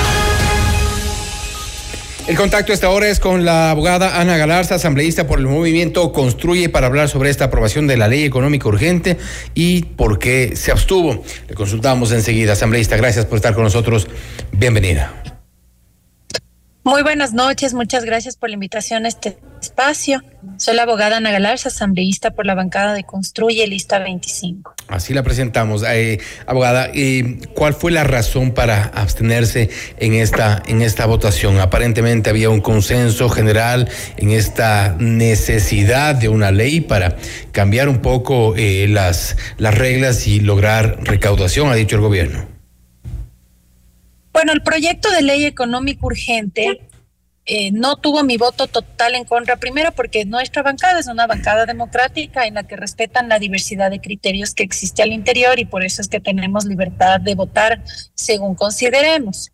El 2.30 2.36
contacto 2.36 2.72
esta 2.72 2.90
hora 2.90 3.08
es 3.08 3.18
con 3.18 3.44
la 3.44 3.72
abogada 3.72 4.20
Ana 4.20 4.36
Galarza, 4.36 4.76
asambleísta 4.76 5.26
por 5.26 5.40
el 5.40 5.48
movimiento 5.48 6.12
Construye, 6.12 6.68
para 6.68 6.86
hablar 6.86 7.08
sobre 7.08 7.28
esta 7.28 7.46
aprobación 7.46 7.88
de 7.88 7.96
la 7.96 8.06
ley 8.06 8.22
económica 8.22 8.68
urgente 8.68 9.16
y 9.52 9.82
por 9.82 10.20
qué 10.20 10.52
se 10.54 10.70
abstuvo. 10.70 11.24
Le 11.48 11.56
consultamos 11.56 12.12
enseguida, 12.12 12.52
asambleísta. 12.52 12.96
Gracias 12.96 13.26
por 13.26 13.34
estar 13.34 13.52
con 13.52 13.64
nosotros. 13.64 14.06
Bienvenida. 14.52 15.29
Muy 16.90 17.04
buenas 17.04 17.32
noches, 17.32 17.72
muchas 17.72 18.04
gracias 18.04 18.34
por 18.34 18.48
la 18.48 18.54
invitación 18.54 19.04
a 19.04 19.08
este 19.08 19.38
espacio. 19.62 20.24
Soy 20.56 20.74
la 20.74 20.82
abogada 20.82 21.18
Ana 21.18 21.30
Galarza, 21.30 21.68
asambleísta 21.68 22.32
por 22.32 22.46
la 22.46 22.56
bancada 22.56 22.94
de 22.94 23.04
Construye 23.04 23.64
Lista 23.68 24.00
25. 24.00 24.74
Así 24.88 25.14
la 25.14 25.22
presentamos. 25.22 25.84
Eh, 25.86 26.18
abogada, 26.46 26.90
eh, 26.92 27.38
¿cuál 27.54 27.74
fue 27.74 27.92
la 27.92 28.02
razón 28.02 28.50
para 28.50 28.86
abstenerse 28.86 29.70
en 29.98 30.14
esta, 30.14 30.64
en 30.66 30.82
esta 30.82 31.06
votación? 31.06 31.60
Aparentemente 31.60 32.28
había 32.28 32.50
un 32.50 32.60
consenso 32.60 33.28
general 33.28 33.88
en 34.16 34.32
esta 34.32 34.96
necesidad 34.98 36.16
de 36.16 36.28
una 36.28 36.50
ley 36.50 36.80
para 36.80 37.16
cambiar 37.52 37.88
un 37.88 38.02
poco 38.02 38.56
eh, 38.56 38.88
las, 38.88 39.36
las 39.58 39.78
reglas 39.78 40.26
y 40.26 40.40
lograr 40.40 40.98
recaudación, 41.04 41.70
ha 41.70 41.76
dicho 41.76 41.94
el 41.94 42.02
gobierno. 42.02 42.49
Bueno, 44.32 44.52
el 44.52 44.62
proyecto 44.62 45.10
de 45.10 45.22
ley 45.22 45.44
económico 45.44 46.06
urgente 46.06 46.80
eh, 47.46 47.72
no 47.72 47.96
tuvo 47.96 48.22
mi 48.22 48.36
voto 48.36 48.68
total 48.68 49.16
en 49.16 49.24
contra, 49.24 49.56
primero 49.56 49.92
porque 49.92 50.24
nuestra 50.24 50.62
bancada 50.62 51.00
es 51.00 51.08
una 51.08 51.26
bancada 51.26 51.66
democrática 51.66 52.46
en 52.46 52.54
la 52.54 52.62
que 52.62 52.76
respetan 52.76 53.28
la 53.28 53.40
diversidad 53.40 53.90
de 53.90 54.00
criterios 54.00 54.54
que 54.54 54.62
existe 54.62 55.02
al 55.02 55.12
interior 55.12 55.58
y 55.58 55.64
por 55.64 55.82
eso 55.82 56.00
es 56.00 56.08
que 56.08 56.20
tenemos 56.20 56.64
libertad 56.64 57.20
de 57.20 57.34
votar 57.34 57.82
según 58.14 58.54
consideremos. 58.54 59.50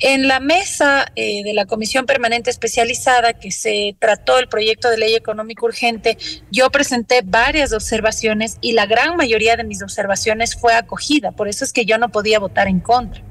En 0.00 0.28
la 0.28 0.40
mesa 0.40 1.12
eh, 1.14 1.44
de 1.44 1.52
la 1.52 1.66
Comisión 1.66 2.06
Permanente 2.06 2.50
Especializada 2.50 3.34
que 3.34 3.50
se 3.52 3.94
trató 4.00 4.38
el 4.38 4.48
proyecto 4.48 4.90
de 4.90 4.96
ley 4.96 5.14
económico 5.14 5.66
urgente, 5.66 6.16
yo 6.50 6.70
presenté 6.70 7.20
varias 7.22 7.72
observaciones 7.72 8.56
y 8.60 8.72
la 8.72 8.86
gran 8.86 9.16
mayoría 9.16 9.56
de 9.56 9.64
mis 9.64 9.82
observaciones 9.82 10.56
fue 10.56 10.72
acogida, 10.72 11.32
por 11.32 11.48
eso 11.48 11.64
es 11.64 11.72
que 11.72 11.84
yo 11.84 11.98
no 11.98 12.08
podía 12.08 12.40
votar 12.40 12.66
en 12.66 12.80
contra. 12.80 13.29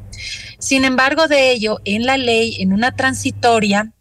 Sin 0.60 0.84
embargo, 0.86 1.28
de 1.28 1.52
ello, 1.52 1.80
en 1.86 2.06
la 2.06 2.18
ley, 2.18 2.58
en 2.60 2.74
una 2.74 2.96
transitoria, 2.96 3.94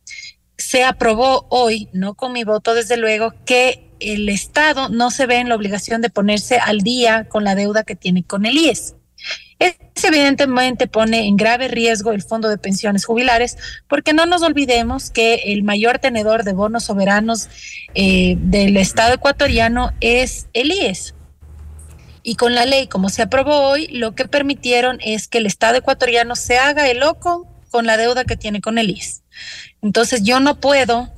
se 0.57 0.85
aprobó 0.85 1.47
hoy, 1.51 1.89
no 1.93 2.15
con 2.15 2.33
mi 2.33 2.43
voto 2.45 2.75
desde 2.75 2.97
luego, 2.97 3.33
que 3.47 3.89
el 4.01 4.29
Estado 4.29 4.89
no 4.89 5.11
se 5.11 5.27
ve 5.27 5.37
en 5.37 5.49
la 5.49 5.55
obligación 5.55 6.03
de 6.03 6.11
ponerse 6.11 6.59
al 6.59 6.81
día 6.81 7.29
con 7.29 7.45
la 7.45 7.55
deuda 7.55 7.85
que 7.85 7.97
tiene 7.97 8.25
con 8.25 8.45
el 8.45 8.57
IES. 8.57 8.95
Eso 9.59 10.07
evidentemente 10.07 10.87
pone 10.87 11.27
en 11.27 11.37
grave 11.37 11.67
riesgo 11.67 12.13
el 12.13 12.23
Fondo 12.23 12.49
de 12.49 12.59
Pensiones 12.59 13.05
Jubilares, 13.05 13.57
porque 13.89 14.13
no 14.13 14.27
nos 14.27 14.43
olvidemos 14.43 15.11
que 15.11 15.35
el 15.47 15.65
mayor 15.65 15.99
tenedor 15.99 16.45
de 16.45 16.53
bonos 16.53 16.85
soberanos 16.85 17.49
eh, 17.95 18.37
del 18.39 18.77
Estado 18.77 19.15
ecuatoriano 19.15 19.93
es 20.01 20.47
el 20.53 20.71
IES. 20.71 21.15
Y 22.29 22.35
con 22.35 22.55
la 22.55 22.67
ley, 22.67 22.89
como 22.89 23.09
se 23.09 23.23
aprobó 23.23 23.71
hoy, 23.71 23.87
lo 23.87 24.15
que 24.15 24.29
permitieron 24.29 24.99
es 25.03 25.29
que 25.29 25.39
el 25.39 25.47
Estado 25.47 25.79
ecuatoriano 25.79 26.37
se 26.37 26.59
haga 26.59 26.87
el 26.87 26.99
loco 26.99 27.49
con 27.71 27.87
la 27.87 27.97
deuda 27.97 28.27
que 28.27 28.37
tiene 28.37 28.61
con 28.61 28.77
el 28.77 28.91
IS. 28.91 29.23
Entonces 29.81 30.25
yo 30.25 30.39
no 30.39 30.61
puedo, 30.61 31.11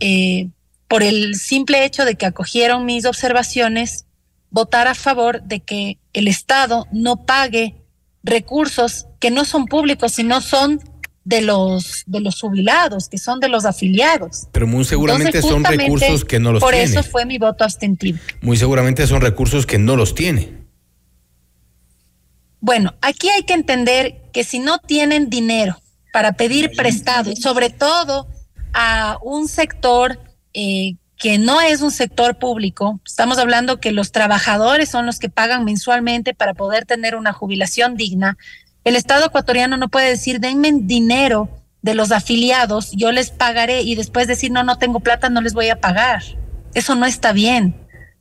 eh, 0.00 0.50
por 0.86 1.02
el 1.02 1.36
simple 1.36 1.86
hecho 1.86 2.04
de 2.04 2.16
que 2.16 2.26
acogieron 2.26 2.84
mis 2.84 3.06
observaciones, 3.06 4.04
votar 4.50 4.86
a 4.86 4.94
favor 4.94 5.40
de 5.44 5.60
que 5.60 5.96
el 6.12 6.28
Estado 6.28 6.86
no 6.92 7.24
pague 7.24 7.76
recursos 8.22 9.06
que 9.18 9.30
no 9.30 9.46
son 9.46 9.64
públicos, 9.64 10.12
sino 10.12 10.42
son 10.42 10.78
de 11.24 11.42
los 11.42 12.04
de 12.06 12.20
los 12.20 12.40
jubilados, 12.40 13.08
que 13.08 13.18
son 13.18 13.40
de 13.40 13.48
los 13.48 13.64
afiliados. 13.64 14.48
Pero 14.52 14.66
muy 14.66 14.84
seguramente 14.84 15.42
son 15.42 15.64
recursos 15.64 16.24
que 16.24 16.40
no 16.40 16.52
los 16.52 16.62
tiene. 16.62 16.72
Por 16.72 16.74
eso 16.74 17.02
fue 17.02 17.26
mi 17.26 17.38
voto 17.38 17.64
abstentivo. 17.64 18.18
Muy 18.40 18.56
seguramente 18.56 19.06
son 19.06 19.20
recursos 19.20 19.66
que 19.66 19.78
no 19.78 19.96
los 19.96 20.14
tiene. 20.14 20.60
Bueno, 22.60 22.94
aquí 23.00 23.28
hay 23.30 23.44
que 23.44 23.54
entender 23.54 24.20
que 24.32 24.44
si 24.44 24.58
no 24.58 24.78
tienen 24.78 25.30
dinero 25.30 25.80
para 26.12 26.32
pedir 26.32 26.72
prestado, 26.76 27.34
sobre 27.36 27.70
todo 27.70 28.28
a 28.74 29.18
un 29.22 29.48
sector 29.48 30.20
eh, 30.52 30.96
que 31.16 31.38
no 31.38 31.60
es 31.60 31.80
un 31.80 31.90
sector 31.90 32.38
público, 32.38 33.00
estamos 33.06 33.38
hablando 33.38 33.80
que 33.80 33.92
los 33.92 34.12
trabajadores 34.12 34.88
son 34.88 35.06
los 35.06 35.18
que 35.18 35.28
pagan 35.28 35.64
mensualmente 35.64 36.34
para 36.34 36.54
poder 36.54 36.86
tener 36.86 37.14
una 37.14 37.32
jubilación 37.32 37.96
digna, 37.96 38.36
el 38.84 38.96
Estado 38.96 39.26
ecuatoriano 39.26 39.76
no 39.76 39.88
puede 39.88 40.08
decir, 40.08 40.40
denme 40.40 40.72
dinero 40.72 41.48
de 41.82 41.94
los 41.94 42.12
afiliados, 42.12 42.90
yo 42.92 43.12
les 43.12 43.30
pagaré 43.30 43.82
y 43.82 43.94
después 43.94 44.26
decir, 44.26 44.50
no, 44.50 44.62
no 44.62 44.78
tengo 44.78 45.00
plata, 45.00 45.30
no 45.30 45.40
les 45.40 45.54
voy 45.54 45.68
a 45.68 45.80
pagar. 45.80 46.22
Eso 46.74 46.94
no 46.94 47.06
está 47.06 47.32
bien. 47.32 47.74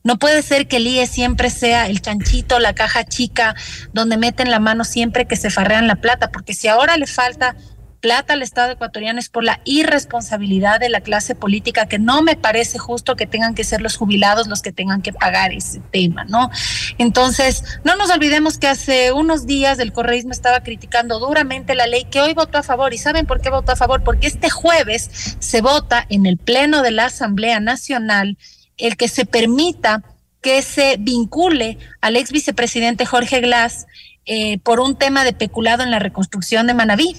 No 0.03 0.17
puede 0.17 0.41
ser 0.41 0.67
que 0.67 0.77
el 0.77 0.87
IE 0.87 1.05
siempre 1.07 1.49
sea 1.49 1.87
el 1.87 2.01
chanchito, 2.01 2.59
la 2.59 2.73
caja 2.73 3.03
chica, 3.03 3.55
donde 3.91 4.17
meten 4.17 4.49
la 4.49 4.59
mano 4.59 4.85
siempre 4.85 5.27
que 5.27 5.35
se 5.35 5.49
farrean 5.49 5.87
la 5.87 5.97
plata, 5.97 6.31
porque 6.31 6.53
si 6.53 6.67
ahora 6.67 6.95
le 6.97 7.05
falta 7.05 7.55
plata 7.99 8.33
al 8.33 8.41
Estado 8.41 8.71
ecuatoriano 8.71 9.19
es 9.19 9.29
por 9.29 9.43
la 9.43 9.59
irresponsabilidad 9.65 10.79
de 10.79 10.89
la 10.89 11.01
clase 11.01 11.35
política, 11.35 11.87
que 11.87 11.99
no 11.99 12.21
me 12.21 12.35
parece 12.35 12.77
justo 12.77 13.15
que 13.15 13.27
tengan 13.27 13.55
que 13.55 13.63
ser 13.63 13.81
los 13.81 13.97
jubilados 13.97 14.47
los 14.47 14.61
que 14.61 14.71
tengan 14.71 15.01
que 15.01 15.13
pagar 15.13 15.51
ese 15.53 15.81
tema, 15.91 16.25
¿no? 16.25 16.49
Entonces, 16.97 17.63
no 17.83 17.95
nos 17.95 18.09
olvidemos 18.09 18.57
que 18.57 18.67
hace 18.67 19.11
unos 19.11 19.45
días 19.45 19.79
el 19.79 19.93
correísmo 19.93 20.31
estaba 20.31 20.61
criticando 20.61 21.19
duramente 21.19 21.75
la 21.75 21.87
ley 21.87 22.05
que 22.05 22.21
hoy 22.21 22.33
votó 22.33 22.57
a 22.57 22.63
favor. 22.63 22.93
¿Y 22.93 22.97
saben 22.97 23.25
por 23.25 23.41
qué 23.41 23.49
votó 23.49 23.71
a 23.71 23.75
favor? 23.75 24.03
Porque 24.03 24.27
este 24.27 24.49
jueves 24.49 25.37
se 25.39 25.61
vota 25.61 26.05
en 26.09 26.25
el 26.25 26.37
Pleno 26.37 26.81
de 26.81 26.91
la 26.91 27.05
Asamblea 27.05 27.59
Nacional 27.59 28.37
el 28.77 28.97
que 28.97 29.07
se 29.07 29.25
permita 29.25 30.03
que 30.41 30.61
se 30.61 30.97
vincule 30.97 31.77
al 32.01 32.15
ex 32.15 32.31
vicepresidente 32.31 33.05
Jorge 33.05 33.41
Glass 33.41 33.87
eh, 34.25 34.59
por 34.59 34.79
un 34.79 34.95
tema 34.95 35.23
de 35.23 35.33
peculado 35.33 35.83
en 35.83 35.91
la 35.91 35.99
reconstrucción 35.99 36.67
de 36.67 36.73
Manabí. 36.73 37.15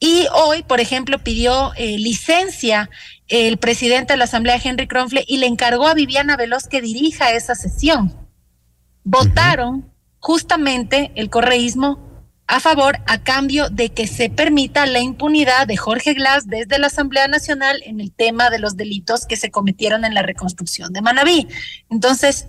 Y 0.00 0.26
hoy, 0.32 0.62
por 0.62 0.80
ejemplo, 0.80 1.18
pidió 1.18 1.72
eh, 1.76 1.98
licencia 1.98 2.88
el 3.26 3.58
presidente 3.58 4.12
de 4.12 4.16
la 4.16 4.24
Asamblea, 4.24 4.60
Henry 4.62 4.86
Kronfle, 4.86 5.24
y 5.26 5.38
le 5.38 5.46
encargó 5.46 5.86
a 5.86 5.94
Viviana 5.94 6.36
Veloz 6.36 6.66
que 6.68 6.80
dirija 6.80 7.32
esa 7.32 7.54
sesión. 7.54 8.14
Votaron 9.04 9.92
justamente 10.20 11.12
el 11.14 11.30
correísmo 11.30 12.08
a 12.46 12.60
favor 12.60 12.98
a 13.06 13.22
cambio 13.22 13.68
de 13.68 13.90
que 13.90 14.06
se 14.06 14.30
permita 14.30 14.86
la 14.86 15.00
impunidad 15.00 15.66
de 15.66 15.76
Jorge 15.76 16.14
Glass 16.14 16.46
desde 16.46 16.78
la 16.78 16.86
Asamblea 16.86 17.28
Nacional 17.28 17.82
en 17.84 18.00
el 18.00 18.10
tema 18.10 18.48
de 18.48 18.58
los 18.58 18.76
delitos 18.76 19.26
que 19.26 19.36
se 19.36 19.50
cometieron 19.50 20.06
en 20.06 20.14
la 20.14 20.22
reconstrucción 20.22 20.94
de 20.94 21.02
Manabí. 21.02 21.46
Entonces, 21.90 22.48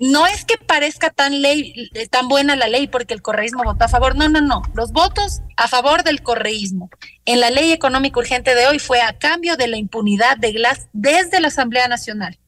no 0.00 0.26
es 0.26 0.46
que 0.46 0.56
parezca 0.56 1.10
tan 1.10 1.42
ley, 1.42 1.90
tan 2.10 2.26
buena 2.26 2.56
la 2.56 2.68
ley 2.68 2.88
porque 2.88 3.12
el 3.12 3.20
correísmo 3.20 3.62
votó 3.62 3.84
a 3.84 3.88
favor. 3.88 4.16
No, 4.16 4.30
no, 4.30 4.40
no. 4.40 4.62
Los 4.74 4.92
votos 4.92 5.42
a 5.58 5.68
favor 5.68 6.02
del 6.04 6.22
correísmo 6.22 6.88
en 7.26 7.38
la 7.38 7.50
ley 7.50 7.70
económica 7.70 8.18
urgente 8.18 8.54
de 8.54 8.66
hoy 8.66 8.78
fue 8.78 9.02
a 9.02 9.18
cambio 9.18 9.56
de 9.56 9.68
la 9.68 9.76
impunidad 9.76 10.38
de 10.38 10.52
Glass 10.52 10.88
desde 10.94 11.38
la 11.38 11.48
Asamblea 11.48 11.86
Nacional. 11.86 12.38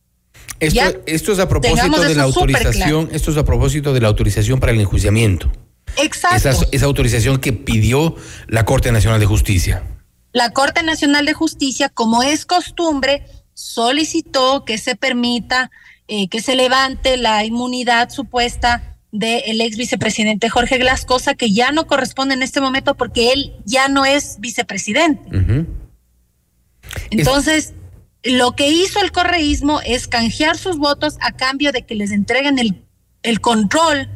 Esto, 0.60 0.80
esto 1.06 1.32
es 1.32 1.38
a 1.40 1.48
propósito 1.48 2.00
de 2.00 2.14
la 2.14 2.22
autorización, 2.22 3.10
esto 3.12 3.30
es 3.30 3.36
a 3.36 3.44
propósito 3.44 3.92
de 3.92 4.00
la 4.00 4.08
autorización 4.08 4.58
para 4.58 4.72
el 4.72 4.80
enjuiciamiento. 4.80 5.52
Exacto. 5.98 6.48
Esa, 6.48 6.66
esa 6.72 6.86
autorización 6.86 7.38
que 7.38 7.52
pidió 7.52 8.16
la 8.46 8.64
Corte 8.64 8.90
Nacional 8.92 9.20
de 9.20 9.26
Justicia. 9.26 9.82
La 10.32 10.52
Corte 10.52 10.82
Nacional 10.82 11.26
de 11.26 11.34
Justicia, 11.34 11.90
como 11.90 12.22
es 12.22 12.46
costumbre, 12.46 13.26
solicitó 13.52 14.64
que 14.64 14.78
se 14.78 14.96
permita 14.96 15.70
eh, 16.14 16.28
que 16.28 16.42
se 16.42 16.54
levante 16.56 17.16
la 17.16 17.42
inmunidad 17.42 18.10
supuesta 18.10 18.98
del 19.12 19.62
ex 19.62 19.78
vicepresidente 19.78 20.50
Jorge 20.50 20.76
Glass, 20.76 21.06
cosa 21.06 21.32
que 21.32 21.50
ya 21.54 21.72
no 21.72 21.86
corresponde 21.86 22.34
en 22.34 22.42
este 22.42 22.60
momento 22.60 22.94
porque 22.98 23.32
él 23.32 23.54
ya 23.64 23.88
no 23.88 24.04
es 24.04 24.36
vicepresidente. 24.38 25.22
Entonces, 27.08 27.72
lo 28.24 28.52
que 28.52 28.68
hizo 28.68 29.00
el 29.00 29.10
correísmo 29.10 29.80
es 29.86 30.06
canjear 30.06 30.58
sus 30.58 30.76
votos 30.76 31.16
a 31.22 31.32
cambio 31.32 31.72
de 31.72 31.86
que 31.86 31.94
les 31.94 32.10
entreguen 32.10 32.58
el, 32.58 32.84
el 33.22 33.40
control 33.40 34.10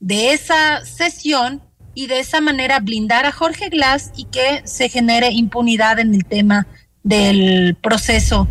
de 0.00 0.34
esa 0.34 0.84
sesión 0.84 1.62
y 1.94 2.08
de 2.08 2.20
esa 2.20 2.42
manera 2.42 2.78
blindar 2.80 3.24
a 3.24 3.32
Jorge 3.32 3.70
Glass 3.70 4.12
y 4.18 4.24
que 4.24 4.60
se 4.66 4.90
genere 4.90 5.30
impunidad 5.30 5.98
en 5.98 6.12
el 6.12 6.26
tema 6.26 6.66
del 7.02 7.74
proceso 7.80 8.46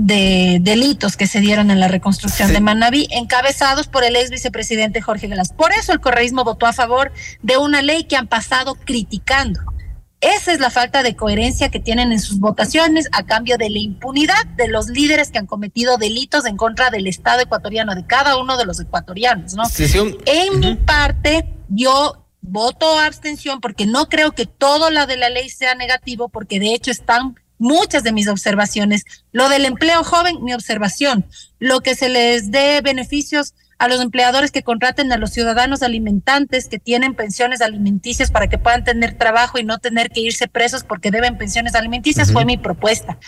de 0.00 0.58
delitos 0.60 1.16
que 1.16 1.26
se 1.26 1.40
dieron 1.40 1.72
en 1.72 1.80
la 1.80 1.88
reconstrucción 1.88 2.52
de 2.52 2.60
Manaví, 2.60 3.08
encabezados 3.10 3.88
por 3.88 4.04
el 4.04 4.14
ex 4.14 4.30
vicepresidente 4.30 5.00
Jorge 5.00 5.26
Velas. 5.26 5.52
Por 5.52 5.72
eso 5.72 5.92
el 5.92 6.00
correísmo 6.00 6.44
votó 6.44 6.66
a 6.66 6.72
favor 6.72 7.12
de 7.42 7.56
una 7.56 7.82
ley 7.82 8.04
que 8.04 8.16
han 8.16 8.28
pasado 8.28 8.76
criticando. 8.76 9.60
Esa 10.20 10.52
es 10.52 10.60
la 10.60 10.70
falta 10.70 11.02
de 11.02 11.16
coherencia 11.16 11.68
que 11.68 11.80
tienen 11.80 12.12
en 12.12 12.20
sus 12.20 12.38
votaciones 12.38 13.08
a 13.10 13.24
cambio 13.24 13.56
de 13.58 13.70
la 13.70 13.78
impunidad 13.78 14.46
de 14.56 14.68
los 14.68 14.86
líderes 14.88 15.30
que 15.30 15.38
han 15.38 15.46
cometido 15.46 15.96
delitos 15.96 16.46
en 16.46 16.56
contra 16.56 16.90
del 16.90 17.08
Estado 17.08 17.40
ecuatoriano, 17.40 17.94
de 17.96 18.06
cada 18.06 18.36
uno 18.36 18.56
de 18.56 18.66
los 18.66 18.78
ecuatorianos, 18.78 19.54
¿no? 19.54 19.64
En 20.26 20.60
mi 20.60 20.76
parte, 20.76 21.48
yo 21.68 22.24
voto 22.40 22.98
abstención 23.00 23.60
porque 23.60 23.86
no 23.86 24.08
creo 24.08 24.32
que 24.32 24.46
todo 24.46 24.90
lo 24.90 25.06
de 25.06 25.16
la 25.16 25.28
ley 25.28 25.48
sea 25.48 25.74
negativo, 25.74 26.28
porque 26.28 26.60
de 26.60 26.74
hecho 26.74 26.92
están 26.92 27.36
muchas 27.58 28.02
de 28.02 28.12
mis 28.12 28.28
observaciones. 28.28 29.04
Lo 29.32 29.48
del 29.48 29.64
empleo 29.64 30.04
joven, 30.04 30.42
mi 30.42 30.54
observación. 30.54 31.26
Lo 31.58 31.80
que 31.80 31.94
se 31.94 32.08
les 32.08 32.50
dé 32.50 32.80
beneficios 32.80 33.54
a 33.78 33.88
los 33.88 34.00
empleadores 34.00 34.50
que 34.50 34.62
contraten 34.62 35.12
a 35.12 35.16
los 35.16 35.30
ciudadanos 35.30 35.82
alimentantes 35.82 36.68
que 36.68 36.78
tienen 36.78 37.14
pensiones 37.14 37.60
alimenticias 37.60 38.30
para 38.30 38.48
que 38.48 38.58
puedan 38.58 38.82
tener 38.82 39.16
trabajo 39.16 39.58
y 39.58 39.64
no 39.64 39.78
tener 39.78 40.10
que 40.10 40.20
irse 40.20 40.48
presos 40.48 40.82
porque 40.82 41.12
deben 41.12 41.38
pensiones 41.38 41.74
alimenticias, 41.74 42.32
fue 42.32 42.44
mi 42.44 42.56
propuesta. 42.56 43.18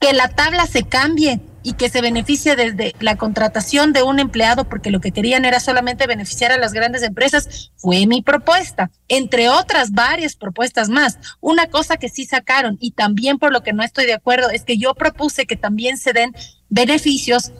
Que 0.00 0.14
la 0.14 0.28
tabla 0.28 0.66
se 0.66 0.82
cambie 0.84 1.40
y 1.62 1.74
que 1.74 1.88
se 1.88 2.00
beneficie 2.00 2.56
desde 2.56 2.94
la 3.00 3.16
contratación 3.16 3.92
de 3.92 4.02
un 4.02 4.18
empleado, 4.18 4.64
porque 4.68 4.90
lo 4.90 5.00
que 5.00 5.12
querían 5.12 5.44
era 5.44 5.60
solamente 5.60 6.06
beneficiar 6.06 6.52
a 6.52 6.58
las 6.58 6.72
grandes 6.72 7.02
empresas, 7.02 7.72
fue 7.76 8.06
mi 8.06 8.22
propuesta, 8.22 8.90
entre 9.08 9.48
otras 9.48 9.92
varias 9.92 10.36
propuestas 10.36 10.88
más. 10.88 11.18
Una 11.40 11.68
cosa 11.68 11.96
que 11.96 12.08
sí 12.08 12.24
sacaron 12.24 12.76
y 12.80 12.92
también 12.92 13.38
por 13.38 13.52
lo 13.52 13.62
que 13.62 13.72
no 13.72 13.82
estoy 13.82 14.06
de 14.06 14.14
acuerdo 14.14 14.50
es 14.50 14.64
que 14.64 14.78
yo 14.78 14.94
propuse 14.94 15.46
que 15.46 15.56
también 15.56 15.98
se 15.98 16.12
den 16.12 16.34
beneficios 16.68 17.52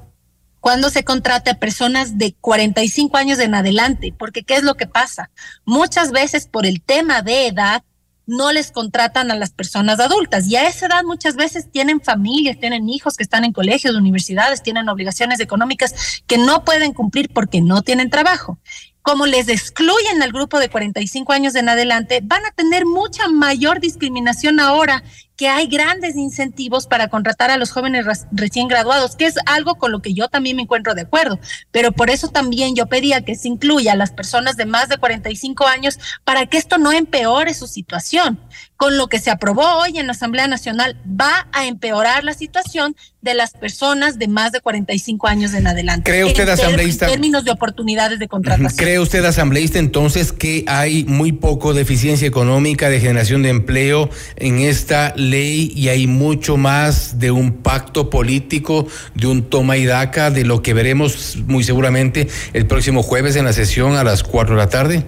cuando 0.61 0.91
se 0.91 1.05
contrate 1.05 1.51
a 1.51 1.59
personas 1.59 2.19
de 2.19 2.35
45 2.41 3.17
años 3.17 3.39
en 3.39 3.55
adelante, 3.55 4.15
porque 4.19 4.43
¿qué 4.43 4.57
es 4.57 4.65
lo 4.65 4.75
que 4.75 4.87
pasa? 4.87 5.31
Muchas 5.65 6.11
veces 6.11 6.49
por 6.49 6.67
el 6.67 6.83
tema 6.83 7.23
de 7.23 7.47
edad 7.47 7.83
no 8.29 8.53
les 8.53 8.71
contratan 8.71 9.31
a 9.31 9.37
las 9.37 9.51
personas 9.51 9.99
adultas. 9.99 10.47
Y 10.47 10.57
a 10.57 10.69
esa 10.69 10.87
edad 10.87 11.03
muchas 11.03 11.35
veces 11.35 11.71
tienen 11.71 12.01
familias, 12.01 12.61
tienen 12.61 12.89
hijos 12.89 13.17
que 13.17 13.25
están 13.25 13.45
en 13.45 13.53
colegios, 13.53 13.97
universidades, 13.97 14.63
tienen 14.63 14.89
obligaciones 14.89 15.41
económicas 15.41 16.23
que 16.27 16.39
no 16.39 16.65
pueden 16.65 16.93
cumplir 16.93 17.31
porque 17.33 17.61
no 17.61 17.83
tienen 17.83 18.11
trabajo. 18.11 18.59
Como 19.01 19.25
les 19.25 19.49
excluyen 19.49 20.23
al 20.23 20.33
grupo 20.33 20.59
de 20.59 20.69
45 20.69 21.33
años 21.33 21.55
en 21.55 21.71
adelante, 21.71 22.21
van 22.23 22.45
a 22.45 22.51
tener 22.51 22.85
mucha 22.85 23.27
mayor 23.29 23.81
discriminación 23.81 24.61
ahora 24.61 25.03
que 25.39 25.49
hay 25.49 25.69
grandes 25.69 26.17
incentivos 26.17 26.89
para 26.89 27.07
contratar 27.07 27.53
a 27.53 27.57
los 27.57 27.71
jóvenes 27.71 28.05
recién 28.33 28.67
graduados, 28.67 29.15
que 29.15 29.27
es 29.27 29.37
algo 29.47 29.77
con 29.77 29.93
lo 29.93 30.03
que 30.03 30.13
yo 30.13 30.27
también 30.27 30.57
me 30.57 30.63
encuentro 30.63 30.97
de 30.97 31.03
acuerdo. 31.03 31.39
Pero 31.71 31.93
por 31.93 32.11
eso 32.11 32.27
también 32.27 32.75
yo 32.75 32.87
pedía 32.87 33.21
que 33.25 33.37
se 33.37 33.47
incluya 33.47 33.93
a 33.93 33.97
las 33.97 34.11
personas 34.11 34.57
de 34.57 34.67
más 34.67 34.89
de 34.89 34.99
45 34.99 35.65
años 35.69 36.01
para 36.25 36.47
que 36.47 36.59
esto 36.59 36.77
no 36.77 36.91
empeore 36.91 37.55
su 37.55 37.69
situación. 37.69 38.41
Con 38.77 38.97
lo 38.97 39.07
que 39.07 39.21
se 39.21 39.31
aprobó 39.31 39.65
hoy 39.79 39.99
en 39.99 40.07
la 40.07 40.13
Asamblea 40.13 40.49
Nacional 40.49 41.01
va 41.09 41.49
a 41.53 41.67
empeorar 41.67 42.25
la 42.25 42.35
situación 42.35 42.97
de 43.21 43.35
las 43.35 43.51
personas 43.53 44.19
de 44.19 44.29
más 44.29 44.53
de 44.53 44.61
45 44.61 45.27
años 45.27 45.53
en 45.55 45.67
adelante. 45.67 46.09
¿Cree 46.09 46.25
usted, 46.25 46.49
asambleísta? 46.49 47.07
En 47.07 47.13
términos 47.13 47.45
de 47.45 47.51
oportunidades 47.51 48.21
de 48.21 48.29
contratación. 48.29 48.77
¿Cree 48.77 49.01
usted, 49.01 49.25
asambleísta, 49.25 49.81
entonces 49.81 50.33
que 50.33 50.65
hay 50.69 51.05
muy 51.05 51.33
poco 51.33 51.75
de 51.75 51.83
eficiencia 51.83 52.29
económica, 52.29 52.89
de 52.89 53.01
generación 53.01 53.43
de 53.43 53.49
empleo 53.49 54.11
en 54.37 54.61
esta 54.61 55.13
ley 55.31 55.73
y 55.75 55.89
hay 55.89 56.07
mucho 56.07 56.57
más 56.57 57.19
de 57.19 57.31
un 57.31 57.63
pacto 57.63 58.11
político, 58.11 58.87
de 59.15 59.27
un 59.27 59.49
toma 59.49 59.77
y 59.77 59.87
daca, 59.87 60.31
de 60.31 60.45
lo 60.45 60.63
que 60.63 60.75
veremos 60.75 61.37
muy 61.47 61.65
seguramente 61.65 62.29
el 62.53 62.67
próximo 62.67 63.03
jueves 63.03 63.37
en 63.37 63.45
la 63.45 63.53
sesión 63.53 63.97
a 63.97 64.05
las 64.05 64.23
4 64.23 64.55
de 64.55 64.61
la 64.61 64.69
tarde? 64.69 65.05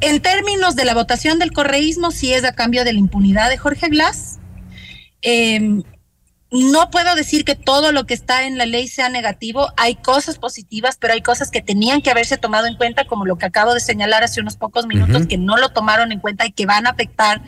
En 0.00 0.20
términos 0.20 0.76
de 0.76 0.84
la 0.84 0.94
votación 0.94 1.38
del 1.38 1.52
correísmo, 1.52 2.10
sí 2.10 2.32
es 2.32 2.44
a 2.44 2.52
cambio 2.52 2.84
de 2.84 2.92
la 2.92 3.00
impunidad 3.00 3.50
de 3.50 3.58
Jorge 3.58 3.88
Glass. 3.88 4.38
Eh, 5.22 5.82
no 6.50 6.90
puedo 6.90 7.14
decir 7.14 7.44
que 7.44 7.54
todo 7.54 7.92
lo 7.92 8.06
que 8.06 8.14
está 8.14 8.46
en 8.46 8.56
la 8.56 8.64
ley 8.64 8.88
sea 8.88 9.10
negativo. 9.10 9.68
Hay 9.76 9.96
cosas 9.96 10.38
positivas, 10.38 10.96
pero 10.98 11.12
hay 11.12 11.20
cosas 11.20 11.50
que 11.50 11.60
tenían 11.60 12.00
que 12.00 12.10
haberse 12.10 12.38
tomado 12.38 12.66
en 12.66 12.76
cuenta, 12.76 13.06
como 13.06 13.26
lo 13.26 13.36
que 13.36 13.46
acabo 13.46 13.74
de 13.74 13.80
señalar 13.80 14.24
hace 14.24 14.40
unos 14.40 14.56
pocos 14.56 14.86
minutos, 14.86 15.26
que 15.26 15.36
no 15.36 15.56
lo 15.58 15.70
tomaron 15.70 16.10
en 16.10 16.20
cuenta 16.20 16.46
y 16.46 16.52
que 16.52 16.64
van 16.64 16.86
a 16.86 16.90
afectar 16.90 17.42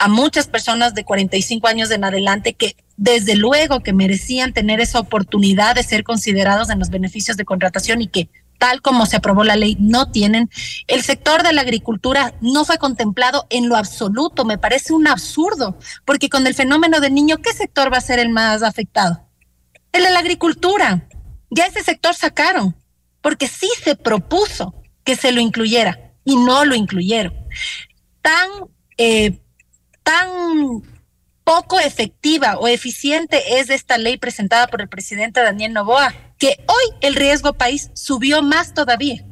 a 0.00 0.08
muchas 0.08 0.48
personas 0.48 0.94
de 0.94 1.04
45 1.04 1.68
años 1.68 1.90
en 1.90 2.04
adelante 2.04 2.54
que 2.54 2.74
desde 2.96 3.36
luego 3.36 3.80
que 3.80 3.92
merecían 3.92 4.54
tener 4.54 4.80
esa 4.80 4.98
oportunidad 4.98 5.74
de 5.74 5.82
ser 5.82 6.04
considerados 6.04 6.70
en 6.70 6.78
los 6.78 6.88
beneficios 6.88 7.36
de 7.36 7.44
contratación 7.44 8.00
y 8.00 8.08
que 8.08 8.30
tal 8.56 8.80
como 8.80 9.04
se 9.04 9.16
aprobó 9.16 9.44
la 9.44 9.56
ley, 9.56 9.76
no 9.78 10.10
tienen. 10.10 10.50
El 10.86 11.02
sector 11.02 11.42
de 11.42 11.52
la 11.52 11.60
agricultura 11.60 12.34
no 12.40 12.64
fue 12.64 12.78
contemplado 12.78 13.46
en 13.50 13.68
lo 13.68 13.76
absoluto. 13.76 14.46
Me 14.46 14.58
parece 14.58 14.94
un 14.94 15.06
absurdo, 15.06 15.78
porque 16.06 16.30
con 16.30 16.46
el 16.46 16.54
fenómeno 16.54 17.00
del 17.00 17.14
niño, 17.14 17.36
¿qué 17.38 17.52
sector 17.52 17.92
va 17.92 17.98
a 17.98 18.02
ser 18.02 18.18
el 18.18 18.30
más 18.30 18.62
afectado? 18.62 19.26
El 19.92 20.04
de 20.04 20.10
la 20.10 20.18
agricultura. 20.18 21.08
Ya 21.50 21.66
ese 21.66 21.82
sector 21.82 22.14
sacaron, 22.14 22.74
porque 23.20 23.48
sí 23.48 23.68
se 23.82 23.96
propuso 23.96 24.74
que 25.04 25.16
se 25.16 25.32
lo 25.32 25.40
incluyera 25.40 26.12
y 26.24 26.36
no 26.36 26.64
lo 26.64 26.74
incluyeron. 26.74 27.34
Tan, 28.22 28.48
eh, 28.96 29.40
tan 30.10 30.82
poco 31.44 31.78
efectiva 31.78 32.58
o 32.58 32.66
eficiente 32.66 33.60
es 33.60 33.70
esta 33.70 33.96
ley 33.96 34.16
presentada 34.16 34.66
por 34.66 34.80
el 34.80 34.88
presidente 34.88 35.40
Daniel 35.40 35.72
Novoa, 35.72 36.12
que 36.36 36.56
hoy 36.66 36.96
el 37.00 37.14
riesgo 37.14 37.52
país 37.52 37.90
subió 37.94 38.42
más 38.42 38.74
todavía. 38.74 39.24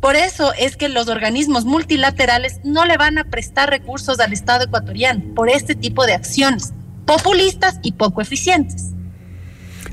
Por 0.00 0.16
eso 0.16 0.52
es 0.54 0.76
que 0.76 0.88
los 0.88 1.06
organismos 1.06 1.64
multilaterales 1.64 2.58
no 2.64 2.86
le 2.86 2.96
van 2.96 3.18
a 3.18 3.24
prestar 3.30 3.70
recursos 3.70 4.18
al 4.18 4.32
Estado 4.32 4.64
ecuatoriano 4.64 5.32
por 5.34 5.48
este 5.48 5.76
tipo 5.76 6.06
de 6.06 6.14
acciones 6.14 6.72
populistas 7.06 7.78
y 7.82 7.92
poco 7.92 8.20
eficientes. 8.20 8.94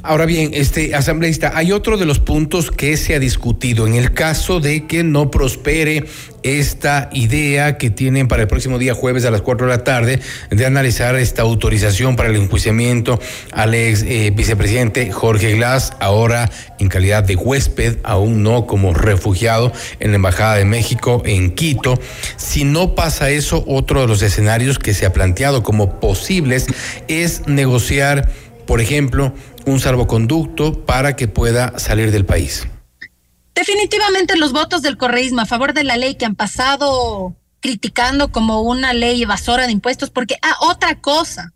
Ahora 0.07 0.27
bien, 0.27 0.51
este 0.53 0.93
asambleísta, 0.93 1.53
hay 1.55 1.71
otro 1.71 1.97
de 1.97 2.05
los 2.05 2.19
puntos 2.19 2.69
que 2.69 2.95
se 2.95 3.15
ha 3.15 3.19
discutido 3.19 3.87
en 3.87 3.95
el 3.95 4.13
caso 4.13 4.59
de 4.59 4.85
que 4.85 5.03
no 5.03 5.31
prospere 5.31 6.05
esta 6.45 7.09
idea 7.11 7.79
que 7.79 7.89
tienen 7.89 8.27
para 8.27 8.43
el 8.43 8.47
próximo 8.47 8.77
día 8.77 8.93
jueves 8.93 9.25
a 9.25 9.31
las 9.31 9.41
4 9.41 9.65
de 9.65 9.73
la 9.73 9.83
tarde 9.83 10.19
de 10.51 10.65
analizar 10.65 11.15
esta 11.15 11.41
autorización 11.41 12.15
para 12.15 12.29
el 12.29 12.35
enjuiciamiento 12.35 13.19
al 13.51 13.73
ex 13.73 14.03
eh, 14.03 14.31
vicepresidente 14.31 15.11
Jorge 15.11 15.55
Glass, 15.55 15.93
ahora 15.99 16.51
en 16.77 16.87
calidad 16.87 17.23
de 17.23 17.35
huésped, 17.35 17.97
aún 18.03 18.43
no 18.43 18.67
como 18.67 18.93
refugiado 18.93 19.71
en 19.99 20.11
la 20.11 20.17
Embajada 20.17 20.55
de 20.57 20.65
México 20.65 21.23
en 21.25 21.55
Quito. 21.55 21.99
Si 22.37 22.63
no 22.63 22.93
pasa 22.93 23.31
eso, 23.31 23.63
otro 23.65 24.01
de 24.01 24.07
los 24.07 24.21
escenarios 24.21 24.77
que 24.77 24.93
se 24.93 25.07
ha 25.07 25.13
planteado 25.13 25.63
como 25.63 25.99
posibles 25.99 26.67
es 27.07 27.47
negociar, 27.47 28.29
por 28.65 28.81
ejemplo, 28.81 29.33
un 29.65 29.79
salvoconducto 29.79 30.85
para 30.85 31.15
que 31.15 31.27
pueda 31.27 31.77
salir 31.79 32.11
del 32.11 32.25
país. 32.25 32.67
Definitivamente 33.53 34.35
los 34.37 34.51
votos 34.51 34.81
del 34.81 34.97
correísmo 34.97 35.41
a 35.41 35.45
favor 35.45 35.73
de 35.73 35.83
la 35.83 35.97
ley 35.97 36.15
que 36.15 36.25
han 36.25 36.35
pasado 36.35 37.35
criticando 37.61 38.31
como 38.31 38.61
una 38.61 38.93
ley 38.93 39.23
evasora 39.23 39.65
de 39.65 39.71
impuestos, 39.71 40.11
porque, 40.11 40.35
ah, 40.43 40.55
otra 40.61 41.01
cosa, 41.01 41.51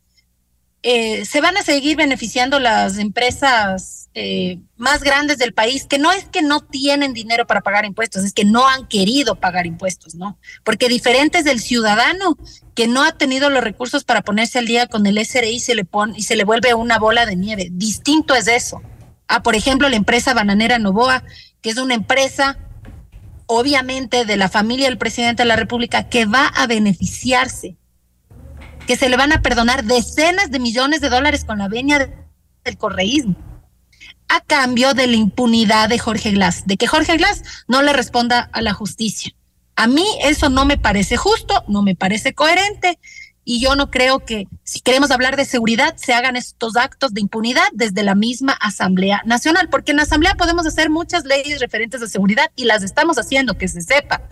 eh, 0.81 1.26
se 1.26 1.41
van 1.41 1.57
a 1.57 1.61
seguir 1.61 1.97
beneficiando 1.97 2.60
las 2.60 2.97
empresas 2.97 4.10
eh, 4.14 4.60
más 4.77 5.03
grandes 5.03 5.38
del 5.38 5.53
país, 5.53 5.85
que 5.85 5.99
no 5.99 6.11
es 6.11 6.26
que 6.26 6.41
no 6.41 6.61
tienen 6.61 7.14
dinero 7.14 7.45
para 7.45 7.61
pagar 7.61 7.85
impuestos, 7.85 8.23
es 8.23 8.34
que 8.34 8.45
no 8.45 8.68
han 8.68 8.88
querido 8.88 9.35
pagar 9.35 9.65
impuestos, 9.65 10.15
¿no? 10.15 10.38
Porque 10.64 10.88
diferentes 10.88 11.43
del 11.43 11.60
ciudadano 11.60 12.38
que 12.76 12.88
no 12.88 13.03
ha 13.03 13.11
tenido 13.11 13.49
los 13.49 13.64
recursos 13.64 14.06
para 14.06 14.22
ponerse 14.22 14.57
al 14.57 14.68
día 14.68 14.88
con 14.88 15.06
el 15.06 15.18
SRI 15.18 15.60
se 15.60 15.76
le 15.76 15.84
pone 15.84 16.18
y 16.18 16.23
se 16.23 16.38
le 16.38 16.45
vuelve 16.45 16.73
una 16.73 16.97
bola 16.97 17.26
de 17.26 17.35
nieve. 17.35 17.68
Distinto 17.72 18.34
es 18.34 18.47
eso. 18.47 18.81
Ah, 19.27 19.43
por 19.43 19.56
ejemplo, 19.56 19.89
la 19.89 19.97
empresa 19.97 20.34
bananera 20.34 20.80
Novoa, 20.80 21.23
que 21.61 21.69
es 21.72 21.77
una 21.77 21.93
empresa 21.93 22.57
obviamente 23.47 24.26
de 24.26 24.38
la 24.38 24.47
familia 24.47 24.88
del 24.88 24.97
presidente 24.97 25.43
de 25.43 25.47
la 25.47 25.56
República 25.56 26.07
que 26.07 26.26
va 26.26 26.47
a 26.47 26.68
beneficiarse 26.68 27.76
que 28.90 28.98
se 28.98 29.07
le 29.07 29.18
van 29.18 29.32
a 29.32 29.44
perdonar 29.44 29.84
decenas 29.84 30.49
de 30.49 30.57
millones 30.57 30.99
de 30.99 31.10
dólares 31.10 31.45
con 31.45 31.60
la 31.60 31.68
venia 31.68 32.10
del 32.64 32.76
correísmo, 32.76 33.36
a 34.28 34.41
cambio 34.41 34.95
de 34.95 35.06
la 35.06 35.16
impunidad 35.16 35.90
de 35.90 35.99
Jorge 35.99 36.32
Glass, 36.32 36.66
de 36.66 36.76
que 36.76 36.88
Jorge 36.88 37.16
Glass 37.18 37.44
no 37.68 37.84
le 37.84 37.94
responda 37.94 38.49
a 38.52 38.64
la 38.64 38.74
justicia. 38.74 39.32
A 39.76 39.86
mí 39.86 40.07
eso 40.24 40.49
no 40.49 40.66
me 40.66 40.80
parece 40.80 41.18
justo, 41.18 41.64
no 41.68 41.84
me 41.84 41.94
parece 41.95 42.34
coherente 42.34 42.98
y 43.45 43.60
yo 43.60 43.76
no 43.76 43.91
creo 43.91 44.26
que 44.26 44.48
si 44.64 44.80
queremos 44.80 45.11
hablar 45.11 45.36
de 45.36 45.45
seguridad 45.45 45.95
se 45.95 46.16
hagan 46.16 46.36
estos 46.36 46.76
actos 46.76 47.14
de 47.14 47.22
impunidad 47.22 47.68
desde 47.74 48.02
la 48.02 48.16
misma 48.16 48.53
Asamblea 48.53 49.22
Nacional, 49.24 49.70
porque 49.70 49.91
en 49.91 49.98
la 49.98 50.03
Asamblea 50.03 50.34
podemos 50.34 50.66
hacer 50.66 50.90
muchas 50.90 51.26
leyes 51.26 51.60
referentes 51.60 52.02
a 52.02 52.07
seguridad 52.07 52.49
y 52.56 52.64
las 52.64 52.82
estamos 52.82 53.20
haciendo, 53.20 53.56
que 53.56 53.68
se 53.68 53.82
sepa. 53.82 54.24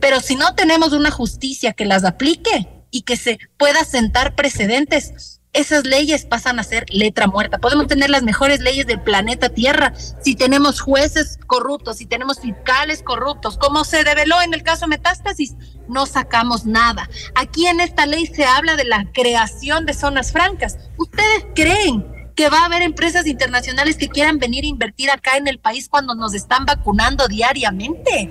Pero 0.00 0.20
si 0.20 0.36
no 0.36 0.54
tenemos 0.54 0.94
una 0.94 1.10
justicia 1.10 1.74
que 1.74 1.84
las 1.84 2.04
aplique, 2.04 2.79
y 2.90 3.02
que 3.02 3.16
se 3.16 3.38
pueda 3.56 3.84
sentar 3.84 4.34
precedentes, 4.34 5.40
esas 5.52 5.84
leyes 5.84 6.26
pasan 6.26 6.60
a 6.60 6.64
ser 6.64 6.86
letra 6.90 7.26
muerta. 7.26 7.58
Podemos 7.58 7.88
tener 7.88 8.08
las 8.08 8.22
mejores 8.22 8.60
leyes 8.60 8.86
del 8.86 9.00
planeta 9.00 9.48
Tierra 9.48 9.92
si 10.22 10.36
tenemos 10.36 10.80
jueces 10.80 11.38
corruptos, 11.46 11.96
si 11.96 12.06
tenemos 12.06 12.40
fiscales 12.40 13.02
corruptos, 13.02 13.58
como 13.58 13.84
se 13.84 14.04
develó 14.04 14.40
en 14.42 14.54
el 14.54 14.62
caso 14.62 14.86
Metástasis, 14.86 15.56
no 15.88 16.06
sacamos 16.06 16.66
nada. 16.66 17.08
Aquí 17.34 17.66
en 17.66 17.80
esta 17.80 18.06
ley 18.06 18.26
se 18.26 18.44
habla 18.44 18.76
de 18.76 18.84
la 18.84 19.06
creación 19.12 19.86
de 19.86 19.94
zonas 19.94 20.30
francas. 20.30 20.78
¿Ustedes 20.96 21.46
creen 21.54 22.06
que 22.36 22.48
va 22.48 22.60
a 22.60 22.66
haber 22.66 22.82
empresas 22.82 23.26
internacionales 23.26 23.96
que 23.96 24.08
quieran 24.08 24.38
venir 24.38 24.64
a 24.64 24.68
invertir 24.68 25.10
acá 25.10 25.36
en 25.36 25.48
el 25.48 25.58
país 25.58 25.88
cuando 25.88 26.14
nos 26.14 26.32
están 26.32 26.64
vacunando 26.64 27.26
diariamente? 27.26 28.30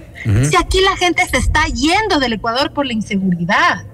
Si 0.50 0.56
aquí 0.56 0.80
la 0.82 0.96
gente 0.96 1.26
se 1.28 1.38
está 1.38 1.66
yendo 1.66 2.20
del 2.20 2.34
Ecuador 2.34 2.74
por 2.74 2.86
la 2.86 2.94
inseguridad. 2.94 3.86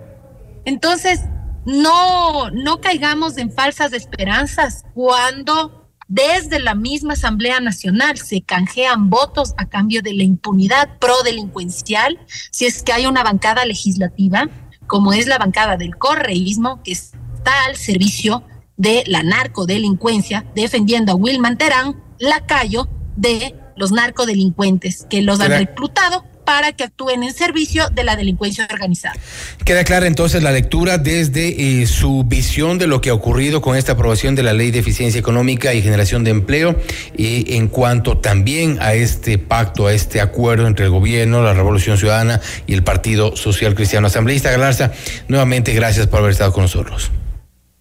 Entonces, 0.66 1.22
no, 1.66 2.50
no 2.52 2.82
caigamos 2.82 3.38
en 3.38 3.52
falsas 3.52 3.94
esperanzas 3.94 4.84
cuando 4.94 5.86
desde 6.08 6.60
la 6.60 6.76
misma 6.76 7.14
Asamblea 7.14 7.60
Nacional 7.60 8.18
se 8.18 8.42
canjean 8.42 9.10
votos 9.10 9.54
a 9.58 9.68
cambio 9.68 10.02
de 10.02 10.14
la 10.14 10.24
impunidad 10.24 11.00
pro 11.00 11.24
delincuencial, 11.24 12.20
si 12.52 12.66
es 12.66 12.84
que 12.84 12.94
hay 12.94 13.08
una 13.08 13.24
bancada 13.24 13.66
legislativa, 13.66 14.48
como 14.86 15.14
es 15.14 15.26
la 15.26 15.40
bancada 15.40 15.78
del 15.78 15.96
correísmo, 15.98 16.84
que 16.84 16.92
está 16.92 17.66
al 17.66 17.76
servicio 17.76 18.44
de 18.78 19.04
la 19.08 19.24
narcodelincuencia, 19.24 20.46
defendiendo 20.54 21.14
a 21.14 21.16
Wilman 21.16 21.58
Terán, 21.58 22.04
lacayo 22.20 22.88
de 23.16 23.56
los 23.76 23.92
narcodelincuentes 23.92 25.08
que 25.10 25.22
los 25.22 25.40
han 25.40 25.52
reclutado 25.52 26.24
para 26.46 26.72
que 26.72 26.84
actúen 26.84 27.24
en 27.24 27.34
servicio 27.34 27.90
de 27.90 28.04
la 28.04 28.16
delincuencia 28.16 28.68
organizada. 28.72 29.16
Queda 29.64 29.84
clara 29.84 30.08
entonces 30.08 30.44
la 30.44 30.52
lectura 30.52 30.98
desde 30.98 31.82
eh, 31.82 31.88
su 31.88 32.24
visión 32.24 32.78
de 32.78 32.88
lo 32.88 33.02
que 33.02 33.10
ha 33.10 33.14
ocurrido 33.14 33.62
con 33.62 33.76
esta 33.76 33.94
aprobación 33.94 34.36
de 34.36 34.44
la 34.44 34.54
Ley 34.54 34.72
de 34.72 34.80
Eficiencia 34.80 35.20
Económica 35.20 35.74
y 35.74 35.82
Generación 35.82 36.24
de 36.24 36.32
Empleo 36.32 36.80
y 37.18 37.56
en 37.56 37.68
cuanto 37.68 38.18
también 38.18 38.78
a 38.82 38.94
este 38.94 39.38
pacto, 39.38 39.88
a 39.88 39.94
este 39.94 40.22
acuerdo 40.22 40.68
entre 40.68 40.86
el 40.86 40.92
gobierno, 40.92 41.42
la 41.44 41.54
Revolución 41.54 41.98
Ciudadana 41.98 42.42
y 42.68 42.74
el 42.74 42.84
Partido 42.84 43.36
Social 43.36 43.76
Cristiano 43.76 44.08
Asambleísta 44.08 44.52
Galarza. 44.52 44.92
Nuevamente 45.28 45.74
gracias 45.74 46.08
por 46.08 46.20
haber 46.20 46.32
estado 46.32 46.54
con 46.54 46.64
nosotros. 46.64 47.12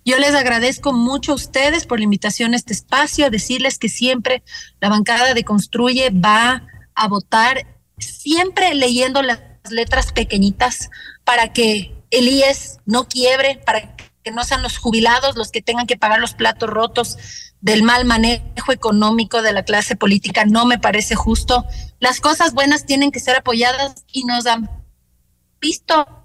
Yo 0.07 0.19
les 0.19 0.35
agradezco 0.35 0.93
mucho 0.93 1.33
a 1.33 1.35
ustedes 1.35 1.87
por 1.87 1.99
la 1.99 2.05
invitación 2.05 2.53
a 2.53 2.57
este 2.57 2.75
espacio, 2.75 3.31
decirles 3.31 3.79
que 3.79 3.89
siempre 3.89 4.43
la 4.81 4.91
bancada 4.91 5.33
de 5.33 5.45
Construye 5.45 6.11
va 6.11 6.67
a 6.95 7.09
votar 7.09 7.67
siempre 8.05 8.75
leyendo 8.75 9.23
las 9.23 9.41
letras 9.71 10.13
pequeñitas 10.13 10.91
para 11.25 11.53
que 11.53 11.95
el 12.11 12.29
IES 12.29 12.79
no 12.87 13.09
quiebre, 13.09 13.61
para 13.65 13.97
que 13.97 14.31
no 14.31 14.45
sean 14.45 14.63
los 14.63 14.79
jubilados 14.79 15.37
los 15.37 15.51
que 15.51 15.63
tengan 15.63 15.87
que 15.87 15.97
pagar 15.97 16.21
los 16.21 16.35
platos 16.35 16.71
rotos 16.71 17.19
del 17.61 17.83
mal 17.83 18.05
manejo 18.05 18.73
económico 18.73 19.43
de 19.43 19.53
la 19.53 19.65
clase 19.65 19.97
política. 19.97 20.45
No 20.45 20.67
me 20.67 20.79
parece 20.79 21.15
justo. 21.15 21.65
Las 21.99 22.21
cosas 22.21 22.53
buenas 22.53 22.85
tienen 22.87 23.11
que 23.11 23.21
ser 23.21 23.37
apoyadas 23.37 24.05
y 24.13 24.25
nos 24.25 24.47
han 24.47 24.71
visto 25.61 26.24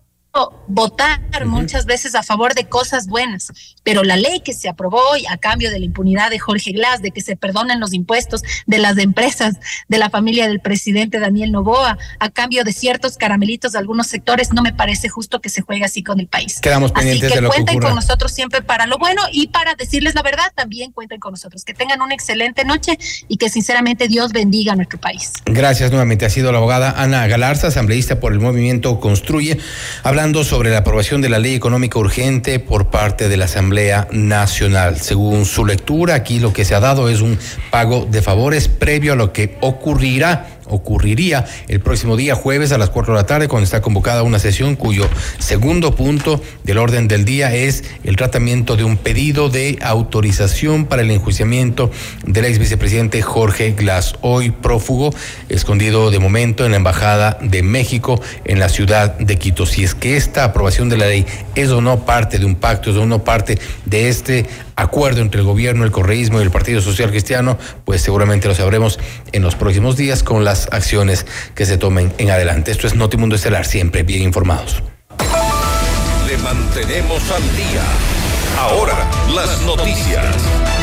votar 0.68 1.20
muchas 1.46 1.86
veces 1.86 2.16
a 2.16 2.24
favor 2.24 2.54
de 2.54 2.66
cosas 2.66 3.08
buenas, 3.08 3.52
pero 3.84 4.04
la 4.04 4.18
ley 4.18 4.42
que 4.42 4.54
se 4.54 4.70
aprobó 4.70 5.02
a 5.30 5.38
cambio 5.38 5.72
de 5.72 5.80
la 5.80 5.86
impunidad 5.86 6.30
de 6.30 6.40
Jorge 6.40 6.72
Glass, 6.72 7.02
de 7.02 7.12
que 7.12 7.22
se 7.22 7.36
perdonen 7.36 7.80
los 7.80 7.94
impuestos 7.94 8.44
de 8.66 8.78
las 8.78 8.98
empresas 8.98 9.56
de 9.88 9.98
la 9.98 10.10
familia 10.10 10.48
del 10.48 10.60
presidente 10.60 11.20
Daniel 11.20 11.52
Novoa, 11.52 11.98
a 12.20 12.30
cambio 12.30 12.64
de 12.64 12.74
ciertos 12.74 13.18
caramelitos 13.18 13.74
de 13.74 13.80
algunos 13.80 14.08
sectores, 14.08 14.54
no 14.54 14.62
me 14.62 14.74
parece 14.74 15.10
justo 15.10 15.42
que 15.42 15.50
se 15.50 15.62
juegue 15.62 15.86
así 15.86 16.04
con 16.04 16.20
el 16.20 16.28
país. 16.28 16.60
Quedamos 16.62 16.92
pendientes 16.92 17.26
así 17.26 17.34
que 17.34 17.38
de 17.38 17.42
lo 17.42 17.50
cuenten 17.50 17.80
que 17.80 17.86
con 17.86 17.96
nosotros 17.96 18.32
siempre 18.32 18.62
para 18.62 18.86
lo 18.86 18.98
bueno 18.98 19.22
y 19.32 19.48
para 19.48 19.76
decirles 19.76 20.16
la 20.16 20.22
verdad, 20.22 20.52
también 20.56 20.92
cuenten 20.92 21.20
con 21.20 21.32
nosotros. 21.32 21.64
Que 21.64 21.74
tengan 21.74 22.02
una 22.02 22.14
excelente 22.14 22.66
noche 22.66 22.98
y 23.28 23.38
que 23.38 23.50
sinceramente 23.50 24.08
Dios 24.08 24.32
bendiga 24.32 24.74
a 24.74 24.76
nuestro 24.76 25.00
país. 25.00 25.34
Gracias 25.46 25.92
nuevamente. 25.92 26.26
Ha 26.26 26.30
sido 26.30 26.52
la 26.52 26.58
abogada 26.60 26.92
Ana 26.92 27.26
Galarza, 27.28 27.68
asambleísta 27.68 28.20
por 28.20 28.34
el 28.34 28.40
movimiento 28.40 29.00
Construye, 29.00 29.58
hablando 30.04 30.29
sobre 30.30 30.70
la 30.70 30.80
aprobación 30.80 31.22
de 31.22 31.30
la 31.30 31.40
ley 31.40 31.56
económica 31.56 31.98
urgente 31.98 32.60
por 32.60 32.92
parte 32.92 33.30
de 33.30 33.36
la 33.36 33.46
Asamblea 33.46 34.08
Nacional. 34.12 35.00
Según 35.00 35.46
su 35.46 35.66
lectura, 35.66 36.14
aquí 36.14 36.40
lo 36.40 36.54
que 36.54 36.66
se 36.66 36.76
ha 36.76 36.80
dado 36.80 37.10
es 37.10 37.22
un 37.22 37.40
pago 37.72 38.06
de 38.06 38.22
favores 38.22 38.68
previo 38.68 39.14
a 39.14 39.16
lo 39.16 39.34
que 39.34 39.58
ocurrirá 39.60 40.59
ocurriría 40.70 41.46
el 41.68 41.80
próximo 41.80 42.16
día 42.16 42.36
jueves 42.36 42.72
a 42.72 42.78
las 42.78 42.90
4 42.90 43.14
de 43.14 43.20
la 43.20 43.26
tarde 43.26 43.48
cuando 43.48 43.66
está 43.66 43.82
convocada 43.82 44.24
una 44.24 44.40
sesión 44.40 44.76
cuyo 44.76 45.08
segundo 45.40 45.96
punto 45.96 46.42
del 46.64 46.78
orden 46.78 47.08
del 47.08 47.26
día 47.26 47.54
es 47.54 47.84
el 48.04 48.16
tratamiento 48.16 48.76
de 48.76 48.84
un 48.84 48.98
pedido 48.98 49.50
de 49.50 49.78
autorización 49.82 50.86
para 50.86 51.02
el 51.02 51.12
enjuiciamiento 51.12 51.92
del 52.26 52.46
ex 52.46 52.60
vicepresidente 52.60 53.22
Jorge 53.22 53.72
Glass, 53.72 54.16
hoy 54.22 54.52
prófugo, 54.52 55.14
escondido 55.50 56.12
de 56.12 56.20
momento 56.20 56.66
en 56.66 56.72
la 56.72 56.78
Embajada 56.78 57.38
de 57.42 57.64
México 57.64 58.22
en 58.46 58.60
la 58.60 58.70
ciudad 58.70 59.18
de 59.18 59.38
Quito. 59.38 59.66
Si 59.66 59.84
es 59.84 59.96
que 59.96 60.18
esta 60.18 60.44
aprobación 60.44 60.90
de 60.90 60.98
la 60.98 61.08
ley 61.08 61.26
es 61.56 61.70
o 61.70 61.82
no 61.82 62.06
parte 62.06 62.40
de 62.40 62.46
un 62.46 62.56
pacto, 62.56 62.92
es 62.92 62.98
o 62.98 63.06
no 63.06 63.24
parte 63.24 63.58
de 63.86 64.10
este 64.10 64.46
acuerdo 64.80 65.22
entre 65.22 65.42
el 65.42 65.46
gobierno, 65.46 65.84
el 65.84 65.92
correísmo 65.92 66.40
y 66.40 66.44
el 66.44 66.52
Partido 66.52 66.82
Social 66.82 67.10
Cristiano, 67.10 67.58
pues 67.86 68.02
seguramente 68.02 68.48
lo 68.48 68.56
sabremos 68.56 69.00
en 69.32 69.44
los 69.44 69.56
próximos 69.56 69.98
días 69.98 70.24
con 70.24 70.44
las 70.44 70.68
acciones 70.72 71.26
que 71.56 71.66
se 71.66 71.78
tomen 71.78 72.14
en 72.18 72.32
adelante. 72.32 72.72
Esto 72.72 72.88
es 72.88 72.96
Notimundo 72.96 73.36
Estelar, 73.36 73.66
siempre 73.66 74.04
bien 74.04 74.24
informados. 74.24 74.82
Le 76.28 76.38
mantenemos 76.38 77.22
al 77.32 77.44
día. 77.56 77.84
Ahora, 78.58 78.96
las 79.34 79.62
noticias. 79.62 80.79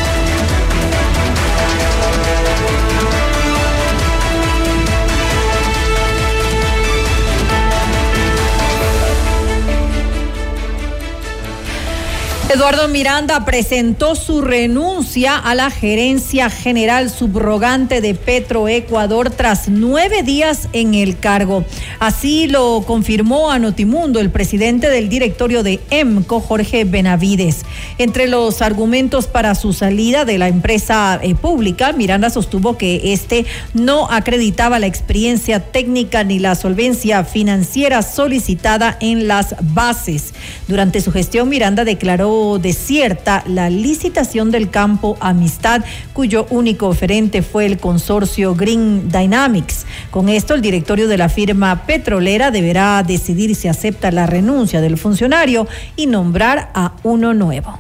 Eduardo 12.49 12.87
Miranda 12.87 13.45
presentó 13.45 14.15
su 14.15 14.41
renuncia 14.41 15.37
a 15.37 15.57
la 15.57 15.69
gerencia 15.69 16.49
general 16.49 17.11
subrogante 17.11 18.01
de 18.01 18.15
Petroecuador 18.15 19.31
tras 19.31 19.69
nueve 19.69 20.23
días 20.23 20.69
en 20.73 20.95
el 20.95 21.19
cargo. 21.19 21.65
Así 21.99 22.47
lo 22.47 22.85
confirmó 22.87 23.51
a 23.51 23.59
Notimundo 23.59 24.21
el 24.21 24.31
presidente 24.31 24.89
del 24.89 25.09
directorio 25.09 25.65
de 25.65 25.81
EMCO, 25.91 26.39
Jorge 26.39 26.85
Benavides. 26.85 27.65
Entre 27.99 28.29
los 28.29 28.63
argumentos 28.63 29.27
para 29.27 29.57
su 29.57 29.73
salida 29.73 30.25
de 30.25 30.39
la 30.39 30.47
empresa 30.47 31.19
eh, 31.21 31.35
pública, 31.35 31.93
Miranda 31.95 32.31
sostuvo 32.31 32.79
que 32.79 33.13
este 33.13 33.45
no 33.75 34.09
acreditaba 34.09 34.79
la 34.79 34.87
experiencia 34.87 35.59
técnica 35.59 36.23
ni 36.23 36.39
la 36.39 36.55
solvencia 36.55 37.25
financiera 37.25 38.03
solicitada 38.03 38.97
en 39.01 39.27
las 39.27 39.57
bases. 39.75 40.33
Durante 40.69 41.01
su 41.01 41.11
gestión, 41.11 41.49
Miranda 41.49 41.85
declaró 41.85 42.36
desierta 42.61 43.43
la 43.47 43.71
licitación 43.71 44.51
del 44.51 44.71
campo 44.71 45.17
Amistad, 45.21 45.83
cuyo 46.13 46.47
único 46.51 46.89
oferente 46.89 47.43
fue 47.43 47.67
el 47.67 47.79
consorcio 47.79 48.55
Green 48.55 49.09
Dynamics. 49.11 49.87
Con 50.11 50.29
esto, 50.29 50.55
el 50.55 50.61
directorio 50.61 51.09
de 51.09 51.19
la 51.19 51.29
firma 51.29 51.87
petrolera 51.87 52.51
deberá 52.51 53.03
decidir 53.03 53.55
si 53.55 53.69
acepta 53.69 54.11
la 54.11 54.27
renuncia 54.27 54.81
del 54.81 54.99
funcionario 54.99 55.67
y 55.97 56.07
nombrar 56.07 56.71
a 56.75 56.93
uno 57.03 57.35
nuevo. 57.35 57.79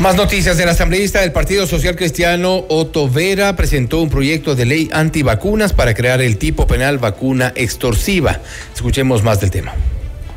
Más 0.00 0.16
noticias 0.16 0.56
del 0.56 0.68
asambleísta 0.68 1.20
del 1.20 1.30
Partido 1.30 1.66
Social 1.66 1.94
Cristiano, 1.94 2.64
Otto 2.68 3.08
Vera, 3.08 3.54
presentó 3.54 4.00
un 4.00 4.10
proyecto 4.10 4.56
de 4.56 4.64
ley 4.64 4.90
antivacunas 4.92 5.72
para 5.72 5.94
crear 5.94 6.20
el 6.20 6.38
tipo 6.38 6.66
penal 6.66 6.98
vacuna 6.98 7.52
extorsiva. 7.54 8.40
Escuchemos 8.74 9.22
más 9.22 9.40
del 9.40 9.52
tema 9.52 9.74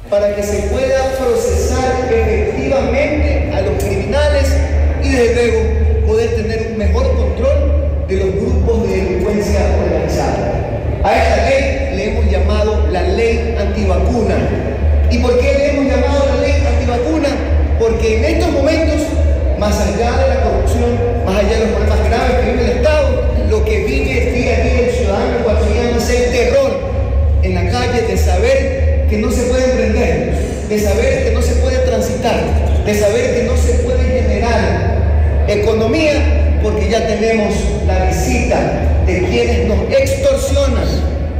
para 0.10 0.36
que 0.36 0.44
se 0.44 0.62
pueda 0.70 1.18
desde 5.16 5.34
luego 5.34 6.08
poder 6.08 6.36
tener 6.36 6.68
un 6.72 6.78
mejor 6.78 7.16
control 7.16 8.06
de 8.08 8.18
los 8.18 8.36
grupos 8.36 8.90
de 8.90 8.98
delincuencia 8.98 9.62
organizada. 9.82 11.00
A 11.04 11.16
esta 11.16 11.50
ley 11.50 11.96
le 11.96 12.12
hemos 12.12 12.32
llamado 12.32 12.88
la 12.92 13.02
ley 13.02 13.56
antivacuna. 13.58 14.36
¿Y 15.10 15.18
por 15.20 15.40
qué 15.40 15.54
le 15.54 15.70
hemos 15.70 15.86
llamado 15.86 16.26
la 16.36 16.42
ley 16.42 16.64
antivacuna? 16.68 17.30
Porque 17.80 18.18
en 18.18 18.26
estos 18.26 18.52
momentos, 18.52 19.02
más 19.58 19.80
allá 19.80 20.12
de 20.18 20.36
la 20.36 20.42
corrupción, 20.44 21.00
más 21.26 21.38
allá 21.38 21.60
de 21.60 21.66
los 21.66 21.70
problemas 21.70 22.10
graves 22.10 22.36
que 22.42 22.52
vive 22.52 22.64
el 22.64 22.78
Estado, 22.78 23.22
lo 23.50 23.64
que 23.64 23.86
vive 23.86 24.32
día 24.32 24.58
a 24.58 24.64
día 24.64 24.80
el 24.88 24.92
ciudadano 24.92 25.40
ecuatoriano 25.40 25.98
es 25.98 26.10
el 26.10 26.32
terror 26.32 26.72
en 27.42 27.56
la 27.56 27.72
calle 27.72 28.02
de 28.02 28.18
saber 28.18 29.06
que 29.10 29.18
no 29.18 29.32
se 29.32 29.44
puede 29.44 29.64
emprender, 29.64 30.34
de 30.68 30.80
saber 30.80 31.24
que 31.24 31.32
no 31.32 31.42
se 31.42 31.56
puede 31.56 31.78
transitar, 31.80 32.44
de 32.86 32.94
saber 32.94 33.36
que 33.36 33.44
no 33.44 33.56
se 33.56 33.74
puede 33.84 34.04
generar 34.04 34.95
economía, 35.48 36.60
porque 36.62 36.90
ya 36.90 37.06
tenemos 37.06 37.54
la 37.88 38.06
visita 38.06 38.58
de 39.06 39.22
quienes 39.30 39.68
nos 39.68 39.80
extorsionan, 39.92 40.86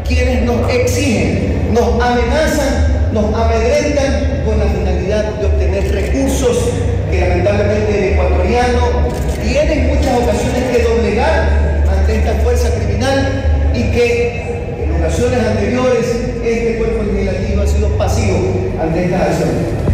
quienes 0.08 0.44
nos 0.44 0.70
exigen, 0.70 1.74
nos 1.74 2.02
amenazan, 2.02 3.12
nos 3.14 3.34
amedrentan 3.34 4.44
con 4.46 4.60
la 4.60 4.66
finalidad 4.66 5.24
de 5.36 5.46
obtener 5.46 5.92
recursos 5.92 6.58
que 7.10 7.20
lamentablemente 7.22 7.98
el 7.98 8.14
ecuatoriano 8.14 8.82
tiene 9.42 9.74
en 9.74 9.88
muchas 9.88 10.18
ocasiones 10.20 10.64
que 10.72 10.84
doblegar 10.84 11.84
ante 11.90 12.18
esta 12.18 12.34
fuerza 12.44 12.70
criminal 12.76 13.72
y 13.74 13.84
que 13.92 14.84
en 14.84 14.96
ocasiones 15.02 15.40
anteriores 15.40 16.06
este 16.44 16.78
cuerpo 16.78 17.04
legislativo 17.04 17.62
ha 17.62 17.68
sido 17.68 17.90
pasivo 17.98 18.38
ante 18.82 19.06
esta 19.06 19.26
acción. 19.26 19.85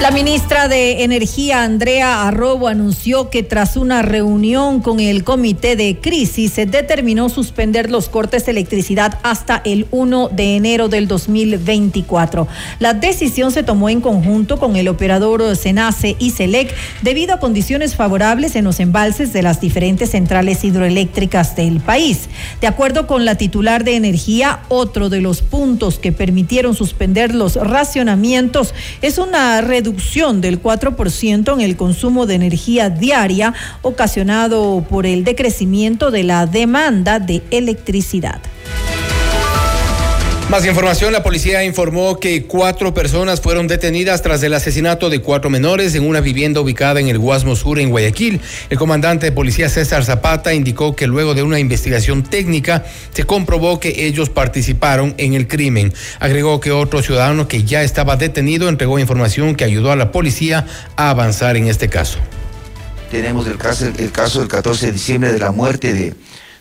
La 0.00 0.12
ministra 0.12 0.68
de 0.68 1.02
Energía, 1.02 1.64
Andrea 1.64 2.28
Arrobo, 2.28 2.68
anunció 2.68 3.30
que 3.30 3.42
tras 3.42 3.76
una 3.76 4.00
reunión 4.00 4.80
con 4.80 5.00
el 5.00 5.24
Comité 5.24 5.74
de 5.74 5.98
Crisis 6.00 6.52
se 6.52 6.66
determinó 6.66 7.28
suspender 7.28 7.90
los 7.90 8.08
cortes 8.08 8.46
de 8.46 8.52
electricidad 8.52 9.18
hasta 9.24 9.60
el 9.64 9.88
1 9.90 10.28
de 10.28 10.54
enero 10.54 10.88
del 10.88 11.08
2024. 11.08 12.46
La 12.78 12.94
decisión 12.94 13.50
se 13.50 13.64
tomó 13.64 13.88
en 13.88 14.00
conjunto 14.00 14.60
con 14.60 14.76
el 14.76 14.86
operador 14.86 15.56
Senace 15.56 16.14
y 16.20 16.30
Selec 16.30 16.72
debido 17.02 17.34
a 17.34 17.40
condiciones 17.40 17.96
favorables 17.96 18.54
en 18.54 18.64
los 18.64 18.78
embalses 18.78 19.32
de 19.32 19.42
las 19.42 19.60
diferentes 19.60 20.10
centrales 20.10 20.62
hidroeléctricas 20.62 21.56
del 21.56 21.80
país. 21.80 22.28
De 22.60 22.68
acuerdo 22.68 23.08
con 23.08 23.24
la 23.24 23.34
titular 23.34 23.82
de 23.82 23.96
Energía, 23.96 24.60
otro 24.68 25.08
de 25.08 25.20
los 25.20 25.42
puntos 25.42 25.98
que 25.98 26.12
permitieron 26.12 26.76
suspender 26.76 27.34
los 27.34 27.56
racionamientos 27.56 28.74
es 29.02 29.18
una 29.18 29.60
reducción 29.60 29.87
reducción 29.88 30.42
del 30.42 30.62
4% 30.62 31.54
en 31.54 31.60
el 31.62 31.76
consumo 31.78 32.26
de 32.26 32.34
energía 32.34 32.90
diaria 32.90 33.54
ocasionado 33.80 34.84
por 34.86 35.06
el 35.06 35.24
decrecimiento 35.24 36.10
de 36.10 36.24
la 36.24 36.44
demanda 36.44 37.18
de 37.18 37.42
electricidad. 37.50 38.38
Más 40.50 40.64
información, 40.64 41.12
la 41.12 41.22
policía 41.22 41.62
informó 41.62 42.18
que 42.18 42.44
cuatro 42.44 42.94
personas 42.94 43.38
fueron 43.38 43.68
detenidas 43.68 44.22
tras 44.22 44.42
el 44.42 44.54
asesinato 44.54 45.10
de 45.10 45.20
cuatro 45.20 45.50
menores 45.50 45.94
en 45.94 46.08
una 46.08 46.22
vivienda 46.22 46.62
ubicada 46.62 47.00
en 47.00 47.08
el 47.08 47.18
Guasmo 47.18 47.54
Sur, 47.54 47.78
en 47.78 47.90
Guayaquil. 47.90 48.40
El 48.70 48.78
comandante 48.78 49.26
de 49.26 49.32
policía 49.32 49.68
César 49.68 50.06
Zapata 50.06 50.54
indicó 50.54 50.96
que 50.96 51.06
luego 51.06 51.34
de 51.34 51.42
una 51.42 51.58
investigación 51.58 52.22
técnica 52.22 52.82
se 53.12 53.24
comprobó 53.24 53.78
que 53.78 54.06
ellos 54.06 54.30
participaron 54.30 55.14
en 55.18 55.34
el 55.34 55.48
crimen. 55.48 55.92
Agregó 56.18 56.60
que 56.60 56.72
otro 56.72 57.02
ciudadano 57.02 57.46
que 57.46 57.64
ya 57.64 57.82
estaba 57.82 58.16
detenido 58.16 58.70
entregó 58.70 58.98
información 58.98 59.54
que 59.54 59.64
ayudó 59.64 59.92
a 59.92 59.96
la 59.96 60.12
policía 60.12 60.66
a 60.96 61.10
avanzar 61.10 61.58
en 61.58 61.66
este 61.66 61.90
caso. 61.90 62.20
Tenemos 63.10 63.46
el 63.48 63.58
caso, 63.58 63.84
el 63.84 64.12
caso 64.12 64.38
del 64.38 64.48
14 64.48 64.86
de 64.86 64.92
diciembre 64.92 65.30
de 65.30 65.40
la 65.40 65.52
muerte 65.52 66.14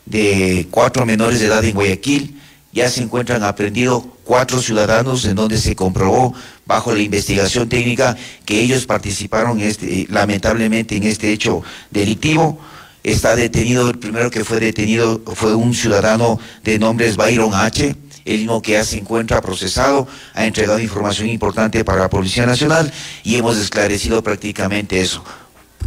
de 0.06 0.68
cuatro 0.72 1.06
menores 1.06 1.40
de 1.40 1.46
edad 1.46 1.64
en 1.64 1.74
Guayaquil 1.74 2.37
ya 2.78 2.92
se 2.92 3.02
encuentran 3.02 3.44
aprendidos 3.44 4.04
cuatro 4.24 4.62
ciudadanos 4.62 5.26
en 5.26 5.36
donde 5.36 5.58
se 5.58 5.76
comprobó 5.76 6.36
bajo 6.68 6.94
la 6.94 7.02
investigación 7.02 7.68
técnica 7.68 8.16
que 8.46 8.62
ellos 8.62 8.86
participaron 8.86 9.60
este, 9.60 10.06
lamentablemente 10.12 10.96
en 10.96 11.02
este 11.04 11.34
hecho 11.34 11.64
delictivo. 11.90 12.60
Está 13.04 13.36
detenido, 13.36 13.90
el 13.90 13.98
primero 13.98 14.30
que 14.30 14.44
fue 14.44 14.60
detenido 14.60 15.20
fue 15.26 15.56
un 15.56 15.74
ciudadano 15.74 16.40
de 16.64 16.78
nombre 16.78 17.12
Byron 17.14 17.56
H., 17.56 17.96
el 18.26 18.38
mismo 18.40 18.62
que 18.62 18.74
ya 18.74 18.84
se 18.84 19.00
encuentra 19.00 19.42
procesado, 19.42 20.08
ha 20.36 20.46
entregado 20.46 20.80
información 20.80 21.30
importante 21.30 21.84
para 21.84 22.02
la 22.02 22.10
Policía 22.12 22.46
Nacional 22.46 22.92
y 23.24 23.38
hemos 23.38 23.58
esclarecido 23.58 24.22
prácticamente 24.22 25.02
eso. 25.02 25.24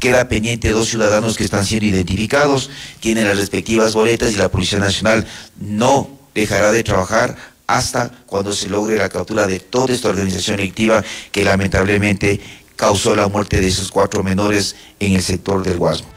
Queda 0.00 0.28
pendiente 0.28 0.70
dos 0.70 0.88
ciudadanos 0.88 1.36
que 1.36 1.44
están 1.44 1.64
siendo 1.64 1.86
identificados, 1.86 2.68
tienen 2.98 3.28
las 3.28 3.36
respectivas 3.36 3.94
boletas 3.94 4.32
y 4.32 4.36
la 4.36 4.48
Policía 4.48 4.80
Nacional 4.80 5.24
no 5.60 6.19
dejará 6.34 6.72
de 6.72 6.82
trabajar 6.82 7.36
hasta 7.66 8.10
cuando 8.26 8.52
se 8.52 8.68
logre 8.68 8.96
la 8.96 9.08
captura 9.08 9.46
de 9.46 9.60
toda 9.60 9.94
esta 9.94 10.08
organización 10.08 10.56
delictiva 10.56 11.04
que 11.30 11.44
lamentablemente 11.44 12.40
causó 12.76 13.14
la 13.14 13.28
muerte 13.28 13.60
de 13.60 13.68
esos 13.68 13.90
cuatro 13.90 14.24
menores 14.24 14.74
en 14.98 15.12
el 15.12 15.22
sector 15.22 15.62
del 15.62 15.78
Guasmo. 15.78 16.08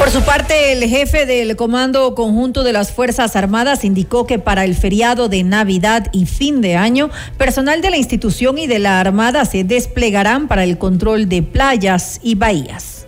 Por 0.00 0.10
su 0.10 0.22
parte, 0.22 0.72
el 0.72 0.82
jefe 0.88 1.26
del 1.26 1.56
Comando 1.56 2.14
Conjunto 2.14 2.62
de 2.62 2.72
las 2.72 2.90
Fuerzas 2.90 3.36
Armadas 3.36 3.84
indicó 3.84 4.26
que 4.26 4.38
para 4.38 4.64
el 4.64 4.74
feriado 4.74 5.28
de 5.28 5.42
Navidad 5.44 6.08
y 6.12 6.24
fin 6.24 6.62
de 6.62 6.74
año, 6.74 7.10
personal 7.36 7.82
de 7.82 7.90
la 7.90 7.98
institución 7.98 8.56
y 8.56 8.66
de 8.66 8.78
la 8.78 8.98
Armada 8.98 9.44
se 9.44 9.62
desplegarán 9.62 10.48
para 10.48 10.64
el 10.64 10.78
control 10.78 11.28
de 11.28 11.42
playas 11.42 12.18
y 12.22 12.34
bahías. 12.34 12.99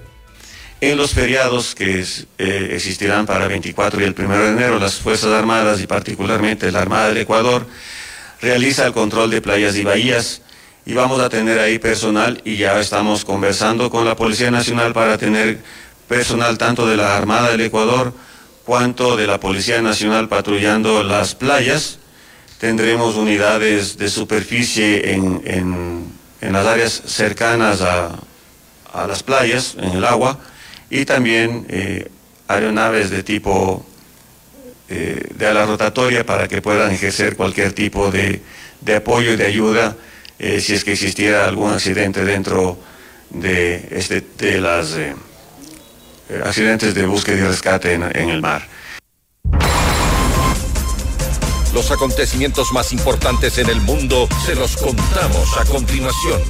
En 0.82 0.96
los 0.96 1.12
feriados 1.12 1.76
que 1.76 2.04
eh, 2.38 2.70
existirán 2.72 3.24
para 3.24 3.44
el 3.44 3.50
24 3.50 4.00
y 4.00 4.04
el 4.04 4.16
1 4.18 4.36
de 4.36 4.48
enero, 4.48 4.80
las 4.80 4.96
Fuerzas 4.96 5.30
Armadas 5.30 5.80
y 5.80 5.86
particularmente 5.86 6.72
la 6.72 6.80
Armada 6.80 7.06
del 7.06 7.18
Ecuador 7.18 7.68
realiza 8.40 8.84
el 8.84 8.92
control 8.92 9.30
de 9.30 9.40
playas 9.40 9.76
y 9.76 9.84
bahías 9.84 10.42
y 10.84 10.94
vamos 10.94 11.20
a 11.20 11.28
tener 11.28 11.60
ahí 11.60 11.78
personal 11.78 12.42
y 12.44 12.56
ya 12.56 12.80
estamos 12.80 13.24
conversando 13.24 13.90
con 13.90 14.04
la 14.04 14.16
Policía 14.16 14.50
Nacional 14.50 14.92
para 14.92 15.18
tener 15.18 15.60
personal 16.08 16.58
tanto 16.58 16.84
de 16.88 16.96
la 16.96 17.16
Armada 17.16 17.52
del 17.52 17.60
Ecuador 17.60 18.12
cuanto 18.64 19.16
de 19.16 19.28
la 19.28 19.38
Policía 19.38 19.80
Nacional 19.82 20.28
patrullando 20.28 21.04
las 21.04 21.36
playas. 21.36 22.00
Tendremos 22.58 23.14
unidades 23.14 23.98
de 23.98 24.08
superficie 24.08 25.12
en, 25.12 26.10
las 26.40 26.66
áreas 26.66 27.02
cercanas 27.06 27.82
a, 27.82 28.18
a 28.92 29.06
las 29.06 29.22
playas, 29.22 29.76
en 29.78 29.92
el 29.92 30.04
agua 30.04 30.40
y 30.92 31.06
también 31.06 31.64
eh, 31.70 32.10
aeronaves 32.48 33.08
de 33.08 33.22
tipo 33.22 33.82
eh, 34.90 35.26
de 35.34 35.46
ala 35.46 35.64
rotatoria 35.64 36.26
para 36.26 36.48
que 36.48 36.60
puedan 36.60 36.92
ejercer 36.92 37.34
cualquier 37.34 37.72
tipo 37.72 38.10
de, 38.10 38.42
apoyo 38.94 39.32
y 39.32 39.36
de 39.36 39.46
ayuda 39.46 39.96
eh, 40.38 40.60
si 40.60 40.74
es 40.74 40.84
que 40.84 40.92
existiera 40.92 41.46
algún 41.46 41.72
accidente 41.72 42.26
dentro 42.26 42.78
de, 43.30 43.88
este, 43.90 44.22
de 44.36 44.60
las 44.60 44.94
accidentes 46.44 46.94
de 46.94 47.06
búsqueda 47.06 47.38
y 47.38 47.40
rescate 47.40 47.94
en, 47.94 48.02
en 48.14 48.28
el 48.28 48.42
mar. 48.42 48.68
Los 51.72 51.90
acontecimientos 51.90 52.70
más 52.72 52.92
importantes 52.92 53.56
en 53.56 53.70
el 53.70 53.80
mundo 53.80 54.28
se 54.44 54.54
los 54.54 54.76
contamos 54.76 55.56
a 55.56 55.64
continuación. 55.64 56.42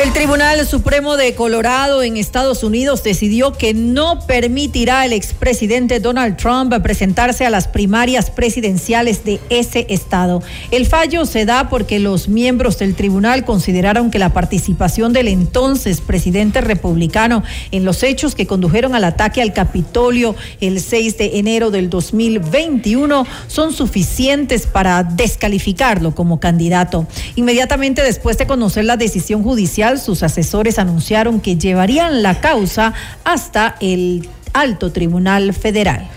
El 0.00 0.12
Tribunal 0.12 0.64
Supremo 0.64 1.16
de 1.16 1.34
Colorado 1.34 2.04
en 2.04 2.16
Estados 2.16 2.62
Unidos 2.62 3.02
decidió 3.02 3.52
que 3.52 3.74
no 3.74 4.20
permitirá 4.28 5.00
al 5.00 5.12
expresidente 5.12 5.98
Donald 5.98 6.36
Trump 6.36 6.72
presentarse 6.80 7.44
a 7.44 7.50
las 7.50 7.66
primarias 7.66 8.30
presidenciales 8.30 9.24
de 9.24 9.40
ese 9.50 9.86
estado. 9.88 10.40
El 10.70 10.86
fallo 10.86 11.26
se 11.26 11.46
da 11.46 11.68
porque 11.68 11.98
los 11.98 12.28
miembros 12.28 12.78
del 12.78 12.94
tribunal 12.94 13.44
consideraron 13.44 14.12
que 14.12 14.20
la 14.20 14.32
participación 14.32 15.12
del 15.12 15.26
entonces 15.26 16.00
presidente 16.00 16.60
republicano 16.60 17.42
en 17.72 17.84
los 17.84 18.04
hechos 18.04 18.36
que 18.36 18.46
condujeron 18.46 18.94
al 18.94 19.02
ataque 19.02 19.42
al 19.42 19.52
Capitolio 19.52 20.36
el 20.60 20.80
6 20.80 21.18
de 21.18 21.38
enero 21.40 21.72
del 21.72 21.90
2021 21.90 23.26
son 23.48 23.72
suficientes 23.72 24.68
para 24.68 25.02
descalificarlo 25.02 26.14
como 26.14 26.38
candidato. 26.38 27.08
Inmediatamente 27.34 28.04
después 28.04 28.38
de 28.38 28.46
conocer 28.46 28.84
la 28.84 28.96
decisión 28.96 29.42
judicial, 29.42 29.87
sus 29.96 30.22
asesores 30.22 30.78
anunciaron 30.78 31.40
que 31.40 31.56
llevarían 31.56 32.22
la 32.22 32.40
causa 32.40 32.92
hasta 33.24 33.76
el 33.80 34.28
alto 34.52 34.92
tribunal 34.92 35.54
federal. 35.54 36.10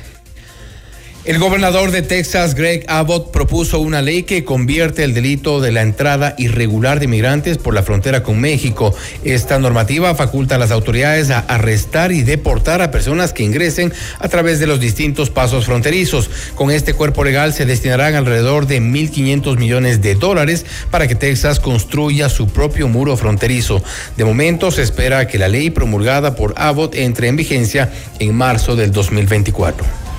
El 1.23 1.38
gobernador 1.38 1.91
de 1.91 2.02
Texas, 2.02 2.56
Greg 2.56 2.84
Abbott, 2.88 3.30
propuso 3.30 3.80
una 3.80 4.02
ley 4.02 4.23
que 4.23 4.43
convierte 4.43 5.03
el 5.03 5.14
delito 5.14 5.61
de 5.61 5.72
la 5.72 5.84
entrada 5.84 6.34
irregular 6.39 6.99
de 6.99 7.06
migrantes 7.06 7.60
por 7.60 7.76
la 7.76 7.84
frontera 7.84 8.23
con 8.23 8.41
México. 8.41 8.95
Esta 9.23 9.60
normativa 9.60 10.15
faculta 10.15 10.56
a 10.56 10.57
las 10.57 10.72
autoridades 10.72 11.30
a 11.30 11.41
arrestar 11.41 12.11
y 12.11 12.23
deportar 12.23 12.81
a 12.81 12.89
personas 12.89 13.34
que 13.34 13.43
ingresen 13.43 13.93
a 14.18 14.30
través 14.30 14.60
de 14.60 14.65
los 14.65 14.80
distintos 14.80 15.30
pasos 15.30 15.68
fronterizos. 15.68 16.27
Con 16.56 16.72
este 16.72 16.95
cuerpo 16.95 17.23
legal 17.23 17.53
se 17.53 17.68
destinarán 17.68 18.15
alrededor 18.15 18.65
de 18.65 18.81
1.500 18.81 19.60
millones 19.60 20.02
de 20.02 20.15
dólares 20.15 20.65
para 20.89 21.07
que 21.07 21.14
Texas 21.14 21.60
construya 21.60 22.30
su 22.30 22.48
propio 22.48 22.88
muro 22.88 23.15
fronterizo. 23.15 23.84
De 24.18 24.26
momento 24.26 24.72
se 24.72 24.81
espera 24.81 25.27
que 25.27 25.38
la 25.38 25.49
ley 25.49 25.69
promulgada 25.69 26.35
por 26.35 26.56
Abbott 26.57 26.95
entre 26.95 27.27
en 27.27 27.35
vigencia 27.35 27.91
en 28.18 28.34
marzo 28.34 28.76
del 28.76 28.91
2024. 28.91 30.10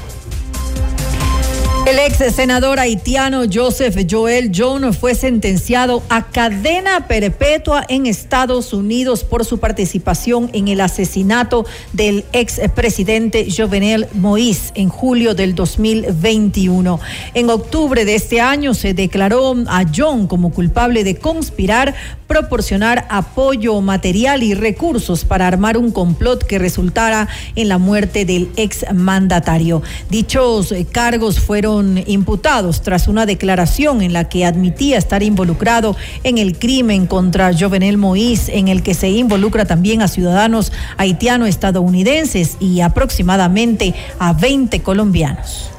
El 1.85 1.99
ex 1.99 2.19
senador 2.33 2.79
haitiano 2.79 3.43
Joseph 3.53 4.07
Joel 4.09 4.53
John 4.55 4.95
fue 4.95 5.17
sentenciado 5.17 6.05
a 6.09 6.29
cadena 6.29 7.09
perpetua 7.09 7.85
en 7.89 8.07
Estados 8.07 8.73
Unidos 8.73 9.25
por 9.25 9.45
su 9.45 9.59
participación 9.59 10.49
en 10.53 10.69
el 10.69 10.81
asesinato 10.81 11.67
del 11.93 12.25
ex 12.33 12.61
presidente 12.77 13.49
Jovenel 13.55 14.07
Moïse 14.15 14.71
en 14.77 14.91
julio 14.91 15.35
del 15.35 15.57
2021. 15.57 17.01
En 17.35 17.51
octubre 17.51 18.05
de 18.05 18.15
este 18.15 18.41
año 18.41 18.75
se 18.75 18.95
declaró 18.95 19.57
a 19.67 19.85
John 19.93 20.29
como 20.29 20.53
culpable 20.53 21.03
de 21.03 21.17
conspirar, 21.17 21.97
proporcionar 22.33 23.07
apoyo 23.11 23.79
material 23.83 24.43
y 24.43 24.55
recursos 24.55 25.27
para 25.27 25.47
armar 25.47 25.77
un 25.77 25.91
complot 25.91 26.43
que 26.47 26.59
resultara 26.59 27.29
en 27.57 27.69
la 27.69 27.77
muerte 27.77 28.25
del 28.25 28.51
ex 28.57 28.87
mandatario. 28.91 29.83
Dichos 30.09 30.73
cargos 30.93 31.41
fueron 31.41 32.03
imputados 32.07 32.81
tras 32.81 33.07
una 33.07 33.27
declaración 33.27 34.01
en 34.01 34.15
la 34.15 34.31
que 34.31 34.47
admitía 34.47 34.97
estar 34.97 35.23
involucrado 35.23 35.95
en 36.25 36.39
el 36.39 36.59
crimen 36.59 37.07
contra 37.07 37.53
Jovenel 37.53 37.99
Moïse, 37.99 38.49
en 38.55 38.69
el 38.69 38.83
que 38.83 38.95
se 38.95 39.11
involucra 39.11 39.67
también 39.67 40.01
a 40.01 40.09
ciudadanos 40.09 40.73
haitiano-estadounidenses 40.97 42.57
y 42.61 42.81
aproximadamente 42.81 43.95
a 44.19 44.33
20 44.33 44.81
colombianos. 44.81 45.73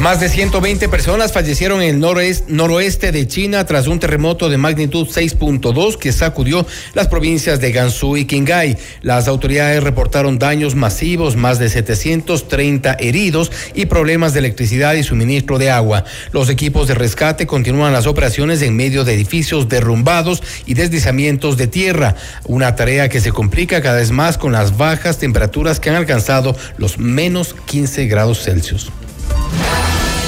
Más 0.00 0.18
de 0.18 0.30
120 0.30 0.88
personas 0.88 1.30
fallecieron 1.30 1.82
en 1.82 2.02
el 2.02 2.46
noroeste, 2.48 3.12
de 3.12 3.28
China 3.28 3.66
tras 3.66 3.86
un 3.86 4.00
terremoto 4.00 4.48
de 4.48 4.56
magnitud 4.56 5.06
6.2 5.06 5.98
que 5.98 6.10
sacudió 6.10 6.66
las 6.94 7.08
provincias 7.08 7.60
de 7.60 7.70
Gansu 7.70 8.16
y 8.16 8.24
Qinghai. 8.24 8.78
Las 9.02 9.28
autoridades 9.28 9.82
reportaron 9.82 10.38
daños 10.38 10.74
masivos, 10.74 11.36
más 11.36 11.58
de 11.58 11.68
730 11.68 12.94
heridos 12.98 13.52
y 13.74 13.86
problemas 13.86 14.32
de 14.32 14.38
electricidad 14.38 14.94
y 14.94 15.02
suministro 15.02 15.58
de 15.58 15.70
agua. 15.70 16.04
Los 16.32 16.48
equipos 16.48 16.88
de 16.88 16.94
rescate 16.94 17.46
continúan 17.46 17.92
las 17.92 18.06
operaciones 18.06 18.62
en 18.62 18.74
medio 18.74 19.04
de 19.04 19.12
edificios 19.12 19.68
derrumbados 19.68 20.42
y 20.64 20.72
deslizamientos 20.72 21.58
de 21.58 21.66
tierra, 21.66 22.16
una 22.46 22.74
tarea 22.74 23.10
que 23.10 23.20
se 23.20 23.32
complica 23.32 23.82
cada 23.82 23.96
vez 23.96 24.12
más 24.12 24.38
con 24.38 24.52
las 24.52 24.78
bajas 24.78 25.18
temperaturas 25.18 25.78
que 25.78 25.90
han 25.90 25.96
alcanzado 25.96 26.56
los 26.78 26.96
menos 26.96 27.54
15 27.66 28.06
grados 28.06 28.42
Celsius. 28.42 28.90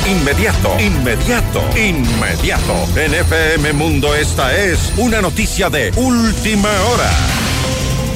Inmediato, 0.07 0.77
inmediato, 0.81 1.63
inmediato. 1.77 2.75
En 2.97 3.15
FM 3.15 3.73
Mundo 3.73 4.15
esta 4.17 4.53
es 4.57 4.93
una 4.97 5.21
noticia 5.21 5.71
de 5.71 5.93
última 5.97 6.71
hora. 6.91 7.42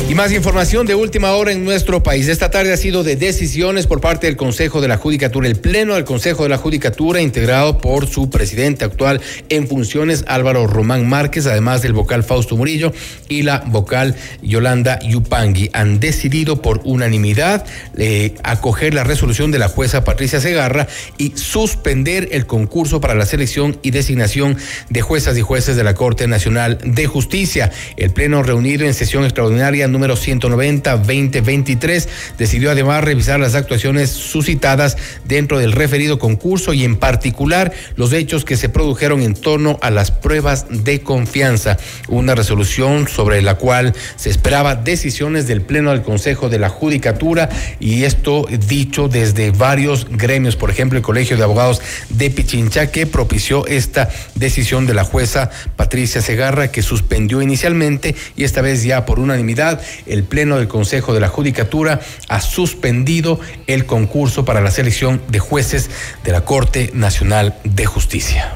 Y 0.08 0.14
más 0.14 0.30
información 0.32 0.86
de 0.86 0.94
última 0.94 1.32
hora 1.32 1.50
en 1.50 1.64
nuestro 1.64 2.00
país. 2.00 2.28
Esta 2.28 2.48
tarde 2.48 2.72
ha 2.72 2.76
sido 2.76 3.02
de 3.02 3.16
decisiones 3.16 3.88
por 3.88 4.00
parte 4.00 4.28
del 4.28 4.36
Consejo 4.36 4.80
de 4.80 4.86
la 4.86 4.98
Judicatura. 4.98 5.48
El 5.48 5.56
Pleno 5.56 5.94
del 5.94 6.04
Consejo 6.04 6.44
de 6.44 6.48
la 6.48 6.58
Judicatura, 6.58 7.20
integrado 7.20 7.78
por 7.78 8.06
su 8.06 8.30
presidente 8.30 8.84
actual 8.84 9.20
en 9.48 9.66
funciones, 9.66 10.24
Álvaro 10.28 10.68
Román 10.68 11.08
Márquez, 11.08 11.46
además 11.46 11.82
del 11.82 11.92
vocal 11.92 12.22
Fausto 12.22 12.56
Murillo 12.56 12.92
y 13.28 13.42
la 13.42 13.64
vocal 13.66 14.14
Yolanda 14.42 15.00
Yupangui, 15.00 15.70
han 15.72 15.98
decidido 15.98 16.62
por 16.62 16.82
unanimidad 16.84 17.66
eh, 17.96 18.34
acoger 18.44 18.94
la 18.94 19.02
resolución 19.02 19.50
de 19.50 19.58
la 19.58 19.68
jueza 19.68 20.04
Patricia 20.04 20.40
Segarra 20.40 20.86
y 21.18 21.32
suspender 21.34 22.28
el 22.30 22.46
concurso 22.46 23.00
para 23.00 23.16
la 23.16 23.26
selección 23.26 23.78
y 23.82 23.90
designación 23.90 24.56
de 24.88 25.02
juezas 25.02 25.36
y 25.36 25.42
jueces 25.42 25.74
de 25.74 25.82
la 25.82 25.94
Corte 25.94 26.28
Nacional 26.28 26.78
de 26.84 27.06
Justicia. 27.08 27.72
El 27.96 28.10
Pleno 28.10 28.44
reunido 28.44 28.86
en 28.86 28.94
sesión 28.94 29.24
extraordinaria 29.24 29.85
número 29.88 30.16
190-2023 30.16 32.08
decidió 32.38 32.70
además 32.70 33.04
revisar 33.04 33.40
las 33.40 33.54
actuaciones 33.54 34.10
suscitadas 34.10 34.96
dentro 35.24 35.58
del 35.58 35.72
referido 35.72 36.18
concurso 36.18 36.72
y 36.72 36.84
en 36.84 36.96
particular 36.96 37.72
los 37.96 38.12
hechos 38.12 38.44
que 38.44 38.56
se 38.56 38.68
produjeron 38.68 39.22
en 39.22 39.34
torno 39.34 39.78
a 39.82 39.90
las 39.90 40.10
pruebas 40.10 40.66
de 40.70 41.00
confianza. 41.00 41.76
Una 42.08 42.34
resolución 42.34 43.08
sobre 43.08 43.42
la 43.42 43.56
cual 43.56 43.94
se 44.16 44.30
esperaba 44.30 44.74
decisiones 44.74 45.46
del 45.46 45.62
Pleno 45.62 45.90
del 45.90 46.02
Consejo 46.02 46.48
de 46.48 46.58
la 46.58 46.68
Judicatura 46.68 47.48
y 47.80 48.04
esto 48.04 48.46
dicho 48.68 49.08
desde 49.08 49.50
varios 49.50 50.06
gremios, 50.10 50.56
por 50.56 50.70
ejemplo 50.70 50.98
el 50.98 51.04
Colegio 51.04 51.36
de 51.36 51.42
Abogados 51.42 51.80
de 52.08 52.30
Pichincha 52.30 52.90
que 52.90 53.06
propició 53.06 53.66
esta 53.66 54.08
decisión 54.34 54.86
de 54.86 54.94
la 54.94 55.04
jueza 55.04 55.50
Patricia 55.76 56.20
Segarra 56.20 56.70
que 56.70 56.82
suspendió 56.82 57.42
inicialmente 57.42 58.14
y 58.36 58.44
esta 58.44 58.60
vez 58.60 58.82
ya 58.82 59.04
por 59.04 59.18
unanimidad 59.18 59.75
el 60.06 60.24
Pleno 60.24 60.56
del 60.56 60.68
Consejo 60.68 61.12
de 61.12 61.20
la 61.20 61.28
Judicatura 61.28 62.00
ha 62.28 62.40
suspendido 62.40 63.40
el 63.66 63.86
concurso 63.86 64.44
para 64.44 64.60
la 64.60 64.70
selección 64.70 65.22
de 65.28 65.38
jueces 65.38 65.90
de 66.24 66.32
la 66.32 66.44
Corte 66.44 66.90
Nacional 66.94 67.56
de 67.64 67.86
Justicia. 67.86 68.54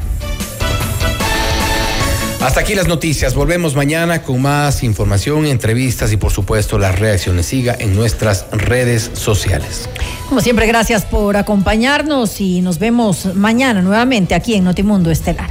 Hasta 2.40 2.60
aquí 2.60 2.74
las 2.74 2.88
noticias. 2.88 3.34
Volvemos 3.34 3.76
mañana 3.76 4.22
con 4.22 4.40
más 4.40 4.82
información, 4.82 5.44
entrevistas 5.44 6.10
y 6.10 6.16
por 6.16 6.32
supuesto 6.32 6.78
las 6.78 6.98
reacciones. 6.98 7.44
Siga 7.44 7.76
en 7.78 7.94
nuestras 7.94 8.47
redes 8.51 9.10
sociales. 9.12 9.90
Como 10.26 10.40
siempre, 10.40 10.66
gracias 10.66 11.05
por 11.05 11.36
acompañarnos 11.36 12.40
y 12.40 12.62
nos 12.62 12.78
vemos 12.78 13.34
mañana 13.34 13.82
nuevamente 13.82 14.34
aquí 14.34 14.55
en 14.55 14.64
Notimundo 14.64 15.10
Estelar. 15.10 15.51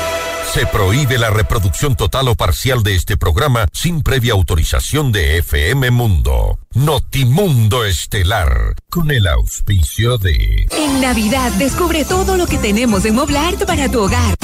Se 0.53 0.65
prohíbe 0.65 1.17
la 1.17 1.29
reproducción 1.29 1.95
total 1.95 2.27
o 2.27 2.35
parcial 2.35 2.83
de 2.83 2.93
este 2.93 3.15
programa 3.15 3.67
sin 3.71 4.01
previa 4.01 4.33
autorización 4.33 5.13
de 5.13 5.37
FM 5.37 5.91
Mundo. 5.91 6.59
Notimundo 6.73 7.85
Estelar, 7.85 8.75
con 8.89 9.11
el 9.11 9.27
auspicio 9.27 10.17
de... 10.17 10.67
En 10.71 10.99
Navidad 10.99 11.53
descubre 11.53 12.03
todo 12.03 12.35
lo 12.35 12.47
que 12.47 12.57
tenemos 12.57 13.05
en 13.05 13.15
Moblart 13.15 13.63
para 13.63 13.89
tu 13.89 14.01
hogar. 14.01 14.35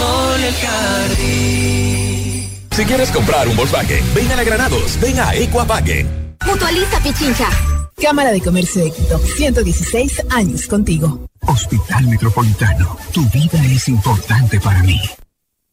Si 2.71 2.85
quieres 2.85 3.11
comprar 3.11 3.49
un 3.49 3.57
Volkswagen, 3.57 4.05
ven 4.15 4.31
a 4.31 4.37
la 4.37 4.45
Granados, 4.45 4.97
ven 5.01 5.19
a 5.19 5.35
Equavagen. 5.35 6.37
Mutualiza 6.45 7.01
Pichincha. 7.01 7.49
Cámara 8.01 8.31
de 8.31 8.39
Comercio 8.39 8.81
Éxito. 8.85 9.19
116 9.19 10.23
años 10.29 10.67
contigo. 10.67 11.27
Hospital 11.41 12.07
Metropolitano. 12.07 12.97
Tu 13.11 13.27
vida 13.29 13.61
es 13.65 13.89
importante 13.89 14.57
para 14.61 14.81
mí. 14.83 15.01